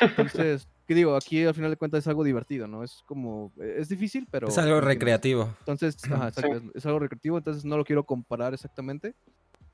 Entonces, 0.00 0.68
¿qué 0.86 0.94
digo? 0.94 1.16
Aquí 1.16 1.44
al 1.44 1.54
final 1.54 1.70
de 1.70 1.76
cuentas 1.76 1.98
es 2.00 2.08
algo 2.08 2.22
divertido, 2.22 2.68
¿no? 2.68 2.84
Es 2.84 3.02
como, 3.06 3.52
eh, 3.60 3.76
es 3.78 3.88
difícil, 3.88 4.28
pero... 4.30 4.48
Es 4.48 4.58
algo 4.58 4.80
recreativo. 4.80 5.54
Entonces, 5.60 5.96
ajá, 6.12 6.30
Sí. 6.30 6.42
es, 6.52 6.62
es 6.74 6.86
algo 6.86 7.00
recreativo, 7.00 7.36
entonces 7.38 7.64
no 7.64 7.76
lo 7.76 7.84
quiero 7.84 8.04
comparar 8.04 8.54
exactamente 8.54 9.14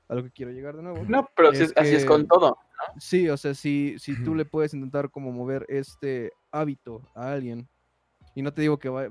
a 0.07 0.15
lo 0.15 0.23
que 0.23 0.31
quiero 0.31 0.51
llegar 0.51 0.75
de 0.75 0.83
nuevo. 0.83 1.05
No, 1.07 1.29
pero 1.35 1.51
Es 1.51 1.71
así 1.75 1.95
es 1.95 2.05
con 2.05 2.27
todo. 2.27 2.57
Sí, 2.97 3.29
o 3.29 3.37
sea, 3.37 3.53
si, 3.53 3.95
si 3.99 4.21
tú 4.23 4.35
le 4.35 4.43
puedes 4.45 4.73
intentar 4.73 5.09
como 5.11 5.31
mover 5.31 5.65
este 5.69 6.31
hábito 6.51 7.07
a 7.15 7.31
alguien, 7.31 7.69
y 8.35 8.41
no 8.41 8.53
te 8.53 8.61
digo 8.61 8.79
que 8.79 8.89
va... 8.89 9.07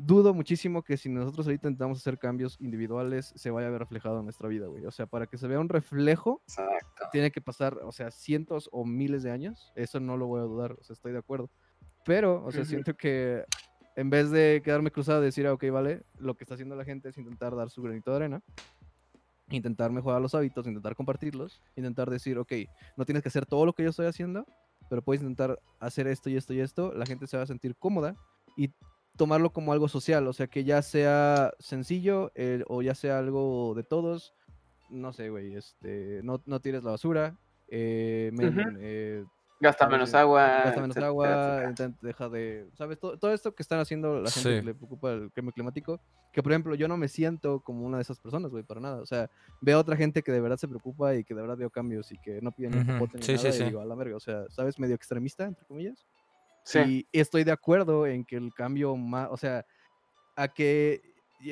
Dudo 0.00 0.32
muchísimo 0.32 0.82
que 0.82 0.96
si 0.96 1.08
nosotros 1.08 1.46
ahorita 1.46 1.66
intentamos 1.66 1.98
hacer 1.98 2.18
cambios 2.18 2.56
individuales, 2.60 3.32
se 3.34 3.50
vaya 3.50 3.66
a 3.66 3.70
ver 3.70 3.80
reflejado 3.80 4.18
en 4.18 4.24
nuestra 4.24 4.48
vida, 4.48 4.68
güey. 4.68 4.86
O 4.86 4.92
sea, 4.92 5.06
para 5.06 5.26
que 5.26 5.36
se 5.36 5.48
vea 5.48 5.58
un 5.58 5.68
reflejo, 5.68 6.40
Exacto. 6.46 7.06
tiene 7.10 7.32
que 7.32 7.40
pasar, 7.40 7.78
o 7.82 7.90
sea, 7.90 8.12
cientos 8.12 8.68
o 8.70 8.84
miles 8.84 9.24
de 9.24 9.32
años. 9.32 9.72
Eso 9.74 9.98
no 9.98 10.16
lo 10.16 10.28
voy 10.28 10.40
a 10.40 10.44
dudar, 10.44 10.72
o 10.72 10.84
sea, 10.84 10.94
estoy 10.94 11.10
de 11.10 11.18
acuerdo. 11.18 11.50
Pero, 12.04 12.44
o 12.44 12.52
sea, 12.52 12.64
siento 12.64 12.94
que 12.94 13.44
en 13.96 14.08
vez 14.08 14.30
de 14.30 14.62
quedarme 14.64 14.92
cruzado 14.92 15.20
y 15.22 15.24
decir, 15.24 15.48
ah, 15.48 15.52
ok, 15.52 15.64
vale, 15.72 16.04
lo 16.20 16.36
que 16.36 16.44
está 16.44 16.54
haciendo 16.54 16.76
la 16.76 16.84
gente 16.84 17.08
es 17.08 17.18
intentar 17.18 17.56
dar 17.56 17.68
su 17.68 17.82
granito 17.82 18.12
de 18.12 18.16
arena, 18.16 18.42
intentar 19.50 19.90
mejorar 19.90 20.22
los 20.22 20.32
hábitos, 20.36 20.68
intentar 20.68 20.94
compartirlos, 20.94 21.60
intentar 21.74 22.08
decir, 22.08 22.38
ok, 22.38 22.52
no 22.96 23.04
tienes 23.04 23.24
que 23.24 23.30
hacer 23.30 23.46
todo 23.46 23.66
lo 23.66 23.72
que 23.72 23.82
yo 23.82 23.90
estoy 23.90 24.06
haciendo, 24.06 24.46
pero 24.88 25.02
puedes 25.02 25.22
intentar 25.22 25.58
hacer 25.80 26.06
esto 26.06 26.30
y 26.30 26.36
esto 26.36 26.54
y 26.54 26.60
esto, 26.60 26.92
la 26.94 27.04
gente 27.04 27.26
se 27.26 27.36
va 27.36 27.42
a 27.42 27.46
sentir 27.46 27.74
cómoda 27.74 28.14
y 28.56 28.72
tomarlo 29.18 29.52
como 29.52 29.74
algo 29.74 29.88
social, 29.88 30.26
o 30.28 30.34
sea, 30.34 30.48
que 30.48 30.64
ya 30.64 30.82
sea 30.82 31.52
sencillo 31.60 32.32
eh, 32.36 32.64
o 32.68 32.82
ya 32.82 32.96
sea 32.96 33.18
algo 33.20 33.74
de 33.76 33.84
todos, 33.84 34.34
no 34.88 35.12
sé, 35.14 35.30
güey, 35.30 35.54
este, 35.56 36.22
no, 36.24 36.42
no 36.46 36.60
tires 36.60 36.84
la 36.84 36.92
basura, 36.92 37.38
eh, 37.68 38.30
men- 38.34 38.76
eh, 38.80 39.26
Gasta 39.60 39.88
menos 39.88 40.14
agua. 40.14 40.42
gasta 40.60 40.80
menos 40.80 40.98
etcétera, 40.98 41.00
agua, 41.00 41.28
etcétera. 41.34 41.68
intent- 41.68 41.96
deja 42.00 42.28
de, 42.28 42.68
¿sabes? 42.74 42.98
Todo, 42.98 43.16
todo 43.18 43.32
esto 43.32 43.54
que 43.54 43.62
están 43.62 43.78
haciendo 43.80 44.20
la 44.20 44.32
gente 44.32 44.54
Sí. 44.54 44.58
que 44.58 44.64
le 44.64 44.74
preocupa 44.74 45.12
el 45.12 45.32
cambio 45.32 45.52
climático, 45.52 46.00
que 46.32 46.42
por 46.42 46.52
ejemplo 46.52 46.74
yo 46.74 46.88
no 46.88 46.96
me 46.96 47.08
siento 47.08 47.60
como 47.62 47.86
una 47.86 47.98
de 47.98 48.02
esas 48.02 48.18
personas, 48.20 48.50
güey, 48.50 48.64
para 48.64 48.80
nada. 48.80 49.00
O 49.02 49.06
sea, 49.06 49.30
veo 49.60 49.76
a 49.78 49.80
otra 49.80 49.96
gente 49.96 50.22
que 50.24 50.32
de 50.32 50.40
verdad 50.40 50.56
se 50.56 50.66
preocupa 50.68 51.14
y 51.14 51.24
que 51.24 51.34
de 51.34 51.42
verdad 51.42 51.56
veo 51.56 51.70
cambios 51.70 52.10
y 52.12 52.18
que 52.18 52.40
no 52.42 52.52
piden 52.52 52.80
Ujú, 52.80 52.82
popote 52.82 53.18
ni 53.18 53.26
sí, 53.26 53.38
sí, 53.38 53.52
nada 53.52 53.52
sí. 53.52 53.62
y 53.62 53.64
digo, 53.64 53.80
a 53.80 53.86
la 53.86 53.94
verga, 53.94 54.16
o 54.16 54.20
sea, 54.20 54.44
¿sabes? 54.50 54.78
Medio 54.80 54.96
extremista, 54.96 55.44
entre 55.44 55.64
comillas. 55.66 56.06
Sí. 56.68 57.06
Y 57.10 57.18
estoy 57.18 57.44
de 57.44 57.52
acuerdo 57.52 58.06
en 58.06 58.24
que 58.24 58.36
el 58.36 58.52
cambio 58.52 58.94
más, 58.96 59.28
o 59.30 59.36
sea, 59.36 59.64
a 60.36 60.48
que 60.48 61.00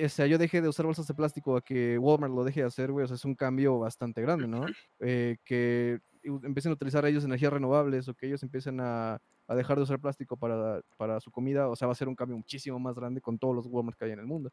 o 0.05 0.09
sea, 0.09 0.27
yo 0.27 0.37
dejé 0.37 0.61
de 0.61 0.69
usar 0.69 0.85
bolsas 0.85 1.07
de 1.07 1.15
plástico 1.15 1.57
a 1.57 1.63
que 1.63 1.97
Walmart 1.99 2.35
lo 2.35 2.45
deje 2.45 2.61
de 2.61 2.67
hacer, 2.67 2.91
güey, 2.91 3.05
o 3.05 3.07
sea, 3.07 3.15
es 3.15 3.25
un 3.25 3.35
cambio 3.35 3.79
bastante 3.79 4.21
grande, 4.21 4.47
¿no? 4.49 4.67
Eh, 5.01 5.37
que 5.45 6.01
empiecen 6.25 6.71
a 6.71 6.75
utilizar 6.75 7.07
ellos 7.07 7.25
energías 7.25 7.53
renovables 7.53 8.09
o 8.09 8.15
que 8.15 8.27
ellos 8.27 8.43
empiecen 8.43 8.81
a, 8.81 9.21
a 9.47 9.55
dejar 9.55 9.77
de 9.77 9.85
usar 9.85 10.01
plástico 10.01 10.37
para, 10.37 10.83
para 10.97 11.21
su 11.21 11.31
comida, 11.31 11.69
o 11.69 11.77
sea, 11.77 11.87
va 11.87 11.93
a 11.93 11.97
ser 11.97 12.09
un 12.09 12.17
cambio 12.17 12.37
muchísimo 12.37 12.79
más 12.79 12.97
grande 12.97 13.21
con 13.21 13.39
todos 13.39 13.55
los 13.55 13.67
Walmart 13.67 13.97
que 13.97 14.07
hay 14.07 14.13
en 14.13 14.19
el 14.19 14.27
mundo. 14.27 14.51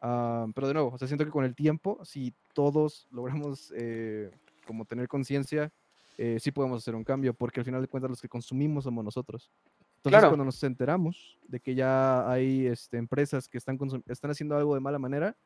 Ah, 0.00 0.46
pero 0.54 0.66
de 0.66 0.74
nuevo, 0.74 0.90
o 0.92 0.98
sea, 0.98 1.08
siento 1.08 1.24
que 1.24 1.30
con 1.30 1.44
el 1.44 1.54
tiempo, 1.54 2.04
si 2.04 2.34
todos 2.52 3.06
logramos 3.10 3.72
eh, 3.76 4.30
como 4.66 4.84
tener 4.84 5.08
conciencia, 5.08 5.72
eh, 6.16 6.38
sí 6.40 6.50
podemos 6.50 6.82
hacer 6.82 6.96
un 6.96 7.04
cambio, 7.04 7.32
porque 7.32 7.60
al 7.60 7.64
final 7.64 7.80
de 7.80 7.88
cuentas 7.88 8.10
los 8.10 8.20
que 8.20 8.28
consumimos 8.28 8.84
somos 8.84 9.04
nosotros. 9.04 9.52
Entonces, 9.98 10.18
Claro. 10.20 10.28
cuando 10.30 10.44
nos 10.44 10.62
enteramos 10.62 11.38
de 11.48 11.60
que 11.60 11.74
ya 11.74 12.30
hay 12.30 12.66
este, 12.66 12.96
empresas 12.96 13.48
que 13.48 13.58
están, 13.58 13.78
están 14.06 14.30
haciendo 14.30 14.56
algo 14.56 14.74
de 14.74 14.80
mala 14.80 14.98
manera, 14.98 15.36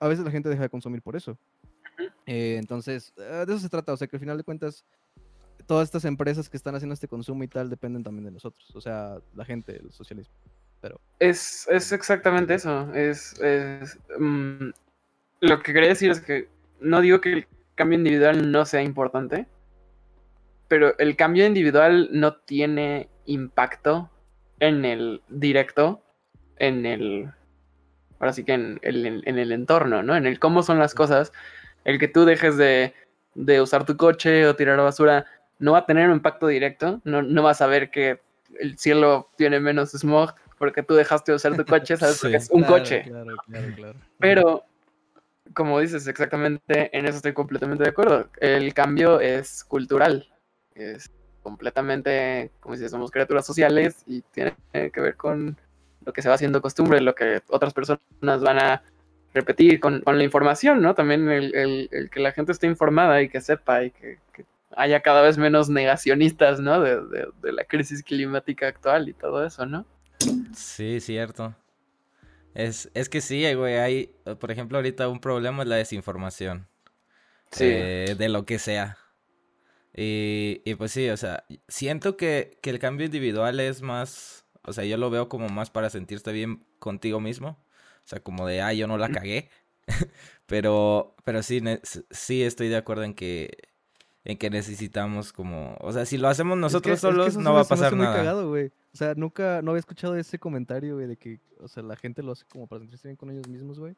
a 0.00 0.08
veces 0.08 0.24
la 0.24 0.30
gente 0.30 0.48
deja 0.48 0.62
de 0.62 0.68
consumir 0.68 1.02
por 1.02 1.16
eso. 1.16 1.38
Eh, 2.26 2.56
entonces, 2.58 3.12
eh, 3.16 3.44
de 3.46 3.52
eso 3.52 3.58
se 3.60 3.68
trata, 3.68 3.92
o 3.92 3.96
sea, 3.96 4.08
que 4.08 4.16
al 4.16 4.20
final 4.20 4.36
de 4.36 4.44
cuentas, 4.44 4.84
todas 5.66 5.84
estas 5.84 6.04
empresas 6.04 6.48
que 6.48 6.56
están 6.56 6.74
haciendo 6.74 6.94
este 6.94 7.06
consumo 7.06 7.44
y 7.44 7.48
tal 7.48 7.70
dependen 7.70 8.02
también 8.02 8.24
de 8.24 8.32
nosotros, 8.32 8.68
o 8.74 8.80
sea, 8.80 9.18
la 9.34 9.44
gente, 9.44 9.76
el 9.76 9.92
socialismo. 9.92 10.34
Pero, 10.80 11.00
Es, 11.20 11.68
es 11.70 11.92
exactamente 11.92 12.54
eso. 12.54 12.92
Es, 12.92 13.38
es, 13.40 13.98
mm, 14.18 14.70
lo 15.42 15.62
que 15.62 15.72
quería 15.72 15.90
decir 15.90 16.10
es 16.10 16.20
que 16.20 16.48
no 16.80 17.00
digo 17.00 17.20
que 17.20 17.32
el 17.32 17.46
cambio 17.76 17.98
individual 17.98 18.50
no 18.50 18.66
sea 18.66 18.82
importante, 18.82 19.46
pero 20.66 20.98
el 20.98 21.14
cambio 21.14 21.46
individual 21.46 22.08
no 22.10 22.34
tiene 22.34 23.08
impacto 23.26 24.10
en 24.60 24.84
el 24.84 25.22
directo, 25.28 26.02
en 26.58 26.86
el, 26.86 27.30
ahora 28.20 28.32
sí 28.32 28.44
que 28.44 28.52
en, 28.52 28.78
el- 28.82 29.22
en 29.26 29.38
el 29.38 29.52
entorno, 29.52 30.02
¿no? 30.02 30.16
En 30.16 30.26
el 30.26 30.38
cómo 30.38 30.62
son 30.62 30.78
las 30.78 30.94
cosas. 30.94 31.32
El 31.84 31.98
que 31.98 32.08
tú 32.08 32.24
dejes 32.24 32.56
de, 32.56 32.94
de 33.34 33.60
usar 33.60 33.84
tu 33.84 33.96
coche 33.96 34.46
o 34.46 34.54
tirar 34.56 34.78
basura 34.78 35.26
no 35.58 35.72
va 35.72 35.78
a 35.78 35.86
tener 35.86 36.08
un 36.08 36.16
impacto 36.16 36.46
directo. 36.46 37.00
No, 37.04 37.22
no 37.22 37.42
vas 37.42 37.60
a 37.60 37.66
ver 37.66 37.90
que 37.90 38.20
el 38.60 38.78
cielo 38.78 39.30
tiene 39.36 39.58
menos 39.60 39.90
smog 39.92 40.34
porque 40.58 40.82
tú 40.82 40.94
dejaste 40.94 41.32
de 41.32 41.36
usar 41.36 41.56
tu 41.56 41.64
coche, 41.64 41.96
¿sabes? 41.96 42.18
Porque 42.20 42.38
Sí. 42.40 42.44
es 42.44 42.50
un 42.50 42.62
Claro, 42.62 42.76
coche. 42.78 43.02
Claro, 43.04 43.36
claro, 43.46 43.74
claro. 43.74 43.98
Ujú. 43.98 44.06
Pero, 44.20 44.64
como 45.54 45.80
dices, 45.80 46.06
exactamente 46.06 46.96
en 46.96 47.06
eso 47.06 47.16
estoy 47.16 47.32
completamente 47.32 47.82
de 47.82 47.90
acuerdo. 47.90 48.28
El 48.38 48.72
cambio 48.74 49.18
es 49.20 49.64
cultural. 49.64 50.28
Es 50.74 51.10
completamente, 51.42 52.50
como 52.60 52.74
dices, 52.74 52.90
somos 52.90 53.10
criaturas 53.10 53.44
sociales 53.46 54.02
y 54.06 54.22
tiene 54.32 54.54
que 54.72 55.00
ver 55.00 55.16
con 55.16 55.56
lo 56.04 56.12
que 56.12 56.22
se 56.22 56.28
va 56.28 56.34
haciendo 56.34 56.62
costumbre, 56.62 57.00
lo 57.00 57.14
que 57.14 57.42
otras 57.48 57.72
personas 57.74 58.00
van 58.40 58.58
a 58.58 58.82
repetir 59.34 59.80
con, 59.80 60.00
con 60.02 60.18
la 60.18 60.24
información, 60.24 60.82
¿no? 60.82 60.94
También 60.94 61.28
el, 61.30 61.54
el- 61.54 61.88
el 61.92 62.10
que 62.10 62.20
la 62.20 62.32
gente 62.32 62.52
esté 62.52 62.66
informada 62.66 63.22
y 63.22 63.28
que 63.28 63.40
sepa 63.40 63.84
y 63.84 63.90
que, 63.90 64.18
que 64.32 64.44
haya 64.76 65.00
cada 65.00 65.22
vez 65.22 65.38
menos 65.38 65.68
negacionistas, 65.68 66.60
¿no? 66.60 66.80
De, 66.80 66.96
de- 67.06 67.28
de 67.42 67.52
la 67.52 67.64
crisis 67.64 68.02
climática 68.02 68.66
actual 68.68 69.08
y 69.08 69.14
todo 69.14 69.44
eso, 69.46 69.64
¿no? 69.66 69.86
Sí, 70.54 71.00
cierto. 71.00 71.54
Es, 72.54 72.90
es 72.94 73.08
que 73.08 73.20
sí, 73.22 73.52
güey, 73.54 73.76
hay, 73.78 74.14
por 74.38 74.50
ejemplo, 74.50 74.76
ahorita 74.78 75.08
un 75.08 75.20
problema 75.20 75.62
es 75.62 75.68
la 75.68 75.76
desinformación. 75.76 76.66
Sí. 77.50 77.64
eh, 77.66 78.14
de 78.18 78.28
lo 78.28 78.44
que 78.44 78.58
sea. 78.58 78.96
Y, 79.94 80.62
y 80.64 80.74
pues 80.74 80.92
sí, 80.92 81.08
o 81.10 81.16
sea, 81.16 81.44
siento 81.68 82.16
que, 82.16 82.58
que 82.62 82.70
el 82.70 82.78
cambio 82.78 83.04
individual 83.06 83.60
es 83.60 83.82
más, 83.82 84.46
o 84.64 84.72
sea, 84.72 84.84
yo 84.84 84.96
lo 84.96 85.10
veo 85.10 85.28
como 85.28 85.48
más 85.48 85.70
para 85.70 85.90
sentirte 85.90 86.32
bien 86.32 86.64
contigo 86.78 87.20
mismo. 87.20 87.58
O 88.04 88.06
sea, 88.08 88.20
como 88.20 88.46
de, 88.46 88.62
ah, 88.62 88.72
yo 88.72 88.86
no 88.86 88.98
la 88.98 89.10
cagué. 89.10 89.48
pero, 90.46 91.14
pero 91.24 91.42
sí, 91.42 91.62
sí 92.10 92.42
estoy 92.42 92.68
de 92.68 92.76
acuerdo 92.76 93.04
en 93.04 93.14
que, 93.14 93.50
en 94.24 94.38
que 94.38 94.50
necesitamos 94.50 95.32
como, 95.32 95.76
o 95.80 95.92
sea, 95.92 96.06
si 96.06 96.18
lo 96.18 96.28
hacemos 96.28 96.54
Es 96.56 96.58
que- 96.58 96.60
nosotros 96.62 96.94
es 96.94 97.00
que 97.00 97.06
solos, 97.08 97.26
eso 97.28 97.40
no 97.40 97.50
se 97.50 97.54
va 97.54 97.60
a 97.60 97.64
pasar 97.64 97.94
muy 97.94 98.04
nada. 98.04 98.16
cagado, 98.16 98.48
güey. 98.48 98.68
O 98.92 98.96
sea, 98.96 99.14
nunca, 99.14 99.62
no 99.62 99.70
había 99.70 99.80
escuchado 99.80 100.16
ese 100.16 100.38
comentario, 100.38 100.94
güey, 100.96 101.06
de 101.06 101.16
que, 101.16 101.40
o 101.60 101.68
sea, 101.68 101.82
la 101.82 101.96
gente 101.96 102.22
lo 102.22 102.32
hace 102.32 102.44
como 102.50 102.66
para 102.66 102.80
sentirse 102.80 103.08
bien 103.08 103.16
con 103.16 103.30
ellos 103.30 103.48
mismos, 103.48 103.78
güey. 103.78 103.94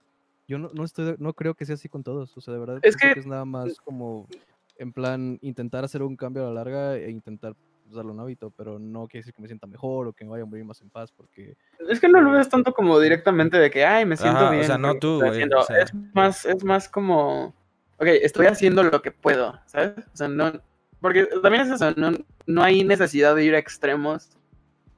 Yo 0.47 0.59
no, 0.59 0.71
no 0.75 0.85
estoy, 0.85 1.07
de- 1.07 1.17
no 1.19 1.33
creo 1.33 1.55
que 1.55 1.65
sea 1.67 1.75
así 1.75 1.89
con 1.89 2.03
todos. 2.05 2.37
O 2.37 2.41
sea, 2.41 2.53
de 2.55 2.61
verdad, 2.61 2.79
Es 2.83 2.97
que- 2.97 3.13
es 3.19 3.27
nada 3.27 3.45
más 3.45 3.79
como, 3.81 4.29
en 4.77 4.93
plan, 4.93 5.39
intentar 5.43 5.85
hacer 5.85 6.03
un 6.03 6.17
cambio 6.17 6.43
a 6.43 6.47
la 6.47 6.55
larga 6.55 6.97
e 6.97 7.11
intentar 7.11 7.55
darle 7.93 8.13
un 8.13 8.21
hábito, 8.21 8.51
pero 8.51 8.79
no 8.79 9.07
quiere 9.07 9.21
decir 9.21 9.35
que 9.35 9.43
me 9.43 9.49
sienta 9.49 9.67
mejor 9.67 10.09
o 10.09 10.13
que 10.13 10.25
me 10.25 10.31
vaya 10.31 10.45
a 10.45 10.47
morir 10.47 10.65
más 10.65 10.81
en 10.81 10.91
paz, 10.91 11.13
porque 11.13 11.57
Es 11.89 12.01
que 12.01 12.09
no 12.09 12.21
lo 12.21 12.33
ves 12.33 12.49
tanto 12.49 12.73
como 12.73 12.99
directamente 12.99 13.59
de 13.59 13.71
que, 13.71 13.85
ay, 13.85 14.05
me 14.07 14.17
siento 14.17 14.39
Ajá, 14.39 14.49
o 14.49 14.53
bien. 14.53 14.65
sea, 14.65 14.79
no 14.79 14.99
tú, 14.99 15.19
güey, 15.19 15.31
haciendo". 15.31 15.61
o 15.61 15.65
sea. 15.65 15.83
Es, 15.83 15.95
más, 16.15 16.45
es 16.45 16.65
más 16.65 16.89
como, 16.89 17.55
ok, 17.99 18.07
estoy 18.23 18.47
haciendo 18.47 18.83
lo 18.83 19.03
que 19.03 19.11
puedo, 19.11 19.59
¿sabes? 19.67 19.93
O 20.13 20.17
sea, 20.17 20.29
no, 20.29 20.53
porque 21.01 21.27
también 21.43 21.65
es 21.65 21.71
eso, 21.71 21.93
no, 21.97 22.13
no 22.47 22.63
hay 22.63 22.85
necesidad 22.85 23.37
de 23.37 23.45
ir 23.45 23.55
a 23.55 23.59
extremos. 23.59 24.31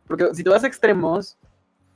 Porque 0.07 0.33
si 0.35 0.45
tú 0.45 0.51
vas 0.53 0.62
a 0.62 0.68
extremos 0.68 1.37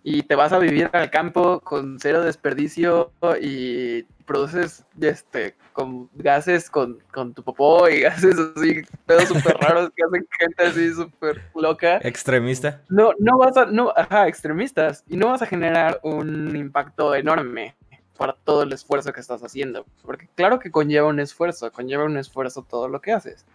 y 0.02 0.22
te 0.22 0.34
vas 0.34 0.52
a 0.52 0.58
vivir 0.58 0.88
al 0.92 1.10
campo 1.10 1.60
con 1.60 1.98
cero 2.00 2.22
desperdicio 2.22 3.12
y 3.40 4.04
produces 4.24 4.84
este 5.00 5.54
con 5.72 6.10
gases 6.14 6.70
con, 6.70 6.98
con 7.12 7.34
tu 7.34 7.42
popó 7.42 7.88
y 7.88 8.00
gases 8.02 8.36
así, 8.38 8.82
pedos 9.06 9.24
súper 9.24 9.56
raros 9.58 9.90
que 9.94 10.02
hacen 10.04 10.26
gente 10.38 10.62
así 10.64 10.94
súper 10.94 11.42
loca. 11.54 11.98
Extremista. 12.02 12.82
No, 12.88 13.12
no 13.18 13.38
vas 13.38 13.56
a, 13.56 13.66
no, 13.66 13.92
ajá, 13.96 14.28
extremistas, 14.28 15.04
y 15.08 15.16
no 15.16 15.28
vas 15.28 15.42
a 15.42 15.46
generar 15.46 16.00
un 16.02 16.54
impacto 16.56 17.14
enorme 17.14 17.76
para 18.16 18.34
todo 18.34 18.64
el 18.64 18.72
esfuerzo 18.72 19.12
que 19.12 19.20
estás 19.20 19.42
haciendo, 19.42 19.86
porque 20.02 20.28
claro 20.34 20.58
que 20.58 20.70
conlleva 20.70 21.08
un 21.08 21.20
esfuerzo, 21.20 21.72
conlleva 21.72 22.04
un 22.04 22.18
esfuerzo 22.18 22.66
todo 22.68 22.88
lo 22.88 23.00
que 23.00 23.12
haces. 23.12 23.46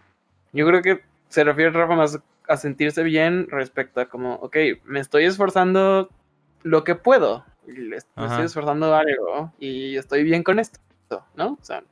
Yo 0.52 0.66
creo 0.66 0.82
que 0.82 1.02
se 1.28 1.44
refiere 1.44 1.70
Rafa 1.70 1.94
más 1.94 2.18
a 2.48 2.56
sentirse 2.56 3.02
bien 3.02 3.46
respecto 3.48 4.00
a 4.00 4.06
como, 4.06 4.34
ok, 4.34 4.56
me 4.84 5.00
estoy 5.00 5.24
esforzando 5.24 6.10
lo 6.66 6.82
que 6.82 6.96
puedo, 6.96 7.44
me 7.64 7.96
Ajá. 8.16 8.26
estoy 8.26 8.46
esforzando 8.46 8.92
algo 8.94 9.52
y 9.60 9.96
estoy 9.96 10.24
bien 10.24 10.42
con 10.42 10.58
esto, 10.58 10.78
¿no? 11.36 11.56
O 11.60 11.64
sea, 11.64 11.84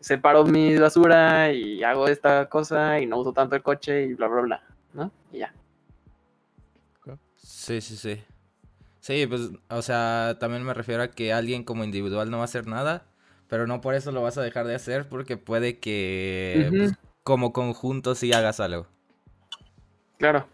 separo 0.00 0.44
mi 0.44 0.76
basura 0.76 1.50
y 1.50 1.82
hago 1.82 2.08
esta 2.08 2.46
cosa 2.50 3.00
y 3.00 3.06
no 3.06 3.16
uso 3.18 3.32
tanto 3.32 3.56
el 3.56 3.62
coche 3.62 4.04
y 4.04 4.12
bla, 4.14 4.28
bla, 4.28 4.42
bla, 4.42 4.62
¿no? 4.92 5.10
Y 5.32 5.38
ya. 5.38 5.54
Sí, 7.36 7.80
sí, 7.80 7.96
sí. 7.96 8.22
Sí, 9.00 9.26
pues, 9.26 9.50
o 9.70 9.80
sea, 9.80 10.36
también 10.38 10.62
me 10.62 10.74
refiero 10.74 11.02
a 11.02 11.08
que 11.08 11.32
alguien 11.32 11.64
como 11.64 11.84
individual 11.84 12.30
no 12.30 12.36
va 12.36 12.42
a 12.42 12.44
hacer 12.44 12.66
nada, 12.66 13.06
pero 13.48 13.66
no 13.66 13.80
por 13.80 13.94
eso 13.94 14.12
lo 14.12 14.20
vas 14.20 14.36
a 14.36 14.42
dejar 14.42 14.66
de 14.66 14.74
hacer, 14.74 15.08
porque 15.08 15.38
puede 15.38 15.78
que 15.78 16.70
pues, 16.76 16.92
como 17.22 17.54
conjunto 17.54 18.14
sí 18.14 18.34
hagas 18.34 18.60
algo. 18.60 18.86
Claro. 20.18 20.46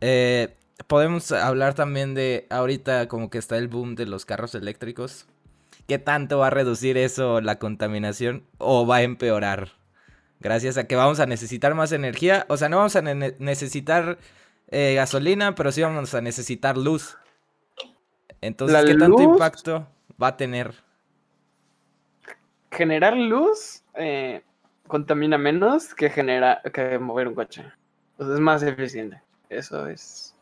Eh, 0.00 0.56
podemos 0.86 1.30
hablar 1.32 1.74
también 1.74 2.14
de 2.14 2.46
ahorita 2.50 3.08
como 3.08 3.30
que 3.30 3.38
está 3.38 3.56
el 3.58 3.68
boom 3.68 3.94
de 3.94 4.06
los 4.06 4.24
carros 4.26 4.54
eléctricos. 4.54 5.26
¿Qué 5.86 5.98
tanto 5.98 6.38
va 6.38 6.48
a 6.48 6.50
reducir 6.50 6.96
eso 6.96 7.40
la 7.40 7.58
contaminación 7.58 8.44
o 8.58 8.86
va 8.86 8.96
a 8.96 9.02
empeorar? 9.02 9.72
Gracias 10.40 10.76
a 10.78 10.84
que 10.86 10.96
vamos 10.96 11.20
a 11.20 11.26
necesitar 11.26 11.74
más 11.74 11.92
energía. 11.92 12.46
O 12.48 12.56
sea, 12.56 12.68
no 12.68 12.78
vamos 12.78 12.96
a 12.96 13.02
ne- 13.02 13.36
necesitar 13.38 14.18
eh, 14.68 14.94
gasolina, 14.94 15.54
pero 15.54 15.72
sí 15.72 15.82
vamos 15.82 16.14
a 16.14 16.20
necesitar 16.20 16.76
luz. 16.76 17.16
Entonces, 18.40 18.84
¿qué 18.84 18.94
tanto 18.94 19.18
luz- 19.18 19.22
impacto 19.22 19.88
va 20.22 20.28
a 20.28 20.36
tener? 20.36 20.74
generar 22.70 23.16
luz 23.16 23.82
eh, 23.94 24.42
contamina 24.88 25.38
menos 25.38 25.94
que 25.94 26.10
genera 26.10 26.60
que 26.72 26.98
mover 26.98 27.28
un 27.28 27.34
coche. 27.34 27.64
Entonces 28.12 28.34
es 28.34 28.40
más 28.40 28.62
eficiente. 28.62 29.20
Eso 29.48 29.86
es 29.86 30.33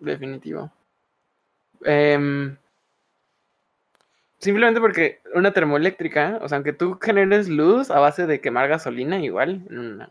definitivo. 0.00 0.70
Em, 1.84 2.56
simplemente 4.38 4.80
porque 4.80 5.20
una 5.34 5.52
termoeléctrica, 5.52 6.38
o 6.42 6.48
sea, 6.48 6.56
aunque 6.56 6.72
tú 6.72 6.98
generes 7.00 7.48
luz 7.48 7.90
a 7.90 8.00
base 8.00 8.26
de 8.26 8.40
quemar 8.40 8.68
gasolina, 8.68 9.18
igual, 9.20 9.66
en 9.70 9.78
una 9.78 10.10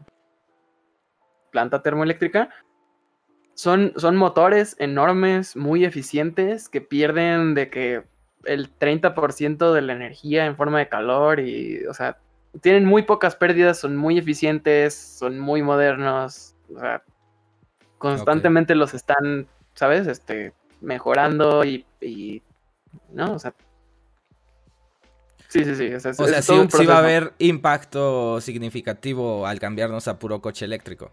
planta 1.52 1.82
termoeléctrica, 1.82 2.50
son, 3.54 3.94
son 3.96 4.18
motores 4.18 4.76
enormes, 4.80 5.56
muy 5.56 5.86
eficientes, 5.86 6.68
que 6.68 6.82
pierden 6.82 7.54
de 7.54 7.70
que 7.70 8.04
el 8.44 8.70
30% 8.78 9.74
de 9.74 9.82
la 9.82 9.94
energía 9.94 10.46
en 10.46 10.56
forma 10.56 10.80
de 10.80 10.90
calor 10.90 11.40
y, 11.40 11.86
o 11.88 11.94
sea, 11.94 12.20
tienen 12.62 12.86
muy 12.86 13.04
pocas 13.04 13.36
pérdidas, 13.36 13.80
son 13.80 13.96
muy 13.96 14.18
eficientes, 14.18 14.94
son 14.94 15.40
muy 15.40 15.62
modernos, 15.62 16.56
o 16.74 16.80
sea, 16.80 17.04
constantemente 17.98 18.76
los 18.76 18.94
están, 18.94 19.48
¿sabes? 19.76 20.08
Este, 20.08 20.54
mejorando 20.82 21.64
y, 21.64 21.86
y 22.02 22.42
¿no? 23.12 23.34
O 23.34 23.40
sea, 23.40 23.54
sí, 25.48 25.64
sí, 25.64 25.76
sí. 25.76 25.94
O 25.94 26.00
sea, 26.00 26.12
O 26.12 26.28
sí, 26.72 26.86
va 26.86 26.96
a 26.96 27.00
haber 27.00 27.34
impacto 27.38 28.42
significativo 28.42 29.46
al 29.46 29.60
cambiarnos 29.60 30.08
a 30.08 30.18
puro 30.18 30.42
coche 30.42 30.66
eléctrico. 30.66 31.12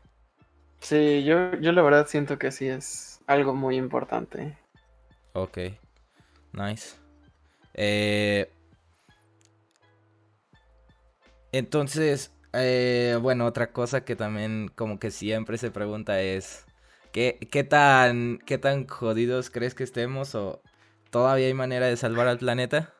Sí, 0.80 1.22
yo, 1.24 1.54
yo 1.60 1.72
la 1.72 1.82
verdad 1.82 2.06
siento 2.08 2.38
que 2.38 2.50
sí 2.50 2.66
es 2.66 3.20
algo 3.26 3.54
muy 3.54 3.76
importante. 3.76 4.58
Ok, 5.32 5.58
nice. 6.52 6.96
Eh, 7.74 8.50
entonces, 11.52 12.32
eh, 12.52 13.16
bueno, 13.20 13.46
otra 13.46 13.72
cosa 13.72 14.04
que 14.04 14.16
también 14.16 14.70
como 14.74 14.98
que 14.98 15.10
siempre 15.10 15.56
se 15.56 15.70
pregunta 15.70 16.20
es, 16.20 16.66
¿qué, 17.12 17.38
qué, 17.50 17.64
tan, 17.64 18.38
¿qué 18.46 18.58
tan 18.58 18.86
jodidos 18.88 19.50
crees 19.50 19.74
que 19.74 19.84
estemos 19.84 20.34
o 20.34 20.62
todavía 21.10 21.46
hay 21.46 21.54
manera 21.54 21.86
de 21.86 21.96
salvar 21.96 22.28
al 22.28 22.38
planeta? 22.38 22.94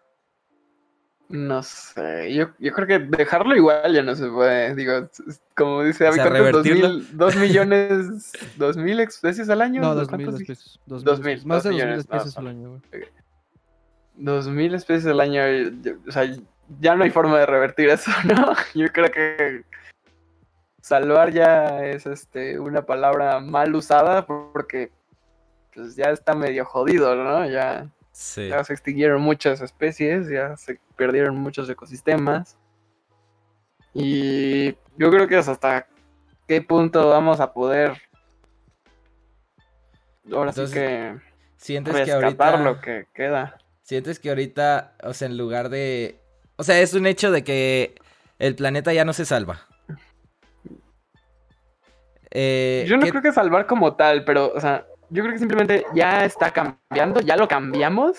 No 1.28 1.62
sé, 1.62 2.34
yo, 2.34 2.50
yo 2.58 2.72
creo 2.74 2.86
que 2.86 2.98
dejarlo 2.98 3.56
igual 3.56 3.94
ya 3.94 4.02
no 4.02 4.14
se 4.14 4.28
puede. 4.28 4.74
Digo, 4.74 5.08
como 5.56 5.82
dice 5.82 6.06
O 6.06 6.12
sea, 6.12 6.26
David, 6.26 6.36
¿cuántos? 6.36 6.68
¿Dos, 6.68 6.68
revertirlo. 6.68 6.88
mil, 6.88 7.08
dos 7.16 7.36
millones, 7.36 8.32
dos 8.54 8.76
mil 8.76 9.00
especies 9.00 9.48
al 9.48 9.62
año? 9.62 9.80
No, 9.80 9.94
dos 9.94 10.10
mil 10.12 10.28
especies. 10.28 10.78
Dos 10.84 11.04
Dos 11.04 11.20
mil. 11.20 11.44
Más 11.46 11.62
dos 11.62 11.64
de 11.64 11.70
dos 11.70 11.82
mil 11.82 11.98
especies 11.98 12.36
no. 12.36 12.40
al 12.40 12.46
año, 12.48 12.68
güey. 12.70 12.82
Dos 14.14 14.48
mil 14.48 14.74
especies 14.74 15.06
al 15.06 15.20
año, 15.20 15.42
yo- 15.82 15.94
o 16.06 16.12
sea, 16.12 16.24
ya 16.80 16.94
no 16.94 17.04
hay 17.04 17.10
forma 17.10 17.38
de 17.38 17.46
revertir 17.46 17.88
eso, 17.88 18.10
¿no? 18.24 18.54
Yo 18.74 18.88
creo 18.92 19.10
que 19.10 19.64
salvar 20.83 21.33
ya 21.33 21.83
es 21.87 22.05
este 22.05 22.59
una 22.59 22.85
palabra 22.85 23.41
mal 23.41 23.74
usada 23.74 24.26
porque 24.26 24.91
pues 25.72 25.97
ya 25.97 26.11
está 26.11 26.35
medio 26.35 26.66
jodido, 26.66 27.14
¿no? 27.16 27.47
Ya, 27.49 27.89
Sí. 28.11 28.49
ya 28.49 28.62
se 28.62 28.74
extinguieron 28.74 29.22
muchas 29.22 29.62
especies, 29.62 30.28
ya 30.28 30.55
se 30.59 30.78
perdieron 30.97 31.35
muchos 31.37 31.70
ecosistemas. 31.70 32.59
Y 33.95 34.72
yo 34.99 35.11
creo 35.11 35.26
que 35.26 35.39
es 35.39 35.49
hasta 35.49 35.87
qué 36.47 36.61
punto 36.61 37.09
vamos 37.09 37.41
a 37.41 37.55
poder 37.55 37.97
ahora 40.30 40.51
Entonces, 40.51 40.70
sí 40.70 40.74
que 40.74 41.33
Sientes 41.57 41.95
que 41.95 42.01
rescatar 42.05 42.55
ahorita... 42.55 42.59
lo 42.59 42.80
que 42.80 43.07
queda. 43.14 43.57
Sientes 43.83 44.18
que 44.18 44.28
ahorita, 44.30 44.95
o 45.05 45.14
sea, 45.14 45.28
en 45.28 45.39
lugar 45.39 45.68
de... 45.68 46.20
O 46.57 46.64
sea, 46.64 46.80
es 46.80 46.93
un 46.93 47.07
hecho 47.07 47.30
de 47.30 47.45
que 47.45 47.95
el 48.39 48.57
planeta 48.57 48.93
ya 48.93 49.05
no 49.05 49.12
se 49.12 49.24
salva. 49.24 49.68
Eh, 52.35 52.85
Yo 52.89 52.97
no 52.97 53.03
¿qué- 53.05 53.11
creo 53.11 53.22
que 53.22 53.33
salvar 53.33 53.66
como 53.66 53.95
tal, 53.95 54.24
pero, 54.24 54.53
o 54.55 54.61
sea, 54.61 54.87
yo 55.11 55.22
creo 55.22 55.33
que 55.35 55.39
simplemente 55.39 55.85
ya 55.95 56.24
está 56.24 56.51
cambiando, 56.51 57.20
ya 57.20 57.37
lo 57.37 57.47
cambiamos 57.47 58.18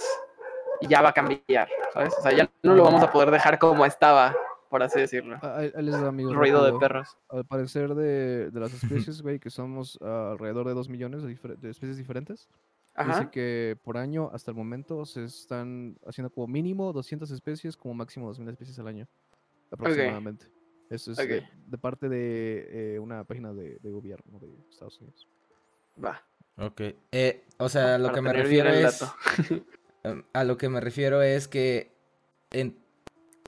y 0.82 0.88
ya 0.88 1.02
va 1.02 1.10
a 1.10 1.14
cambiar, 1.14 1.68
¿sabes? 1.94 2.14
O 2.20 2.22
sea, 2.22 2.32
ya 2.32 2.50
no 2.62 2.76
lo 2.76 2.84
vamos 2.84 3.02
a 3.02 3.12
poder 3.12 3.32
dejar 3.32 3.58
como 3.58 3.86
estaba, 3.86 4.36
por 4.70 4.84
así 4.84 5.00
decirlo. 5.00 5.38
Ah, 5.42 5.56
Ahí 5.58 5.72
ahí 5.76 5.84
les 5.84 6.00
da, 6.00 6.08
amigos. 6.10 6.36
Ruido 6.36 6.64
de 6.64 6.78
perros. 6.80 7.18
Al 7.30 7.46
parecer 7.46 7.96
de, 7.96 8.52
de 8.52 8.60
las 8.60 8.72
especies, 9.08 9.22
güey, 9.24 9.40
que 9.40 9.50
somos 9.50 9.98
alrededor 10.02 10.68
de 10.68 10.74
2 10.76 10.90
millones 10.90 11.24
de, 11.24 11.30
difer- 11.36 11.58
de 11.58 11.72
especies 11.72 11.98
diferentes. 11.98 12.48
Dice 12.96 13.10
Ajá. 13.12 13.32
que 13.32 13.76
por 13.84 13.98
año, 13.98 14.30
hasta 14.34 14.52
el 14.52 14.58
momento, 14.58 15.04
se 15.06 15.24
están 15.24 15.98
haciendo 16.06 16.30
como 16.30 16.46
mínimo 16.46 16.94
200 16.94 17.32
especies, 17.32 17.76
como 17.76 17.96
máximo 17.96 18.28
2000 18.28 18.50
especies 18.50 18.78
al 18.78 18.88
año, 18.88 19.08
aproximadamente. 19.72 20.46
Eso 20.94 21.12
es 21.12 21.18
de, 21.18 21.40
Ok. 21.40 21.44
de 21.68 21.78
parte 21.80 22.08
de 22.08 22.96
eh, 22.96 23.00
una 23.00 23.24
página 23.24 23.52
de, 23.52 23.80
de 23.82 23.92
gobierno 23.92 24.40
de 24.40 24.48
Estados 24.70 25.00
Unidos. 25.02 25.28
Va. 26.04 26.24
Ok. 26.58 26.82
Eh, 27.12 27.44
o 27.58 27.68
sea, 27.68 27.96
a 27.96 27.98
lo 27.98 28.06
para 28.06 28.16
que 28.16 28.22
me 28.22 28.34
refiero 28.34 28.70
es... 28.70 29.04
em, 30.04 30.24
A 30.34 30.44
lo 30.44 30.58
que 30.58 30.70
me 30.70 30.80
refiero 30.82 31.22
es 31.24 31.48
que... 31.48 31.92
en- 32.52 32.78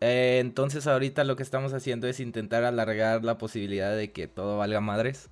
eh, 0.01 0.39
entonces 0.41 0.87
ahorita 0.87 1.23
lo 1.23 1.35
que 1.35 1.43
estamos 1.43 1.73
haciendo 1.73 2.07
es 2.07 2.19
intentar 2.19 2.63
alargar 2.63 3.23
la 3.23 3.37
posibilidad 3.37 3.95
de 3.95 4.11
que 4.11 4.27
todo 4.27 4.57
valga 4.57 4.81
madres. 4.81 5.29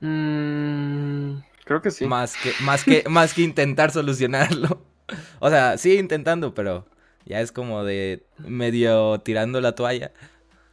Mm, 0.00 1.40
creo 1.64 1.82
que 1.82 1.90
sí. 1.90 2.06
Más 2.06 2.36
que, 2.36 2.52
más 2.64 2.84
que, 2.84 3.04
más 3.08 3.34
que 3.34 3.42
intentar 3.42 3.90
solucionarlo. 3.90 4.86
O 5.40 5.48
sea, 5.48 5.78
sigue 5.78 5.94
intentando, 5.98 6.52
pero 6.52 6.84
ya 7.28 7.40
es 7.40 7.52
como 7.52 7.84
de 7.84 8.24
medio 8.38 9.20
tirando 9.20 9.60
la 9.60 9.72
toalla. 9.74 10.10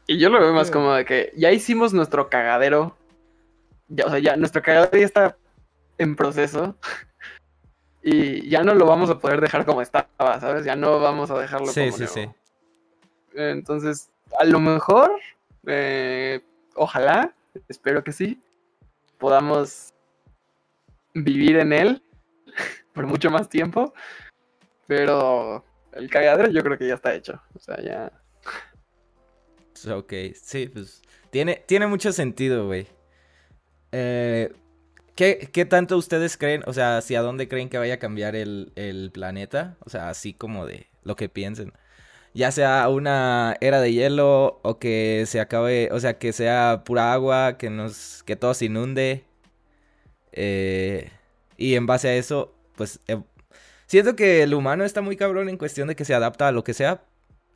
Y 0.07 0.17
yo 0.17 0.29
lo 0.29 0.39
veo 0.39 0.53
más 0.53 0.67
Sí. 0.67 0.73
como 0.73 0.93
de 0.93 1.03
que 1.05 1.33
ya 1.35 1.51
hicimos 1.51 1.93
nuestro 1.93 2.29
cagadero. 2.29 2.95
Ya, 3.89 4.05
o 4.05 4.09
sea, 4.09 4.19
ya 4.19 4.35
nuestro 4.37 4.61
cagadero 4.63 4.97
ya 4.97 5.05
está 5.05 5.37
en 5.97 6.15
proceso. 6.15 6.75
Y 8.07 8.47
ya 8.49 8.61
no 8.63 8.75
lo 8.75 8.85
vamos 8.85 9.09
a 9.09 9.17
poder 9.17 9.41
dejar 9.41 9.65
como 9.65 9.81
estaba, 9.81 10.39
¿sabes? 10.39 10.63
Ya 10.63 10.75
no 10.75 10.99
vamos 10.99 11.31
a 11.31 11.39
dejarlo 11.39 11.65
Sí, 11.65 11.85
como 11.89 11.97
sí, 11.97 12.03
nuevo. 12.03 12.13
sí. 12.13 12.29
Entonces, 13.33 14.11
a 14.39 14.45
lo 14.45 14.59
mejor, 14.59 15.11
eh, 15.65 16.41
ojalá, 16.75 17.33
espero 17.67 18.03
que 18.03 18.11
sí, 18.11 18.39
podamos 19.17 19.91
vivir 21.15 21.57
en 21.57 21.73
él 21.73 22.03
por 22.93 23.07
mucho 23.07 23.31
más 23.31 23.49
tiempo. 23.49 23.91
Pero 24.85 25.65
el 25.95 26.09
cagadero 26.09 26.49
yo 26.51 26.61
creo 26.63 26.77
que 26.77 26.87
ya 26.87 26.95
está 26.95 27.13
hecho. 27.13 27.41
O 27.53 27.59
sea, 27.59 27.81
ya. 27.81 28.11
Ok, 29.91 30.13
sí, 30.41 30.67
pues 30.67 31.01
tiene, 31.29 31.63
tiene 31.67 31.87
mucho 31.87 32.11
sentido, 32.11 32.65
güey. 32.67 32.87
Eh, 33.91 34.53
¿qué, 35.15 35.49
qué 35.51 35.65
tanto 35.65 35.97
ustedes 35.97 36.37
creen, 36.37 36.63
o 36.67 36.73
sea, 36.73 36.97
hacia 36.97 37.21
dónde 37.21 37.47
creen 37.47 37.69
que 37.69 37.77
vaya 37.77 37.95
a 37.95 37.99
cambiar 37.99 38.35
el, 38.35 38.71
el 38.75 39.11
planeta? 39.11 39.77
O 39.81 39.89
sea, 39.89 40.09
así 40.09 40.33
como 40.33 40.65
de 40.65 40.87
lo 41.03 41.15
que 41.15 41.29
piensen. 41.29 41.73
Ya 42.33 42.51
sea 42.51 42.89
una 42.89 43.55
era 43.61 43.79
de 43.81 43.93
hielo 43.93 44.59
o 44.63 44.79
que 44.79 45.23
se 45.27 45.39
acabe, 45.39 45.89
o 45.91 45.99
sea, 45.99 46.17
que 46.19 46.33
sea 46.33 46.83
pura 46.85 47.13
agua, 47.13 47.57
que 47.57 47.69
nos, 47.69 48.23
que 48.23 48.35
todo 48.35 48.53
se 48.53 48.65
inunde. 48.65 49.25
Eh, 50.33 51.11
y 51.57 51.75
en 51.75 51.85
base 51.85 52.09
a 52.09 52.15
eso, 52.15 52.53
pues, 52.75 52.99
eh, 53.07 53.21
siento 53.87 54.15
que 54.15 54.43
el 54.43 54.53
humano 54.53 54.83
está 54.83 55.01
muy 55.01 55.17
cabrón 55.17 55.49
en 55.49 55.57
cuestión 55.57 55.87
de 55.87 55.95
que 55.95 56.05
se 56.05 56.13
adapta 56.13 56.47
a 56.47 56.51
lo 56.51 56.63
que 56.63 56.73
sea. 56.73 57.03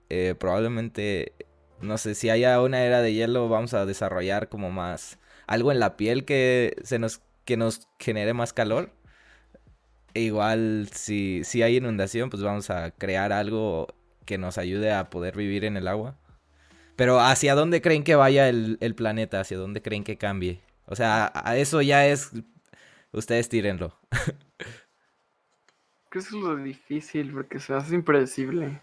Eh, 0.10 0.36
probablemente 0.40 1.34
no 1.82 1.98
sé, 1.98 2.16
si 2.16 2.30
haya 2.30 2.62
una 2.62 2.84
era 2.84 3.02
de 3.02 3.14
hielo, 3.14 3.48
vamos 3.50 3.74
a 3.74 3.86
desarrollar 3.86 4.50
como 4.50 4.72
más 4.72 5.18
algo 5.48 5.72
en 5.72 5.80
la 5.80 5.98
piel 5.98 6.26
que 6.26 6.76
se 6.84 7.00
nos 7.00 7.22
que 7.46 7.58
nos 7.58 7.88
genere 8.00 8.34
más 8.34 8.54
calor. 8.54 8.92
E 10.14 10.22
igual 10.22 10.90
si, 10.94 11.44
si 11.44 11.64
hay 11.64 11.78
inundación, 11.78 12.30
pues 12.30 12.44
vamos 12.44 12.70
a 12.70 12.92
crear 12.92 13.32
algo 13.32 13.88
que 14.26 14.38
nos 14.38 14.58
ayude 14.58 14.92
a 14.92 15.10
poder 15.10 15.36
vivir 15.36 15.66
en 15.66 15.78
el 15.78 15.88
agua. 15.88 16.18
Pero 16.96 17.20
¿hacia 17.20 17.56
dónde 17.56 17.82
creen 17.82 18.04
que 18.04 18.16
vaya 18.16 18.50
el, 18.50 18.96
planeta? 18.96 19.40
¿Hacia 19.40 19.58
dónde 19.58 19.82
creen 19.82 20.04
que 20.04 20.18
cambie? 20.18 20.62
O 20.86 20.96
sea, 20.96 21.32
a 21.34 21.58
eso 21.58 21.82
ya 21.82 22.06
es... 22.08 22.32
Ustedes 23.14 23.50
tírenlo. 23.50 23.98
Creo 26.10 26.24
que 26.24 26.28
eso 26.28 26.38
es 26.38 26.44
lo 26.44 26.56
difícil 26.58 27.32
porque 27.32 27.60
se 27.60 27.74
hace 27.74 27.94
impredecible. 27.96 28.82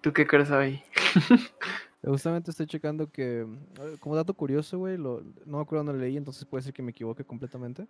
¿Tú 0.00 0.12
qué 0.12 0.26
crees 0.26 0.50
ahí? 0.50 0.82
Justamente 2.02 2.50
estoy 2.50 2.66
checando 2.66 3.10
que, 3.10 3.42
eh, 3.42 3.96
como 4.00 4.16
dato 4.16 4.32
curioso, 4.34 4.78
güey, 4.78 4.96
no 4.96 5.22
me 5.44 5.60
acuerdo 5.60 5.84
dónde 5.84 6.00
leí, 6.00 6.16
entonces 6.16 6.44
puede 6.44 6.62
ser 6.62 6.72
que 6.72 6.82
me 6.82 6.90
equivoque 6.90 7.24
completamente. 7.24 7.86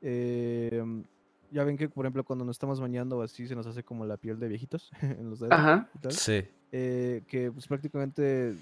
Eh, 0.00 0.82
ya 1.50 1.64
ven 1.64 1.76
que, 1.76 1.88
por 1.88 2.06
ejemplo, 2.06 2.24
cuando 2.24 2.44
nos 2.44 2.54
estamos 2.54 2.80
bañando 2.80 3.18
o 3.18 3.22
así, 3.22 3.48
se 3.48 3.56
nos 3.56 3.66
hace 3.66 3.82
como 3.82 4.06
la 4.06 4.16
piel 4.16 4.38
de 4.38 4.48
viejitos 4.48 4.90
en 5.02 5.28
los 5.28 5.40
dedos. 5.40 5.52
Ajá. 5.52 5.88
y 5.94 5.98
tal. 5.98 6.12
Sí. 6.12 6.44
eh, 6.72 7.24
que 7.26 7.50
pues 7.50 7.66
prácticamente 7.66 8.54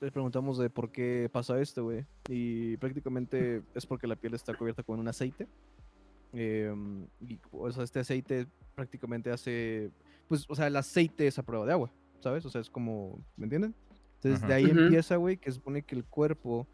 les 0.00 0.12
preguntamos 0.12 0.58
de 0.58 0.70
por 0.70 0.90
qué 0.90 1.28
pasa 1.32 1.60
esto, 1.60 1.84
güey. 1.84 2.06
Y 2.28 2.76
prácticamente 2.76 3.62
es 3.74 3.86
porque 3.86 4.06
la 4.06 4.16
piel 4.16 4.34
está 4.34 4.54
cubierta 4.54 4.82
con 4.82 5.00
un 5.00 5.08
aceite. 5.08 5.48
Em, 6.34 7.06
y 7.20 7.38
o 7.52 7.70
sea, 7.72 7.84
este 7.84 8.00
aceite 8.00 8.46
prácticamente 8.74 9.30
hace, 9.30 9.90
pues, 10.28 10.44
o 10.48 10.54
sea, 10.54 10.66
el 10.66 10.76
aceite 10.76 11.26
es 11.26 11.38
a 11.38 11.42
prueba 11.42 11.64
de 11.66 11.72
agua, 11.72 11.92
¿sabes? 12.20 12.44
O 12.44 12.50
sea, 12.50 12.60
es 12.60 12.70
como, 12.70 13.20
¿me 13.36 13.44
entienden? 13.44 13.74
Entonces 14.16 14.38
Ajá. 14.40 14.48
de 14.48 14.54
ahí 14.54 14.64
empieza, 14.70 15.16
güey, 15.16 15.36
que 15.36 15.52
supone 15.52 15.82
que 15.82 15.94
el 15.94 16.04
cuerpo 16.04 16.66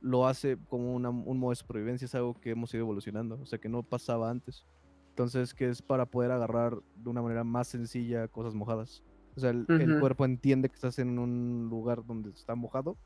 lo 0.00 0.26
hace 0.26 0.56
como 0.68 0.94
una- 0.94 1.10
un 1.10 1.38
modo 1.38 1.50
de 1.50 1.56
supervivencia, 1.56 2.06
es 2.06 2.14
algo 2.14 2.34
que 2.40 2.50
hemos 2.50 2.72
ido 2.74 2.82
evolucionando, 2.82 3.38
o 3.40 3.46
sea, 3.46 3.58
que 3.58 3.68
no 3.68 3.82
pasaba 3.82 4.30
antes. 4.30 4.66
Entonces, 5.10 5.54
que 5.54 5.68
es 5.68 5.80
para 5.80 6.06
poder 6.06 6.32
agarrar 6.32 6.76
de 6.96 7.08
una 7.08 7.22
manera 7.22 7.44
más 7.44 7.68
sencilla 7.68 8.26
cosas 8.28 8.54
mojadas. 8.54 9.02
O 9.36 9.40
sea, 9.40 9.50
el, 9.50 9.64
el 9.68 10.00
cuerpo 10.00 10.24
entiende 10.24 10.68
que 10.68 10.74
estás 10.74 10.98
en 10.98 11.18
un 11.18 11.68
lugar 11.70 12.04
donde 12.04 12.30
está 12.30 12.54
mojado 12.54 12.96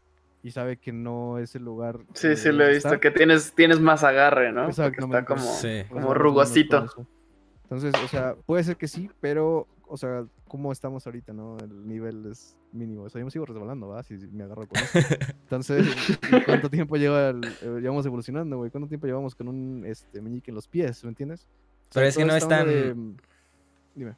y 0.42 0.50
sabe 0.52 0.76
que 0.76 0.92
no 0.92 1.38
es 1.38 1.54
el 1.54 1.64
lugar. 1.64 1.98
Sí, 2.14 2.36
sí, 2.36 2.50
lo 2.52 2.64
he 2.64 2.68
visto. 2.70 2.88
está. 2.88 3.00
Que 3.00 3.10
tienes, 3.10 3.52
tienes 3.54 3.80
más 3.80 4.04
agarre, 4.04 4.52
¿no? 4.52 4.68
Está 4.68 4.92
como. 5.24 5.42
Sí. 5.54 5.82
O 5.90 5.94
como 5.94 6.14
rugosito. 6.14 6.86
Entonces, 7.64 7.92
o 8.02 8.08
sea, 8.08 8.34
puede 8.46 8.64
ser 8.64 8.76
que 8.76 8.88
sí, 8.88 9.10
pero, 9.20 9.66
o 9.86 9.96
sea, 9.98 10.24
¿cómo 10.46 10.72
estamos 10.72 11.06
ahorita, 11.06 11.34
no? 11.34 11.58
El 11.58 11.86
nivel 11.86 12.24
es 12.30 12.56
mínimo. 12.72 13.02
O 13.02 13.10
sea, 13.10 13.18
yo 13.18 13.26
me 13.26 13.30
sigo 13.30 13.44
resbalando, 13.44 13.88
¿va? 13.88 14.02
Si 14.02 14.14
me 14.14 14.44
agarro 14.44 14.66
con 14.66 14.78
eso. 14.78 14.98
Entonces, 15.42 15.86
¿y 16.32 16.40
¿cuánto 16.44 16.70
tiempo 16.70 16.96
lleva 16.96 17.28
el- 17.28 17.44
eh, 17.44 17.78
llevamos 17.82 18.06
evolucionando, 18.06 18.56
güey? 18.56 18.70
¿Cuánto 18.70 18.88
tiempo 18.88 19.06
llevamos 19.06 19.34
con 19.34 19.48
un 19.48 19.84
este, 19.86 20.22
meñique 20.22 20.50
en 20.50 20.54
los 20.54 20.66
pies, 20.66 21.04
¿me 21.04 21.10
entiendes? 21.10 21.42
O 21.90 21.92
sea, 21.92 22.00
Pero 22.00 22.06
es 22.06 22.16
que 22.16 22.24
no 22.24 22.34
esta 22.34 22.38
es 22.38 22.44
onda 22.44 22.58
tan- 22.58 22.68
de- 22.68 22.94
mm, 22.94 23.16
Dime. 23.96 24.16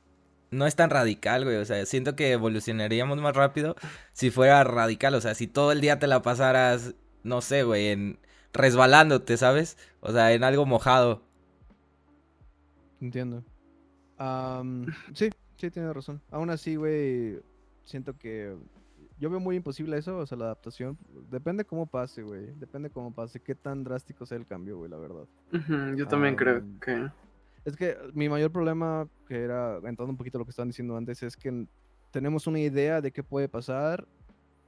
No 0.51 0.67
es 0.67 0.77
tan 0.77 0.91
radical, 0.91 1.45
güey. 1.45 1.57
O 1.57 1.65
sea, 1.65 1.85
siento 1.87 2.17
que 2.17 2.33
evolucionaríamos 2.33 3.21
más 3.21 3.37
rápido 3.37 3.77
si 4.13 4.31
fuera 4.31 4.65
radical. 4.65 5.15
O 5.15 5.21
sea, 5.21 5.35
si 5.35 5.47
todo 5.47 5.73
el 5.73 5.81
día 5.81 5.99
te 5.99 6.07
la 6.07 6.23
pasaras, 6.23 6.95
no 7.23 7.41
sé, 7.41 7.63
güey, 7.63 7.89
en 7.89 8.19
resbalándote, 8.53 9.37
¿sabes? 9.37 9.79
O 10.01 10.13
sea, 10.13 10.33
en 10.33 10.45
algo 10.45 10.67
mojado. 10.67 11.23
Entiendo. 13.01 13.45
Am, 14.19 14.87
sí, 15.15 15.31
sí, 15.57 15.71
tienes 15.71 15.95
razón. 15.95 16.21
Aún 16.31 16.51
así, 16.51 16.77
güey, 16.77 17.41
siento 17.85 18.19
que 18.19 18.55
yo 19.19 19.31
veo 19.31 19.41
muy 19.41 19.57
imposible 19.57 19.99
eso, 19.99 20.19
o 20.19 20.27
sea, 20.27 20.37
la 20.37 20.47
adaptación. 20.47 20.99
Depende 21.31 21.65
cómo 21.65 21.87
pase, 21.87 22.23
güey. 22.23 22.53
Depende 22.57 22.91
cómo 22.91 23.15
pase, 23.15 23.41
qué 23.41 23.55
tan 23.55 23.85
drástico 23.85 24.27
sea 24.27 24.39
el 24.39 24.47
cambio, 24.47 24.79
güey, 24.79 24.91
la 24.91 24.97
verdad. 24.99 25.25
Yo 25.97 26.09
también 26.09 26.37
creo 26.37 26.63
que... 26.81 27.09
Es 27.65 27.77
que 27.77 27.97
mi 28.15 28.29
mayor 28.29 28.51
problema, 28.51 29.07
que 29.29 29.43
era, 29.43 29.77
entrando 29.77 30.07
un 30.11 30.17
poquito 30.17 30.39
a 30.39 30.41
lo 30.41 30.45
que 30.45 30.51
estaban 30.51 30.69
diciendo 30.69 30.97
antes, 30.97 31.23
es 31.23 31.37
que 31.37 31.67
tenemos 32.11 32.47
una 32.47 32.59
idea 32.59 33.01
de 33.01 33.13
qué 33.13 33.23
puede 33.23 33.49
pasar, 33.49 34.07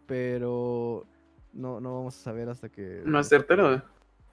pero 0.06 1.06
no, 1.52 1.80
no 1.80 1.94
vamos 1.94 2.16
a 2.18 2.22
saber 2.22 2.48
hasta 2.48 2.68
que... 2.68 3.02
No 3.04 3.18
es 3.20 3.28
certero. 3.28 3.82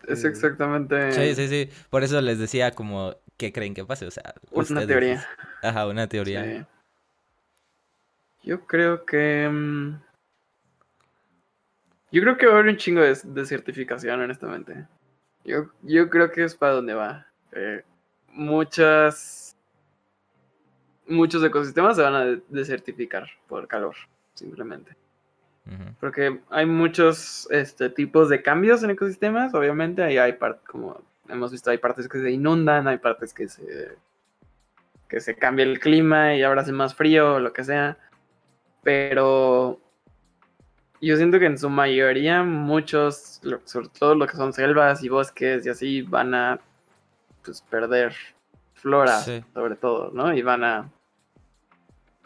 Es 0.07 0.23
exactamente 0.23 1.11
Sí, 1.11 1.35
sí, 1.35 1.47
sí. 1.47 1.69
Por 1.89 2.03
eso 2.03 2.21
les 2.21 2.39
decía 2.39 2.71
como, 2.71 3.15
¿qué 3.37 3.51
creen 3.51 3.73
que 3.73 3.83
pase? 3.85 4.05
O 4.07 4.11
sea, 4.11 4.33
una 4.51 4.61
ustedes. 4.63 4.87
teoría. 4.87 5.25
Ajá, 5.61 5.87
una 5.87 6.07
teoría. 6.07 6.43
Sí. 6.43 6.65
Yo 8.43 8.65
creo 8.65 9.05
que... 9.05 9.49
mm, 9.51 10.01
Yo 12.11 12.21
creo 12.21 12.37
que 12.37 12.45
va 12.47 12.53
a 12.53 12.59
haber 12.59 12.71
un 12.71 12.77
chingo 12.77 13.01
de, 13.01 13.17
de 13.23 13.45
certificación, 13.45 14.19
honestamente. 14.21 14.87
Yo, 15.45 15.69
yo 15.83 16.09
creo 16.09 16.31
que 16.31 16.43
es 16.43 16.55
para 16.55 16.73
donde 16.73 16.93
va. 16.93 17.27
Eh, 17.51 17.83
muchas... 18.33 19.55
Muchos 21.07 21.43
ecosistemas 21.43 21.95
se 21.95 22.03
van 22.03 22.13
a 22.13 22.25
de- 22.25 22.41
desertificar 22.49 23.27
por 23.47 23.67
calor, 23.67 23.95
simplemente. 24.35 24.95
Porque 25.99 26.39
hay 26.49 26.65
muchos 26.65 27.47
este, 27.51 27.89
tipos 27.89 28.27
de 28.29 28.41
cambios 28.41 28.81
en 28.81 28.89
ecosistemas, 28.89 29.53
obviamente. 29.53 30.01
Ahí 30.01 30.17
hay 30.17 30.33
partes, 30.33 30.67
como 30.67 30.99
hemos 31.27 31.51
visto, 31.51 31.69
hay 31.69 31.77
partes 31.77 32.07
que 32.07 32.19
se 32.19 32.31
inundan, 32.31 32.87
hay 32.87 32.97
partes 32.97 33.35
que 33.35 33.47
se, 33.47 33.95
que 35.07 35.19
se 35.19 35.35
cambia 35.35 35.65
el 35.65 35.79
clima 35.79 36.35
y 36.35 36.41
ahora 36.41 36.61
hace 36.61 36.71
más 36.71 36.95
frío 36.95 37.35
o 37.35 37.39
lo 37.39 37.53
que 37.53 37.63
sea. 37.63 37.97
Pero 38.81 39.79
yo 41.01 41.15
siento 41.17 41.37
que 41.37 41.45
en 41.45 41.59
su 41.59 41.69
mayoría 41.69 42.41
muchos, 42.41 43.39
sobre 43.65 43.89
todo 43.89 44.15
lo 44.15 44.25
que 44.25 44.37
son 44.37 44.53
selvas 44.53 45.03
y 45.03 45.09
bosques 45.09 45.65
y 45.67 45.69
así, 45.69 46.01
van 46.01 46.33
a 46.33 46.59
pues, 47.49 47.61
perder 47.63 48.15
flora, 48.75 49.19
Sí. 49.23 49.43
sobre 49.55 49.75
todo, 49.75 50.11
¿no? 50.13 50.31
Y 50.33 50.41
van 50.43 50.63
a... 50.63 50.89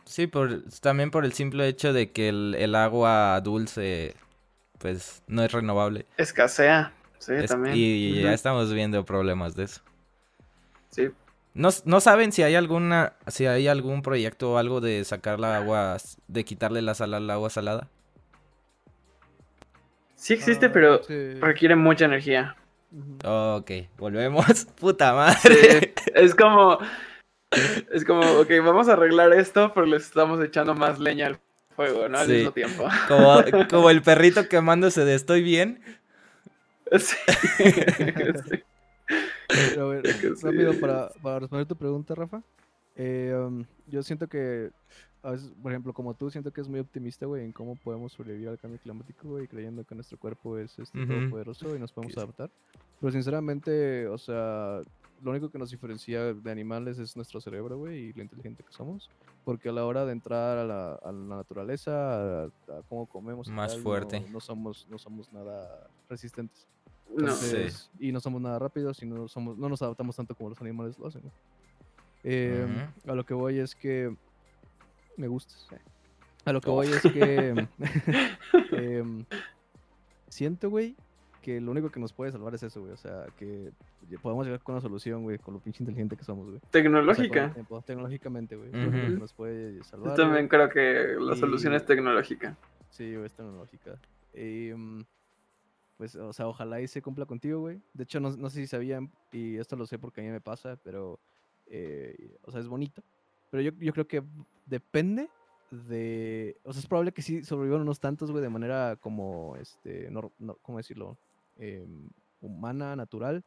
Sí, 0.03 0.27
por, 0.27 0.63
también 0.81 1.11
por 1.11 1.23
el 1.23 1.31
simple 1.31 1.65
hecho 1.67 1.93
de 1.93 2.11
que 2.11 2.27
el, 2.27 2.55
el 2.59 2.75
agua 2.75 3.39
dulce, 3.41 4.15
pues, 4.79 5.23
no 5.27 5.43
es 5.43 5.51
renovable. 5.53 6.05
Escasea, 6.17 6.91
sí, 7.19 7.33
Es- 7.33 7.49
también. 7.49 7.75
y 7.77 8.21
ya 8.21 8.33
estamos 8.33 8.73
viendo 8.73 9.05
problemas 9.05 9.55
de 9.55 9.63
eso. 9.63 9.81
Sí, 10.89 11.09
¿No, 11.53 11.71
saben 12.01 12.31
si 12.33 12.43
hay 12.43 12.55
alguna, 12.55 13.13
si 13.27 13.45
hay 13.45 13.67
algún 13.67 14.01
proyecto 14.01 14.53
o 14.53 14.57
algo 14.57 14.81
de 14.81 15.05
sacar 15.05 15.39
la 15.39 15.55
agua, 15.55 15.97
de 16.27 16.43
quitarle 16.43 16.81
la 16.81 16.95
sal 16.95 17.13
al 17.13 17.29
agua 17.29 17.49
salada? 17.49 17.87
sí 20.15 20.33
existe, 20.33 20.65
Ah, 20.67 20.71
pero 20.73 21.03
sí. 21.03 21.33
requiere 21.39 21.75
mucha 21.75 22.05
energía. 22.05 22.55
Ok, 23.23 23.71
volvemos. 23.97 24.65
Puta 24.79 25.11
Sí, 25.41 25.49
madre. 25.49 25.93
es 26.13 26.35
como, 26.35 26.77
es 27.91 28.05
como, 28.05 28.21
ok, 28.39 28.49
vamos 28.63 28.87
a 28.89 28.93
arreglar 28.93 29.33
esto, 29.33 29.71
pero 29.73 29.85
le 29.85 29.97
estamos 29.97 30.43
echando 30.43 30.75
más 30.75 30.99
leña 30.99 31.27
al 31.27 31.39
fuego, 31.75 32.07
¿no? 32.09 32.19
Al 32.19 32.27
Sí. 32.27 32.33
mismo 32.33 32.51
tiempo. 32.51 32.87
Como, 33.07 33.43
como 33.69 33.89
el 33.89 34.01
perrito 34.01 34.47
quemándose 34.47 35.05
de 35.05 35.15
estoy 35.15 35.41
bien. 35.41 35.81
Sí. 36.99 37.15
Sí. 38.49 38.63
Pero 39.47 39.91
a 39.91 39.93
ver, 39.95 40.03
rápido 40.41 40.73
para, 40.79 41.09
para 41.21 41.39
responder 41.39 41.67
tu 41.67 41.75
pregunta, 41.75 42.15
Rafa. 42.15 42.41
Eh, 42.95 43.33
um, 43.47 43.65
yo 43.87 44.03
siento 44.03 44.27
que, 44.27 44.71
a 45.21 45.31
veces, 45.31 45.51
por 45.61 45.71
ejemplo, 45.71 45.93
como 45.93 46.13
tú, 46.13 46.29
siento 46.29 46.51
que 46.51 46.61
es 46.61 46.67
muy 46.67 46.79
optimista, 46.79 47.25
güey, 47.25 47.43
en 47.45 47.51
cómo 47.51 47.75
podemos 47.75 48.11
sobrevivir 48.13 48.49
al 48.49 48.57
cambio 48.59 48.79
climático, 48.79 49.27
güey, 49.29 49.47
creyendo 49.47 49.83
que 49.83 49.95
nuestro 49.95 50.17
cuerpo 50.17 50.57
es 50.57 50.77
este, 50.79 51.01
Ujú. 51.01 51.07
todopoderoso 51.13 51.75
y 51.75 51.79
nos 51.79 51.91
podemos 51.91 52.17
adaptar. 52.17 52.49
Pero 52.99 53.11
sinceramente, 53.11 54.07
o 54.07 54.17
sea, 54.17 54.81
lo 55.21 55.31
único 55.31 55.49
que 55.49 55.57
nos 55.57 55.71
diferencia 55.71 56.33
de 56.33 56.51
animales 56.51 56.99
es 56.99 57.15
nuestro 57.15 57.39
cerebro, 57.39 57.77
güey, 57.77 57.97
y 58.09 58.13
lo 58.13 58.21
inteligente 58.23 58.63
que 58.63 58.71
somos. 58.73 59.09
Porque 59.45 59.69
a 59.69 59.71
la 59.71 59.85
hora 59.85 60.05
de 60.05 60.11
entrar 60.13 60.57
a 60.57 60.65
la, 60.65 60.93
a 60.95 61.11
la 61.11 61.35
naturaleza, 61.37 62.43
a, 62.43 62.45
a 62.45 62.81
cómo 62.89 63.05
comemos, 63.05 63.47
y 63.47 63.51
Más 63.51 63.71
tal, 63.71 63.77
no- 63.79 63.83
fuerte. 63.83 64.25
No, 64.31 64.39
somos, 64.39 64.87
no 64.89 64.97
somos 64.97 65.31
nada 65.33 65.87
resistentes. 66.09 66.67
No. 67.09 67.19
Entonces, 67.21 67.89
Y 67.99 68.11
no 68.11 68.19
somos 68.19 68.41
nada 68.41 68.57
rápidos 68.59 69.01
y 69.03 69.05
no, 69.05 69.27
somos, 69.27 69.57
no 69.57 69.69
nos 69.69 69.81
adaptamos 69.81 70.15
tanto 70.15 70.33
como 70.35 70.49
los 70.49 70.59
animales 70.61 70.97
lo 70.97 71.07
hacen. 71.07 71.21
güey. 71.21 71.33
Eh, 72.23 72.65
A 73.07 73.13
lo 73.15 73.25
que 73.25 73.33
voy 73.33 73.59
es 73.59 73.75
que 73.75 74.15
me 75.17 75.27
gustas. 75.27 75.67
eh. 75.71 75.77
A 76.45 76.53
lo 76.53 76.61
que 76.61 76.69
Oh. 76.69 76.73
voy 76.73 76.87
es 76.87 77.01
que 77.01 77.67
em, 78.71 79.25
siento, 80.27 80.69
güey, 80.69 80.95
que 81.41 81.59
lo 81.61 81.71
único 81.71 81.89
que 81.89 81.99
nos 81.99 82.13
puede 82.13 82.31
salvar 82.31 82.53
es 82.55 82.63
eso, 82.63 82.81
güey. 82.81 82.93
O 82.93 82.97
sea, 82.97 83.25
que 83.37 83.71
podemos 84.21 84.45
llegar 84.45 84.61
con 84.61 84.75
una 84.75 84.81
solución, 84.81 85.23
güey, 85.23 85.37
con 85.39 85.53
lo 85.53 85.59
pinche 85.59 85.83
inteligente 85.83 86.15
que 86.15 86.23
somos, 86.23 86.45
güey. 86.45 86.57
O 86.57 86.59
sea, 86.59 86.67
con 86.67 86.71
Tecnológica. 86.71 87.53
tecnológicamente, 87.85 88.55
güey. 88.55 88.69
es 88.69 88.73
lo 88.75 88.81
único 88.89 89.05
que 89.05 89.11
Ujú. 89.11 89.19
nos 89.19 89.33
puede 89.33 89.83
salvar. 89.83 90.09
Yo 90.09 90.15
güey. 90.15 90.25
también 90.25 90.47
creo 90.47 90.69
que 90.69 91.15
la 91.19 91.35
solución 91.35 91.73
Y- 91.73 91.75
es 91.77 91.85
tecnológica. 91.85 92.57
Sí, 92.89 93.13
güey, 93.13 93.25
es 93.25 93.33
tecnológica. 93.33 93.97
Em, 94.33 95.03
pues, 95.97 96.15
o 96.15 96.33
sea, 96.33 96.47
ojalá 96.47 96.81
y 96.81 96.87
se 96.87 97.01
cumpla 97.01 97.25
contigo, 97.25 97.59
güey. 97.61 97.79
De 97.93 98.03
hecho, 98.03 98.19
no, 98.19 98.31
no 98.35 98.49
sé 98.49 98.59
si 98.61 98.67
sabían, 98.67 99.11
y 99.31 99.57
esto 99.57 99.75
lo 99.75 99.85
sé 99.85 99.97
porque 99.99 100.21
a 100.21 100.23
mí 100.23 100.29
me 100.29 100.41
pasa, 100.41 100.77
pero, 100.83 101.19
eh, 101.67 102.37
o 102.43 102.51
sea, 102.51 102.61
es 102.61 102.67
bonito. 102.67 103.03
Pero 103.51 103.61
yo, 103.63 103.71
yo 103.79 103.93
creo 103.93 104.07
que 104.07 104.23
depende 104.65 105.29
de, 105.71 106.57
o 106.63 106.71
sea, 106.73 106.79
es 106.79 106.87
probable 106.87 107.11
que 107.13 107.21
sí 107.21 107.43
sobrevivan 107.43 107.81
unos 107.81 107.99
tantos, 107.99 108.31
güey, 108.31 108.43
de 108.43 108.49
manera 108.49 108.95
como, 108.99 109.55
este, 109.57 110.09
no, 110.11 110.31
no- 110.39 110.55
¿cómo 110.61 110.77
decirlo? 110.77 111.17
Em, 111.57 112.09
humana, 112.41 112.95
natural, 112.95 113.43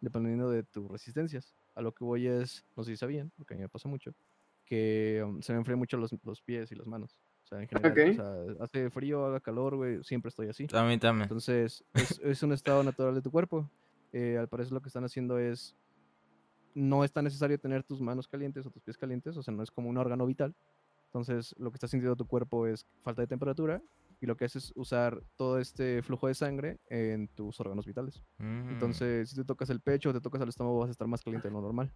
dependiendo 0.00 0.50
de 0.50 0.62
tus 0.64 0.90
resistencias. 0.90 1.54
A 1.74 1.80
lo 1.82 1.92
que 1.92 2.04
voy 2.04 2.26
es, 2.26 2.64
no 2.76 2.82
sé 2.84 2.90
si 2.92 2.96
sabían, 2.98 3.30
porque 3.36 3.54
a 3.54 3.56
mí 3.56 3.62
me 3.62 3.68
pasa 3.68 3.88
mucho, 3.88 4.12
que 4.66 5.22
um, 5.24 5.40
se 5.40 5.52
me 5.52 5.58
enfrían 5.58 5.78
mucho 5.78 5.96
los, 5.96 6.14
los 6.24 6.42
pies 6.42 6.70
y 6.72 6.74
las 6.74 6.86
manos. 6.86 7.16
O 7.44 7.46
sea, 7.46 7.60
en 7.60 7.68
general, 7.68 7.92
Ok. 7.92 7.98
o 8.10 8.14
sea, 8.14 8.64
hace 8.64 8.90
frío, 8.90 9.24
haga 9.26 9.40
calor, 9.40 9.76
güey, 9.76 10.02
siempre 10.04 10.28
estoy 10.28 10.48
así. 10.48 10.66
A 10.72 10.84
mí 10.84 10.98
también. 10.98 11.24
Entonces, 11.24 11.84
es, 11.94 12.18
es 12.22 12.42
un 12.42 12.52
estado 12.52 12.82
natural 12.82 13.14
de 13.14 13.22
tu 13.22 13.30
cuerpo. 13.30 13.68
Eh, 14.12 14.36
al 14.38 14.48
parecer 14.48 14.72
lo 14.72 14.80
que 14.82 14.88
están 14.88 15.04
haciendo 15.04 15.38
es, 15.38 15.74
no 16.74 17.04
es 17.04 17.12
tan 17.12 17.24
necesario 17.24 17.58
tener 17.58 17.82
tus 17.82 18.00
manos 18.00 18.26
calientes 18.28 18.64
o 18.66 18.70
tus 18.70 18.82
pies 18.82 18.96
calientes, 18.96 19.36
o 19.36 19.42
sea, 19.42 19.52
no 19.54 19.62
es 19.62 19.70
como 19.70 19.88
un 19.88 19.96
órgano 19.98 20.26
vital. 20.26 20.54
Entonces, 21.06 21.54
lo 21.58 21.70
que 21.70 21.76
está 21.76 21.88
sintiendo 21.88 22.16
tu 22.16 22.26
cuerpo 22.26 22.66
es 22.66 22.86
falta 23.02 23.20
de 23.20 23.26
temperatura 23.28 23.82
y 24.20 24.26
lo 24.26 24.36
que 24.36 24.46
hace 24.46 24.58
es 24.58 24.72
usar 24.76 25.22
todo 25.36 25.58
este 25.58 26.02
flujo 26.02 26.26
de 26.28 26.34
sangre 26.34 26.78
en 26.88 27.28
tus 27.28 27.60
órganos 27.60 27.84
vitales. 27.84 28.22
Mm, 28.38 28.70
Entonces, 28.70 29.28
si 29.30 29.36
te 29.36 29.44
tocas 29.44 29.68
el 29.68 29.80
pecho 29.80 30.10
o 30.10 30.12
te 30.14 30.20
tocas 30.22 30.40
el 30.40 30.48
estómago, 30.48 30.78
vas 30.78 30.88
a 30.88 30.92
estar 30.92 31.06
más 31.06 31.22
caliente 31.22 31.48
de 31.48 31.52
lo 31.54 31.60
normal. 31.60 31.90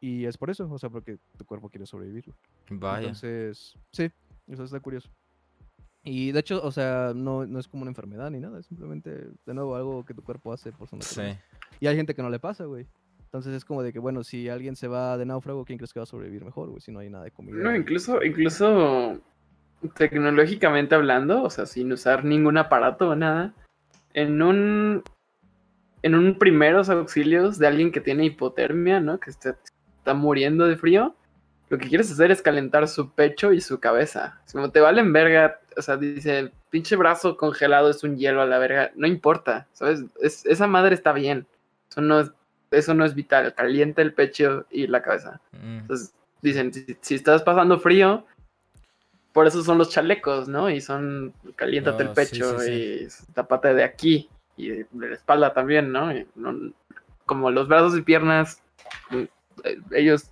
Y 0.00 0.26
es 0.26 0.38
por 0.38 0.50
eso, 0.50 0.70
o 0.70 0.78
sea, 0.78 0.88
porque 0.90 1.18
tu 1.36 1.44
cuerpo 1.44 1.68
quiere 1.68 1.84
sobrevivir. 1.86 2.32
vaya. 2.70 3.08
Entonces, 3.08 3.74
sí, 3.90 4.08
eso 4.46 4.62
está 4.62 4.78
curioso. 4.78 5.10
Y 6.04 6.30
de 6.30 6.38
hecho, 6.38 6.62
o 6.62 6.70
sea, 6.70 7.12
no, 7.14 7.44
no 7.44 7.58
es 7.58 7.66
como 7.66 7.82
una 7.82 7.90
enfermedad 7.90 8.30
ni 8.30 8.38
nada, 8.38 8.60
es 8.60 8.66
simplemente, 8.66 9.10
de 9.44 9.54
nuevo, 9.54 9.74
algo 9.74 10.04
que 10.04 10.14
tu 10.14 10.22
cuerpo 10.22 10.52
hace 10.52 10.70
por 10.70 10.88
su 10.88 10.94
Sí. 10.96 11.00
naturaleza. 11.00 11.44
Y 11.80 11.86
hay 11.88 11.96
gente 11.96 12.14
que 12.14 12.22
no 12.22 12.30
le 12.30 12.38
pasa, 12.38 12.64
güey. 12.66 12.86
Entonces 13.28 13.54
es 13.54 13.64
como 13.66 13.82
de 13.82 13.92
que, 13.92 13.98
bueno, 13.98 14.24
si 14.24 14.48
alguien 14.48 14.74
se 14.74 14.88
va 14.88 15.18
de 15.18 15.26
náufrago, 15.26 15.66
¿quién 15.66 15.76
crees 15.76 15.92
que 15.92 16.00
va 16.00 16.04
a 16.04 16.06
sobrevivir 16.06 16.46
mejor, 16.46 16.70
güey? 16.70 16.80
Si 16.80 16.90
no 16.90 17.00
hay 17.00 17.10
nada 17.10 17.24
de 17.24 17.30
comida. 17.30 17.56
No, 17.62 17.76
incluso, 17.76 18.22
incluso 18.24 19.20
tecnológicamente 19.96 20.94
hablando, 20.94 21.42
o 21.42 21.50
sea, 21.50 21.66
sin 21.66 21.92
usar 21.92 22.24
ningún 22.24 22.56
aparato 22.56 23.10
o 23.10 23.14
nada, 23.14 23.54
en 24.14 24.40
un 24.42 25.02
en 26.02 26.14
un 26.14 26.38
primeros 26.38 26.88
auxilios 26.88 27.58
de 27.58 27.66
alguien 27.66 27.90
que 27.92 28.00
tiene 28.00 28.24
hipotermia, 28.24 29.00
¿no? 29.00 29.18
Que 29.18 29.30
está, 29.30 29.58
está 29.98 30.14
muriendo 30.14 30.66
de 30.66 30.76
frío, 30.76 31.14
lo 31.70 31.76
que 31.76 31.88
quieres 31.88 32.10
hacer 32.10 32.30
es 32.30 32.40
calentar 32.40 32.86
su 32.88 33.10
pecho 33.10 33.52
y 33.52 33.60
su 33.60 33.78
cabeza. 33.80 34.40
Es 34.46 34.52
como 34.52 34.70
te 34.70 34.80
valen 34.80 35.12
verga, 35.12 35.58
o 35.76 35.82
sea, 35.82 35.96
dice, 35.96 36.38
el 36.38 36.52
pinche 36.70 36.96
brazo 36.96 37.36
congelado 37.36 37.90
es 37.90 38.04
un 38.04 38.16
hielo 38.16 38.40
a 38.40 38.46
la 38.46 38.58
verga, 38.58 38.90
no 38.94 39.06
importa, 39.06 39.66
¿sabes? 39.72 40.04
Es- 40.22 40.46
esa 40.46 40.66
madre 40.66 40.94
está 40.94 41.12
bien. 41.12 41.46
Eso 41.90 42.00
no 42.00 42.20
es, 42.20 42.30
eso 42.70 42.94
no 42.94 43.04
es 43.04 43.14
vital, 43.14 43.54
calienta 43.54 44.02
el 44.02 44.12
pecho 44.14 44.66
y 44.70 44.86
la 44.86 45.02
cabeza. 45.02 45.40
Mm, 45.52 45.78
Entonces 45.78 46.14
dicen, 46.42 46.72
si, 46.72 46.96
si 47.00 47.14
estás 47.14 47.42
pasando 47.42 47.78
frío, 47.78 48.26
por 49.32 49.46
eso 49.46 49.62
son 49.62 49.78
los 49.78 49.90
chalecos, 49.90 50.48
¿no? 50.48 50.70
Y 50.70 50.80
son, 50.80 51.32
caliéntate 51.56 52.02
el 52.02 52.08
Oh, 52.10 52.14
sí, 52.14 52.20
pecho 52.30 52.58
sí, 52.60 52.72
y 53.28 53.32
tapate 53.34 53.74
de 53.74 53.84
aquí 53.84 54.28
y 54.56 54.68
de 54.70 54.86
la 54.92 55.14
espalda 55.14 55.52
también, 55.52 55.92
¿no? 55.92 56.12
Y 56.12 56.26
no- 56.34 56.72
como 57.26 57.50
los 57.50 57.68
brazos 57.68 57.96
y 57.96 58.02
piernas, 58.02 58.62
mm, 59.10 59.22
eh, 59.64 59.78
ellos 59.92 60.30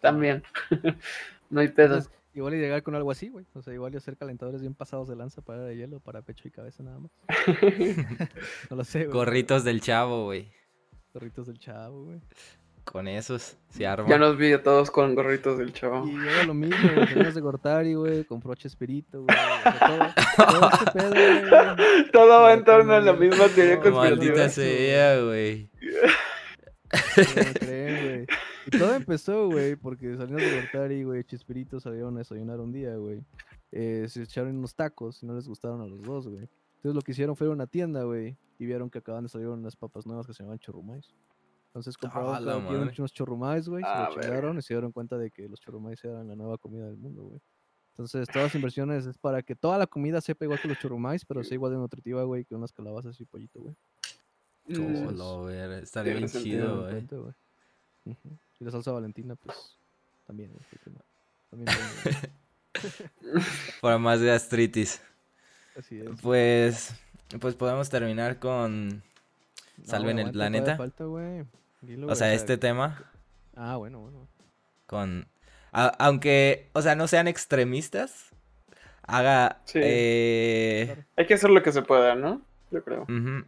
también. 0.00 0.42
no 1.50 1.60
hay 1.60 1.68
pedo. 1.68 1.96
Entonces, 1.96 2.12
igual 2.34 2.54
y 2.54 2.58
llegar 2.58 2.82
con 2.82 2.94
algo 2.94 3.10
así, 3.10 3.28
güey. 3.28 3.44
O 3.54 3.62
sea, 3.62 3.74
igual 3.74 3.92
y 3.94 3.96
hacer 3.96 4.16
calentadores 4.16 4.60
bien 4.60 4.74
pasados 4.74 5.08
de 5.08 5.16
lanza 5.16 5.42
para 5.42 5.62
de 5.64 5.76
hielo, 5.76 5.98
para 6.00 6.22
pecho 6.22 6.46
y 6.46 6.50
cabeza 6.50 6.82
nada 6.82 6.98
más. 7.00 7.10
No 8.70 8.76
lo 8.76 8.84
sé, 8.84 9.06
güey. 9.06 9.12
Gorritos 9.16 9.64
del 9.64 9.80
chavo, 9.80 10.24
güey. 10.26 10.52
Gorritos 11.12 11.46
del 11.46 11.58
chavo, 11.58 12.04
güey. 12.04 12.20
con 12.84 13.06
esos 13.06 13.56
se 13.68 13.86
arma. 13.86 14.08
Ya 14.08 14.18
nos 14.18 14.36
vi 14.36 14.52
a 14.52 14.62
todos 14.62 14.90
con 14.90 15.14
gorritos 15.14 15.58
del 15.58 15.72
chavo. 15.72 16.06
Y 16.08 16.14
era 16.26 16.44
lo 16.44 16.54
mismo, 16.54 16.76
güey. 16.94 17.32
De 17.32 17.40
Gortari, 17.40 17.94
güey. 17.94 18.24
Compró 18.24 18.54
Chespirito, 18.54 19.22
güey. 19.22 19.36
o 19.36 19.62
sea, 19.62 20.14
todo, 20.36 20.46
todo 20.50 20.70
este 20.72 20.90
pedo, 20.90 21.10
güey. 21.10 22.10
Todo 22.12 22.42
va 22.42 22.52
en 22.54 22.64
torno 22.64 22.92
a 22.94 23.00
la 23.00 23.12
misma 23.12 23.46
teoría 23.48 23.76
No. 23.76 23.96
Maldita 23.96 24.48
sea, 24.48 25.20
güey. 25.22 25.70
No 26.90 27.22
me 27.36 27.54
creen, 27.54 28.04
güey. 28.04 28.26
Y 28.66 28.78
todo 28.78 28.94
empezó, 28.94 29.46
güey, 29.48 29.76
porque 29.76 30.16
salieron 30.16 30.36
de 30.38 30.60
Gortari, 30.60 31.02
güey. 31.04 31.24
Chespirito 31.24 31.80
salieron 31.80 32.14
a 32.16 32.18
desayunar 32.20 32.60
un 32.60 32.72
día, 32.72 32.94
güey. 32.96 33.20
Eh, 33.70 34.06
se 34.08 34.22
echaron 34.22 34.56
unos 34.56 34.74
tacos 34.74 35.22
y 35.22 35.26
no 35.26 35.34
les 35.34 35.48
gustaron 35.48 35.80
a 35.80 35.86
los 35.86 36.02
dos, 36.02 36.28
güey. 36.28 36.48
Entonces 36.82 36.96
lo 36.96 37.02
que 37.02 37.12
hicieron 37.12 37.36
fue 37.36 37.46
ir 37.46 37.50
a 37.50 37.54
una 37.54 37.66
tienda, 37.68 38.02
güey. 38.02 38.36
Y 38.58 38.66
vieron 38.66 38.90
que 38.90 38.98
acaban 38.98 39.22
de 39.22 39.28
salir 39.28 39.46
unas 39.48 39.76
papas 39.76 40.04
nuevas 40.04 40.26
que 40.26 40.34
se 40.34 40.42
llamaban 40.42 40.58
churrumais. 40.58 41.14
Entonces 41.68 41.96
compraron 41.96 42.34
¡A 42.34 42.40
la 42.40 42.52
cada 42.52 42.66
quien 42.68 42.80
madre! 42.80 42.94
unos 42.98 43.12
churrumais, 43.12 43.68
güey. 43.68 43.82
Se 43.84 43.88
Ah, 43.88 44.08
lo 44.08 44.16
verga. 44.16 44.22
chingaron 44.28 44.58
y 44.58 44.62
se 44.62 44.74
dieron 44.74 44.92
cuenta 44.92 45.16
de 45.16 45.30
que 45.30 45.48
los 45.48 45.60
churrumais 45.60 46.02
eran 46.04 46.26
la 46.28 46.34
nueva 46.36 46.58
comida 46.58 46.86
del 46.86 46.96
mundo, 46.96 47.22
güey. 47.22 47.40
Entonces, 47.90 48.26
todas 48.28 48.46
las 48.48 48.54
inversiones 48.54 49.06
es 49.06 49.16
para 49.18 49.42
que 49.42 49.54
toda 49.54 49.78
la 49.78 49.86
comida 49.86 50.20
sepa 50.20 50.44
igual 50.44 50.60
que 50.60 50.66
los 50.68 50.78
churrumais, 50.78 51.24
pero 51.24 51.44
sea 51.44 51.54
igual 51.54 51.72
de 51.72 51.78
nutritiva, 51.78 52.22
güey, 52.24 52.44
que 52.44 52.54
unas 52.54 52.72
calabazas 52.72 53.20
y 53.20 53.24
pollito, 53.26 53.60
güey. 53.60 53.74
Mm, 54.66 55.06
Oh, 55.06 55.10
lo 55.12 55.44
ver, 55.44 55.70
estaría 55.82 56.14
bien 56.14 56.28
chido, 56.28 56.82
güey. 56.88 57.06
Y 58.60 58.64
la 58.64 58.70
salsa 58.70 58.92
valentina, 58.92 59.34
pues, 59.36 59.78
también, 60.26 60.52
güey. 60.52 60.64
También 61.50 61.66
tengo, 61.78 61.88
güey. 62.82 63.42
Para 63.80 63.98
más 63.98 64.20
gastritis. 64.22 65.00
Así 65.78 66.00
es. 66.00 66.08
Pues, 66.22 66.94
pues 67.40 67.54
podemos 67.54 67.88
terminar 67.88 68.38
con, 68.38 68.88
No, 68.88 69.02
salven 69.84 70.18
el 70.18 70.30
planeta. 70.32 70.76
falta, 70.76 71.04
güey. 71.04 71.44
Dilo, 71.80 72.04
o 72.04 72.06
güey, 72.06 72.16
sea, 72.16 72.32
este 72.34 72.56
tema, 72.58 73.04
Ah, 73.56 73.76
bueno, 73.76 74.00
bueno. 74.00 74.28
con, 74.86 75.26
a- 75.72 75.94
aunque, 75.98 76.68
o 76.74 76.82
sea, 76.82 76.94
no 76.94 77.08
sean 77.08 77.26
extremistas, 77.28 78.26
haga, 79.06 79.60
Sí. 79.64 79.80
eh, 79.82 80.82
Claro. 80.86 81.04
Hay 81.16 81.26
que 81.26 81.34
hacer 81.34 81.50
lo 81.50 81.62
que 81.62 81.72
se 81.72 81.82
pueda, 81.82 82.14
¿no? 82.14 82.42
Yo 82.70 82.82
creo. 82.84 83.06
lo 83.08 83.44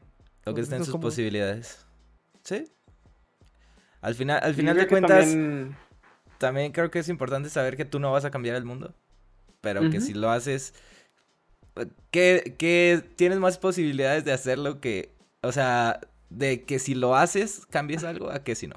Pues 0.52 0.54
que 0.56 0.60
esté 0.62 0.74
en 0.76 0.80
es 0.82 0.86
sus 0.86 0.92
como- 0.92 1.02
posibilidades. 1.02 1.86
Sí. 2.42 2.70
Al 4.02 4.14
final, 4.14 4.40
al 4.42 4.54
final 4.54 4.76
de 4.76 4.86
cuentas, 4.86 5.24
también- 5.30 5.76
también 6.36 6.72
creo 6.72 6.90
que 6.90 6.98
es 6.98 7.08
importante 7.08 7.48
saber 7.48 7.76
que 7.78 7.86
tú 7.86 7.98
no 8.00 8.12
vas 8.12 8.26
a 8.26 8.30
cambiar 8.30 8.56
el 8.56 8.64
mundo, 8.66 8.92
pero 9.62 9.88
que 9.90 10.00
si 10.02 10.12
lo 10.12 10.30
haces, 10.30 10.74
que, 12.10 12.54
que 12.58 13.02
tienes 13.16 13.38
más 13.38 13.58
posibilidades 13.58 14.24
de 14.24 14.32
hacerlo 14.32 14.80
que, 14.80 15.10
o 15.42 15.52
sea, 15.52 16.00
de 16.30 16.62
que 16.64 16.78
si 16.78 16.94
lo 16.94 17.16
haces 17.16 17.66
cambies 17.66 18.04
algo 18.04 18.30
a 18.30 18.42
que 18.44 18.54
si 18.54 18.66
no. 18.66 18.76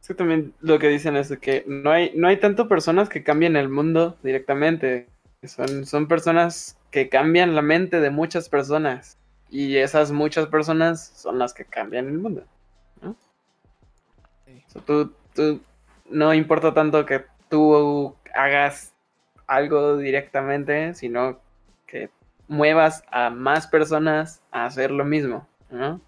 Es 0.00 0.08
que 0.08 0.14
también 0.14 0.54
lo 0.60 0.78
que 0.78 0.88
dicen 0.88 1.16
es 1.16 1.28
de 1.28 1.38
que 1.38 1.64
no 1.66 1.90
hay, 1.90 2.12
no 2.14 2.28
hay 2.28 2.38
tanto 2.38 2.68
personas 2.68 3.08
que 3.08 3.22
cambien 3.22 3.56
el 3.56 3.68
mundo 3.68 4.16
directamente. 4.22 5.06
Son, 5.44 5.84
son 5.86 6.08
personas 6.08 6.78
que 6.90 7.08
cambian 7.08 7.54
la 7.54 7.62
mente 7.62 8.00
de 8.00 8.10
muchas 8.10 8.48
personas. 8.48 9.18
Y 9.50 9.76
esas 9.76 10.12
muchas 10.12 10.46
personas 10.48 11.12
son 11.16 11.38
las 11.38 11.54
que 11.54 11.64
cambian 11.64 12.06
el 12.06 12.18
mundo. 12.18 12.44
¿no? 13.02 13.16
Sí. 14.46 14.62
O 14.66 14.70
sea, 14.70 14.82
tú, 14.82 15.12
tú- 15.34 15.60
no 16.10 16.32
importa 16.32 16.72
tanto 16.72 17.04
que 17.04 17.24
tú 17.50 18.14
hagas 18.34 18.94
algo 19.48 19.96
directamente, 19.96 20.94
sino 20.94 21.40
que 21.86 22.10
muevas 22.46 23.02
a 23.10 23.30
más 23.30 23.66
personas 23.66 24.40
a 24.52 24.64
hacer 24.66 24.90
lo 24.92 25.04
mismo. 25.04 25.46
¿no? 25.70 26.00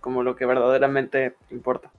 Como 0.00 0.22
lo 0.22 0.34
que 0.36 0.44
verdaderamente 0.46 1.36
importa. 1.50 1.90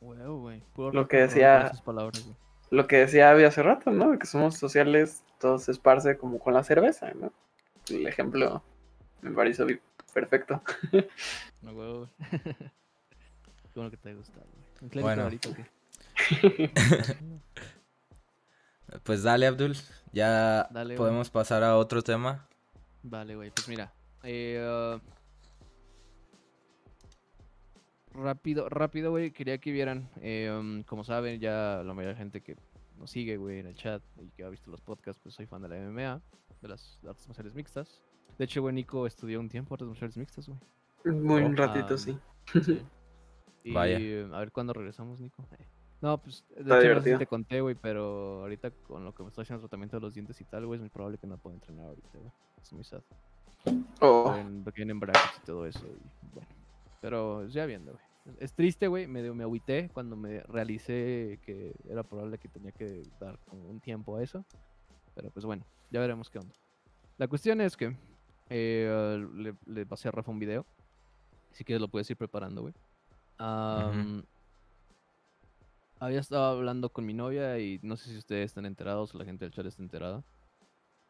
Huevo, 0.00 0.38
güey. 0.40 0.60
Puro 0.74 0.92
Lo 0.92 1.06
que 1.08 1.18
decía- 1.18 1.70
palabras, 1.84 2.26
lo 2.70 2.86
que 2.86 2.96
decía 2.96 3.30
Abby 3.30 3.44
hace 3.44 3.62
rato, 3.62 3.90
¿no? 3.90 4.10
De 4.10 4.18
Que 4.18 4.26
somos 4.26 4.56
sociales, 4.58 5.22
todo 5.38 5.58
se 5.58 5.70
esparce 5.70 6.18
como 6.18 6.38
con 6.38 6.52
la 6.54 6.64
cerveza, 6.64 7.10
¿no? 7.14 7.32
El 7.88 8.06
ejemplo 8.06 8.62
me 9.22 9.30
pareció 9.30 9.66
perfecto. 10.12 10.60
No, 11.62 11.72
huevo, 11.72 11.98
güey. 11.98 12.10
Qué 13.72 13.80
bueno 13.80 13.90
que 13.90 13.96
te 13.96 14.08
haya 14.10 14.18
gustado, 14.18 14.46
güey. 14.52 14.64
¿Un 14.82 14.88
clérigo 14.88 15.14
Bueno. 15.14 15.38
qué? 15.40 16.70
Pues 19.02 19.22
dale, 19.22 19.46
Abdul, 19.46 19.74
ya 20.12 20.68
Dale, 20.70 20.94
podemos 20.96 21.28
pasar 21.30 21.62
a 21.64 21.76
otro 21.76 22.02
tema. 22.02 22.46
Vale, 23.02 23.34
güey, 23.36 23.50
pues 23.50 23.68
mira. 23.68 23.92
eh, 24.22 24.62
ah, 24.66 24.98
rápido, 28.12 28.68
rápido, 28.68 29.10
güey, 29.10 29.30
quería 29.32 29.58
que 29.58 29.72
vieran. 29.72 30.08
eh, 30.20 30.50
um, 30.56 30.82
como 30.84 31.04
saben, 31.04 31.40
ya 31.40 31.82
la 31.84 31.92
mayoría 31.94 32.14
de 32.14 32.18
gente 32.18 32.40
que 32.42 32.56
nos 32.96 33.10
sigue, 33.10 33.36
güey, 33.36 33.58
en 33.58 33.66
el 33.66 33.74
chat 33.74 34.02
y 34.20 34.30
que 34.30 34.44
ha 34.44 34.48
visto 34.48 34.70
los 34.70 34.80
podcasts, 34.80 35.20
pues 35.22 35.34
soy 35.34 35.46
fan 35.46 35.62
de 35.62 35.68
la 35.68 35.76
MMA, 35.76 36.20
de 36.62 36.68
las 36.68 36.98
artes 37.06 37.26
marciales 37.26 37.54
mixtas. 37.54 38.00
De 38.38 38.44
hecho, 38.44 38.62
güey, 38.62 38.74
Nico 38.74 39.06
estudió 39.06 39.40
un 39.40 39.48
tiempo 39.48 39.74
artes 39.74 39.88
marciales 39.88 40.16
mixtas, 40.16 40.48
güey. 40.48 40.58
Muy 41.04 41.42
un 41.42 41.52
Oh, 41.52 41.56
ratito, 41.56 41.94
ah, 41.94 41.98
sí. 41.98 42.16
Sí. 42.62 42.82
Y 43.66 43.72
Vaya. 43.72 43.96
a 43.96 44.40
ver 44.40 44.52
cuándo 44.52 44.74
regresamos, 44.74 45.18
Nico. 45.20 45.48
Eh, 45.58 45.66
No, 46.04 46.18
pues 46.18 46.44
de 46.50 46.60
Está 46.60 46.60
hecho 46.60 46.72
no 46.74 46.74
sé 46.74 46.80
si 46.80 46.84
divertido. 46.88 47.18
te 47.18 47.26
conté, 47.26 47.60
güey, 47.62 47.74
pero 47.76 48.40
ahorita 48.42 48.70
con 48.72 49.04
lo 49.06 49.14
que 49.14 49.22
me 49.22 49.30
estoy 49.30 49.40
haciendo 49.42 49.62
tratamiento 49.62 49.96
de 49.96 50.02
los 50.02 50.12
dientes 50.12 50.38
y 50.38 50.44
tal, 50.44 50.66
güey, 50.66 50.76
es 50.76 50.80
muy 50.82 50.90
probable 50.90 51.16
que 51.16 51.26
no 51.26 51.38
pueda 51.38 51.54
entrenar 51.54 51.86
ahorita, 51.86 52.18
güey. 52.18 52.30
Es 52.60 52.72
muy 52.74 52.84
sad. 52.84 53.00
Oh, 54.02 54.34
En- 54.36 54.62
Porque 54.64 54.80
vienen 54.82 55.00
brackets 55.00 55.38
y 55.42 55.46
todo 55.46 55.64
eso, 55.66 55.80
y 55.86 56.28
bueno. 56.34 56.48
Pero 57.00 57.46
ya 57.48 57.64
viendo, 57.64 57.92
güey. 57.92 58.36
Es- 58.38 58.52
triste, 58.52 58.86
güey, 58.86 59.06
me, 59.06 59.32
me 59.32 59.44
agüité 59.44 59.88
cuando 59.94 60.14
me 60.14 60.40
realicé 60.42 61.40
que 61.42 61.74
era 61.88 62.02
probable 62.02 62.36
que 62.36 62.48
tenía 62.48 62.72
que 62.72 63.00
dar 63.18 63.38
como 63.46 63.66
un 63.70 63.80
tiempo 63.80 64.16
a 64.18 64.22
eso. 64.22 64.44
Pero 65.14 65.30
pues 65.30 65.46
bueno, 65.46 65.64
ya 65.90 66.00
veremos 66.00 66.28
qué 66.28 66.38
onda. 66.38 66.52
La 67.16 67.28
cuestión 67.28 67.62
es 67.62 67.78
que 67.78 67.96
eh, 68.50 69.26
le, 69.36 69.54
le 69.64 69.86
pasé 69.86 70.08
a 70.08 70.10
Rafa 70.10 70.30
un 70.30 70.38
video. 70.38 70.66
Si 71.52 71.64
quieres 71.64 71.80
lo 71.80 71.88
puedes 71.88 72.10
ir 72.10 72.16
preparando, 72.18 72.60
güey. 72.60 72.74
Am, 73.38 74.22
Había 76.00 76.20
estado 76.20 76.44
hablando 76.44 76.90
con 76.90 77.06
mi 77.06 77.14
novia 77.14 77.58
y 77.58 77.80
no 77.82 77.96
sé 77.96 78.10
si 78.10 78.18
ustedes 78.18 78.46
están 78.46 78.66
enterados 78.66 79.14
o 79.14 79.18
la 79.18 79.24
gente 79.24 79.44
del 79.44 79.52
chat 79.52 79.66
está 79.66 79.82
enterada. 79.82 80.22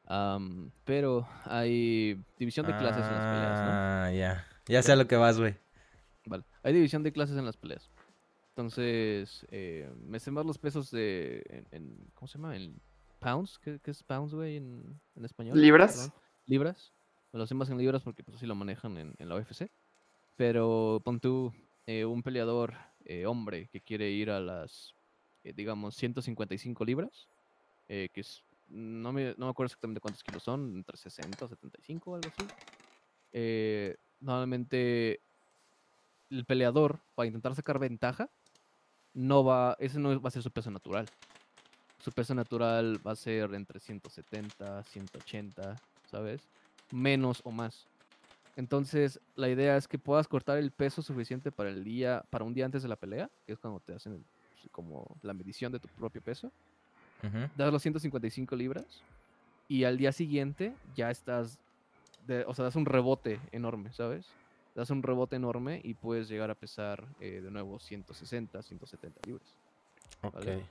Am, 0.06 0.70
pero 0.84 1.26
hay 1.44 2.22
división 2.38 2.66
de 2.66 2.76
clases 2.76 3.04
en 3.06 3.12
las 3.12 3.24
peleas, 3.24 3.60
¿no? 3.60 3.70
Ah, 3.72 4.12
ya. 4.12 4.46
Ya 4.66 4.82
sé 4.82 4.92
a 4.92 4.96
lo 4.96 5.06
que 5.06 5.16
vas, 5.16 5.38
güey. 5.38 5.56
Vale. 6.26 6.44
Hay 6.62 6.72
división 6.74 7.02
de 7.02 7.12
clases 7.12 7.36
en 7.36 7.44
las 7.46 7.56
peleas. 7.56 7.90
Entonces, 8.50 9.46
eh, 9.50 9.90
me 10.06 10.20
sé 10.20 10.30
más 10.30 10.46
los 10.46 10.58
pesos 10.58 10.90
de. 10.90 11.42
En, 11.48 11.66
en- 11.72 12.10
¿Cómo 12.14 12.28
se 12.28 12.38
llama? 12.38 12.54
En 12.56 12.80
pounds. 13.18 13.58
¿Qué, 13.58 13.80
qué 13.82 13.90
es 13.90 14.02
pounds, 14.02 14.34
güey, 14.34 14.56
en, 14.58 15.00
en 15.16 15.24
español? 15.24 15.60
¿Libras? 15.60 15.94
Perdón. 15.96 16.12
Libras. 16.46 16.92
Me 17.32 17.38
lo 17.40 17.46
sé 17.46 17.54
más 17.54 17.68
en 17.70 17.78
libras 17.78 18.02
porque 18.02 18.22
pues 18.22 18.36
así 18.36 18.46
lo 18.46 18.54
manejan 18.54 18.96
en, 18.98 19.14
en 19.18 19.28
la 19.28 19.36
UFC. 19.36 19.70
Pero 20.36 21.00
pon 21.04 21.18
tú 21.20 21.52
eh, 21.86 22.04
un 22.04 22.22
peleador 22.22 22.74
eh, 23.04 23.26
hombre 23.26 23.68
que 23.68 23.80
quiere 23.80 24.10
ir 24.10 24.30
a 24.30 24.40
las, 24.40 24.94
eh, 25.42 25.52
digamos, 25.54 25.94
155 25.96 26.84
libras. 26.84 27.28
eh, 27.88 28.08
que 28.12 28.22
es. 28.22 28.42
No 28.68 29.12
me, 29.12 29.34
no 29.36 29.46
me 29.46 29.50
acuerdo 29.50 29.66
exactamente 29.66 30.00
cuántos 30.00 30.22
kilos 30.24 30.42
son, 30.42 30.74
entre 30.76 30.96
60 30.96 31.44
o 31.44 31.48
75 31.48 32.10
o 32.10 32.14
algo 32.14 32.28
así. 32.28 33.96
Normalmente 34.20 35.20
el 36.30 36.44
peleador, 36.46 37.00
para 37.14 37.26
intentar 37.26 37.54
sacar 37.54 37.78
ventaja, 37.78 38.30
no 39.12 39.44
va, 39.44 39.76
ese 39.78 39.98
no 40.00 40.20
va 40.20 40.28
a 40.28 40.30
ser 40.30 40.42
su 40.42 40.50
peso 40.50 40.70
natural. 40.70 41.06
Su 41.98 42.10
peso 42.10 42.34
natural 42.34 42.98
va 43.06 43.12
a 43.12 43.16
ser 43.16 43.54
entre 43.54 43.80
170, 43.80 44.82
180, 44.82 45.76
¿sabes? 46.10 46.48
Menos 46.90 47.40
o 47.44 47.50
más. 47.50 47.86
Entonces, 48.56 49.20
la 49.34 49.48
idea 49.48 49.76
es 49.76 49.88
que 49.88 49.98
puedas 49.98 50.28
cortar 50.28 50.58
el 50.58 50.70
peso 50.70 51.02
suficiente 51.02 51.50
para 51.50 51.70
el 51.70 51.82
día, 51.82 52.24
para 52.30 52.44
un 52.44 52.54
día 52.54 52.64
antes 52.64 52.82
de 52.82 52.88
la 52.88 52.96
pelea, 52.96 53.30
que 53.46 53.52
es 53.52 53.58
cuando 53.58 53.80
te 53.80 53.94
hacen 53.94 54.12
el- 54.14 54.70
como 54.70 55.16
la 55.22 55.34
medición 55.34 55.72
de 55.72 55.80
tu 55.80 55.88
propio 55.88 56.22
peso. 56.22 56.52
Ujú. 57.22 57.48
Das 57.56 57.72
los 57.72 57.82
155 57.82 58.54
libras 58.56 59.02
y 59.68 59.84
al 59.84 59.96
día 59.98 60.12
siguiente 60.12 60.74
ya 60.94 61.10
estás, 61.10 61.58
de- 62.26 62.44
o 62.46 62.54
sea, 62.54 62.64
das 62.66 62.76
un 62.76 62.86
rebote 62.86 63.40
enorme, 63.52 63.92
¿sabes? 63.92 64.26
Das 64.74 64.90
un 64.90 65.02
rebote 65.02 65.36
enorme 65.36 65.80
y 65.84 65.94
puedes 65.94 66.28
llegar 66.28 66.50
a 66.50 66.54
pesar 66.54 67.06
eh, 67.20 67.40
de 67.40 67.50
nuevo 67.50 67.78
160, 67.78 68.62
170 68.62 69.20
libras. 69.26 69.46
Ok. 70.22 70.34
Vale. 70.34 70.66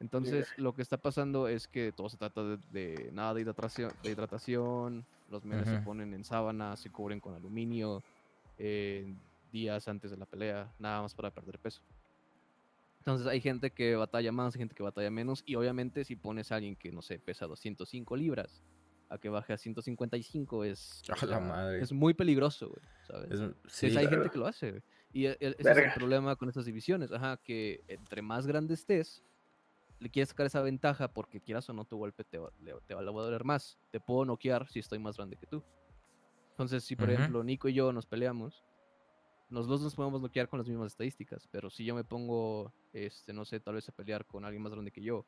Entonces, 0.00 0.48
lo 0.58 0.74
que 0.74 0.82
está 0.82 0.96
pasando 0.96 1.46
es 1.48 1.68
que 1.68 1.92
todo 1.92 2.08
se 2.08 2.16
trata 2.16 2.42
de, 2.42 2.58
de 2.72 3.10
nada 3.12 3.32
de 3.34 3.42
hidratación, 3.42 3.92
de 4.02 4.10
hidratación 4.10 5.04
los 5.30 5.44
memes 5.44 5.68
se 5.68 5.76
Ujú. 5.76 5.84
ponen 5.84 6.14
en 6.14 6.24
sábanas, 6.24 6.80
se 6.80 6.90
cubren 6.90 7.20
con 7.20 7.34
aluminio 7.34 8.02
eh, 8.58 9.14
días 9.50 9.86
antes 9.88 10.10
de 10.10 10.16
la 10.16 10.26
pelea, 10.26 10.72
nada 10.78 11.02
más 11.02 11.14
para 11.14 11.30
perder 11.30 11.58
peso. 11.58 11.82
Entonces 13.00 13.26
hay 13.26 13.40
gente 13.40 13.70
que 13.70 13.96
batalla 13.96 14.32
más, 14.32 14.54
hay 14.54 14.60
gente 14.60 14.74
que 14.74 14.82
batalla 14.82 15.10
menos, 15.10 15.42
y 15.46 15.56
obviamente 15.56 16.04
si 16.04 16.16
pones 16.16 16.50
a 16.52 16.56
alguien 16.56 16.74
que, 16.76 16.90
no 16.90 17.02
sé, 17.02 17.18
pesa 17.18 17.46
205 17.46 18.16
libras, 18.16 18.62
a 19.10 19.18
que 19.18 19.28
baje 19.28 19.52
a 19.52 19.58
155 19.58 20.64
es, 20.64 21.02
o 21.08 21.12
A 21.12 21.26
la 21.26 21.38
madre. 21.40 21.80
es 21.82 21.92
muy 21.92 22.14
peligroso, 22.14 22.68
güey, 22.70 22.82
¿sabes? 23.06 23.30
Es- 23.32 23.40
Entonces, 23.40 23.92
sí. 23.92 23.98
hay 23.98 24.08
gente 24.08 24.30
que 24.30 24.38
lo 24.38 24.46
hace, 24.46 24.70
güey. 24.70 24.82
Y 25.12 25.26
e- 25.26 25.36
el- 25.40 25.54
ese 25.58 25.70
es 25.72 25.78
el 25.78 25.92
problema 25.92 26.34
con 26.36 26.48
estas 26.48 26.64
divisiones, 26.64 27.12
ajá, 27.12 27.36
que 27.44 27.84
entre 27.88 28.22
más 28.22 28.46
grande 28.46 28.72
estés, 28.74 29.22
le 30.00 30.10
quieres 30.10 30.28
sacar 30.30 30.46
esa 30.46 30.60
ventaja 30.62 31.08
porque 31.12 31.40
quieras 31.40 31.68
o 31.70 31.72
no 31.72 31.84
tu 31.84 31.96
golpe 31.96 32.24
te 32.24 32.38
va, 32.38 32.50
le- 32.60 32.74
te 32.86 32.94
va 32.94 33.00
a 33.00 33.04
doler 33.04 33.44
más. 33.44 33.78
Te 33.90 34.00
puedo 34.00 34.24
noquear 34.24 34.68
si 34.68 34.78
estoy 34.80 34.98
más 34.98 35.16
grande 35.16 35.36
que 35.36 35.46
tú. 35.46 35.62
Entonces, 36.50 36.84
si 36.84 36.94
por 36.96 37.08
ejemplo 37.16 37.42
Nico 37.44 37.68
y 37.68 37.74
yo 37.74 37.92
nos 37.92 38.06
peleamos, 38.06 38.64
los 39.50 39.66
dos 39.66 39.80
nos 39.82 39.94
podemos 39.94 40.20
noquear 40.20 40.48
con 40.48 40.58
las 40.58 40.68
mismas 40.68 40.92
estadísticas, 40.92 41.46
pero 41.50 41.70
si 41.70 41.84
yo 41.84 41.94
me 41.94 42.04
pongo, 42.04 42.72
este, 42.92 43.32
no 43.32 43.44
sé, 43.44 43.60
tal 43.60 43.74
vez 43.74 43.88
a 43.88 43.92
pelear 43.92 44.24
con 44.24 44.44
alguien 44.44 44.62
más 44.62 44.72
grande 44.72 44.90
que 44.90 45.02
yo, 45.02 45.24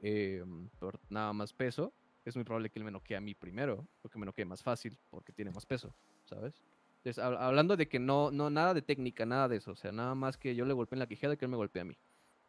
em, 0.00 0.68
por 0.78 1.00
nada 1.08 1.32
más 1.32 1.52
peso, 1.52 1.92
es 2.24 2.34
muy 2.36 2.44
probable 2.44 2.70
que 2.70 2.78
él 2.78 2.84
me 2.84 2.90
noquee 2.90 3.16
a 3.16 3.20
mí 3.20 3.34
primero, 3.34 3.86
porque 4.00 4.18
me 4.18 4.26
noquee 4.26 4.44
más 4.44 4.62
fácil, 4.62 4.98
porque 5.10 5.32
tiene 5.32 5.50
más 5.50 5.66
peso, 5.66 5.94
¿sabes? 6.24 6.62
Entonces, 6.98 7.22
hab- 7.22 7.38
hablando 7.38 7.76
de 7.76 7.88
que 7.88 7.98
no, 7.98 8.30
no, 8.30 8.48
nada 8.50 8.74
de 8.74 8.82
técnica, 8.82 9.26
nada 9.26 9.48
de 9.48 9.56
eso, 9.56 9.72
o 9.72 9.76
sea, 9.76 9.90
nada 9.92 10.14
más 10.14 10.36
que 10.36 10.54
yo 10.54 10.64
le 10.64 10.72
golpee 10.72 10.94
en 10.96 11.00
la 11.00 11.06
quijada 11.06 11.34
y 11.34 11.36
que 11.36 11.44
él 11.44 11.50
me 11.50 11.56
golpee 11.56 11.82
a 11.82 11.84
mí. 11.84 11.96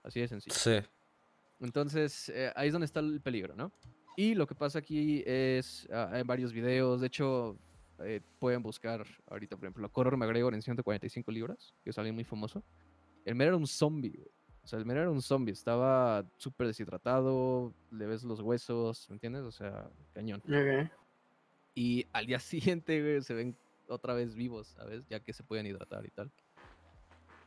Así 0.04 0.20
de 0.20 0.28
sencillo. 0.28 0.56
Sí. 0.56 0.80
Entonces, 1.66 2.30
eh, 2.30 2.52
ahí 2.56 2.68
es 2.68 2.74
donde 2.74 2.86
está 2.86 3.00
el 3.00 3.22
peligro, 3.22 3.56
¿no? 3.56 3.72
Y 4.16 4.36
lo 4.36 4.46
que 4.46 4.56
pasa 4.56 4.80
aquí 4.80 5.24
es, 5.26 5.88
ah, 5.92 6.10
hay 6.12 6.24
varios 6.24 6.54
videos, 6.54 7.02
de 7.02 7.08
hecho, 7.08 7.58
eh, 8.00 8.22
pueden 8.40 8.62
buscar 8.62 9.06
ahorita, 9.28 9.56
por 9.56 9.66
ejemplo, 9.66 9.86
a 9.86 9.90
Conor 9.90 10.18
McGregor 10.18 10.54
en 10.54 10.62
145 10.62 11.32
libras, 11.32 11.74
que 11.84 11.90
es 11.90 11.98
alguien 11.98 12.16
muy 12.16 12.24
famoso. 12.24 12.64
El 13.26 13.36
mero 13.36 13.50
era 13.50 13.58
un 13.58 13.68
zombie, 13.68 14.12
güey. 14.12 14.30
O 14.64 14.68
sea, 14.68 14.80
el 14.80 14.86
mero 14.86 15.02
era 15.02 15.12
un 15.12 15.22
zombie, 15.22 15.52
estaba 15.52 16.26
súper 16.38 16.68
deshidratado, 16.68 17.74
le 17.92 18.06
ves 18.06 18.24
los 18.24 18.40
huesos, 18.40 19.10
¿me 19.10 19.16
entiendes? 19.16 19.44
O 19.44 19.52
sea, 19.52 19.90
cañón. 20.14 20.42
Ok. 20.46 20.90
Y 21.76 22.06
al 22.14 22.26
día 22.26 22.40
siguiente, 22.82 23.02
güey, 23.02 23.22
se 23.22 23.34
ven 23.34 23.58
otra 23.88 24.14
vez 24.14 24.36
vivos, 24.36 24.68
¿sabes? 24.68 25.06
Ya 25.10 25.20
que 25.20 25.34
se 25.34 25.44
pueden 25.44 25.66
hidratar 25.66 26.06
y 26.06 26.12
tal. 26.12 26.32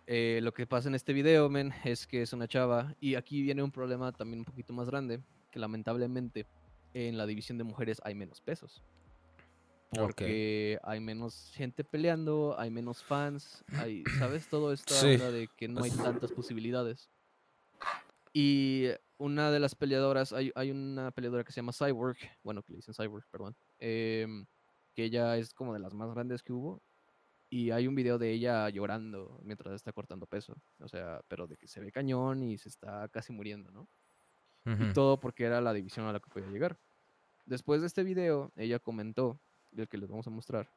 Eh, 0.07 0.41
lo 0.43 0.53
que 0.55 0.67
pasa 0.67 0.89
en 0.89 0.95
este 0.95 1.13
video, 1.13 1.49
men, 1.51 1.73
es 1.85 2.07
que 2.07 2.23
es 2.23 2.33
una 2.33 2.47
chava. 2.49 2.95
Y 3.01 3.15
aquí 3.17 3.43
viene 3.43 3.63
un 3.63 3.73
problema 3.73 4.13
también 4.13 4.41
un 4.41 4.45
poquito 4.45 4.73
más 4.73 4.89
grande. 4.89 5.21
Que 5.51 5.59
lamentablemente 5.59 6.47
en 6.95 7.17
la 7.19 7.27
división 7.27 7.59
de 7.59 7.65
mujeres 7.65 8.01
hay 8.05 8.15
menos 8.15 8.41
pesos. 8.41 8.83
Porque 9.91 10.79
hay 10.83 11.01
menos 11.01 11.51
gente 11.55 11.85
peleando, 11.85 12.57
hay 12.59 12.71
menos 12.71 13.03
fans, 13.03 13.65
hay, 13.79 14.03
¿sabes? 14.19 14.49
Todo 14.49 14.73
esta 14.73 14.95
Sí, 14.95 15.17
de 15.17 15.49
que 15.57 15.69
no 15.69 15.83
hay 15.83 15.91
es- 15.91 15.97
tantas 15.97 16.33
posibilidades. 16.33 17.09
Y 18.33 18.89
una 19.19 19.51
de 19.51 19.61
las 19.61 19.75
peleadoras, 19.75 20.33
hay, 20.33 20.53
hay 20.55 20.71
una 20.71 21.11
peleadora 21.13 21.45
que 21.45 21.53
se 21.53 21.57
llama 21.61 21.73
Cyborg, 21.73 22.19
bueno, 22.43 22.63
que 22.63 22.73
le 22.73 22.77
dicen 22.79 22.95
Cyborg, 22.95 23.25
perdón, 23.31 23.57
em, 23.79 24.45
que 24.95 25.05
ella 25.05 25.37
es 25.39 25.55
como 25.55 25.73
de 25.73 25.79
las 25.81 25.95
más 25.95 26.11
grandes 26.13 26.43
que 26.43 26.53
hubo. 26.53 26.83
Y 27.49 27.71
hay 27.71 27.87
un 27.87 27.95
video 27.95 28.19
de 28.19 28.33
ella 28.33 28.69
llorando 28.71 29.39
mientras 29.43 29.75
está 29.75 29.93
cortando 29.93 30.27
peso. 30.27 30.57
O 30.81 30.89
sea, 30.89 31.23
pero 31.29 31.47
de 31.47 31.57
que 31.57 31.69
se 31.69 31.81
ve 31.81 31.93
cañón 31.93 32.43
y 32.43 32.59
se 32.59 32.69
está 32.69 33.09
casi 33.09 33.33
muriendo, 33.33 33.71
¿no? 33.71 33.89
Y 34.65 34.93
todo 34.93 35.21
porque 35.21 35.45
era 35.45 35.61
la 35.61 35.73
división 35.73 36.07
a 36.07 36.13
la 36.13 36.19
que 36.19 36.29
podía 36.29 36.49
llegar. 36.49 36.77
Después 37.45 37.81
de 37.81 37.87
este 37.87 38.03
video, 38.03 38.53
ella 38.57 38.81
comentó, 38.81 39.41
el 39.77 39.87
que 39.89 39.97
les 39.97 40.09
vamos 40.09 40.27
a 40.27 40.31
mostrar, 40.31 40.69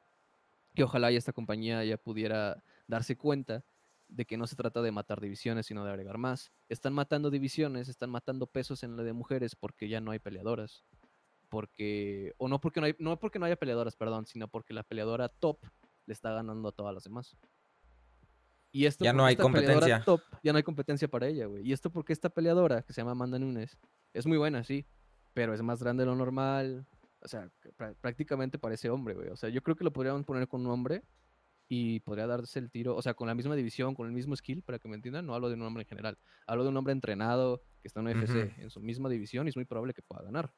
que 0.75 0.83
ojalá 0.83 1.11
y 1.11 1.15
esta 1.15 1.33
compañía 1.33 1.83
ya 1.83 1.97
pudiera 1.97 2.63
darse 2.87 3.17
cuenta 3.17 3.65
de 4.07 4.25
que 4.25 4.37
no 4.37 4.45
se 4.45 4.55
trata 4.55 4.83
de 4.83 4.91
matar 4.91 5.21
divisiones, 5.21 5.65
sino 5.65 5.83
de 5.83 5.91
agregar 5.91 6.19
más. 6.19 6.51
Están 6.67 6.93
matando 6.93 7.31
divisiones, 7.31 7.89
están 7.89 8.11
matando 8.11 8.45
pesos 8.45 8.83
en 8.83 8.95
la 8.95 9.03
de 9.03 9.13
mujeres 9.13 9.55
porque 9.55 9.89
ya 9.89 10.01
no 10.01 10.11
hay 10.11 10.19
peleadoras. 10.19 10.83
Porque, 11.49 12.33
o 12.37 12.47
no 12.47 12.61
porque 12.61 12.79
no, 12.79 12.85
hay, 12.85 12.95
no 12.99 13.17
porque 13.17 13.39
no 13.39 13.47
haya 13.47 13.55
peleadoras, 13.55 13.95
perdón, 13.95 14.27
sino 14.27 14.47
porque 14.47 14.73
la 14.73 14.83
peleadora 14.83 15.29
top 15.29 15.59
le 16.09 16.13
está 16.13 16.31
ganando 16.33 16.67
a 16.67 16.71
todas 16.71 16.91
las 16.91 17.03
demás. 17.03 17.37
Y 18.71 18.85
esto 18.87 19.05
Ya 19.05 19.13
no 19.13 19.23
hay 19.25 19.35
competencia. 19.35 20.01
Top, 20.03 20.21
ya 20.43 20.51
no 20.51 20.57
hay 20.57 20.63
competencia 20.63 21.07
para 21.07 21.27
ella, 21.27 21.45
güey. 21.45 21.67
Y 21.67 21.71
esto 21.71 21.91
porque 21.91 22.13
esta 22.13 22.29
peleadora, 22.29 22.81
que 22.81 22.93
se 22.93 23.01
llama 23.01 23.11
Amanda 23.11 23.37
Nunes, 23.37 23.77
es 24.13 24.25
muy 24.25 24.37
buena, 24.39 24.63
sí, 24.63 24.87
pero 25.33 25.53
es 25.53 25.61
más 25.61 25.81
grande 25.83 26.01
de 26.01 26.07
lo 26.07 26.15
normal. 26.15 26.87
O 27.21 27.27
sea, 27.27 27.47
prá- 27.77 27.95
prácticamente 28.01 28.57
parece 28.57 28.89
hombre, 28.89 29.13
güey. 29.13 29.29
O 29.29 29.35
sea, 29.37 29.49
yo 29.49 29.61
creo 29.61 29.75
que 29.75 29.83
lo 29.83 29.93
podrían 29.93 30.23
poner 30.23 30.47
con 30.47 30.61
un 30.65 30.71
hombre 30.71 31.03
y 31.67 31.99
podría 31.99 32.25
darse 32.25 32.57
el 32.57 32.71
tiro, 32.71 32.95
o 32.95 33.01
sea, 33.03 33.13
con 33.13 33.27
la 33.27 33.35
misma 33.35 33.55
división, 33.55 33.93
con 33.93 34.07
el 34.07 34.13
mismo 34.13 34.35
skill, 34.35 34.63
para 34.63 34.79
que 34.79 34.87
me 34.89 34.95
entiendan. 34.95 35.27
No 35.27 35.35
hablo 35.35 35.49
de 35.49 35.53
un 35.53 35.61
hombre 35.61 35.83
en 35.83 35.87
general. 35.89 36.17
Hablo 36.47 36.63
de 36.63 36.69
un 36.69 36.77
hombre 36.77 36.93
entrenado, 36.93 37.61
que 37.83 37.87
está 37.87 37.99
en 37.99 38.07
UFC, 38.07 38.31
Ujú. 38.31 38.61
en 38.61 38.69
su 38.71 38.79
misma 38.81 39.09
división 39.09 39.45
y 39.45 39.49
es 39.49 39.55
muy 39.55 39.65
probable 39.65 39.93
que 39.93 40.01
pueda 40.01 40.23
ganar. 40.23 40.51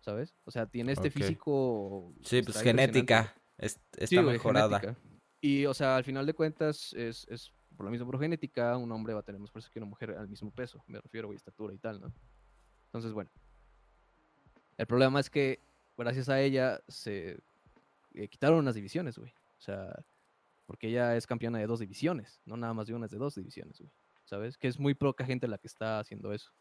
¿Sabes? 0.00 0.34
O 0.44 0.50
sea, 0.50 0.66
tiene 0.66 0.90
este 0.92 1.10
físico. 1.12 2.12
Sí, 2.22 2.42
pues 2.42 2.60
genética. 2.60 3.34
Es- 3.58 3.80
está 3.92 4.06
Sí, 4.06 4.16
güey, 4.16 4.32
mejorada. 4.32 4.80
genética. 4.80 5.08
Y, 5.40 5.66
o 5.66 5.74
sea, 5.74 5.96
al 5.96 6.04
final 6.04 6.24
de 6.26 6.34
cuentas, 6.34 6.92
es, 6.94 7.26
es 7.28 7.52
por 7.76 7.84
lo 7.86 7.90
mismo 7.90 8.06
por 8.06 8.20
genética, 8.20 8.76
un 8.76 8.92
hombre 8.92 9.14
va 9.14 9.20
a 9.20 9.22
tener 9.22 9.40
más 9.40 9.50
fuerza 9.50 9.70
que 9.72 9.78
una 9.78 9.86
mujer 9.86 10.10
al 10.12 10.28
mismo 10.28 10.50
peso, 10.52 10.82
me 10.86 11.00
refiero, 11.00 11.28
güey, 11.28 11.36
estatura 11.36 11.74
y 11.74 11.78
tal, 11.78 12.00
¿no? 12.00 12.12
Entonces, 12.86 13.12
bueno. 13.12 13.30
El 14.76 14.86
problema 14.86 15.20
es 15.20 15.30
que, 15.30 15.60
gracias 15.96 16.28
a 16.28 16.40
ella, 16.40 16.80
se 16.88 17.38
eh, 18.14 18.28
quitaron 18.28 18.58
unas 18.58 18.74
divisiones, 18.74 19.18
güey. 19.18 19.30
O 19.58 19.60
sea, 19.60 20.04
porque 20.66 20.88
ella 20.88 21.16
es 21.16 21.26
campeona 21.26 21.58
de 21.58 21.66
dos 21.66 21.80
divisiones, 21.80 22.40
no 22.44 22.56
nada 22.56 22.74
más 22.74 22.86
de 22.86 22.94
una, 22.94 23.06
es 23.06 23.12
de 23.12 23.18
dos 23.18 23.34
divisiones, 23.34 23.78
güey. 23.78 23.90
¿Sabes? 24.24 24.56
Que 24.56 24.68
es 24.68 24.78
muy 24.78 24.94
poca 24.94 25.24
gente 25.26 25.48
la 25.48 25.58
que 25.58 25.66
está 25.66 25.98
haciendo 25.98 26.32
eso. 26.32 26.52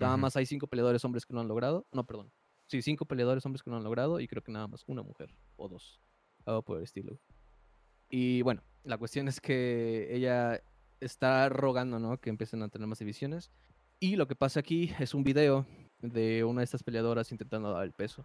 Nada 0.00 0.14
Ujú. 0.14 0.22
más 0.22 0.36
hay 0.36 0.46
cinco 0.46 0.66
peleadores 0.66 1.04
hombres 1.04 1.24
que 1.26 1.34
lo 1.34 1.40
han 1.40 1.48
logrado. 1.48 1.86
No, 1.92 2.04
perdón. 2.06 2.32
Sí, 2.66 2.82
cinco 2.82 3.04
peleadores 3.06 3.44
hombres 3.46 3.62
que 3.62 3.70
lo 3.70 3.76
han 3.76 3.84
logrado 3.84 4.18
y 4.20 4.26
creo 4.26 4.42
que 4.42 4.50
nada 4.52 4.66
más 4.66 4.82
una 4.86 5.02
mujer 5.02 5.34
o 5.56 5.68
dos. 5.68 6.00
Algo 6.46 6.62
por 6.62 6.78
el 6.78 6.84
estilo. 6.84 7.18
Y 8.08 8.42
bueno, 8.42 8.62
la 8.84 8.98
cuestión 8.98 9.28
es 9.28 9.40
que 9.40 10.08
ella 10.14 10.62
está 11.00 11.48
rogando, 11.48 11.98
¿no? 11.98 12.18
Que 12.18 12.30
empiecen 12.30 12.62
a 12.62 12.68
tener 12.68 12.86
más 12.88 12.98
divisiones. 12.98 13.50
Y 13.98 14.16
lo 14.16 14.26
que 14.26 14.36
pasa 14.36 14.60
aquí 14.60 14.92
es 14.98 15.12
un 15.14 15.24
video 15.24 15.66
de 16.00 16.44
una 16.44 16.60
de 16.60 16.64
estas 16.64 16.82
peleadoras 16.82 17.32
intentando 17.32 17.72
dar 17.72 17.84
el 17.84 17.92
peso. 17.92 18.24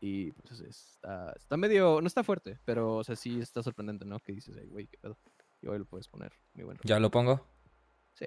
Y 0.00 0.32
pues 0.32 0.60
está, 0.60 1.32
está 1.36 1.56
medio, 1.56 2.00
no 2.00 2.06
está 2.08 2.24
fuerte, 2.24 2.58
pero 2.64 2.96
o 2.96 3.04
sea, 3.04 3.14
sí 3.14 3.40
está 3.40 3.62
sorprendente, 3.62 4.04
¿no? 4.04 4.18
Que 4.18 4.32
dices, 4.32 4.56
"Ay, 4.56 4.66
güey, 4.66 4.88
qué 4.88 4.98
pedo. 4.98 5.16
Y 5.60 5.68
hoy 5.68 5.78
lo 5.78 5.84
puedes 5.84 6.08
poner. 6.08 6.32
Muy 6.54 6.64
bueno. 6.64 6.80
¿Ya 6.82 6.98
lo 6.98 7.10
pongo? 7.10 7.46
Sí. 8.14 8.26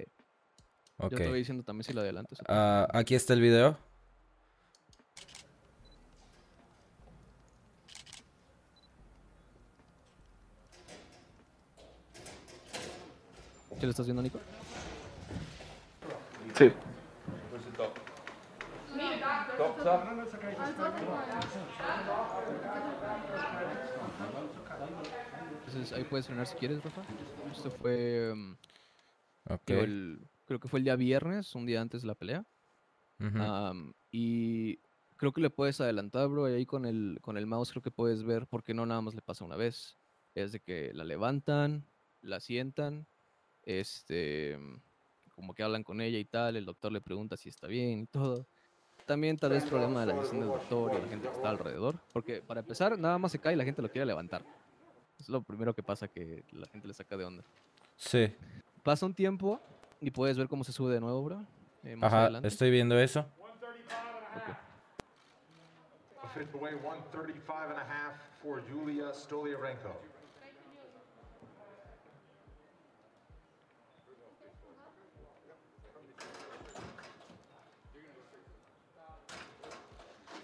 Yo 0.98 1.10
te 1.10 1.28
voy 1.28 1.40
diciendo 1.40 1.64
también 1.64 1.84
si 1.84 1.92
lo 1.92 2.00
adelantas. 2.00 2.40
Ah, 2.48 2.88
aquí 2.94 3.16
está 3.16 3.34
el 3.34 3.42
video. 3.42 3.78
¿Sí 13.86 13.88
lo 13.88 13.92
estás 13.92 14.08
viendo, 14.08 14.24
Nico? 14.24 14.40
Sí. 16.58 16.72
Entonces 25.68 25.94
ahí 25.94 26.04
puedes 26.06 26.26
frenar 26.26 26.48
si 26.48 26.56
quieres, 26.56 26.84
Rafa. 26.84 27.02
Esto 27.52 27.70
fue, 27.72 28.34
mm, 28.36 28.52
Ok. 29.50 29.62
creo, 29.66 29.84
el- 29.84 30.28
creo 30.46 30.60
que 30.60 30.68
fue 30.68 30.80
el 30.80 30.86
día 30.86 30.96
viernes, 30.96 31.54
un 31.56 31.66
día 31.66 31.82
antes 31.82 32.02
de 32.02 32.08
la 32.08 32.16
pelea. 32.16 32.46
Ujú. 33.20 33.38
Am, 33.42 33.94
y 34.12 34.78
creo 35.18 35.32
que 35.32 35.42
le 35.42 35.50
puedes 35.50 35.80
adelantar, 35.82 36.28
bro. 36.28 36.50
Y 36.50 36.54
ahí 36.54 36.66
con 36.66 36.86
el, 36.86 37.20
con 37.22 37.38
el 37.38 37.46
mouse 37.46 37.72
creo 37.72 37.82
que 37.84 37.92
puedes 37.92 38.24
ver, 38.24 38.48
porque 38.48 38.74
no 38.74 38.86
nada 38.86 39.02
más 39.02 39.14
le 39.14 39.22
pasa 39.22 39.46
una 39.46 39.56
vez. 39.56 39.98
Es 40.34 40.52
de 40.52 40.60
que 40.60 40.92
la 40.94 41.04
levantan, 41.04 41.86
la 42.22 42.40
sientan, 42.40 43.08
este, 43.66 44.58
como 45.36 45.54
que 45.54 45.64
hablan 45.64 45.84
con 45.84 46.02
ella 46.02 46.18
y 46.18 46.26
tal. 46.26 46.56
El 46.56 46.66
doctor 46.66 46.92
le 46.92 47.02
pregunta 47.02 47.36
si 47.38 47.50
está 47.50 47.68
bien 47.68 48.00
y 48.02 48.06
todo. 48.06 48.46
También 49.06 49.38
tal 49.38 49.52
vez 49.52 49.66
problema 49.66 50.00
de 50.02 50.08
la 50.08 50.20
visión 50.20 50.40
del 50.40 50.50
doctor 50.50 50.92
y 50.98 51.02
la 51.02 51.08
gente 51.08 51.28
que 51.28 51.34
está 51.36 51.50
alrededor. 51.50 51.96
Porque 52.14 52.42
para 52.42 52.62
empezar, 52.62 52.98
nada 52.98 53.18
más 53.20 53.32
se 53.32 53.40
cae 53.40 53.54
y 53.54 53.56
la 53.56 53.64
gente 53.64 53.82
lo 53.82 53.90
quiere 53.92 54.06
levantar. 54.06 54.44
Es 55.20 55.30
lo 55.30 55.42
primero 55.44 55.74
que 55.74 55.84
pasa 55.84 56.08
que 56.08 56.44
la 56.52 56.66
gente 56.68 56.88
le 56.88 56.94
saca 56.94 57.16
de 57.16 57.26
onda. 57.26 57.44
Sí. 57.96 58.34
Pasa 58.84 59.06
un 59.06 59.14
tiempo 59.14 59.60
y 60.02 60.12
puedes 60.12 60.38
ver 60.38 60.48
cómo 60.48 60.64
se 60.64 60.72
sube 60.72 60.94
de 60.94 61.00
nuevo, 61.00 61.24
bro. 61.24 61.46
eh, 61.84 61.96
más 61.96 62.12
Ajá, 62.12 62.24
adelante. 62.24 62.48
estoy 62.48 62.72
viendo 62.72 62.98
eso. 63.00 63.20
Ok. 63.22 64.56
A 66.24 66.28
fifth 66.30 66.54
away, 66.56 66.74
135 66.74 67.70
and 67.70 67.78
a 67.80 67.84
half 67.86 68.16
for 68.42 68.62
Yulia 68.68 69.14
Stoliarenko. 69.14 69.96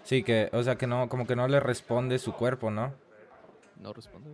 Sí, 0.04 0.22
que, 0.22 0.50
o 0.52 0.62
sea, 0.62 0.76
que 0.76 0.86
no, 0.86 1.08
como 1.08 1.26
que 1.26 1.36
no 1.36 1.46
le 1.48 1.60
responde 1.60 2.18
su 2.18 2.32
cuerpo, 2.32 2.70
¿no? 2.70 2.92
No 3.80 3.92
responde. 3.92 4.30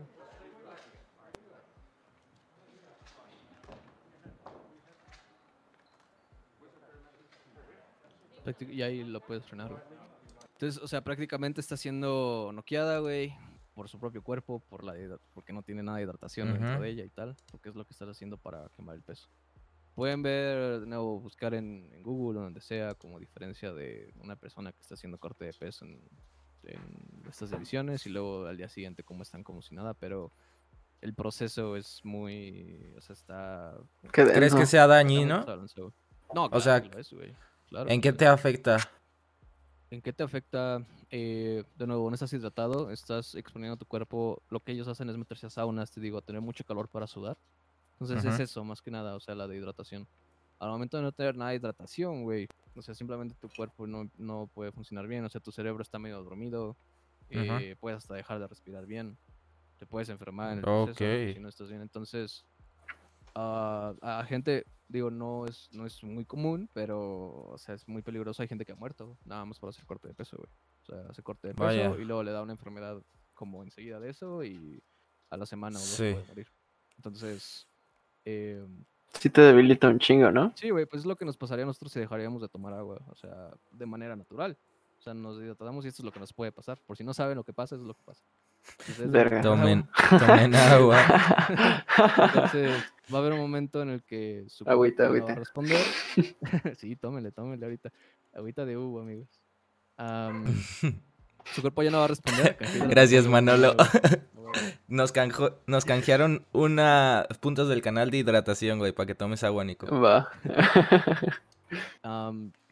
Y 8.71 8.83
ahí 8.83 9.05
lo 9.05 9.21
puedes 9.21 9.45
frenar, 9.45 9.69
güey. 9.69 9.83
Entonces, 10.55 10.83
o 10.83 10.89
sea, 10.89 11.03
prácticamente 11.03 11.61
está 11.61 11.77
siendo 11.77 12.51
noqueada, 12.53 12.99
güey. 12.99 13.35
por 13.75 13.89
su 13.89 14.01
propio 14.01 14.23
cuerpo, 14.23 14.61
por 14.69 14.83
la 14.83 14.95
porque 15.35 15.53
no 15.53 15.63
tiene 15.63 15.85
nada 15.85 15.99
de 15.99 16.03
hidratación 16.03 16.53
dentro 16.53 16.73
Ujú. 16.73 16.83
de 16.83 16.89
ella 16.89 17.05
y 17.05 17.11
tal, 17.11 17.37
porque 17.53 17.69
es 17.69 17.77
lo 17.77 17.85
que 17.85 17.93
estás 17.93 18.09
haciendo 18.09 18.37
para 18.37 18.69
quemar 18.75 18.97
el 18.97 19.03
peso. 19.03 19.29
Pueden 19.99 20.23
ver, 20.23 20.79
de 20.79 20.87
nuevo, 20.87 21.19
buscar 21.19 21.55
en, 21.55 21.91
en 21.93 22.05
Google 22.05 22.39
o 22.39 22.43
donde 22.45 22.61
sea 22.61 22.95
como 22.95 23.19
diferencia 23.19 23.73
de 23.73 24.15
una 24.21 24.37
persona 24.37 24.71
que 24.71 24.81
está 24.81 24.95
haciendo 24.95 25.19
corte 25.19 25.47
de 25.47 25.53
peso 25.53 25.85
en, 25.87 26.01
en 26.63 27.25
estas 27.29 27.51
divisiones 27.51 28.07
y 28.07 28.11
luego 28.11 28.47
al 28.47 28.57
día 28.57 28.69
siguiente 28.69 29.03
cómo 29.03 29.25
están 29.25 29.43
como 29.43 29.61
si 29.61 29.75
nada, 29.75 29.95
pero 29.95 30.31
el 31.01 31.15
proceso 31.15 31.75
es 31.75 32.01
muy, 32.05 32.95
o 32.97 33.01
sea, 33.01 33.15
está... 33.15 33.77
¿Crees 34.13 34.55
que 34.55 34.67
sea 34.67 34.87
dañino? 34.87 35.45
No, 36.33 36.45
O 36.45 36.61
sea, 36.61 36.81
claro 36.81 37.01
es, 37.01 37.13
claro 37.69 37.91
¿En 37.91 38.01
qué 38.01 38.13
te 38.13 38.29
afecta? 38.29 38.79
¿En 39.91 40.01
qué 40.01 40.13
te 40.13 40.23
afecta? 40.23 40.81
Eh, 41.11 41.65
de 41.75 41.87
nuevo, 41.89 42.09
no 42.09 42.15
estás 42.15 42.33
hidratado, 42.33 42.93
estás 42.93 43.35
exponiendo 43.35 43.77
tu 43.77 43.87
cuerpo. 43.87 44.45
Lo 44.49 44.61
que 44.61 44.71
ellos 44.71 44.87
hacen 44.87 45.11
es 45.11 45.17
meterse 45.17 45.47
a 45.47 45.51
saunas, 45.51 45.91
te 45.91 46.01
digo, 46.01 46.19
a 46.19 46.23
tener 46.23 46.41
mucho 46.41 46.63
calor 46.63 46.89
para 46.89 47.09
sudar. 47.09 47.37
Entonces 48.01 48.25
es 48.25 48.41
eso, 48.41 48.65
más 48.65 48.81
que 48.81 48.91
nada, 48.91 49.17
o 49.17 49.21
sea, 49.21 49.35
la 49.35 49.49
de 49.49 49.57
hidratación. 49.57 50.07
Al 50.61 50.71
momento 50.71 50.97
de 50.97 51.03
no 51.03 51.13
tener 51.13 51.37
nada 51.37 51.51
de 51.51 51.57
hidratación, 51.57 52.23
güey, 52.23 52.47
o 52.75 52.83
sea, 52.83 52.95
simplemente 52.95 53.35
tu 53.41 53.49
cuerpo 53.49 53.87
no, 53.87 54.11
no 54.17 54.49
puede 54.53 54.73
funcionar 54.73 55.07
bien, 55.07 55.25
o 55.25 55.29
sea, 55.29 55.41
tu 55.41 55.53
cerebro 55.53 55.83
está 55.83 55.99
medio 55.99 56.23
dormido, 56.23 56.77
eh, 57.31 57.77
puedes 57.81 57.99
hasta 57.99 58.15
dejar 58.15 58.39
de 58.39 58.47
respirar 58.47 58.87
bien, 58.87 59.19
te 59.79 59.87
puedes 59.87 60.09
enfermar 60.09 60.53
en 60.53 60.59
el 60.59 60.65
proceso 60.65 61.33
si 61.35 61.41
no 61.41 61.49
estás 61.49 61.69
bien. 61.69 61.83
Entonces, 61.83 62.45
ah, 63.35 63.95
a 64.01 64.25
gente, 64.25 64.65
digo, 64.89 65.11
no 65.11 65.47
es, 65.47 65.69
no 65.73 65.87
es 65.87 66.03
muy 66.03 66.25
común, 66.25 66.69
pero, 66.73 67.47
o 67.49 67.59
sea, 67.59 67.75
es 67.75 67.87
muy 67.87 68.03
peligroso. 68.03 68.43
Hay 68.43 68.49
gente 68.49 68.65
que 68.65 68.73
ha 68.73 68.77
muerto, 68.77 69.17
nada 69.25 69.45
más 69.45 69.59
por 69.59 69.69
hacer 69.69 69.85
corte 69.87 70.09
de 70.09 70.15
peso, 70.15 70.37
güey. 70.37 70.51
O 70.83 70.85
sea, 70.87 71.11
hace 71.11 71.23
corte 71.23 71.49
de 71.49 71.55
peso 71.55 71.65
Vaya. 71.65 71.95
y 71.99 72.05
luego 72.05 72.23
le 72.23 72.33
da 72.33 72.43
una 72.43 72.53
enfermedad 72.53 73.01
como 73.35 73.63
enseguida 73.63 74.01
de 74.01 74.11
eso 74.11 74.43
y 74.43 74.83
a 75.31 75.37
la 75.37 75.47
semana 75.47 75.79
o 75.79 75.81
dos 75.81 75.91
Sí. 75.91 76.13
puede 76.13 76.27
morir. 76.27 76.49
Entonces, 76.97 77.69
eh, 78.29 78.67
Sí 79.15 79.31
te 79.31 79.41
debilita 79.41 79.89
un 79.89 79.99
chingo, 79.99 80.31
¿no? 80.31 80.53
sí, 80.55 80.71
güey, 80.71 80.85
pues 80.87 81.01
es 81.01 81.07
lo 81.07 81.17
que 81.17 81.25
nos 81.25 81.37
pasaría 81.37 81.65
a 81.65 81.67
nosotros 81.67 81.91
si 81.93 81.99
dejaríamos 81.99 82.43
de 82.43 82.49
tomar 82.49 82.75
agua, 82.75 83.01
o 83.09 83.17
sea, 83.17 83.51
de 83.71 83.87
manera 83.87 84.15
natural. 84.15 84.57
O 84.99 85.03
sea, 85.03 85.15
nos 85.15 85.41
hidratamos 85.41 85.85
y 85.85 85.89
esto 85.89 86.03
es 86.03 86.05
lo 86.05 86.13
que 86.13 86.21
nos 86.21 86.33
puede 86.33 86.53
pasar. 86.53 86.79
Por 86.87 86.97
si 86.97 87.05
no 87.05 87.15
saben 87.15 87.37
lo 87.37 87.45
que 87.45 87.53
pasa, 87.53 87.77
eso 87.77 87.83
es 87.83 87.89
lo 87.89 87.95
que 87.95 88.03
pasa. 88.05 88.23
Entonces, 88.81 89.11
Verga. 89.11 89.41
Tomen, 89.41 89.89
tomen 90.19 90.55
agua. 90.55 91.01
Entonces, 92.27 92.85
va 93.13 93.19
a 93.19 93.21
haber 93.21 93.33
un 93.33 93.39
momento 93.41 93.81
en 93.81 93.91
el 93.91 94.03
que 94.03 94.45
su 94.49 94.69
Agüita, 94.69 95.05
no 95.05 95.11
va 95.11 95.15
a 95.15 95.19
agüita. 95.19 95.35
responder. 95.37 95.81
sí, 96.79 96.97
tómenle, 96.97 97.31
tómenle 97.33 97.65
ahorita. 97.65 97.93
Agüita 98.35 98.67
de 98.67 98.77
uva, 98.77 99.03
amigos. 99.03 99.29
Am, 99.97 100.45
su 101.55 101.61
cuerpo 101.61 101.83
ya 101.83 101.91
no 101.91 101.99
va 101.99 102.05
a 102.05 102.09
responder. 102.09 102.57
Gracias, 102.89 103.27
Manolo. 103.27 103.75
Nos, 104.89 105.13
canjo- 105.13 105.57
nos 105.67 105.85
canjearon 105.85 106.43
una 106.53 107.27
puntos 107.41 107.69
del 107.69 107.83
canal 107.83 108.11
de 108.11 108.17
hidratación, 108.19 108.79
güey, 108.79 108.93
para 108.93 109.07
que 109.07 109.15
tomes 109.15 109.45
agua, 109.45 109.63
Nico. 109.63 109.87
Va. 110.01 110.31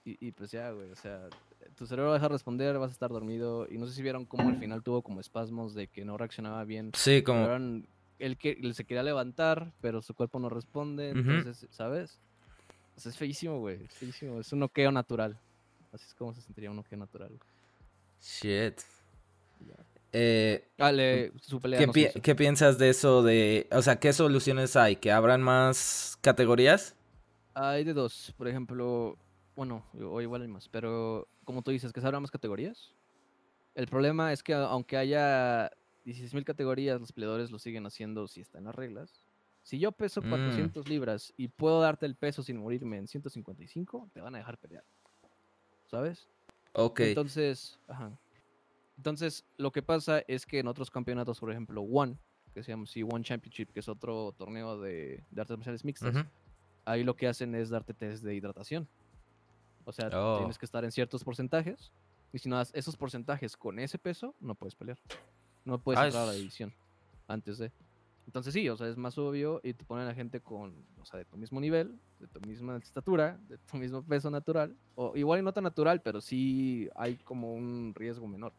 Y, 0.05 0.17
y 0.29 0.33
pues 0.33 0.51
ya, 0.53 0.71
güey, 0.71 0.91
o 0.91 0.97
sea, 0.97 1.29
tu 1.77 1.87
cerebro 1.87 2.11
va 2.11 2.17
a 2.17 2.19
dejar 2.19 2.31
responder, 2.31 2.79
vas 2.79 2.91
a 2.91 2.93
estar 2.93 3.11
dormido. 3.11 3.67
Y 3.71 3.77
no 3.79 3.87
sé 3.87 3.93
si 3.93 4.03
vieron 4.03 4.25
cómo 4.25 4.49
al 4.49 4.57
final 4.59 4.83
tuvo 4.83 5.03
como 5.03 5.21
espasmos 5.21 5.75
de 5.75 5.89
que 5.89 6.05
no 6.05 6.17
reaccionaba 6.17 6.65
bien. 6.65 6.93
Sí, 6.95 7.23
como... 7.23 7.45
eran- 7.45 7.87
él, 8.19 8.39
que, 8.39 8.53
él 8.63 8.75
se 8.75 8.85
quería 8.85 9.03
levantar, 9.03 9.73
pero 9.83 10.01
su 10.01 10.15
cuerpo 10.15 10.39
no 10.39 10.49
responde. 10.49 11.11
Entonces, 11.11 11.67
¿sabes? 11.71 12.19
O 12.97 13.01
sea, 13.01 13.11
es 13.11 13.19
feísimo, 13.19 13.59
güey. 13.59 13.85
Es 13.85 13.95
feísimo. 13.95 14.41
Es 14.41 14.51
un 14.55 14.61
noqueo 14.61 14.91
natural. 14.91 15.37
Así 15.93 16.07
es 16.09 16.15
como 16.15 16.33
se 16.33 16.41
sentiría 16.41 16.71
un 16.71 16.77
noqueo 16.77 16.99
natural. 16.99 17.33
Shit. 18.21 18.81
Eh, 20.13 20.67
Ah, 20.79 20.91
su 21.43 21.61
pelea 21.61 21.79
¿qué, 21.81 21.87
no 21.87 21.93
pi- 21.93 22.09
qué 22.23 22.35
piensas 22.35 22.79
de 22.79 22.89
eso 22.89 23.23
de... 23.23 23.69
O 23.71 23.83
sea, 23.83 23.97
¿qué 24.01 24.13
soluciones 24.15 24.75
hay? 24.77 24.97
¿Que 24.97 25.13
abran 25.13 25.43
más 25.43 26.17
categorías? 26.23 26.95
Hay 27.55 27.85
de 27.85 27.93
dos. 27.93 28.33
Por 28.39 28.49
ejemplo, 28.49 29.19
bueno, 29.57 29.85
o 30.01 30.21
igual 30.23 30.43
hay 30.43 30.49
más, 30.49 30.69
pero 30.69 31.29
como 31.45 31.61
tú 31.63 31.71
dices, 31.71 31.93
que 31.93 32.01
se 32.01 32.07
abran 32.07 32.23
más 32.23 32.31
categorías. 32.31 32.95
El 33.75 33.89
problema 33.89 34.33
es 34.33 34.43
que 34.43 34.55
aunque 34.55 34.97
haya 34.97 35.71
16.000 36.07 36.45
categorías, 36.45 36.99
los 37.01 37.13
peleadores 37.13 37.51
lo 37.51 37.59
siguen 37.59 37.85
haciendo 37.85 38.27
si 38.27 38.41
está 38.41 38.57
en 38.59 38.65
las 38.65 38.75
reglas. 38.75 39.23
Si 39.63 39.79
yo 39.79 39.93
peso 39.93 40.23
Mm. 40.23 40.31
400 40.31 40.89
libras 40.89 41.35
y 41.37 41.49
puedo 41.49 41.81
darte 41.81 42.07
el 42.07 42.15
peso 42.15 42.43
sin 42.43 42.57
morirme 42.59 42.97
en 42.97 43.07
155, 43.09 44.09
te 44.15 44.21
van 44.23 44.35
a 44.35 44.39
dejar 44.39 44.57
pelear. 44.57 44.85
¿Sabes? 45.91 46.29
Ok. 46.79 47.01
Entonces, 47.01 47.79
ajá. 47.89 48.11
Entonces, 48.97 49.45
lo 49.57 49.73
que 49.73 49.83
pasa 49.83 50.21
es 50.29 50.47
que 50.47 50.59
en 50.59 50.69
otros 50.69 50.91
campeonatos, 50.91 51.39
por 51.41 51.51
ejemplo, 51.51 51.83
One, 51.83 52.17
que 52.55 52.63
se 52.63 52.73
llama 52.73 52.85
así, 52.85 53.03
One 53.03 53.23
Championship, 53.25 53.71
que 53.73 53.81
es 53.81 53.89
otro 53.89 54.33
torneo 54.37 54.81
de, 54.81 55.23
de 55.31 55.41
artes 55.41 55.57
marciales 55.57 55.85
mixtas, 55.85 56.25
ahí 56.85 57.05
lo 57.05 57.15
que 57.17 57.29
hacen 57.29 57.55
es 57.55 57.69
darte 57.71 57.93
test 57.93 58.23
de 58.25 58.35
hidratación. 58.35 58.89
O 59.85 59.93
sea, 59.93 60.09
Oh. 60.13 60.39
tienes 60.39 60.59
que 60.59 60.65
estar 60.65 60.85
en 60.85 60.93
ciertos 60.93 61.23
porcentajes. 61.25 61.93
Y 62.33 62.39
si 62.39 62.49
no 62.49 62.57
das 62.57 62.71
esos 62.75 62.97
porcentajes 62.97 63.57
con 63.57 63.79
ese 63.79 63.99
peso, 63.99 64.35
no 64.41 64.55
puedes 64.55 64.75
pelear. 64.75 64.99
No 65.65 65.79
puedes 65.79 66.01
Ah, 66.01 66.07
entrar 66.07 66.25
a 66.25 66.27
la 66.27 66.33
división 66.33 66.73
antes 67.29 67.59
de. 67.59 67.71
Entonces 68.27 68.53
sí, 68.53 68.69
o 68.69 68.77
sea, 68.77 68.89
es 68.89 68.97
más 68.97 69.17
obvio 69.19 69.61
y 69.63 69.73
te 69.73 69.85
ponen 69.85 70.09
a 70.09 70.15
gente 70.15 70.41
con, 70.41 70.75
o 71.01 71.05
sea, 71.05 71.19
de 71.19 71.25
tu 71.25 71.37
mismo 71.37 71.61
nivel, 71.61 71.99
de 72.19 72.27
tu 72.27 72.41
misma 72.41 72.77
estatura, 72.77 73.39
de 73.49 73.57
tu 73.59 73.77
mismo 73.77 74.03
peso 74.03 74.31
natural. 74.31 74.77
O 74.97 75.17
igual 75.17 75.41
y 75.41 75.43
no 75.43 75.53
tan 75.53 75.65
natural, 75.65 76.03
pero 76.03 76.21
sí 76.21 76.89
hay 76.97 77.17
como 77.19 77.55
un 77.55 77.93
riesgo 77.95 78.27
menor. 78.27 78.53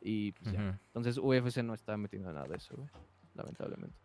Y 0.00 0.32
pues 0.32 0.52
ya. 0.52 0.60
Entonces 0.86 1.18
UFC 1.18 1.62
no 1.62 1.74
está 1.74 1.96
metiendo 1.96 2.32
nada 2.32 2.46
de 2.46 2.56
eso, 2.56 2.76
güey. 2.76 2.88
Lamentablemente. 3.34 3.96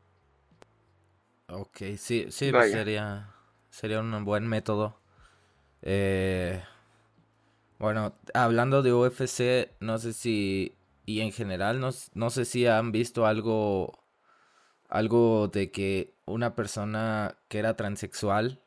Ok, 1.50 1.78
sí, 1.98 2.26
sí, 2.30 2.52
pues 2.52 2.72
sería, 2.72 3.34
sería 3.70 4.00
un 4.02 4.26
buen 4.26 4.48
método. 4.48 5.00
Eh, 5.82 6.62
bueno, 7.80 8.14
hablando 8.34 8.82
de 8.82 8.94
UFC, 8.94 9.72
no 9.80 9.98
sé 10.00 10.14
si, 10.14 10.74
y 11.06 11.22
en 11.22 11.32
general, 11.32 11.80
no, 11.80 11.90
s- 11.90 12.10
no 12.16 12.30
sé 12.32 12.44
si 12.46 12.66
han 12.66 12.92
visto 12.92 13.26
algo, 13.26 13.94
algo 14.90 15.48
de 15.48 15.72
que 15.72 16.14
una 16.26 16.56
persona 16.56 17.38
que 17.48 17.60
era 17.60 17.76
transexual 17.76 18.62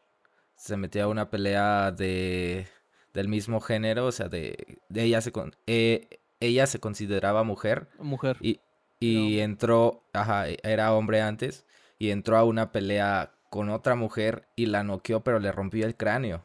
se 0.57 0.77
metía 0.77 1.05
a 1.05 1.09
una 1.09 1.31
pelea 1.31 1.91
de, 1.93 2.67
del 3.15 3.29
mismo 3.29 3.61
género, 3.61 4.07
o 4.07 4.13
sea, 4.13 4.29
de, 4.29 4.79
de 4.89 5.03
ella 5.05 5.21
se, 5.21 5.33
con- 5.33 5.55
eh, 5.67 6.21
ella 6.41 6.67
se 6.67 6.81
consideraba 6.81 7.43
mujer. 7.45 7.89
Mujer. 7.99 8.37
Y, 8.41 8.61
y 9.01 9.41
entró, 9.41 10.03
ajá, 10.13 10.49
e- 10.49 10.59
era 10.63 10.93
hombre 10.95 11.23
antes, 11.23 11.65
y 11.99 12.11
entró 12.11 12.37
a 12.37 12.45
una 12.45 12.73
pelea 12.73 13.33
con 13.49 13.71
otra 13.71 13.95
mujer 13.95 14.47
y 14.57 14.67
la 14.67 14.85
noqueó, 14.85 15.21
pero 15.21 15.39
le 15.39 15.53
rompió 15.53 15.87
el 15.87 15.97
cráneo. 15.97 16.45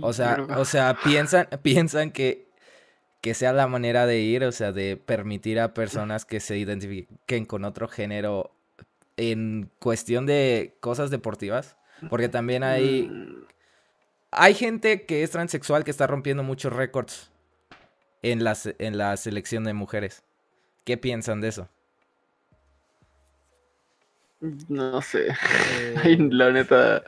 O 0.00 0.12
sea, 0.12 0.46
o 0.56 0.64
sea, 0.64 0.96
piensan, 1.04 1.48
piensan 1.62 2.10
que, 2.10 2.48
que 3.24 3.32
sea 3.32 3.54
la 3.54 3.66
manera 3.66 4.04
de 4.04 4.20
ir, 4.20 4.44
o 4.44 4.52
sea, 4.52 4.70
de 4.70 4.98
permitir 4.98 5.58
a 5.58 5.72
personas 5.72 6.26
que 6.26 6.40
se 6.40 6.58
identifiquen 6.58 7.46
con 7.46 7.64
otro 7.64 7.88
género 7.88 8.54
en 9.16 9.70
cuestión 9.78 10.26
de 10.26 10.76
cosas 10.80 11.08
deportivas. 11.08 11.78
Porque 12.10 12.28
también 12.28 12.62
hay, 12.62 13.08
Mm, 13.10 13.46
hay 14.30 14.52
gente 14.52 15.06
que 15.06 15.22
es 15.22 15.30
transexual 15.30 15.84
que 15.84 15.90
está 15.90 16.06
rompiendo 16.06 16.42
muchos 16.42 16.70
récords 16.70 17.30
en 18.20 18.44
la, 18.44 18.58
en 18.78 18.98
la 18.98 19.16
selección 19.16 19.64
de 19.64 19.72
mujeres. 19.72 20.22
¿Qué 20.84 20.98
piensan 20.98 21.40
de 21.40 21.48
eso? 21.48 21.70
No 24.68 25.00
sé. 25.02 25.28
Eh, 25.76 25.94
Ay, 26.02 26.16
la 26.18 26.50
neta. 26.50 27.02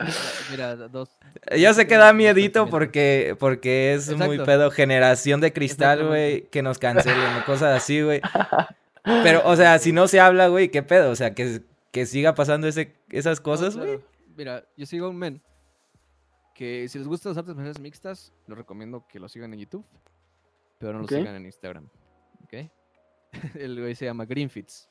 Mira, 0.51 0.75
dos. 0.75 1.09
Yo 1.57 1.73
sé 1.73 1.87
que 1.87 1.95
da 1.95 2.11
miedito 2.13 2.67
porque, 2.69 3.35
porque 3.39 3.93
es 3.93 4.15
muy 4.17 4.39
pedo 4.39 4.71
generación 4.71 5.39
de 5.41 5.53
cristal, 5.53 6.07
güey, 6.07 6.43
que 6.49 6.61
nos 6.61 6.79
cancelen 6.79 7.37
o 7.41 7.45
cosas 7.45 7.77
así, 7.77 8.01
güey. 8.01 8.21
Pero, 9.03 9.41
o 9.45 9.55
sea, 9.55 9.79
si 9.79 9.91
no 9.93 10.07
se 10.07 10.19
habla, 10.19 10.47
güey, 10.47 10.69
¿qué 10.69 10.83
pedo? 10.83 11.11
O 11.11 11.15
sea, 11.15 11.33
que, 11.33 11.61
que 11.91 12.05
siga 12.05 12.33
pasando 12.35 12.67
ese, 12.67 12.93
esas 13.09 13.39
cosas, 13.39 13.77
güey. 13.77 13.97
claro. 13.97 14.03
Mira, 14.35 14.65
yo 14.75 14.85
sigo 14.85 15.07
a 15.07 15.09
un 15.09 15.17
men 15.17 15.41
que 16.53 16.87
si 16.89 16.97
les 16.97 17.07
gustan 17.07 17.31
las 17.31 17.37
artes 17.37 17.55
marciales 17.55 17.79
mixtas, 17.79 18.33
les 18.47 18.57
recomiendo 18.57 19.05
que 19.07 19.19
lo 19.19 19.29
sigan 19.29 19.53
en 19.53 19.59
YouTube, 19.59 19.85
pero 20.79 20.93
no 20.93 21.03
Ok. 21.05 21.11
lo 21.11 21.17
sigan 21.19 21.35
en 21.35 21.45
Instagram. 21.45 21.87
¿Ok? 22.43 22.53
El 23.55 23.79
güey 23.79 23.95
se 23.95 24.05
llama 24.05 24.25
Greenfits. 24.25 24.89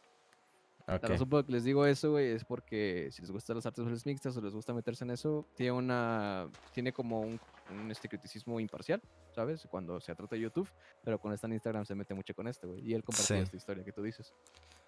La 0.86 0.96
Ok. 0.96 1.02
razón 1.08 1.28
por 1.28 1.40
la 1.40 1.46
que 1.46 1.52
les 1.52 1.64
digo 1.64 1.84
eso, 1.84 2.12
güey, 2.12 2.30
es 2.30 2.44
porque 2.44 3.08
si 3.10 3.20
les 3.20 3.30
gustan 3.32 3.56
las 3.56 3.66
artes 3.66 3.82
marciales 3.84 4.06
mixtas 4.06 4.36
o 4.36 4.40
les 4.40 4.54
gusta 4.54 4.72
meterse 4.72 5.02
en 5.04 5.10
eso, 5.10 5.44
tiene 5.56 5.72
una. 5.72 6.48
Tiene 6.72 6.92
como 6.92 7.22
un, 7.22 7.40
un 7.70 7.90
este 7.90 8.08
criticismo 8.08 8.60
imparcial, 8.60 9.02
¿sabes? 9.34 9.66
Cuando 9.68 10.00
se 10.00 10.14
trata 10.14 10.36
de 10.36 10.42
YouTube, 10.42 10.68
pero 11.02 11.18
cuando 11.18 11.34
está 11.34 11.48
en 11.48 11.54
Instagram 11.54 11.84
se 11.84 11.96
mete 11.96 12.14
mucho 12.14 12.34
con 12.34 12.46
este, 12.46 12.68
güey. 12.68 12.88
Y 12.88 12.94
él 12.94 13.02
compartió 13.02 13.36
Sí. 13.36 13.42
esta 13.42 13.56
historia 13.56 13.82
que 13.84 13.90
tú 13.92 14.00
dices. 14.00 14.32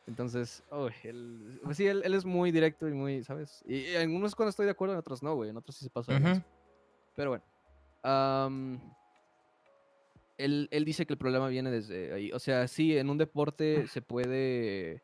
Entonces, 0.06 0.62
uy, 0.70 0.92
él, 1.02 1.60
pues 1.64 1.76
sí, 1.76 1.86
él, 1.88 2.00
él 2.04 2.14
es 2.14 2.24
muy 2.24 2.52
directo 2.52 2.88
y 2.88 2.92
muy, 2.92 3.24
¿sabes? 3.24 3.62
Y, 3.66 3.86
en 3.86 4.02
algunos 4.02 4.36
cuando 4.36 4.50
estoy 4.50 4.66
de 4.66 4.72
acuerdo, 4.72 4.94
en 4.94 5.00
otros 5.00 5.20
no, 5.22 5.34
güey. 5.34 5.50
En 5.50 5.56
otros 5.56 5.74
sí 5.76 5.84
se 5.84 5.90
pasa. 5.90 6.12
Ujú. 6.14 6.22
lanza. 6.22 6.46
Pero 7.16 7.30
bueno. 7.30 7.44
am, 8.04 8.80
él, 10.36 10.68
él 10.70 10.84
dice 10.84 11.04
que 11.04 11.14
el 11.14 11.18
problema 11.18 11.48
viene 11.48 11.72
desde 11.72 12.12
ahí. 12.12 12.30
O 12.30 12.38
sea, 12.38 12.68
sí, 12.68 12.96
en 12.96 13.10
un 13.10 13.18
deporte 13.18 13.88
se 13.88 14.00
puede. 14.00 15.02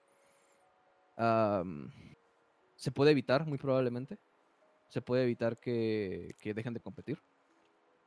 Se 2.76 2.90
puede 2.92 3.10
evitar, 3.12 3.46
muy 3.46 3.58
probablemente. 3.58 4.18
Se 4.88 5.00
puede 5.02 5.24
evitar 5.24 5.58
que, 5.58 6.34
que 6.40 6.54
dejen 6.54 6.74
de 6.74 6.80
competir. 6.80 7.18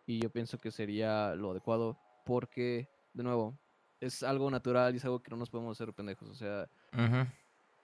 Y 0.06 0.20
yo 0.22 0.30
pienso 0.30 0.58
que 0.58 0.72
sería 0.72 1.36
lo 1.36 1.52
adecuado. 1.52 1.98
Porque, 2.26 2.90
de 3.14 3.24
nuevo, 3.24 3.58
es 4.00 4.22
algo 4.24 4.50
natural 4.52 4.94
y 4.94 4.98
es 4.98 5.06
algo 5.06 5.22
que 5.22 5.32
no 5.32 5.38
nos 5.38 5.50
podemos 5.50 5.78
hacer 5.80 5.94
pendejos. 5.94 6.30
O 6.30 6.36
sea, 6.36 6.70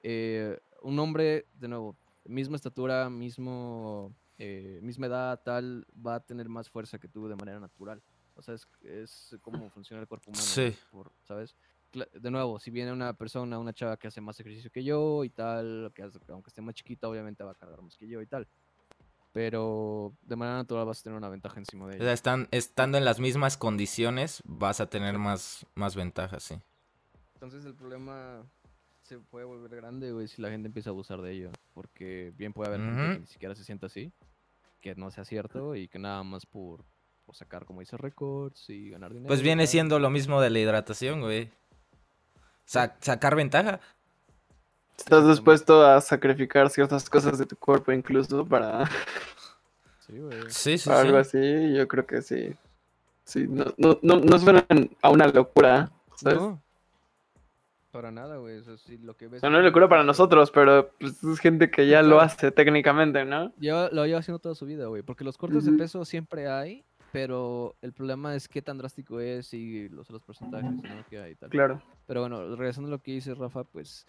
eh, 0.01 0.59
un 0.81 0.99
hombre, 0.99 1.47
de 1.55 1.67
nuevo, 1.67 1.95
misma 2.25 2.55
estatura, 2.57 3.09
mismo, 3.09 4.13
eh, 4.37 4.79
misma 4.81 5.07
edad, 5.07 5.41
tal, 5.43 5.85
va 6.05 6.15
a 6.15 6.19
tener 6.19 6.49
más 6.49 6.69
fuerza 6.69 6.99
que 6.99 7.07
tú 7.07 7.27
de 7.27 7.35
manera 7.35 7.59
natural. 7.59 8.01
O 8.35 8.41
sea, 8.41 8.55
es, 8.55 8.67
es 8.81 9.35
como 9.41 9.69
funciona 9.69 10.01
el 10.01 10.07
cuerpo 10.07 10.31
humano, 10.31 10.43
Sí. 10.45 10.75
por- 10.91 11.11
¿sabes? 11.23 11.55
De 11.93 12.31
nuevo, 12.31 12.59
si 12.59 12.71
viene 12.71 12.91
una 12.91 13.13
persona, 13.13 13.59
una 13.59 13.73
chava 13.73 13.97
que 13.97 14.07
hace 14.07 14.19
más 14.21 14.39
ejercicio 14.39 14.71
que 14.71 14.83
yo 14.83 15.23
y 15.23 15.29
tal, 15.29 15.91
que 15.95 16.03
hace- 16.03 16.19
aunque 16.29 16.49
esté 16.49 16.61
más 16.61 16.73
chiquita, 16.75 17.07
obviamente 17.07 17.43
va 17.43 17.51
a 17.51 17.55
cargar 17.55 17.81
más 17.81 17.95
que 17.97 18.07
yo 18.07 18.21
y 18.21 18.25
tal. 18.27 18.47
Pero 19.31 20.13
de 20.21 20.35
manera 20.35 20.57
natural 20.57 20.85
vas 20.85 20.99
a 20.99 21.03
tener 21.03 21.17
una 21.17 21.29
ventaja 21.29 21.57
encima 21.59 21.85
de 21.87 21.95
O 21.95 21.97
sea, 21.97 22.03
ella. 22.05 22.13
están, 22.13 22.47
estando 22.51 22.97
en 22.97 23.05
las 23.05 23.19
mismas 23.19 23.57
condiciones, 23.57 24.41
vas 24.45 24.79
a 24.79 24.89
tener 24.89 25.17
más, 25.17 25.65
más 25.75 25.95
ventajas, 25.95 26.43
sí. 26.43 26.55
Entonces 27.35 27.65
el 27.65 27.73
problema 27.73 28.45
se 29.01 29.19
puede 29.19 29.45
volver 29.45 29.75
grande, 29.75 30.11
güey, 30.11 30.27
si 30.27 30.41
la 30.41 30.49
gente 30.49 30.67
empieza 30.67 30.89
a 30.89 30.91
abusar 30.91 31.21
de 31.21 31.31
ello. 31.31 31.51
Porque 31.73 32.31
bien 32.37 32.53
puede 32.53 32.69
haber 32.73 32.81
gente 32.85 33.13
que 33.13 33.19
ni 33.19 33.27
siquiera 33.27 33.55
se 33.55 33.63
sienta 33.63 33.87
así, 33.87 34.11
que 34.81 34.93
no 34.95 35.09
sea 35.09 35.25
cierto 35.25 35.75
y 35.75 35.87
que 35.87 35.97
nada 35.97 36.23
más 36.23 36.45
por, 36.45 36.85
por 37.25 37.35
sacar, 37.35 37.65
como 37.65 37.79
dice, 37.79 37.97
récords 37.97 38.69
y 38.69 38.91
ganar 38.91 39.11
dinero. 39.13 39.27
Pues 39.29 39.41
viene 39.41 39.65
siendo 39.65 39.97
lo 39.97 40.11
mismo 40.11 40.41
de 40.41 40.51
la 40.51 40.59
hidratación, 40.59 41.21
güey. 41.21 41.49
Sa- 42.65 42.95
sacar 43.01 43.35
ventaja. 43.35 43.79
Estás 44.97 45.27
dispuesto 45.27 45.85
a 45.85 45.99
sacrificar 46.01 46.69
ciertas 46.69 47.09
cosas 47.09 47.37
de 47.39 47.45
tu 47.45 47.55
cuerpo 47.57 47.91
incluso 47.91 48.45
para, 48.45 48.85
Sí, 50.05 50.19
güey. 50.19 50.39
Sí, 50.49 50.77
sí, 50.77 50.87
para 50.89 51.01
algo 51.01 51.23
sí. 51.23 51.37
así. 51.37 51.73
Yo 51.75 51.87
creo 51.87 52.05
que 52.05 52.21
sí. 52.21 52.53
Sí, 53.25 53.47
no, 53.47 53.65
no, 53.77 53.99
no, 54.01 54.17
no 54.17 54.39
suenan 54.39 54.65
a 55.01 55.09
una 55.09 55.27
locura. 55.27 55.91
¿sabes? 56.15 56.39
No. 56.39 56.61
Para 57.91 58.11
nada, 58.11 58.37
güey. 58.37 58.57
O 58.57 58.63
sea, 58.63 58.77
si 58.77 58.97
lo 58.97 59.15
que 59.15 59.27
ves. 59.27 59.41
No 59.43 59.57
es 59.57 59.63
locura 59.63 59.87
para 59.87 60.03
nosotros, 60.03 60.51
pero 60.51 60.91
pues, 60.99 61.23
es 61.23 61.39
gente 61.39 61.69
que 61.71 61.87
ya 61.87 62.01
lo 62.01 62.19
hace 62.19 62.51
técnicamente, 62.51 63.23
¿no? 63.23 63.53
Lleva, 63.59 63.89
lo 63.91 64.05
lleva 64.05 64.19
haciendo 64.19 64.39
toda 64.39 64.55
su 64.55 64.65
vida, 64.65 64.87
güey. 64.87 65.03
Porque 65.03 65.23
los 65.23 65.37
cortes 65.37 65.65
de 65.65 65.73
peso 65.73 66.03
siempre 66.03 66.49
hay, 66.49 66.83
pero 67.13 67.75
el 67.81 67.93
problema 67.93 68.35
es 68.35 68.47
qué 68.49 68.61
tan 68.61 68.77
drástico 68.79 69.19
es 69.21 69.53
y 69.53 69.87
los, 69.87 70.09
los 70.09 70.21
porcentajes, 70.23 70.83
¿no? 70.83 71.05
Que 71.09 71.19
hay 71.19 71.31
y 71.31 71.35
tal. 71.35 71.49
Claro. 71.51 71.81
Pero 72.07 72.21
bueno, 72.21 72.55
regresando 72.55 72.87
a 72.87 72.91
lo 72.91 72.99
que 72.99 73.11
dice 73.13 73.33
Rafa, 73.35 73.63
pues 73.63 74.05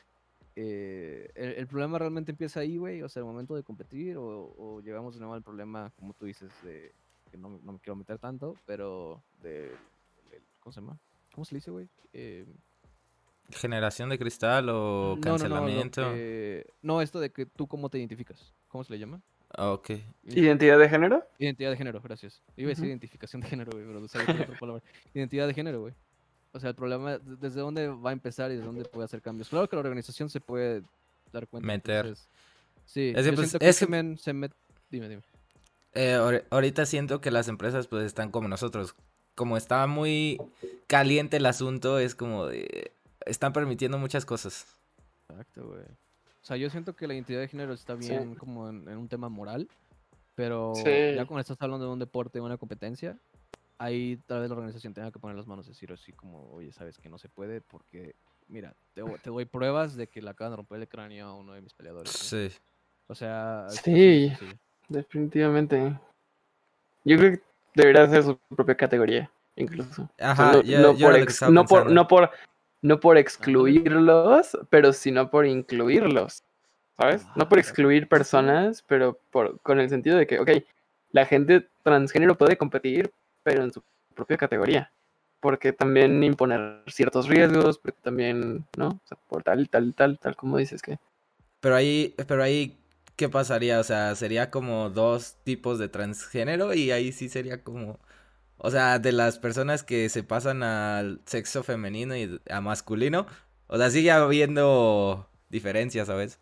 eh, 0.56 1.30
el, 1.34 1.50
el 1.52 1.66
problema 1.66 1.98
realmente 1.98 2.32
empieza 2.32 2.60
ahí, 2.60 2.78
güey, 2.78 3.02
o 3.02 3.08
sea, 3.08 3.20
el 3.20 3.26
momento 3.26 3.54
de 3.54 3.62
competir, 3.62 4.16
o, 4.16 4.54
o 4.56 4.80
llegamos 4.80 5.14
de 5.14 5.20
nuevo 5.20 5.34
al 5.34 5.42
problema, 5.42 5.92
como 5.96 6.14
tú 6.14 6.24
dices, 6.24 6.50
de 6.62 6.92
que 7.30 7.36
no, 7.36 7.50
me- 7.50 7.60
no 7.62 7.72
me 7.74 7.78
quiero 7.78 7.94
meter 7.96 8.18
tanto, 8.18 8.56
pero 8.64 9.22
de, 9.42 9.70
¿cómo 10.60 10.72
se 10.72 10.80
llama? 10.80 10.98
¿Cómo 11.34 11.44
se 11.44 11.54
le 11.54 11.58
dice, 11.58 11.70
güey? 11.70 11.88
Eh, 12.14 12.46
Generación 13.50 14.08
de 14.08 14.18
cristal 14.18 14.70
o 14.70 14.72
no, 14.72 15.08
no, 15.16 15.16
no, 15.16 15.20
cancelamiento. 15.20 16.00
que- 16.14 16.66
no, 16.80 17.02
esto 17.02 17.20
de 17.20 17.30
que 17.30 17.44
tú 17.44 17.66
cómo 17.66 17.90
te 17.90 17.98
identificas, 17.98 18.54
¿cómo 18.68 18.82
se 18.82 18.92
le 18.94 18.98
llama? 18.98 19.20
Ah, 19.56 19.72
Ok. 19.72 19.90
¿Identidad 20.24 20.78
de 20.78 20.88
género? 20.88 21.22
Identidad 21.38 21.70
de 21.70 21.76
género, 21.76 22.00
gracias. 22.00 22.40
Iba 22.56 22.68
a 22.68 22.70
decir 22.70 22.86
identificación 22.86 23.42
de 23.42 23.48
género, 23.48 23.72
güey, 23.72 23.84
pero 23.86 24.08
sabía 24.08 24.26
que 24.26 24.32
era 24.32 24.42
otra 24.44 24.58
palabra. 24.58 24.82
Identidad 25.12 25.46
de 25.46 25.54
género, 25.54 25.80
güey. 25.82 25.94
O 26.52 26.60
sea, 26.60 26.70
el 26.70 26.74
problema, 26.76 27.18
de- 27.18 27.36
¿desde 27.36 27.60
dónde 27.60 27.88
va 27.88 28.10
a 28.10 28.12
empezar 28.12 28.50
y 28.50 28.54
desde 28.54 28.66
dónde 28.66 28.84
puede 28.84 29.04
hacer 29.04 29.20
cambios? 29.20 29.48
Claro 29.48 29.68
que 29.68 29.76
la 29.76 29.80
organización 29.80 30.30
se 30.30 30.40
puede 30.40 30.82
dar 31.32 31.46
cuenta. 31.48 31.66
Meter. 31.66 32.06
entonces, 32.06 32.28
sí, 32.86 33.12
Es 33.14 33.22
que, 33.24 33.30
yo 33.30 33.34
pues, 33.36 33.50
siento 33.50 33.58
que 33.58 33.68
es 33.68 33.78
que- 33.78 33.86
men 33.86 34.18
se 34.18 34.32
met... 34.32 34.52
Dime, 34.90 35.08
dime. 35.08 35.22
Eh, 35.94 36.16
ahori- 36.16 36.44
ahorita 36.50 36.86
siento 36.86 37.20
que 37.20 37.30
las 37.30 37.48
empresas 37.48 37.86
pues 37.86 38.04
están 38.04 38.30
como 38.30 38.48
nosotros. 38.48 38.94
Como 39.34 39.56
está 39.56 39.86
muy 39.86 40.40
caliente 40.86 41.36
el 41.38 41.46
asunto, 41.46 41.98
es 41.98 42.14
como 42.14 42.46
de... 42.46 42.92
Están 43.26 43.52
permitiendo 43.52 43.98
muchas 43.98 44.24
cosas. 44.24 44.66
Exacto, 45.28 45.66
güey. 45.66 45.82
O 46.44 46.46
sea, 46.46 46.58
yo 46.58 46.68
siento 46.68 46.94
que 46.94 47.06
la 47.06 47.14
identidad 47.14 47.40
de 47.40 47.48
género 47.48 47.72
está 47.72 47.96
Sí. 48.00 48.10
bien 48.10 48.34
como 48.34 48.68
en, 48.68 48.86
en 48.86 48.98
un 48.98 49.08
tema 49.08 49.30
moral, 49.30 49.66
pero 50.34 50.74
Sí. 50.74 50.84
ya 50.84 51.24
cuando 51.24 51.40
estás 51.40 51.56
hablando 51.60 51.86
de 51.86 51.92
un 51.92 51.98
deporte, 51.98 52.38
de 52.38 52.42
una 52.44 52.58
competencia, 52.58 53.16
ahí 53.78 54.18
tal 54.26 54.40
vez 54.42 54.50
la 54.50 54.56
organización 54.56 54.92
tenga 54.92 55.10
que 55.10 55.18
poner 55.18 55.36
las 55.38 55.46
manos 55.46 55.64
y 55.66 55.70
decir 55.70 55.90
así 55.90 56.12
como, 56.12 56.50
oye, 56.52 56.70
sabes 56.70 56.98
que 56.98 57.08
no 57.08 57.16
se 57.16 57.30
puede 57.30 57.62
porque, 57.62 58.14
mira, 58.48 58.74
te, 58.92 59.02
te 59.22 59.30
doy 59.30 59.46
pruebas 59.46 59.96
de 59.96 60.06
que 60.06 60.20
le 60.20 60.28
acaban 60.28 60.52
de 60.52 60.56
romper 60.58 60.80
el 60.82 60.88
cráneo 60.88 61.28
a 61.28 61.34
uno 61.34 61.54
de 61.54 61.62
mis 61.62 61.72
peleadores. 61.72 62.12
güey". 62.30 62.50
Sí. 62.50 62.56
O 63.06 63.14
sea, 63.14 63.66
Sí. 63.70 64.30
Definitivamente. 64.88 65.98
Yo 67.04 67.16
creo 67.16 67.32
que 67.32 67.42
debería 67.74 68.06
ser 68.08 68.22
su 68.22 68.36
propia 68.54 68.74
categoría, 68.74 69.30
incluso. 69.56 70.02
O 70.02 70.08
sea, 70.18 70.30
Ajá, 70.30 70.52
no, 70.62 70.94
por 70.98 71.16
ex- 71.16 71.42
no, 71.50 71.64
por, 71.64 71.90
no, 71.90 72.06
por, 72.06 72.30
no 72.84 73.00
por 73.00 73.16
excluirlos, 73.16 74.58
pero 74.68 74.92
sino 74.92 75.30
por 75.30 75.46
incluirlos. 75.46 76.42
¿Sabes? 76.98 77.26
No 77.34 77.48
por 77.48 77.58
excluir 77.58 78.08
personas, 78.08 78.84
pero 78.86 79.18
por, 79.30 79.58
con 79.60 79.80
el 79.80 79.88
sentido 79.88 80.18
de 80.18 80.26
que, 80.26 80.38
ok, 80.38 80.50
la 81.10 81.24
gente 81.24 81.66
transgénero 81.82 82.36
puede 82.36 82.58
competir, 82.58 83.10
pero 83.42 83.64
en 83.64 83.72
su 83.72 83.82
propia 84.14 84.36
categoría. 84.36 84.92
Porque 85.40 85.72
también 85.72 86.22
imponer 86.22 86.82
ciertos 86.86 87.26
riesgos, 87.26 87.78
porque 87.78 87.98
también, 88.02 88.66
¿no? 88.76 88.88
O 88.88 89.00
sea, 89.06 89.16
por 89.28 89.42
tal, 89.42 89.68
tal, 89.70 89.94
tal, 89.94 90.18
tal, 90.18 90.36
como 90.36 90.58
dices 90.58 90.82
que. 90.82 90.98
Pero 91.60 91.76
ahí, 91.76 92.14
pero 92.28 92.42
ahí, 92.42 92.78
¿qué 93.16 93.30
pasaría? 93.30 93.80
O 93.80 93.84
sea, 93.84 94.14
sería 94.14 94.50
como 94.50 94.90
dos 94.90 95.36
tipos 95.42 95.78
de 95.78 95.88
transgénero 95.88 96.74
y 96.74 96.90
ahí 96.90 97.12
sí 97.12 97.30
sería 97.30 97.64
como... 97.64 97.98
O 98.58 98.70
sea, 98.70 98.98
de 98.98 99.12
las 99.12 99.38
personas 99.38 99.82
que 99.82 100.08
se 100.08 100.22
pasan 100.22 100.62
al 100.62 101.20
sexo 101.26 101.62
femenino 101.62 102.16
y 102.16 102.40
a 102.48 102.60
masculino. 102.60 103.26
O 103.66 103.76
sea, 103.78 103.90
sigue 103.90 104.10
habiendo 104.10 105.28
diferencias, 105.50 106.06
¿sabes? 106.06 106.38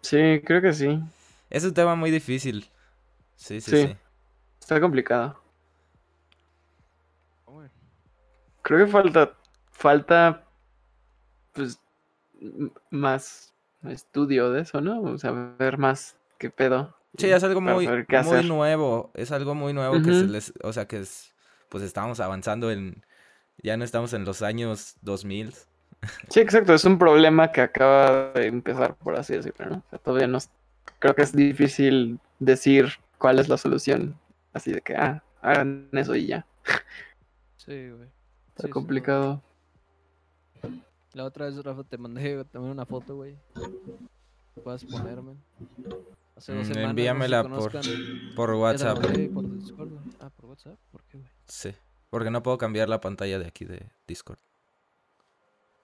Sí, 0.00 0.40
creo 0.44 0.60
que 0.62 0.72
sí. 0.72 1.00
Es 1.50 1.64
un 1.64 1.74
tema 1.74 1.94
muy 1.94 2.10
difícil. 2.10 2.68
Sí, 3.36 3.60
sí, 3.60 3.70
Sí. 3.70 3.86
sí. 3.88 3.96
Está 4.60 4.80
complicado. 4.80 5.40
Creo 8.62 8.86
que 8.86 8.92
falta, 8.92 9.32
falta, 9.72 10.44
pues, 11.52 11.80
más 12.90 13.52
estudio 13.82 14.50
de 14.52 14.62
eso, 14.62 14.80
¿no? 14.80 15.02
O 15.02 15.18
sea, 15.18 15.32
ver 15.32 15.78
más 15.78 16.16
qué 16.38 16.50
pedo. 16.50 16.96
Sí, 17.18 17.28
es 17.30 17.44
algo 17.44 17.60
muy, 17.60 17.86
hacer. 17.86 18.44
nuevo. 18.46 19.10
Es 19.14 19.32
algo 19.32 19.54
muy 19.54 19.72
nuevo 19.72 20.00
que 20.02 20.12
se 20.12 20.26
les... 20.26 20.52
O 20.62 20.72
sea, 20.72 20.86
que 20.86 21.00
es... 21.00 21.34
Pues 21.68 21.84
estamos 21.84 22.20
avanzando 22.20 22.70
en... 22.70 23.04
Ya 23.62 23.76
no 23.76 23.84
estamos 23.84 24.12
en 24.14 24.24
los 24.24 24.42
años 24.42 24.96
2000. 25.02 25.52
Sí, 26.28 26.40
exacto, 26.40 26.74
es 26.74 26.84
un 26.84 26.98
problema 26.98 27.52
que 27.52 27.60
acaba 27.60 28.32
de 28.32 28.46
empezar, 28.46 28.96
por 28.96 29.14
así 29.14 29.34
decirlo, 29.34 29.66
¿no? 29.66 29.76
O 29.86 29.90
sea, 29.90 29.98
todavía 30.00 30.26
no, 30.26 30.38
es- 30.38 30.50
creo 30.98 31.14
que 31.14 31.22
es 31.22 31.32
difícil 31.32 32.18
decir 32.40 32.88
cuál 33.18 33.38
es 33.38 33.48
la 33.48 33.56
solución. 33.56 34.18
Así 34.52 34.72
de 34.72 34.80
que, 34.80 34.96
ah, 34.96 35.22
hagan 35.42 35.88
eso 35.92 36.16
y 36.16 36.26
ya. 36.26 36.44
Sí, 37.56 37.90
güey. 37.90 38.08
Está 38.48 38.62
Sí, 38.62 38.66
sí, 38.66 38.70
complicado. 38.70 39.42
La 41.12 41.24
otra 41.24 41.46
vez, 41.46 41.62
Rafa, 41.62 41.84
te 41.84 41.98
mandé 41.98 42.44
también 42.46 42.72
una 42.72 42.86
foto, 42.86 43.14
güey. 43.16 43.36
Puedes 44.64 44.84
ponerme. 44.84 45.34
Hace 46.36 46.54
dos 46.54 46.68
Mm, 46.68 46.72
no 46.72 46.80
envíamela 46.80 47.42
por, 47.44 47.72
por 48.34 48.50
WhatsApp. 48.54 48.98
por 49.00 49.12
Discord. 49.58 49.90
Ah, 50.20 50.30
por 50.30 50.46
WhatsApp. 50.46 50.78
¿Por 50.90 51.02
qué, 51.04 51.18
güey? 51.18 51.30
Sí. 51.46 51.74
Porque 52.10 52.30
no 52.30 52.42
puedo 52.42 52.58
cambiar 52.58 52.88
la 52.88 53.00
pantalla 53.00 53.38
de 53.38 53.46
aquí 53.46 53.64
de 53.64 53.90
Discord. 54.06 54.38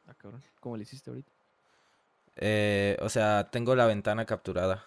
Ah, 0.07 0.15
cabrón. 0.15 0.43
¿Cómo 0.61 0.77
le 0.77 0.83
hiciste 0.83 1.11
ahorita? 1.11 1.33
Eh, 2.37 2.97
o 3.01 3.09
sea, 3.09 3.51
tengo 3.51 3.75
la 3.75 3.87
ventana 3.87 4.25
capturada. 4.25 4.85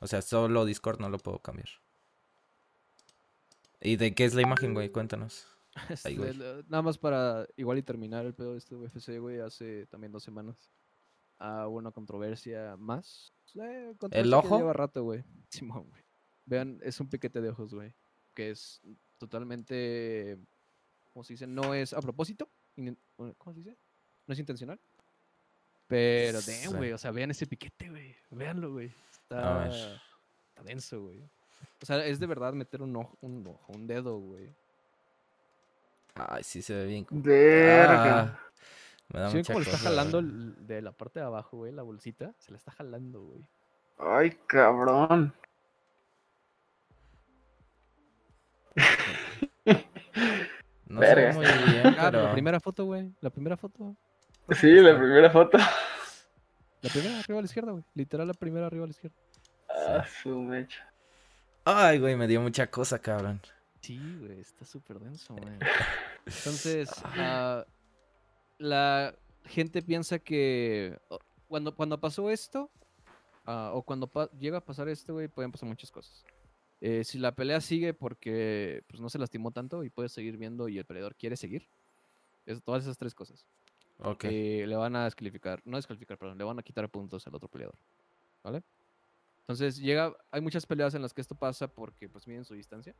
O 0.00 0.06
sea, 0.06 0.22
solo 0.22 0.64
Discord 0.64 1.00
no 1.00 1.08
lo 1.08 1.18
puedo 1.18 1.38
cambiar. 1.40 1.68
¿Y 3.80 3.96
de 3.96 4.14
qué 4.14 4.24
es 4.24 4.34
la 4.34 4.42
imagen, 4.42 4.74
güey? 4.74 4.90
Cuéntanos. 4.90 5.46
Este, 5.90 6.14
güey. 6.14 6.32
nada 6.68 6.82
más 6.82 6.98
para 6.98 7.48
igual 7.56 7.78
y 7.78 7.82
terminar 7.82 8.24
el 8.24 8.32
pedo 8.32 8.52
de 8.52 8.58
este 8.58 8.76
UFC, 8.76 9.18
güey, 9.18 9.40
hace 9.40 9.86
también 9.86 10.12
dos 10.12 10.22
semanas. 10.22 10.70
Ah, 11.40 11.66
hubo 11.66 11.78
una 11.78 11.90
controversia 11.90 12.76
más. 12.78 13.33
Eh, 13.56 13.94
que 13.98 14.34
ojo? 14.34 14.58
Lleva 14.58 14.72
rato, 14.72 15.02
güey. 15.04 15.24
Simón, 15.48 15.86
güey. 15.88 16.02
Vean, 16.46 16.78
es 16.82 17.00
un 17.00 17.08
piquete 17.08 17.40
de 17.40 17.50
ojos, 17.50 17.74
güey. 17.74 17.94
Que 18.34 18.50
es 18.50 18.80
totalmente. 19.18 20.38
¿Cómo 21.12 21.24
se 21.24 21.34
dice? 21.34 21.46
No 21.46 21.74
es 21.74 21.92
a 21.92 22.00
propósito. 22.00 22.48
¿Cómo 23.38 23.52
se 23.54 23.60
dice? 23.60 23.76
No 24.26 24.32
es 24.32 24.38
intencional. 24.38 24.80
Pero, 25.86 26.40
Sí. 26.40 26.64
damn, 26.64 26.76
güey. 26.76 26.92
O 26.92 26.98
sea, 26.98 27.10
vean 27.12 27.30
ese 27.30 27.46
piquete, 27.46 27.88
güey. 27.90 28.16
Véanlo, 28.30 28.72
güey. 28.72 28.92
Está 29.12 29.68
denso, 30.64 31.02
güey. 31.02 31.20
O 31.82 31.86
sea, 31.86 32.04
es 32.04 32.18
de 32.18 32.26
verdad 32.26 32.52
meter 32.52 32.82
un 32.82 32.96
ojo, 32.96 33.16
un, 33.20 33.46
ojo, 33.46 33.72
un 33.72 33.86
dedo, 33.86 34.18
güey. 34.18 34.50
Ay, 36.14 36.42
sí 36.44 36.62
se 36.62 36.74
ve 36.74 36.86
bien. 36.86 37.06
Verga. 37.10 38.20
Ah, 38.22 38.40
me 39.08 39.20
da 39.20 39.30
¿Sí 39.30 39.36
mucha 39.38 39.52
cómo 39.52 39.60
le 39.60 39.64
está 39.70 39.78
cosa, 39.78 39.88
jalando 39.90 40.18
el- 40.18 40.66
de 40.66 40.82
la 40.82 40.92
parte 40.92 41.20
de 41.20 41.26
abajo, 41.26 41.58
güey? 41.58 41.72
La 41.72 41.82
bolsita. 41.82 42.34
Se 42.38 42.50
la 42.50 42.56
está 42.58 42.70
jalando, 42.72 43.22
güey. 43.22 43.44
Ay, 43.98 44.30
cabrón. 44.46 45.34
No 50.86 51.00
Verga. 51.00 51.32
muy 51.32 51.46
bien, 51.46 51.86
Ah, 51.98 52.10
pero... 52.10 52.24
la 52.24 52.32
primera 52.32 52.60
foto, 52.60 52.84
güey. 52.84 53.10
La 53.20 53.30
primera 53.30 53.56
foto. 53.56 53.96
Sí, 54.50 54.70
la 54.70 54.96
primera 54.98 55.30
foto. 55.30 55.56
La 55.58 56.90
primera 56.90 57.18
arriba 57.18 57.38
a 57.38 57.42
la 57.42 57.46
izquierda, 57.46 57.72
güey. 57.72 57.84
Literal, 57.94 58.28
la 58.28 58.34
primera 58.34 58.66
arriba 58.66 58.84
a 58.84 58.86
la 58.86 58.90
izquierda. 58.90 59.16
Ah, 59.70 60.04
su 60.22 60.38
mecha. 60.40 60.86
Ay, 61.64 61.98
güey, 61.98 62.14
me 62.16 62.26
dio 62.26 62.40
mucha 62.42 62.70
cosa, 62.70 62.98
cabrón. 62.98 63.40
Sí, 63.80 63.98
güey, 64.20 64.40
está 64.40 64.64
súper 64.66 64.98
denso, 65.00 65.34
güey. 65.34 65.54
Entonces, 66.26 66.90
ah, 67.04 67.64
la 68.58 69.14
gente 69.44 69.82
piensa 69.82 70.18
que 70.18 70.98
cuando, 71.48 71.74
cuando 71.74 72.00
pasó 72.00 72.30
esto, 72.30 72.70
ah, 73.46 73.70
o 73.74 73.82
cuando 73.82 74.10
llega 74.38 74.58
a 74.58 74.64
pasar 74.64 74.88
esto, 74.88 75.14
güey, 75.14 75.28
pueden 75.28 75.52
pasar 75.52 75.68
muchas 75.68 75.90
cosas. 75.90 76.24
Eh, 76.80 77.04
si 77.04 77.18
la 77.18 77.34
pelea 77.34 77.60
sigue 77.60 77.94
porque 77.94 78.84
pues, 78.88 79.00
no 79.00 79.08
se 79.08 79.18
lastimó 79.18 79.50
tanto 79.50 79.84
y 79.84 79.90
puede 79.90 80.08
seguir 80.08 80.36
viendo 80.36 80.68
y 80.68 80.78
el 80.78 80.84
peleador 80.84 81.14
quiere 81.14 81.36
seguir, 81.36 81.68
es, 82.46 82.62
todas 82.62 82.82
esas 82.82 82.98
tres 82.98 83.14
cosas. 83.14 83.46
Ok. 83.98 84.24
eh, 84.24 84.64
le 84.66 84.76
van 84.76 84.96
a 84.96 85.04
descalificar, 85.04 85.62
no 85.64 85.76
descalificar, 85.76 86.18
perdón, 86.18 86.36
le 86.36 86.44
van 86.44 86.58
a 86.58 86.62
quitar 86.62 86.88
puntos 86.90 87.26
al 87.26 87.34
otro 87.34 87.48
peleador, 87.48 87.76
¿vale? 88.42 88.62
Entonces 89.42 89.78
llega, 89.78 90.14
hay 90.30 90.40
muchas 90.40 90.66
peleas 90.66 90.94
en 90.94 91.02
las 91.02 91.14
que 91.14 91.20
esto 91.20 91.34
pasa 91.34 91.68
porque 91.68 92.08
pues 92.08 92.26
miden 92.26 92.44
su 92.44 92.54
distancia, 92.54 92.94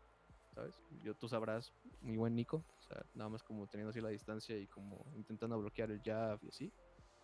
¿sabes? 0.54 0.80
Yo, 1.02 1.14
tú 1.14 1.28
sabrás, 1.28 1.72
muy 2.00 2.16
buen 2.16 2.34
Nico, 2.34 2.64
o 2.78 2.82
sea, 2.82 3.04
nada 3.14 3.30
más 3.30 3.42
como 3.42 3.66
teniendo 3.66 3.90
así 3.90 4.00
la 4.00 4.08
distancia 4.10 4.56
y 4.56 4.66
como 4.66 5.04
intentando 5.16 5.58
bloquear 5.58 5.90
el 5.90 6.00
jab 6.02 6.38
y 6.42 6.48
así. 6.48 6.72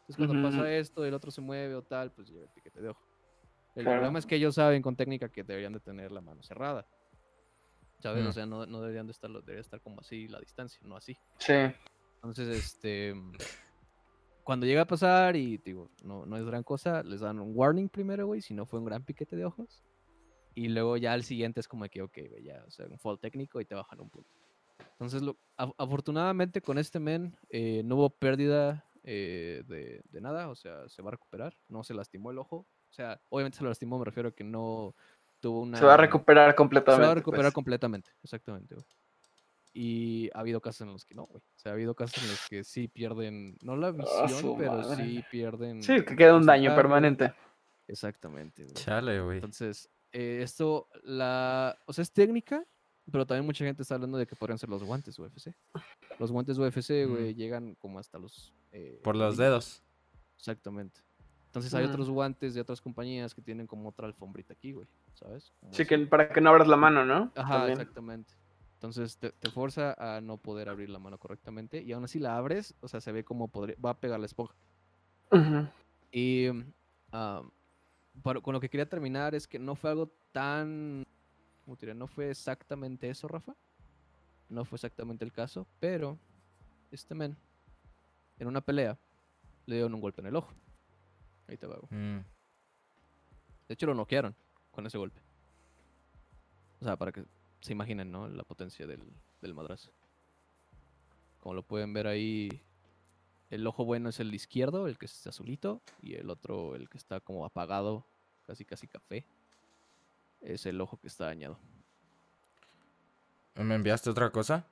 Entonces 0.01 0.17
cuando 0.17 0.49
pasa 0.49 0.73
esto, 0.75 1.05
el 1.05 1.15
otro 1.15 1.31
se 1.31 1.41
mueve 1.41 1.75
o 1.75 1.83
tal, 1.83 2.11
pues 2.13 2.29
llega 2.29 2.45
el 2.45 2.51
piquete 2.51 2.81
de 2.81 2.89
ojo. 2.89 3.05
El 3.77 3.85
Claro. 3.85 3.99
problema 3.99 4.19
es 4.19 4.27
que 4.27 4.35
ellos 4.37 4.57
saben 4.57 4.83
con 4.83 4.97
técnica 4.97 5.29
que 5.29 5.45
deberían 5.45 5.73
de 5.73 5.81
tener 5.81 6.11
la 6.11 6.21
mano 6.21 6.43
cerrada. 6.43 6.87
¿Sabes? 8.01 8.25
Mm. 8.25 8.29
O 8.29 8.33
sea, 8.33 8.47
no, 8.47 8.67
no 8.67 8.81
deberían 8.81 9.07
de 9.07 9.13
estar, 9.13 9.31
debería 9.31 9.61
estar 9.61 9.81
como 9.81 10.01
así 10.01 10.27
la 10.27 10.41
distancia, 10.41 10.81
no 10.85 10.97
así. 10.97 11.17
Sí. 11.39 11.53
Entonces, 12.17 12.49
este. 12.49 13.15
Cuando 14.43 14.67
llega 14.67 14.83
a 14.83 14.87
pasar 14.87 15.37
y 15.37 15.59
digo, 15.59 15.91
no, 16.03 16.27
no 16.27 16.37
es 16.37 16.45
gran 16.45 16.65
cosa, 16.65 17.03
les 17.05 17.21
dan 17.21 17.39
un 17.39 17.53
warning 17.55 17.89
primero, 17.89 18.27
güey, 18.27 18.41
si 18.41 18.55
no 18.55 18.67
fue 18.67 18.81
un 18.81 18.87
gran 18.87 19.05
piquete 19.05 19.37
de 19.37 19.45
ojos. 19.45 19.85
Y 20.55 20.69
luego 20.69 20.97
ya 20.97 21.13
al 21.13 21.23
siguiente 21.25 21.61
es 21.61 21.69
como 21.69 21.85
que, 21.89 22.03
ok, 22.03 22.19
güey, 22.29 22.43
ya, 22.45 22.63
o 22.67 22.71
sea, 22.71 22.87
un 22.87 22.99
fall 22.99 23.19
técnico 23.19 23.61
y 23.61 23.65
te 23.65 23.75
bajan 23.75 24.01
un 24.01 24.11
punto. 24.11 24.31
Entonces, 24.93 25.23
lo, 25.23 25.37
af- 25.57 25.75
afortunadamente 25.79 26.61
con 26.61 26.77
este 26.79 26.99
men 26.99 27.37
eh, 27.49 27.83
no 27.85 27.97
hubo 27.97 28.11
pérdida 28.11 28.85
eh, 29.05 29.63
de, 29.67 30.03
de 30.11 30.21
nada, 30.21 30.49
o 30.49 30.55
sea, 30.55 30.89
se 30.89 31.03
va 31.03 31.09
a 31.09 31.13
recuperar, 31.13 31.57
no 31.69 31.85
se 31.85 31.95
lastimó 31.95 32.31
el 32.31 32.39
ojo. 32.39 32.57
O 32.57 32.93
sea, 32.93 33.21
obviamente 33.29 33.59
se 33.59 33.65
lo 33.65 33.71
lastimó, 33.71 33.99
me 33.99 34.05
refiero 34.05 34.31
a 34.31 34.33
que 34.33 34.43
no 34.45 34.95
tuvo 35.39 35.61
una. 35.61 35.79
Se 35.79 35.85
va 35.85 35.95
a 35.95 35.97
recuperar 35.97 36.51
Se 36.51 36.57
completamente. 36.57 37.07
va 37.07 37.13
a 37.13 37.15
recuperar 37.15 37.45
pues. 37.47 37.55
completamente, 37.55 38.11
exactamente, 38.23 38.75
güey. 38.75 38.87
Y 39.73 40.29
ha 40.35 40.41
habido 40.41 40.61
casos 40.61 40.81
en 40.81 40.93
los 40.93 41.05
que 41.05 41.15
no, 41.15 41.27
güey. 41.27 41.41
O 41.41 41.59
sea, 41.59 41.71
ha 41.71 41.75
habido 41.77 41.95
casos 41.95 42.23
en 42.25 42.29
los 42.31 42.49
que 42.49 42.65
sí 42.65 42.89
pierden, 42.89 43.57
no 43.63 43.77
la 43.77 43.89
Ah, 43.89 43.93
visión, 43.93 44.57
pero 44.59 44.73
madre. 44.73 44.97
sí 44.97 45.25
pierden. 45.31 45.81
Sí, 45.83 46.05
que 46.05 46.17
queda 46.17 46.35
un 46.35 46.45
daño 46.45 46.75
permanente. 46.75 47.33
Exactamente, 47.87 48.65
güey. 48.65 48.75
Chale, 48.75 49.21
güey. 49.21 49.37
Entonces, 49.37 49.89
eh, 50.13 50.41
esto, 50.43 50.89
la, 51.03 51.79
o 51.87 51.93
sea, 51.93 52.03
es 52.03 52.13
técnica, 52.13 52.65
pero 53.11 53.27
también 53.27 53.47
mucha 53.47 53.65
gente 53.65 53.83
está 53.83 53.95
hablando 53.97 54.19
de 54.19 54.27
que 54.27 54.37
podrían 54.37 54.59
ser 54.59 54.69
los 54.69 54.83
guantes 54.85 55.19
UFC. 55.19 55.55
Los 56.19 56.31
guantes 56.33 56.59
UFC, 56.59 57.07
Mm. 57.07 57.11
güey, 57.11 57.35
llegan 57.35 57.75
como 57.77 57.99
hasta 57.99 58.19
los... 58.19 58.53
eh, 58.73 59.01
Por 59.03 59.17
los 59.17 59.37
dedos. 59.37 59.83
Exactamente. 60.39 61.01
Entonces 61.47 61.75
hay 61.75 61.85
otros 61.85 62.09
guantes 62.09 62.55
de 62.55 62.61
otras 62.61 62.81
compañías 62.81 63.35
que 63.35 63.43
tienen 63.43 63.67
como 63.67 63.89
otra 63.89 64.07
alfombrita 64.07 64.53
aquí, 64.53 64.73
güey, 64.73 64.87
¿sabes? 65.15 65.53
Como 65.59 65.73
Sí, 65.73 65.83
así. 65.83 65.89
que 65.89 65.99
para 66.07 66.29
que 66.33 66.41
no 66.41 66.51
abras 66.51 66.69
la 66.69 66.77
mano, 66.77 67.05
¿no? 67.05 67.33
Ajá, 67.35 67.55
También. 67.59 67.81
exactamente. 67.81 68.33
Entonces 68.75 69.19
te, 69.19 69.33
te 69.33 69.51
forza 69.51 69.95
a 69.99 70.21
no 70.21 70.37
poder 70.39 70.69
abrir 70.69 70.89
la 70.91 71.01
mano 71.01 71.19
correctamente 71.19 71.83
y 71.83 71.91
aún 71.93 72.05
así 72.05 72.19
la 72.21 72.37
abres, 72.37 72.75
o 72.81 72.87
sea, 72.89 73.01
se 73.01 73.11
ve 73.13 73.25
como 73.25 73.49
podría, 73.49 73.77
va 73.85 73.91
a 73.91 73.99
pegar 74.01 74.21
la 74.21 74.27
esponja. 74.27 74.55
Y 76.13 76.47
para- 78.23 78.41
con 78.41 78.55
lo 78.55 78.61
que 78.61 78.69
quería 78.69 78.89
terminar 78.89 79.35
es 79.35 79.47
que 79.47 79.59
no 79.59 79.75
fue 79.75 79.91
algo 79.91 80.09
tan, 80.33 81.05
¿cómo 81.65 81.77
te 81.77 81.87
diré? 81.87 81.95
No 81.99 82.07
fue 82.07 82.31
exactamente 82.31 83.09
eso, 83.09 83.29
Rafa. 83.29 83.55
No 84.49 84.65
fue 84.65 84.77
exactamente 84.77 85.25
el 85.25 85.33
caso, 85.33 85.67
pero 85.79 86.19
este 86.91 87.15
men, 87.15 87.37
en 88.39 88.49
una 88.49 88.61
pelea, 88.61 88.99
le 89.67 89.77
dieron 89.77 89.95
un 89.95 90.01
golpe 90.01 90.21
en 90.21 90.27
el 90.27 90.37
ojo. 90.37 90.53
Ahí 91.47 91.57
te 91.57 91.67
va. 91.67 91.77
Mm. 91.91 92.25
De 93.69 93.75
hecho, 93.75 93.87
lo 93.87 93.95
noquearon 93.95 94.35
con 94.73 94.87
ese 94.87 94.99
golpe. 94.99 95.21
O 96.81 96.85
sea, 96.85 96.97
para 96.97 97.13
que 97.13 97.25
se 97.61 97.73
imaginen, 97.73 98.11
¿no? 98.11 98.27
La 98.29 98.43
potencia 98.43 98.87
del, 98.87 99.03
del 99.41 99.55
madrazo. 99.55 99.93
Como 101.39 101.55
lo 101.55 101.63
pueden 101.63 101.93
ver 101.93 102.07
ahí, 102.07 102.49
el 103.51 103.67
ojo 103.67 103.85
bueno 103.85 104.09
es 104.09 104.21
el 104.21 104.33
izquierdo, 104.35 104.87
el 104.87 104.97
que 104.99 105.07
es 105.07 105.27
azulito, 105.27 105.83
y 106.01 106.15
el 106.15 106.31
otro, 106.31 106.75
el 106.77 106.89
que 106.89 106.99
está 106.99 107.21
como 107.21 107.45
apagado, 107.45 108.07
casi 108.47 108.65
casi 108.65 108.87
café, 108.87 109.25
es 110.41 110.67
el 110.67 110.81
ojo 110.81 110.97
que 110.99 111.09
está 111.09 111.27
dañado. 111.27 111.59
¿Me 113.57 113.75
enviaste 113.75 114.09
otra 114.11 114.31
cosa? 114.31 114.65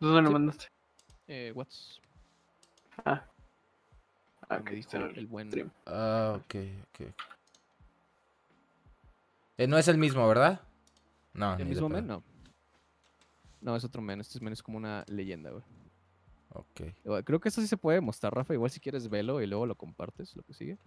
¿Dónde 0.00 0.22
lo 0.22 0.28
Sí. 0.28 0.32
mandaste? 0.32 0.66
Eh, 1.26 1.52
Watts, 1.54 2.00
Ah. 3.04 3.24
Ah, 4.48 4.58
me 4.58 4.60
ok, 4.62 4.70
dijo 4.70 4.96
el 4.96 5.26
buen... 5.26 5.48
stream. 5.48 5.70
Ah, 5.86 6.34
ok, 6.40 6.54
ok. 6.88 7.12
Eh, 9.58 9.66
no 9.66 9.76
es 9.78 9.86
el 9.88 9.98
mismo, 9.98 10.26
¿verdad? 10.26 10.60
No. 11.34 11.54
¿El 11.56 11.66
mismo 11.66 11.88
men? 11.88 12.06
No. 12.06 12.24
No, 13.60 13.76
es 13.76 13.84
otro 13.84 14.00
men. 14.00 14.20
Este 14.20 14.40
men 14.40 14.52
es 14.52 14.62
como 14.62 14.78
una 14.78 15.04
leyenda, 15.08 15.50
güey. 15.50 15.62
Ok. 16.58 17.24
Creo 17.24 17.40
que 17.40 17.48
esto 17.48 17.60
sí 17.60 17.66
se 17.66 17.76
puede 17.76 18.00
mostrar, 18.00 18.34
Rafa. 18.34 18.54
Igual 18.54 18.70
si 18.70 18.80
quieres 18.80 19.08
velo 19.08 19.40
y 19.40 19.46
luego 19.46 19.66
lo 19.66 19.74
compartes, 19.76 20.34
lo 20.36 20.42
que 20.42 20.54
sigue. 20.54 20.78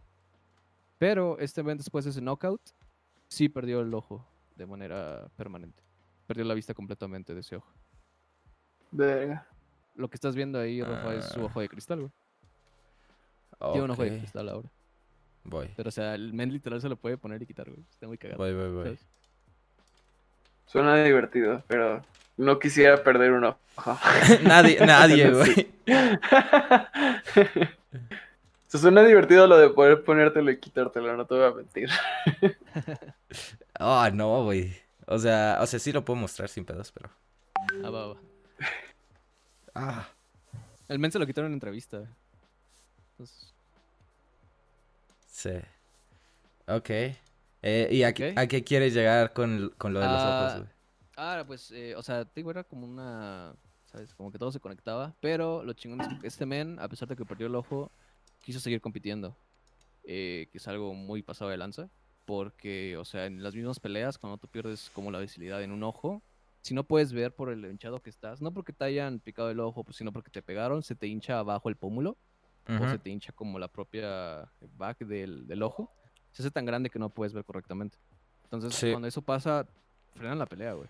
Pero 0.98 1.40
este 1.40 1.64
men 1.64 1.78
después 1.78 2.06
de 2.06 2.12
ese 2.12 2.22
knockout, 2.22 2.62
sí 3.28 3.50
perdió 3.50 3.82
el 3.82 3.94
ojo 3.94 4.26
de 4.56 4.66
manera 4.66 5.28
permanente. 5.36 5.82
Perdió 6.28 6.46
la 6.46 6.54
vista 6.54 6.74
completamente 6.74 7.34
de 7.34 7.40
ese 7.42 7.56
ojo. 7.56 7.72
Verga. 8.92 9.48
Lo 9.96 10.10
que 10.10 10.16
estás 10.16 10.36
viendo 10.36 10.60
ahí, 10.60 10.82
Rafa, 10.82 11.16
es 11.16 11.26
su 11.26 11.42
Ah. 11.42 11.46
ojo 11.46 11.60
de 11.62 11.70
cristal, 11.70 12.00
güey. 12.02 12.12
Tiene 13.72 13.84
un 13.84 13.92
ojo 13.92 14.04
de 14.04 14.18
cristal 14.18 14.50
ahora. 14.50 14.70
Voy, 15.44 15.70
Pero, 15.76 15.90
o 15.90 15.92
sea, 15.92 16.14
el 16.16 16.34
men 16.34 16.52
literal 16.54 16.80
se 16.82 16.90
lo 16.90 16.96
puede 16.98 17.18
poner 17.18 17.42
y 17.42 17.48
quitar, 17.48 17.70
güey. 17.70 17.84
Está 17.92 18.08
muy 18.08 18.18
cagado. 18.18 18.38
voy, 18.38 18.54
voy, 18.54 18.72
voy. 18.72 18.84
¿sabes? 18.84 19.06
Suena 20.68 21.04
divertido, 21.04 21.64
pero 21.68 22.02
no 22.38 22.60
quisiera 22.60 23.04
perder 23.04 23.32
un 23.34 23.44
ojo. 23.46 23.60
nadie, 24.44 24.80
nadie, 24.86 25.30
güey. 25.34 25.72
Se 28.68 28.78
suena 28.78 29.04
divertido 29.04 29.48
lo 29.48 29.58
de 29.58 29.70
poder 29.70 30.04
ponértelo 30.04 30.50
y 30.50 30.58
quitártelo, 30.60 31.16
no 31.18 31.26
te 31.26 31.36
voy 31.36 31.44
a 31.46 31.52
mentir. 31.52 31.90
Ah, 33.78 34.10
no, 34.14 34.44
güey. 34.46 34.74
O 35.08 35.20
sea, 35.20 35.58
o 35.60 35.66
sea, 35.68 35.78
sí 35.80 35.92
lo 35.92 36.06
puedo 36.06 36.18
mostrar 36.20 36.48
sin 36.48 36.64
pedos, 36.64 36.90
pero. 36.94 37.10
Ah, 37.84 37.90
va, 37.90 38.08
va. 38.08 38.16
Ah. 39.76 40.08
El 40.88 41.00
men 41.00 41.12
se 41.12 41.20
lo 41.20 41.26
quitaron 41.26 41.50
en 41.52 41.56
entrevista. 41.56 41.98
güey. 41.98 42.10
Entonces, 43.12 43.54
Sí. 45.30 45.52
Ok. 46.68 46.90
Eh, 47.64 47.88
¿Y 47.92 48.04
a, 48.04 48.14
qué- 48.14 48.32
Ok. 48.32 48.38
a 48.38 48.48
qué 48.48 48.64
quieres 48.64 48.94
llegar 48.94 49.34
con, 49.34 49.74
con 49.78 49.94
lo 49.94 50.00
de 50.00 50.06
los 50.06 50.16
Ah, 50.18 50.40
ojos, 50.48 50.60
güey? 50.62 50.70
Ah, 51.18 51.44
pues, 51.46 51.72
eh, 51.72 51.96
o 51.96 52.02
sea, 52.02 52.26
digo, 52.36 52.52
era 52.52 52.64
como 52.64 52.86
una, 52.86 53.54
¿sabes? 53.86 54.14
Como 54.16 54.32
que 54.32 54.40
todo 54.40 54.52
se 54.52 54.60
conectaba, 54.60 55.16
pero 55.20 55.64
lo 55.64 55.74
chingón 55.74 56.02
es 56.02 56.08
que 56.08 56.28
este 56.28 56.46
men, 56.46 56.80
a 56.80 56.88
pesar 56.88 57.08
de 57.08 57.16
que 57.16 57.26
perdió 57.26 57.48
el 57.48 57.56
ojo, 57.56 57.92
quiso 58.40 58.60
seguir 58.60 58.82
compitiendo, 58.82 59.36
eh, 60.04 60.48
que 60.52 60.58
es 60.58 60.68
algo 60.68 60.94
muy 60.94 61.22
pasado 61.22 61.52
de 61.52 61.58
lanza, 61.58 61.90
porque, 62.26 62.98
o 62.98 63.06
sea, 63.06 63.26
en 63.26 63.44
las 63.44 63.54
mismas 63.56 63.80
peleas, 63.80 64.18
cuando 64.18 64.38
tú 64.38 64.48
pierdes 64.48 64.90
como 64.94 65.12
la 65.12 65.20
visibilidad 65.20 65.62
en 65.62 65.72
un 65.72 65.84
ojo, 65.84 66.22
si 66.62 66.74
no 66.74 66.84
puedes 66.84 67.12
ver 67.12 67.36
por 67.36 67.50
el 67.50 67.66
hinchado 67.66 68.02
que 68.02 68.10
estás, 68.10 68.42
no 68.42 68.54
porque 68.54 68.72
te 68.72 68.86
hayan 68.86 69.20
picado 69.20 69.50
el 69.50 69.60
ojo, 69.60 69.84
pues, 69.84 69.98
sino 69.98 70.12
porque 70.14 70.30
te 70.32 70.42
pegaron, 70.42 70.82
se 70.84 70.96
te 70.96 71.08
hincha 71.08 71.40
abajo 71.40 71.70
el 71.70 71.76
pómulo, 71.76 72.18
o 72.68 72.88
se 72.88 73.00
te 73.00 73.10
hincha 73.10 73.34
como 73.34 73.60
la 73.60 73.68
propia 73.68 74.50
back 74.78 75.00
del, 75.00 75.46
del 75.46 75.62
ojo, 75.64 75.92
se 76.32 76.42
hace 76.42 76.52
tan 76.52 76.64
grande 76.64 76.90
que 76.90 77.00
no 77.00 77.10
puedes 77.10 77.34
ver 77.34 77.44
correctamente. 77.44 77.98
Entonces, 78.46 78.74
Sí. 78.76 78.92
cuando 78.92 79.08
eso 79.10 79.22
pasa, 79.22 79.68
frenan 80.16 80.40
la 80.40 80.46
pelea, 80.46 80.74
güey. 80.74 80.88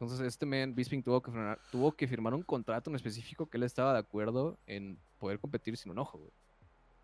Entonces, 0.00 0.20
este 0.26 0.46
man, 0.46 0.74
Bisping, 0.74 1.02
tuvo 1.02 1.20
que, 1.20 1.30
frenar- 1.30 1.58
tuvo 1.70 1.92
que 1.92 2.08
firmar 2.08 2.32
un 2.32 2.42
contrato 2.42 2.88
en 2.88 2.96
específico 2.96 3.44
que 3.46 3.58
él 3.58 3.64
estaba 3.64 3.92
de 3.92 3.98
acuerdo 3.98 4.56
en 4.66 4.98
poder 5.18 5.38
competir 5.38 5.76
sin 5.76 5.92
un 5.92 5.98
ojo, 5.98 6.16
güey. 6.16 6.30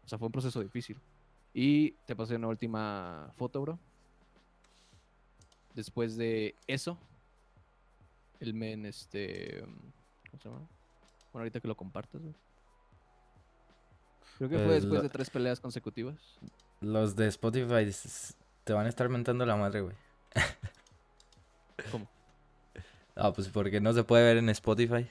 O 0.05 0.09
sea, 0.09 0.19
fue 0.19 0.27
un 0.27 0.33
proceso 0.33 0.63
difícil. 0.63 0.99
Y 1.53 1.91
te 2.07 2.17
pasé 2.17 2.37
una 2.37 2.49
última 2.49 3.33
foto, 3.37 3.61
bro. 3.61 3.79
Después 5.75 6.17
de 6.17 6.55
eso, 6.67 6.97
el 8.41 8.55
men, 8.55 8.87
este. 8.87 9.61
¿Cómo 9.61 9.73
¿cómo 10.31 10.43
se 10.43 10.49
llama? 10.49 10.59
Bueno, 11.33 11.43
ahorita 11.43 11.61
que 11.61 11.69
lo 11.69 11.77
compartas, 11.77 12.23
güey. 12.23 12.35
Creo 14.39 14.49
que 14.51 14.57
fue 14.57 14.65
Pues 14.67 14.75
después 14.83 14.99
lo- 14.99 15.03
de 15.03 15.09
tres 15.11 15.29
peleas 15.31 15.61
consecutivas. 15.61 16.17
Los 16.81 17.15
de 17.17 17.27
Spotify 17.29 17.91
te 18.65 18.73
van 18.73 18.87
a 18.87 18.89
estar 18.89 19.09
mentando 19.11 19.45
la 19.45 19.57
madre, 19.57 19.81
güey. 19.83 19.97
¿Cómo? 21.91 22.07
Ah, 23.17 23.33
pues 23.33 23.49
porque 23.49 23.81
no 23.81 23.93
se 23.93 24.05
puede 24.05 24.25
ver 24.25 24.37
en 24.37 24.49
Spotify. 24.51 25.09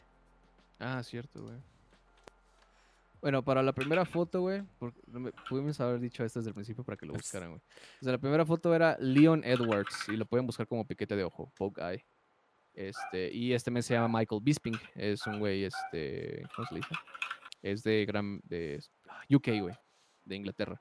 Ah, 0.80 1.02
cierto, 1.04 1.42
güey. 1.42 1.56
Bueno, 3.22 3.44
para 3.44 3.64
la 3.64 3.74
primera 3.74 4.06
foto, 4.06 4.42
güey, 4.42 4.62
pudimos 5.50 5.80
haber 5.82 6.00
dicho 6.00 6.24
esto 6.24 6.40
desde 6.40 6.50
el 6.50 6.54
principio 6.54 6.84
para 6.84 6.96
que 6.96 7.08
lo 7.08 7.14
Es- 7.14 7.22
buscaran, 7.22 7.50
güey. 7.50 7.62
O 8.02 8.04
sea, 8.04 8.12
la 8.12 8.20
primera 8.20 8.46
foto 8.46 8.76
era 8.76 8.96
Leon 9.00 9.44
Edwards 9.44 10.08
y 10.10 10.18
lo 10.18 10.26
pueden 10.26 10.46
buscar 10.46 10.68
como 10.68 10.86
piquete 10.86 11.16
de 11.16 11.24
ojo, 11.24 11.52
poke 11.58 11.82
eye. 11.82 12.06
Este, 12.76 13.34
y 13.34 13.54
este 13.54 13.72
mes 13.72 13.86
se 13.86 13.96
llama 13.96 14.20
Michael 14.20 14.42
Bisping, 14.44 14.78
es 14.96 15.26
un 15.26 15.40
güey, 15.40 15.64
este, 15.64 16.44
¿cómo 16.56 16.68
se 16.68 16.74
le 16.76 16.80
dice? 16.82 16.96
Es 17.64 17.82
de 17.84 18.06
gran, 18.06 18.40
de 18.44 18.84
UK, 19.34 19.48
güey, 19.62 19.76
de 20.26 20.36
Inglaterra. 20.36 20.80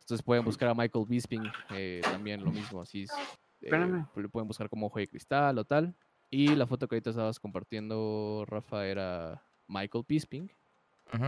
Entonces 0.00 0.22
pueden 0.22 0.44
buscar 0.44 0.68
a 0.68 0.74
Michael 0.74 1.06
Bisping, 1.08 1.42
eh, 1.70 2.02
también 2.04 2.44
lo 2.44 2.52
mismo, 2.52 2.82
así 2.82 3.04
es, 3.04 3.10
eh, 3.10 3.16
Espérame. 3.62 4.06
lo 4.14 4.28
pueden 4.28 4.46
buscar 4.46 4.68
como 4.68 4.86
ojo 4.86 4.98
de 5.00 5.08
cristal 5.08 5.58
o 5.58 5.64
tal. 5.64 5.92
Y 6.34 6.56
la 6.56 6.66
foto 6.66 6.88
que 6.88 6.94
ahorita 6.94 7.10
estabas 7.10 7.38
compartiendo, 7.38 8.44
Rafa, 8.48 8.86
era 8.86 9.44
Michael 9.68 10.06
Bisping 10.08 10.50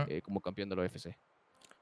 eh, 0.07 0.19
como 0.23 0.41
campeón 0.41 0.67
de 0.67 0.75
la 0.75 0.81
UFC. 0.81 1.15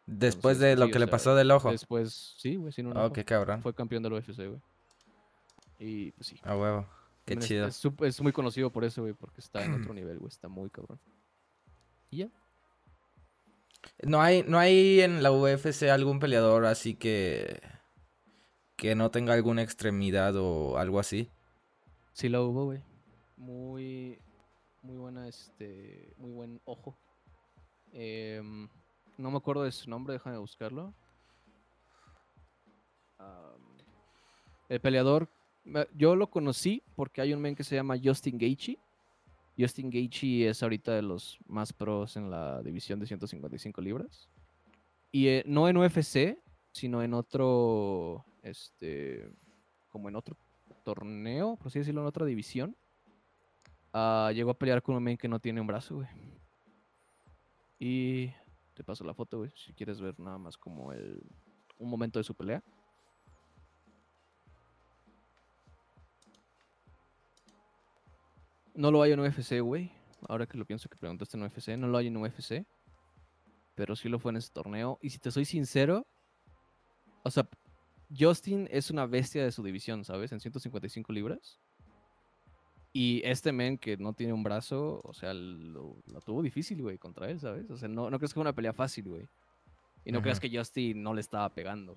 Después 0.05 0.57
entonces, 0.57 0.59
de 0.59 0.75
lo 0.75 0.87
sí, 0.87 0.91
que 0.91 0.99
le 0.99 1.05
sea, 1.05 1.11
pasó 1.11 1.33
del 1.33 1.49
ojo. 1.51 1.71
Después, 1.71 2.35
sí, 2.37 2.57
güey, 2.57 2.73
sin 2.73 2.87
un 2.87 2.97
Oh, 2.97 3.05
ojo. 3.05 3.13
qué 3.13 3.23
cabrón. 3.23 3.61
Fue 3.61 3.73
campeón 3.73 4.03
de 4.03 4.09
la 4.09 4.17
UFC, 4.17 4.35
güey. 4.35 4.59
Y 5.79 6.11
pues 6.11 6.27
sí. 6.27 6.35
A 6.43 6.57
huevo. 6.57 6.85
Qué 7.23 7.35
también 7.35 7.47
chido. 7.47 7.67
Es, 7.67 7.81
es 8.01 8.21
muy 8.21 8.33
conocido 8.33 8.69
por 8.69 8.83
eso, 8.83 9.01
güey, 9.03 9.13
porque 9.13 9.39
está 9.39 9.63
en 9.63 9.73
otro 9.81 9.93
nivel, 9.93 10.19
güey. 10.19 10.27
Está 10.27 10.49
muy 10.49 10.69
cabrón. 10.69 10.99
Y 12.11 12.17
ya. 12.17 12.29
No 14.01 14.21
hay, 14.21 14.43
no 14.45 14.59
hay 14.59 14.99
en 14.99 15.23
la 15.23 15.31
UFC 15.31 15.83
algún 15.83 16.19
peleador 16.19 16.65
así 16.65 16.95
que. 16.95 17.61
que 18.75 18.95
no 18.95 19.11
tenga 19.11 19.33
alguna 19.33 19.61
extremidad 19.61 20.35
o 20.35 20.77
algo 20.77 20.99
así. 20.99 21.29
Sí 22.11 22.27
lo 22.27 22.45
hubo, 22.45 22.65
güey. 22.65 22.81
Muy, 23.43 24.17
muy 24.81 24.95
buena, 24.95 25.27
este, 25.27 26.13
muy 26.15 26.31
buen 26.31 26.61
ojo. 26.63 26.97
Em, 27.91 28.69
no 29.17 29.31
me 29.31 29.37
acuerdo 29.37 29.63
de 29.63 29.71
su 29.73 29.89
nombre, 29.89 30.13
déjame 30.13 30.37
buscarlo. 30.37 30.93
El 34.69 34.79
peleador, 34.79 35.27
yo 35.93 36.15
lo 36.15 36.29
conocí 36.29 36.83
porque 36.95 37.19
hay 37.19 37.33
un 37.33 37.41
men 37.41 37.53
que 37.53 37.65
se 37.65 37.75
llama 37.75 37.99
Justin 38.01 38.37
Gaethje. 38.37 38.79
Justin 39.57 39.89
Gaethje 39.89 40.47
es 40.47 40.63
ahorita 40.63 40.93
de 40.93 41.01
los 41.01 41.37
más 41.45 41.73
pros 41.73 42.15
en 42.15 42.31
la 42.31 42.63
división 42.63 42.97
de 43.01 43.07
155 43.07 43.81
libras. 43.81 44.29
Y 45.11 45.27
eh, 45.27 45.43
no 45.45 45.67
en 45.67 45.75
UFC, 45.75 46.39
sino 46.71 47.03
en 47.03 47.13
otro, 47.13 48.23
este, 48.41 49.29
como 49.89 50.07
en 50.07 50.15
otro 50.15 50.37
torneo, 50.85 51.57
por 51.57 51.67
así 51.67 51.79
decirlo, 51.79 51.99
en 51.99 52.07
otra 52.07 52.25
división. 52.25 52.77
Ah, 53.93 54.31
llegó 54.33 54.51
a 54.51 54.57
pelear 54.57 54.81
con 54.81 54.95
un 54.95 55.03
men 55.03 55.17
que 55.17 55.27
no 55.27 55.39
tiene 55.39 55.61
un 55.61 55.67
brazo, 55.67 55.95
güey. 55.95 56.07
Y 57.79 58.31
te 58.73 58.83
paso 58.83 59.03
la 59.03 59.13
foto, 59.13 59.39
güey, 59.39 59.51
si 59.55 59.73
quieres 59.73 60.01
ver 60.01 60.19
nada 60.19 60.37
más 60.37 60.57
como 60.57 60.91
el 60.91 61.21
un 61.77 61.89
momento 61.89 62.19
de 62.19 62.23
su 62.23 62.35
pelea. 62.35 62.63
No 68.73 68.89
lo 68.89 69.01
hay 69.01 69.11
en 69.11 69.19
UFC, 69.19 69.59
güey. 69.61 69.91
Ahora 70.27 70.47
que 70.47 70.57
lo 70.57 70.65
pienso 70.65 70.89
que 70.89 70.97
preguntaste 70.97 71.37
en 71.37 71.43
UFC, 71.43 71.77
no 71.77 71.87
lo 71.87 71.97
hay 71.97 72.07
en 72.07 72.17
UFC. 72.17 72.65
Pero 73.75 73.95
sí 73.95 74.09
lo 74.09 74.19
fue 74.19 74.31
en 74.31 74.37
ese 74.37 74.51
torneo. 74.51 74.97
Y 75.01 75.09
si 75.09 75.19
te 75.19 75.31
soy 75.31 75.45
sincero, 75.45 76.07
o 77.23 77.29
sea, 77.29 77.47
Justin 78.17 78.67
es 78.71 78.89
una 78.89 79.05
bestia 79.05 79.43
de 79.43 79.51
su 79.51 79.63
división, 79.63 80.05
¿sabes? 80.05 80.31
En 80.31 80.39
155 80.39 81.11
libras. 81.13 81.59
Y 82.93 83.21
este 83.25 83.51
men 83.51 83.77
que 83.79 83.97
no 83.97 84.13
tiene 84.13 84.33
un 84.33 84.43
brazo, 84.43 85.01
o 85.03 85.13
sea, 85.13 85.33
lo, 85.33 85.97
lo 86.05 86.21
tuvo 86.21 86.43
difícil, 86.43 86.81
güey, 86.81 86.99
contra 86.99 87.27
él, 87.29 87.39
¿sabes? 87.39 87.69
O 87.71 87.75
sea, 87.77 87.89
no, 87.89 88.11
no 88.11 88.19
crees 88.19 88.31
que 88.31 88.35
fue 88.35 88.41
una 88.41 88.53
pelea 88.53 88.71
fácil, 88.71 89.09
güey. 89.09 89.27
Y 90.05 90.11
no 90.11 90.21
creas 90.21 90.39
que 90.39 90.55
Justin 90.55 91.01
no 91.01 91.13
le 91.13 91.21
estaba 91.21 91.49
pegando. 91.49 91.93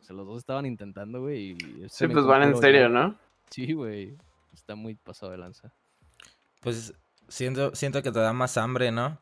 O 0.00 0.02
sea, 0.02 0.14
los 0.14 0.26
dos 0.26 0.38
estaban 0.38 0.66
intentando, 0.66 1.22
güey. 1.22 1.56
este 1.82 2.06
Sí, 2.06 2.12
pues 2.12 2.26
van 2.26 2.42
en 2.42 2.56
serio, 2.56 2.88
¿no? 2.88 3.16
Sí, 3.50 3.72
güey. 3.72 4.16
Está 4.52 4.74
muy 4.74 4.96
pasado 4.96 5.32
de 5.32 5.38
lanza. 5.38 5.72
Pues 6.60 6.92
siento, 7.28 7.74
siento 7.74 8.02
que 8.02 8.12
te 8.12 8.18
da 8.18 8.32
más 8.32 8.56
hambre, 8.58 8.90
¿no? 8.92 9.20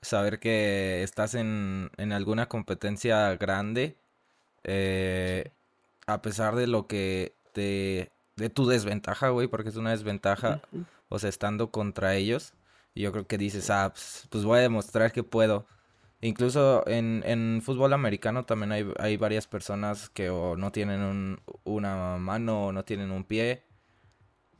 Saber 0.00 0.40
que 0.40 1.02
estás 1.02 1.34
en, 1.34 1.90
en 1.98 2.12
alguna 2.12 2.48
competencia 2.48 3.36
grande. 3.36 3.96
eh, 4.64 5.52
a 6.06 6.20
pesar 6.22 6.56
de 6.56 6.66
lo 6.66 6.86
que 6.86 7.36
te. 7.52 8.10
De 8.42 8.50
tu 8.50 8.66
desventaja, 8.66 9.28
güey, 9.30 9.46
porque 9.48 9.68
es 9.70 9.76
una 9.76 9.90
desventaja. 9.90 10.60
O 11.08 11.18
sea, 11.18 11.28
estando 11.30 11.70
contra 11.70 12.14
ellos. 12.16 12.52
Y 12.94 13.02
yo 13.02 13.12
creo 13.12 13.26
que 13.26 13.38
dices, 13.38 13.70
ah, 13.70 13.90
pues, 13.92 14.26
pues 14.30 14.44
voy 14.44 14.58
a 14.58 14.62
demostrar 14.62 15.12
que 15.12 15.22
puedo. 15.22 15.66
Incluso 16.20 16.86
en, 16.86 17.22
en 17.26 17.60
fútbol 17.64 17.92
americano 17.92 18.44
también 18.44 18.72
hay, 18.72 18.86
hay 18.98 19.16
varias 19.16 19.46
personas 19.46 20.08
que 20.10 20.30
o 20.30 20.56
no 20.56 20.70
tienen 20.72 21.00
un- 21.00 21.40
una 21.64 22.16
mano 22.18 22.66
o 22.66 22.72
no 22.72 22.84
tienen 22.84 23.10
un 23.10 23.24
pie. 23.24 23.62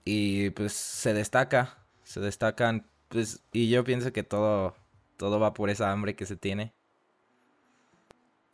Y 0.05 0.51
pues 0.51 0.73
se 0.73 1.13
destaca, 1.15 1.79
se 2.05 2.21
destacan. 2.21 2.87
Pues, 3.09 3.43
y 3.53 3.69
yo 3.69 3.85
pienso 3.85 4.13
que 4.13 4.23
todo, 4.23 4.75
todo 5.17 5.39
va 5.39 5.53
por 5.55 5.71
esa 5.71 5.93
hambre 5.93 6.15
que 6.17 6.27
se 6.27 6.37
tiene. 6.37 6.73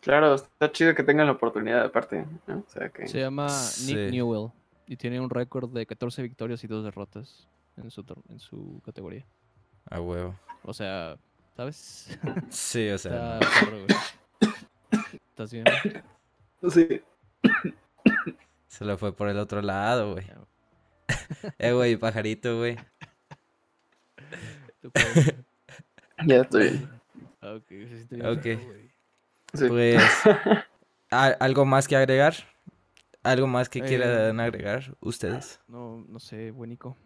Claro, 0.00 0.34
está 0.34 0.70
chido 0.70 0.94
que 0.94 1.02
tengan 1.02 1.26
la 1.26 1.32
oportunidad 1.32 1.84
aparte, 1.84 2.24
¿no? 2.46 2.58
O 2.58 2.70
sea 2.70 2.88
que... 2.88 3.08
Se 3.08 3.18
llama 3.20 3.46
Nick 3.46 3.52
Sí. 3.52 4.10
Newell. 4.10 4.50
Y 4.88 4.96
tiene 4.96 5.20
un 5.20 5.28
récord 5.28 5.70
de 5.70 5.84
14 5.86 6.22
victorias 6.22 6.64
y 6.64 6.66
2 6.66 6.82
derrotas 6.82 7.46
en 7.76 7.90
su, 7.90 8.04
en 8.30 8.40
su 8.40 8.80
categoría. 8.84 9.24
A 9.90 10.00
huevo. 10.00 10.34
O 10.62 10.72
sea, 10.72 11.18
¿sabes? 11.54 12.18
Sí, 12.48 12.88
o 12.88 12.96
sea. 12.98 13.38
Está 13.38 13.70
güey. 13.70 13.86
¿Estás 15.30 15.52
bien? 15.52 15.64
Sí. 16.70 17.02
Se 18.66 18.84
lo 18.86 18.96
fue 18.96 19.14
por 19.14 19.28
el 19.28 19.38
otro 19.38 19.60
lado, 19.62 20.14
güey. 20.14 20.26
Eh, 21.58 21.72
güey, 21.72 21.96
pajarito, 21.96 22.56
güey. 22.58 22.76
Ya 26.26 26.40
estoy 26.40 26.70
bien. 26.70 26.90
Ok, 27.42 27.68
se 27.68 27.96
siente 28.06 28.16
bien 28.16 28.26
Ok. 28.26 28.44
Sí. 29.54 29.68
Pues. 29.68 30.02
¿a- 31.10 31.26
¿Algo 31.40 31.64
más 31.66 31.86
que 31.86 31.96
agregar? 31.96 32.34
¿Algo 33.22 33.46
más 33.46 33.68
que 33.68 33.80
Eh, 33.80 33.82
quieran 33.84 34.40
agregar 34.40 34.96
ustedes? 35.00 35.60
No, 35.68 36.04
no 36.08 36.18
sé, 36.18 36.50
buenico. 36.50 36.96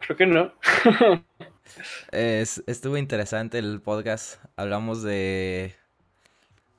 Creo 0.00 0.16
que 0.16 0.26
no. 0.26 0.52
Es- 2.10 2.62
estuvo 2.66 2.96
interesante 2.96 3.58
el 3.58 3.80
podcast. 3.80 4.42
Hablamos 4.56 5.02
de. 5.02 5.74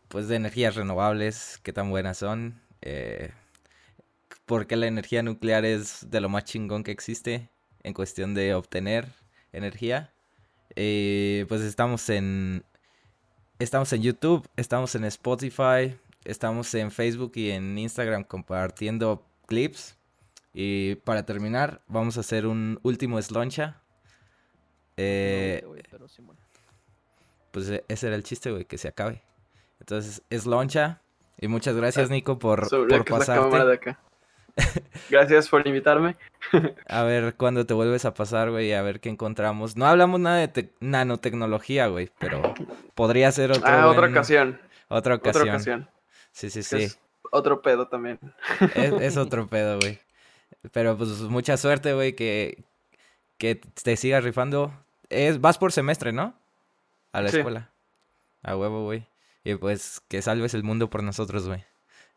Pues 0.09 0.27
de 0.27 0.35
energías 0.35 0.75
renovables, 0.75 1.59
qué 1.63 1.73
tan 1.73 1.89
buenas 1.89 2.17
son. 2.17 2.61
Eh, 2.81 3.31
por 4.45 4.67
qué 4.67 4.75
la 4.75 4.87
energía 4.87 5.23
nuclear 5.23 5.65
es 5.65 6.09
de 6.11 6.19
lo 6.21 6.29
más 6.29 6.43
chingón 6.43 6.83
que 6.83 6.91
existe 6.91 7.49
en 7.83 7.93
cuestión 7.93 8.33
de 8.33 8.53
obtener 8.53 9.07
energía. 9.53 10.11
Eh, 10.75 11.45
pues 11.47 11.61
estamos 11.61 12.09
en. 12.09 12.63
Estamos 13.59 13.93
en 13.93 14.01
YouTube, 14.01 14.47
estamos 14.57 14.93
en 14.95 15.05
Spotify, 15.05 15.95
estamos 16.25 16.73
en 16.75 16.91
Facebook 16.91 17.31
y 17.35 17.51
en 17.51 17.77
Instagram 17.77 18.23
compartiendo 18.23 19.25
clips. 19.47 19.97
Y 20.53 20.95
para 20.95 21.25
terminar, 21.25 21.81
vamos 21.87 22.17
a 22.17 22.19
hacer 22.21 22.45
un 22.45 22.79
último 22.83 23.21
sloncha. 23.21 23.81
Eh, 24.97 25.59
No, 25.63 25.69
güey, 25.69 25.81
pero 25.89 26.07
sí, 26.07 26.21
bueno. 26.21 26.39
pues 27.51 27.69
e- 27.69 27.83
ese 27.87 28.07
era 28.07 28.15
el 28.15 28.23
chiste, 28.23 28.51
güey, 28.51 28.65
que 28.65 28.77
se 28.77 28.87
acabe. 28.87 29.23
Entonces, 29.79 30.21
es 30.29 30.45
loncha. 30.45 31.01
Y 31.39 31.47
muchas 31.47 31.75
gracias, 31.75 32.09
Nico, 32.09 32.37
por, 32.39 32.67
Sobre 32.69 32.95
por 32.97 33.05
que 33.05 33.13
es 33.13 33.27
la 33.27 33.35
cámara 33.35 33.65
de 33.65 33.77
pasarte. 33.77 33.89
acá. 33.91 33.99
Gracias 35.09 35.49
por 35.49 35.65
invitarme. 35.67 36.15
A 36.87 37.01
ver 37.01 37.33
cuándo 37.35 37.65
te 37.65 37.73
vuelves 37.73 38.05
a 38.05 38.13
pasar, 38.13 38.51
güey, 38.51 38.71
a 38.73 38.83
ver 38.83 38.99
qué 38.99 39.09
encontramos. 39.09 39.75
No 39.75 39.87
hablamos 39.87 40.19
nada 40.19 40.37
de 40.37 40.53
tec- 40.53 40.73
nanotecnología, 40.79 41.87
güey, 41.87 42.11
pero 42.19 42.53
podría 42.93 43.31
ser 43.31 43.49
otro 43.51 43.63
ah, 43.65 43.87
otra 43.87 44.09
ocasión. 44.09 44.59
Otra 44.89 45.15
ocasión. 45.15 45.41
Otra 45.41 45.53
ocasión. 45.55 45.89
Sí, 46.33 46.49
sí, 46.49 46.63
sí. 46.63 46.83
Es 46.83 46.99
otro 47.31 47.61
pedo 47.61 47.87
también. 47.87 48.19
Es, 48.75 48.93
es 49.01 49.17
otro 49.25 49.47
pedo, 49.47 49.79
güey. 49.79 49.99
Pero 50.71 50.97
pues 50.97 51.09
mucha 51.21 51.55
suerte, 51.57 51.93
güey, 51.93 52.15
que, 52.15 52.63
que 53.37 53.55
te 53.55 53.95
sigas 53.97 54.23
rifando. 54.23 54.73
Es, 55.09 55.39
vas 55.39 55.57
por 55.57 55.71
semestre, 55.71 56.11
¿no? 56.11 56.35
A 57.13 57.21
la 57.21 57.29
Sí. 57.29 57.37
escuela. 57.37 57.69
A 58.41 58.57
huevo, 58.57 58.83
güey. 58.83 59.07
Y 59.45 59.55
pues 59.55 60.01
que 60.09 60.21
salves 60.21 60.53
el 60.53 60.63
mundo 60.63 60.89
por 60.89 61.03
nosotros, 61.03 61.47
güey. 61.47 61.63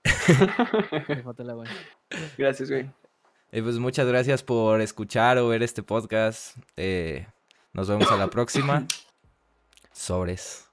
Gracias, 2.38 2.70
güey. 2.70 2.90
Y 3.52 3.62
pues 3.62 3.78
muchas 3.78 4.06
gracias 4.06 4.42
por 4.42 4.80
escuchar 4.80 5.38
o 5.38 5.48
ver 5.48 5.62
este 5.62 5.82
podcast. 5.82 6.56
Eh, 6.76 7.26
nos 7.72 7.88
vemos 7.88 8.10
a 8.10 8.16
la 8.16 8.28
próxima. 8.28 8.86
Sobres. 9.92 10.68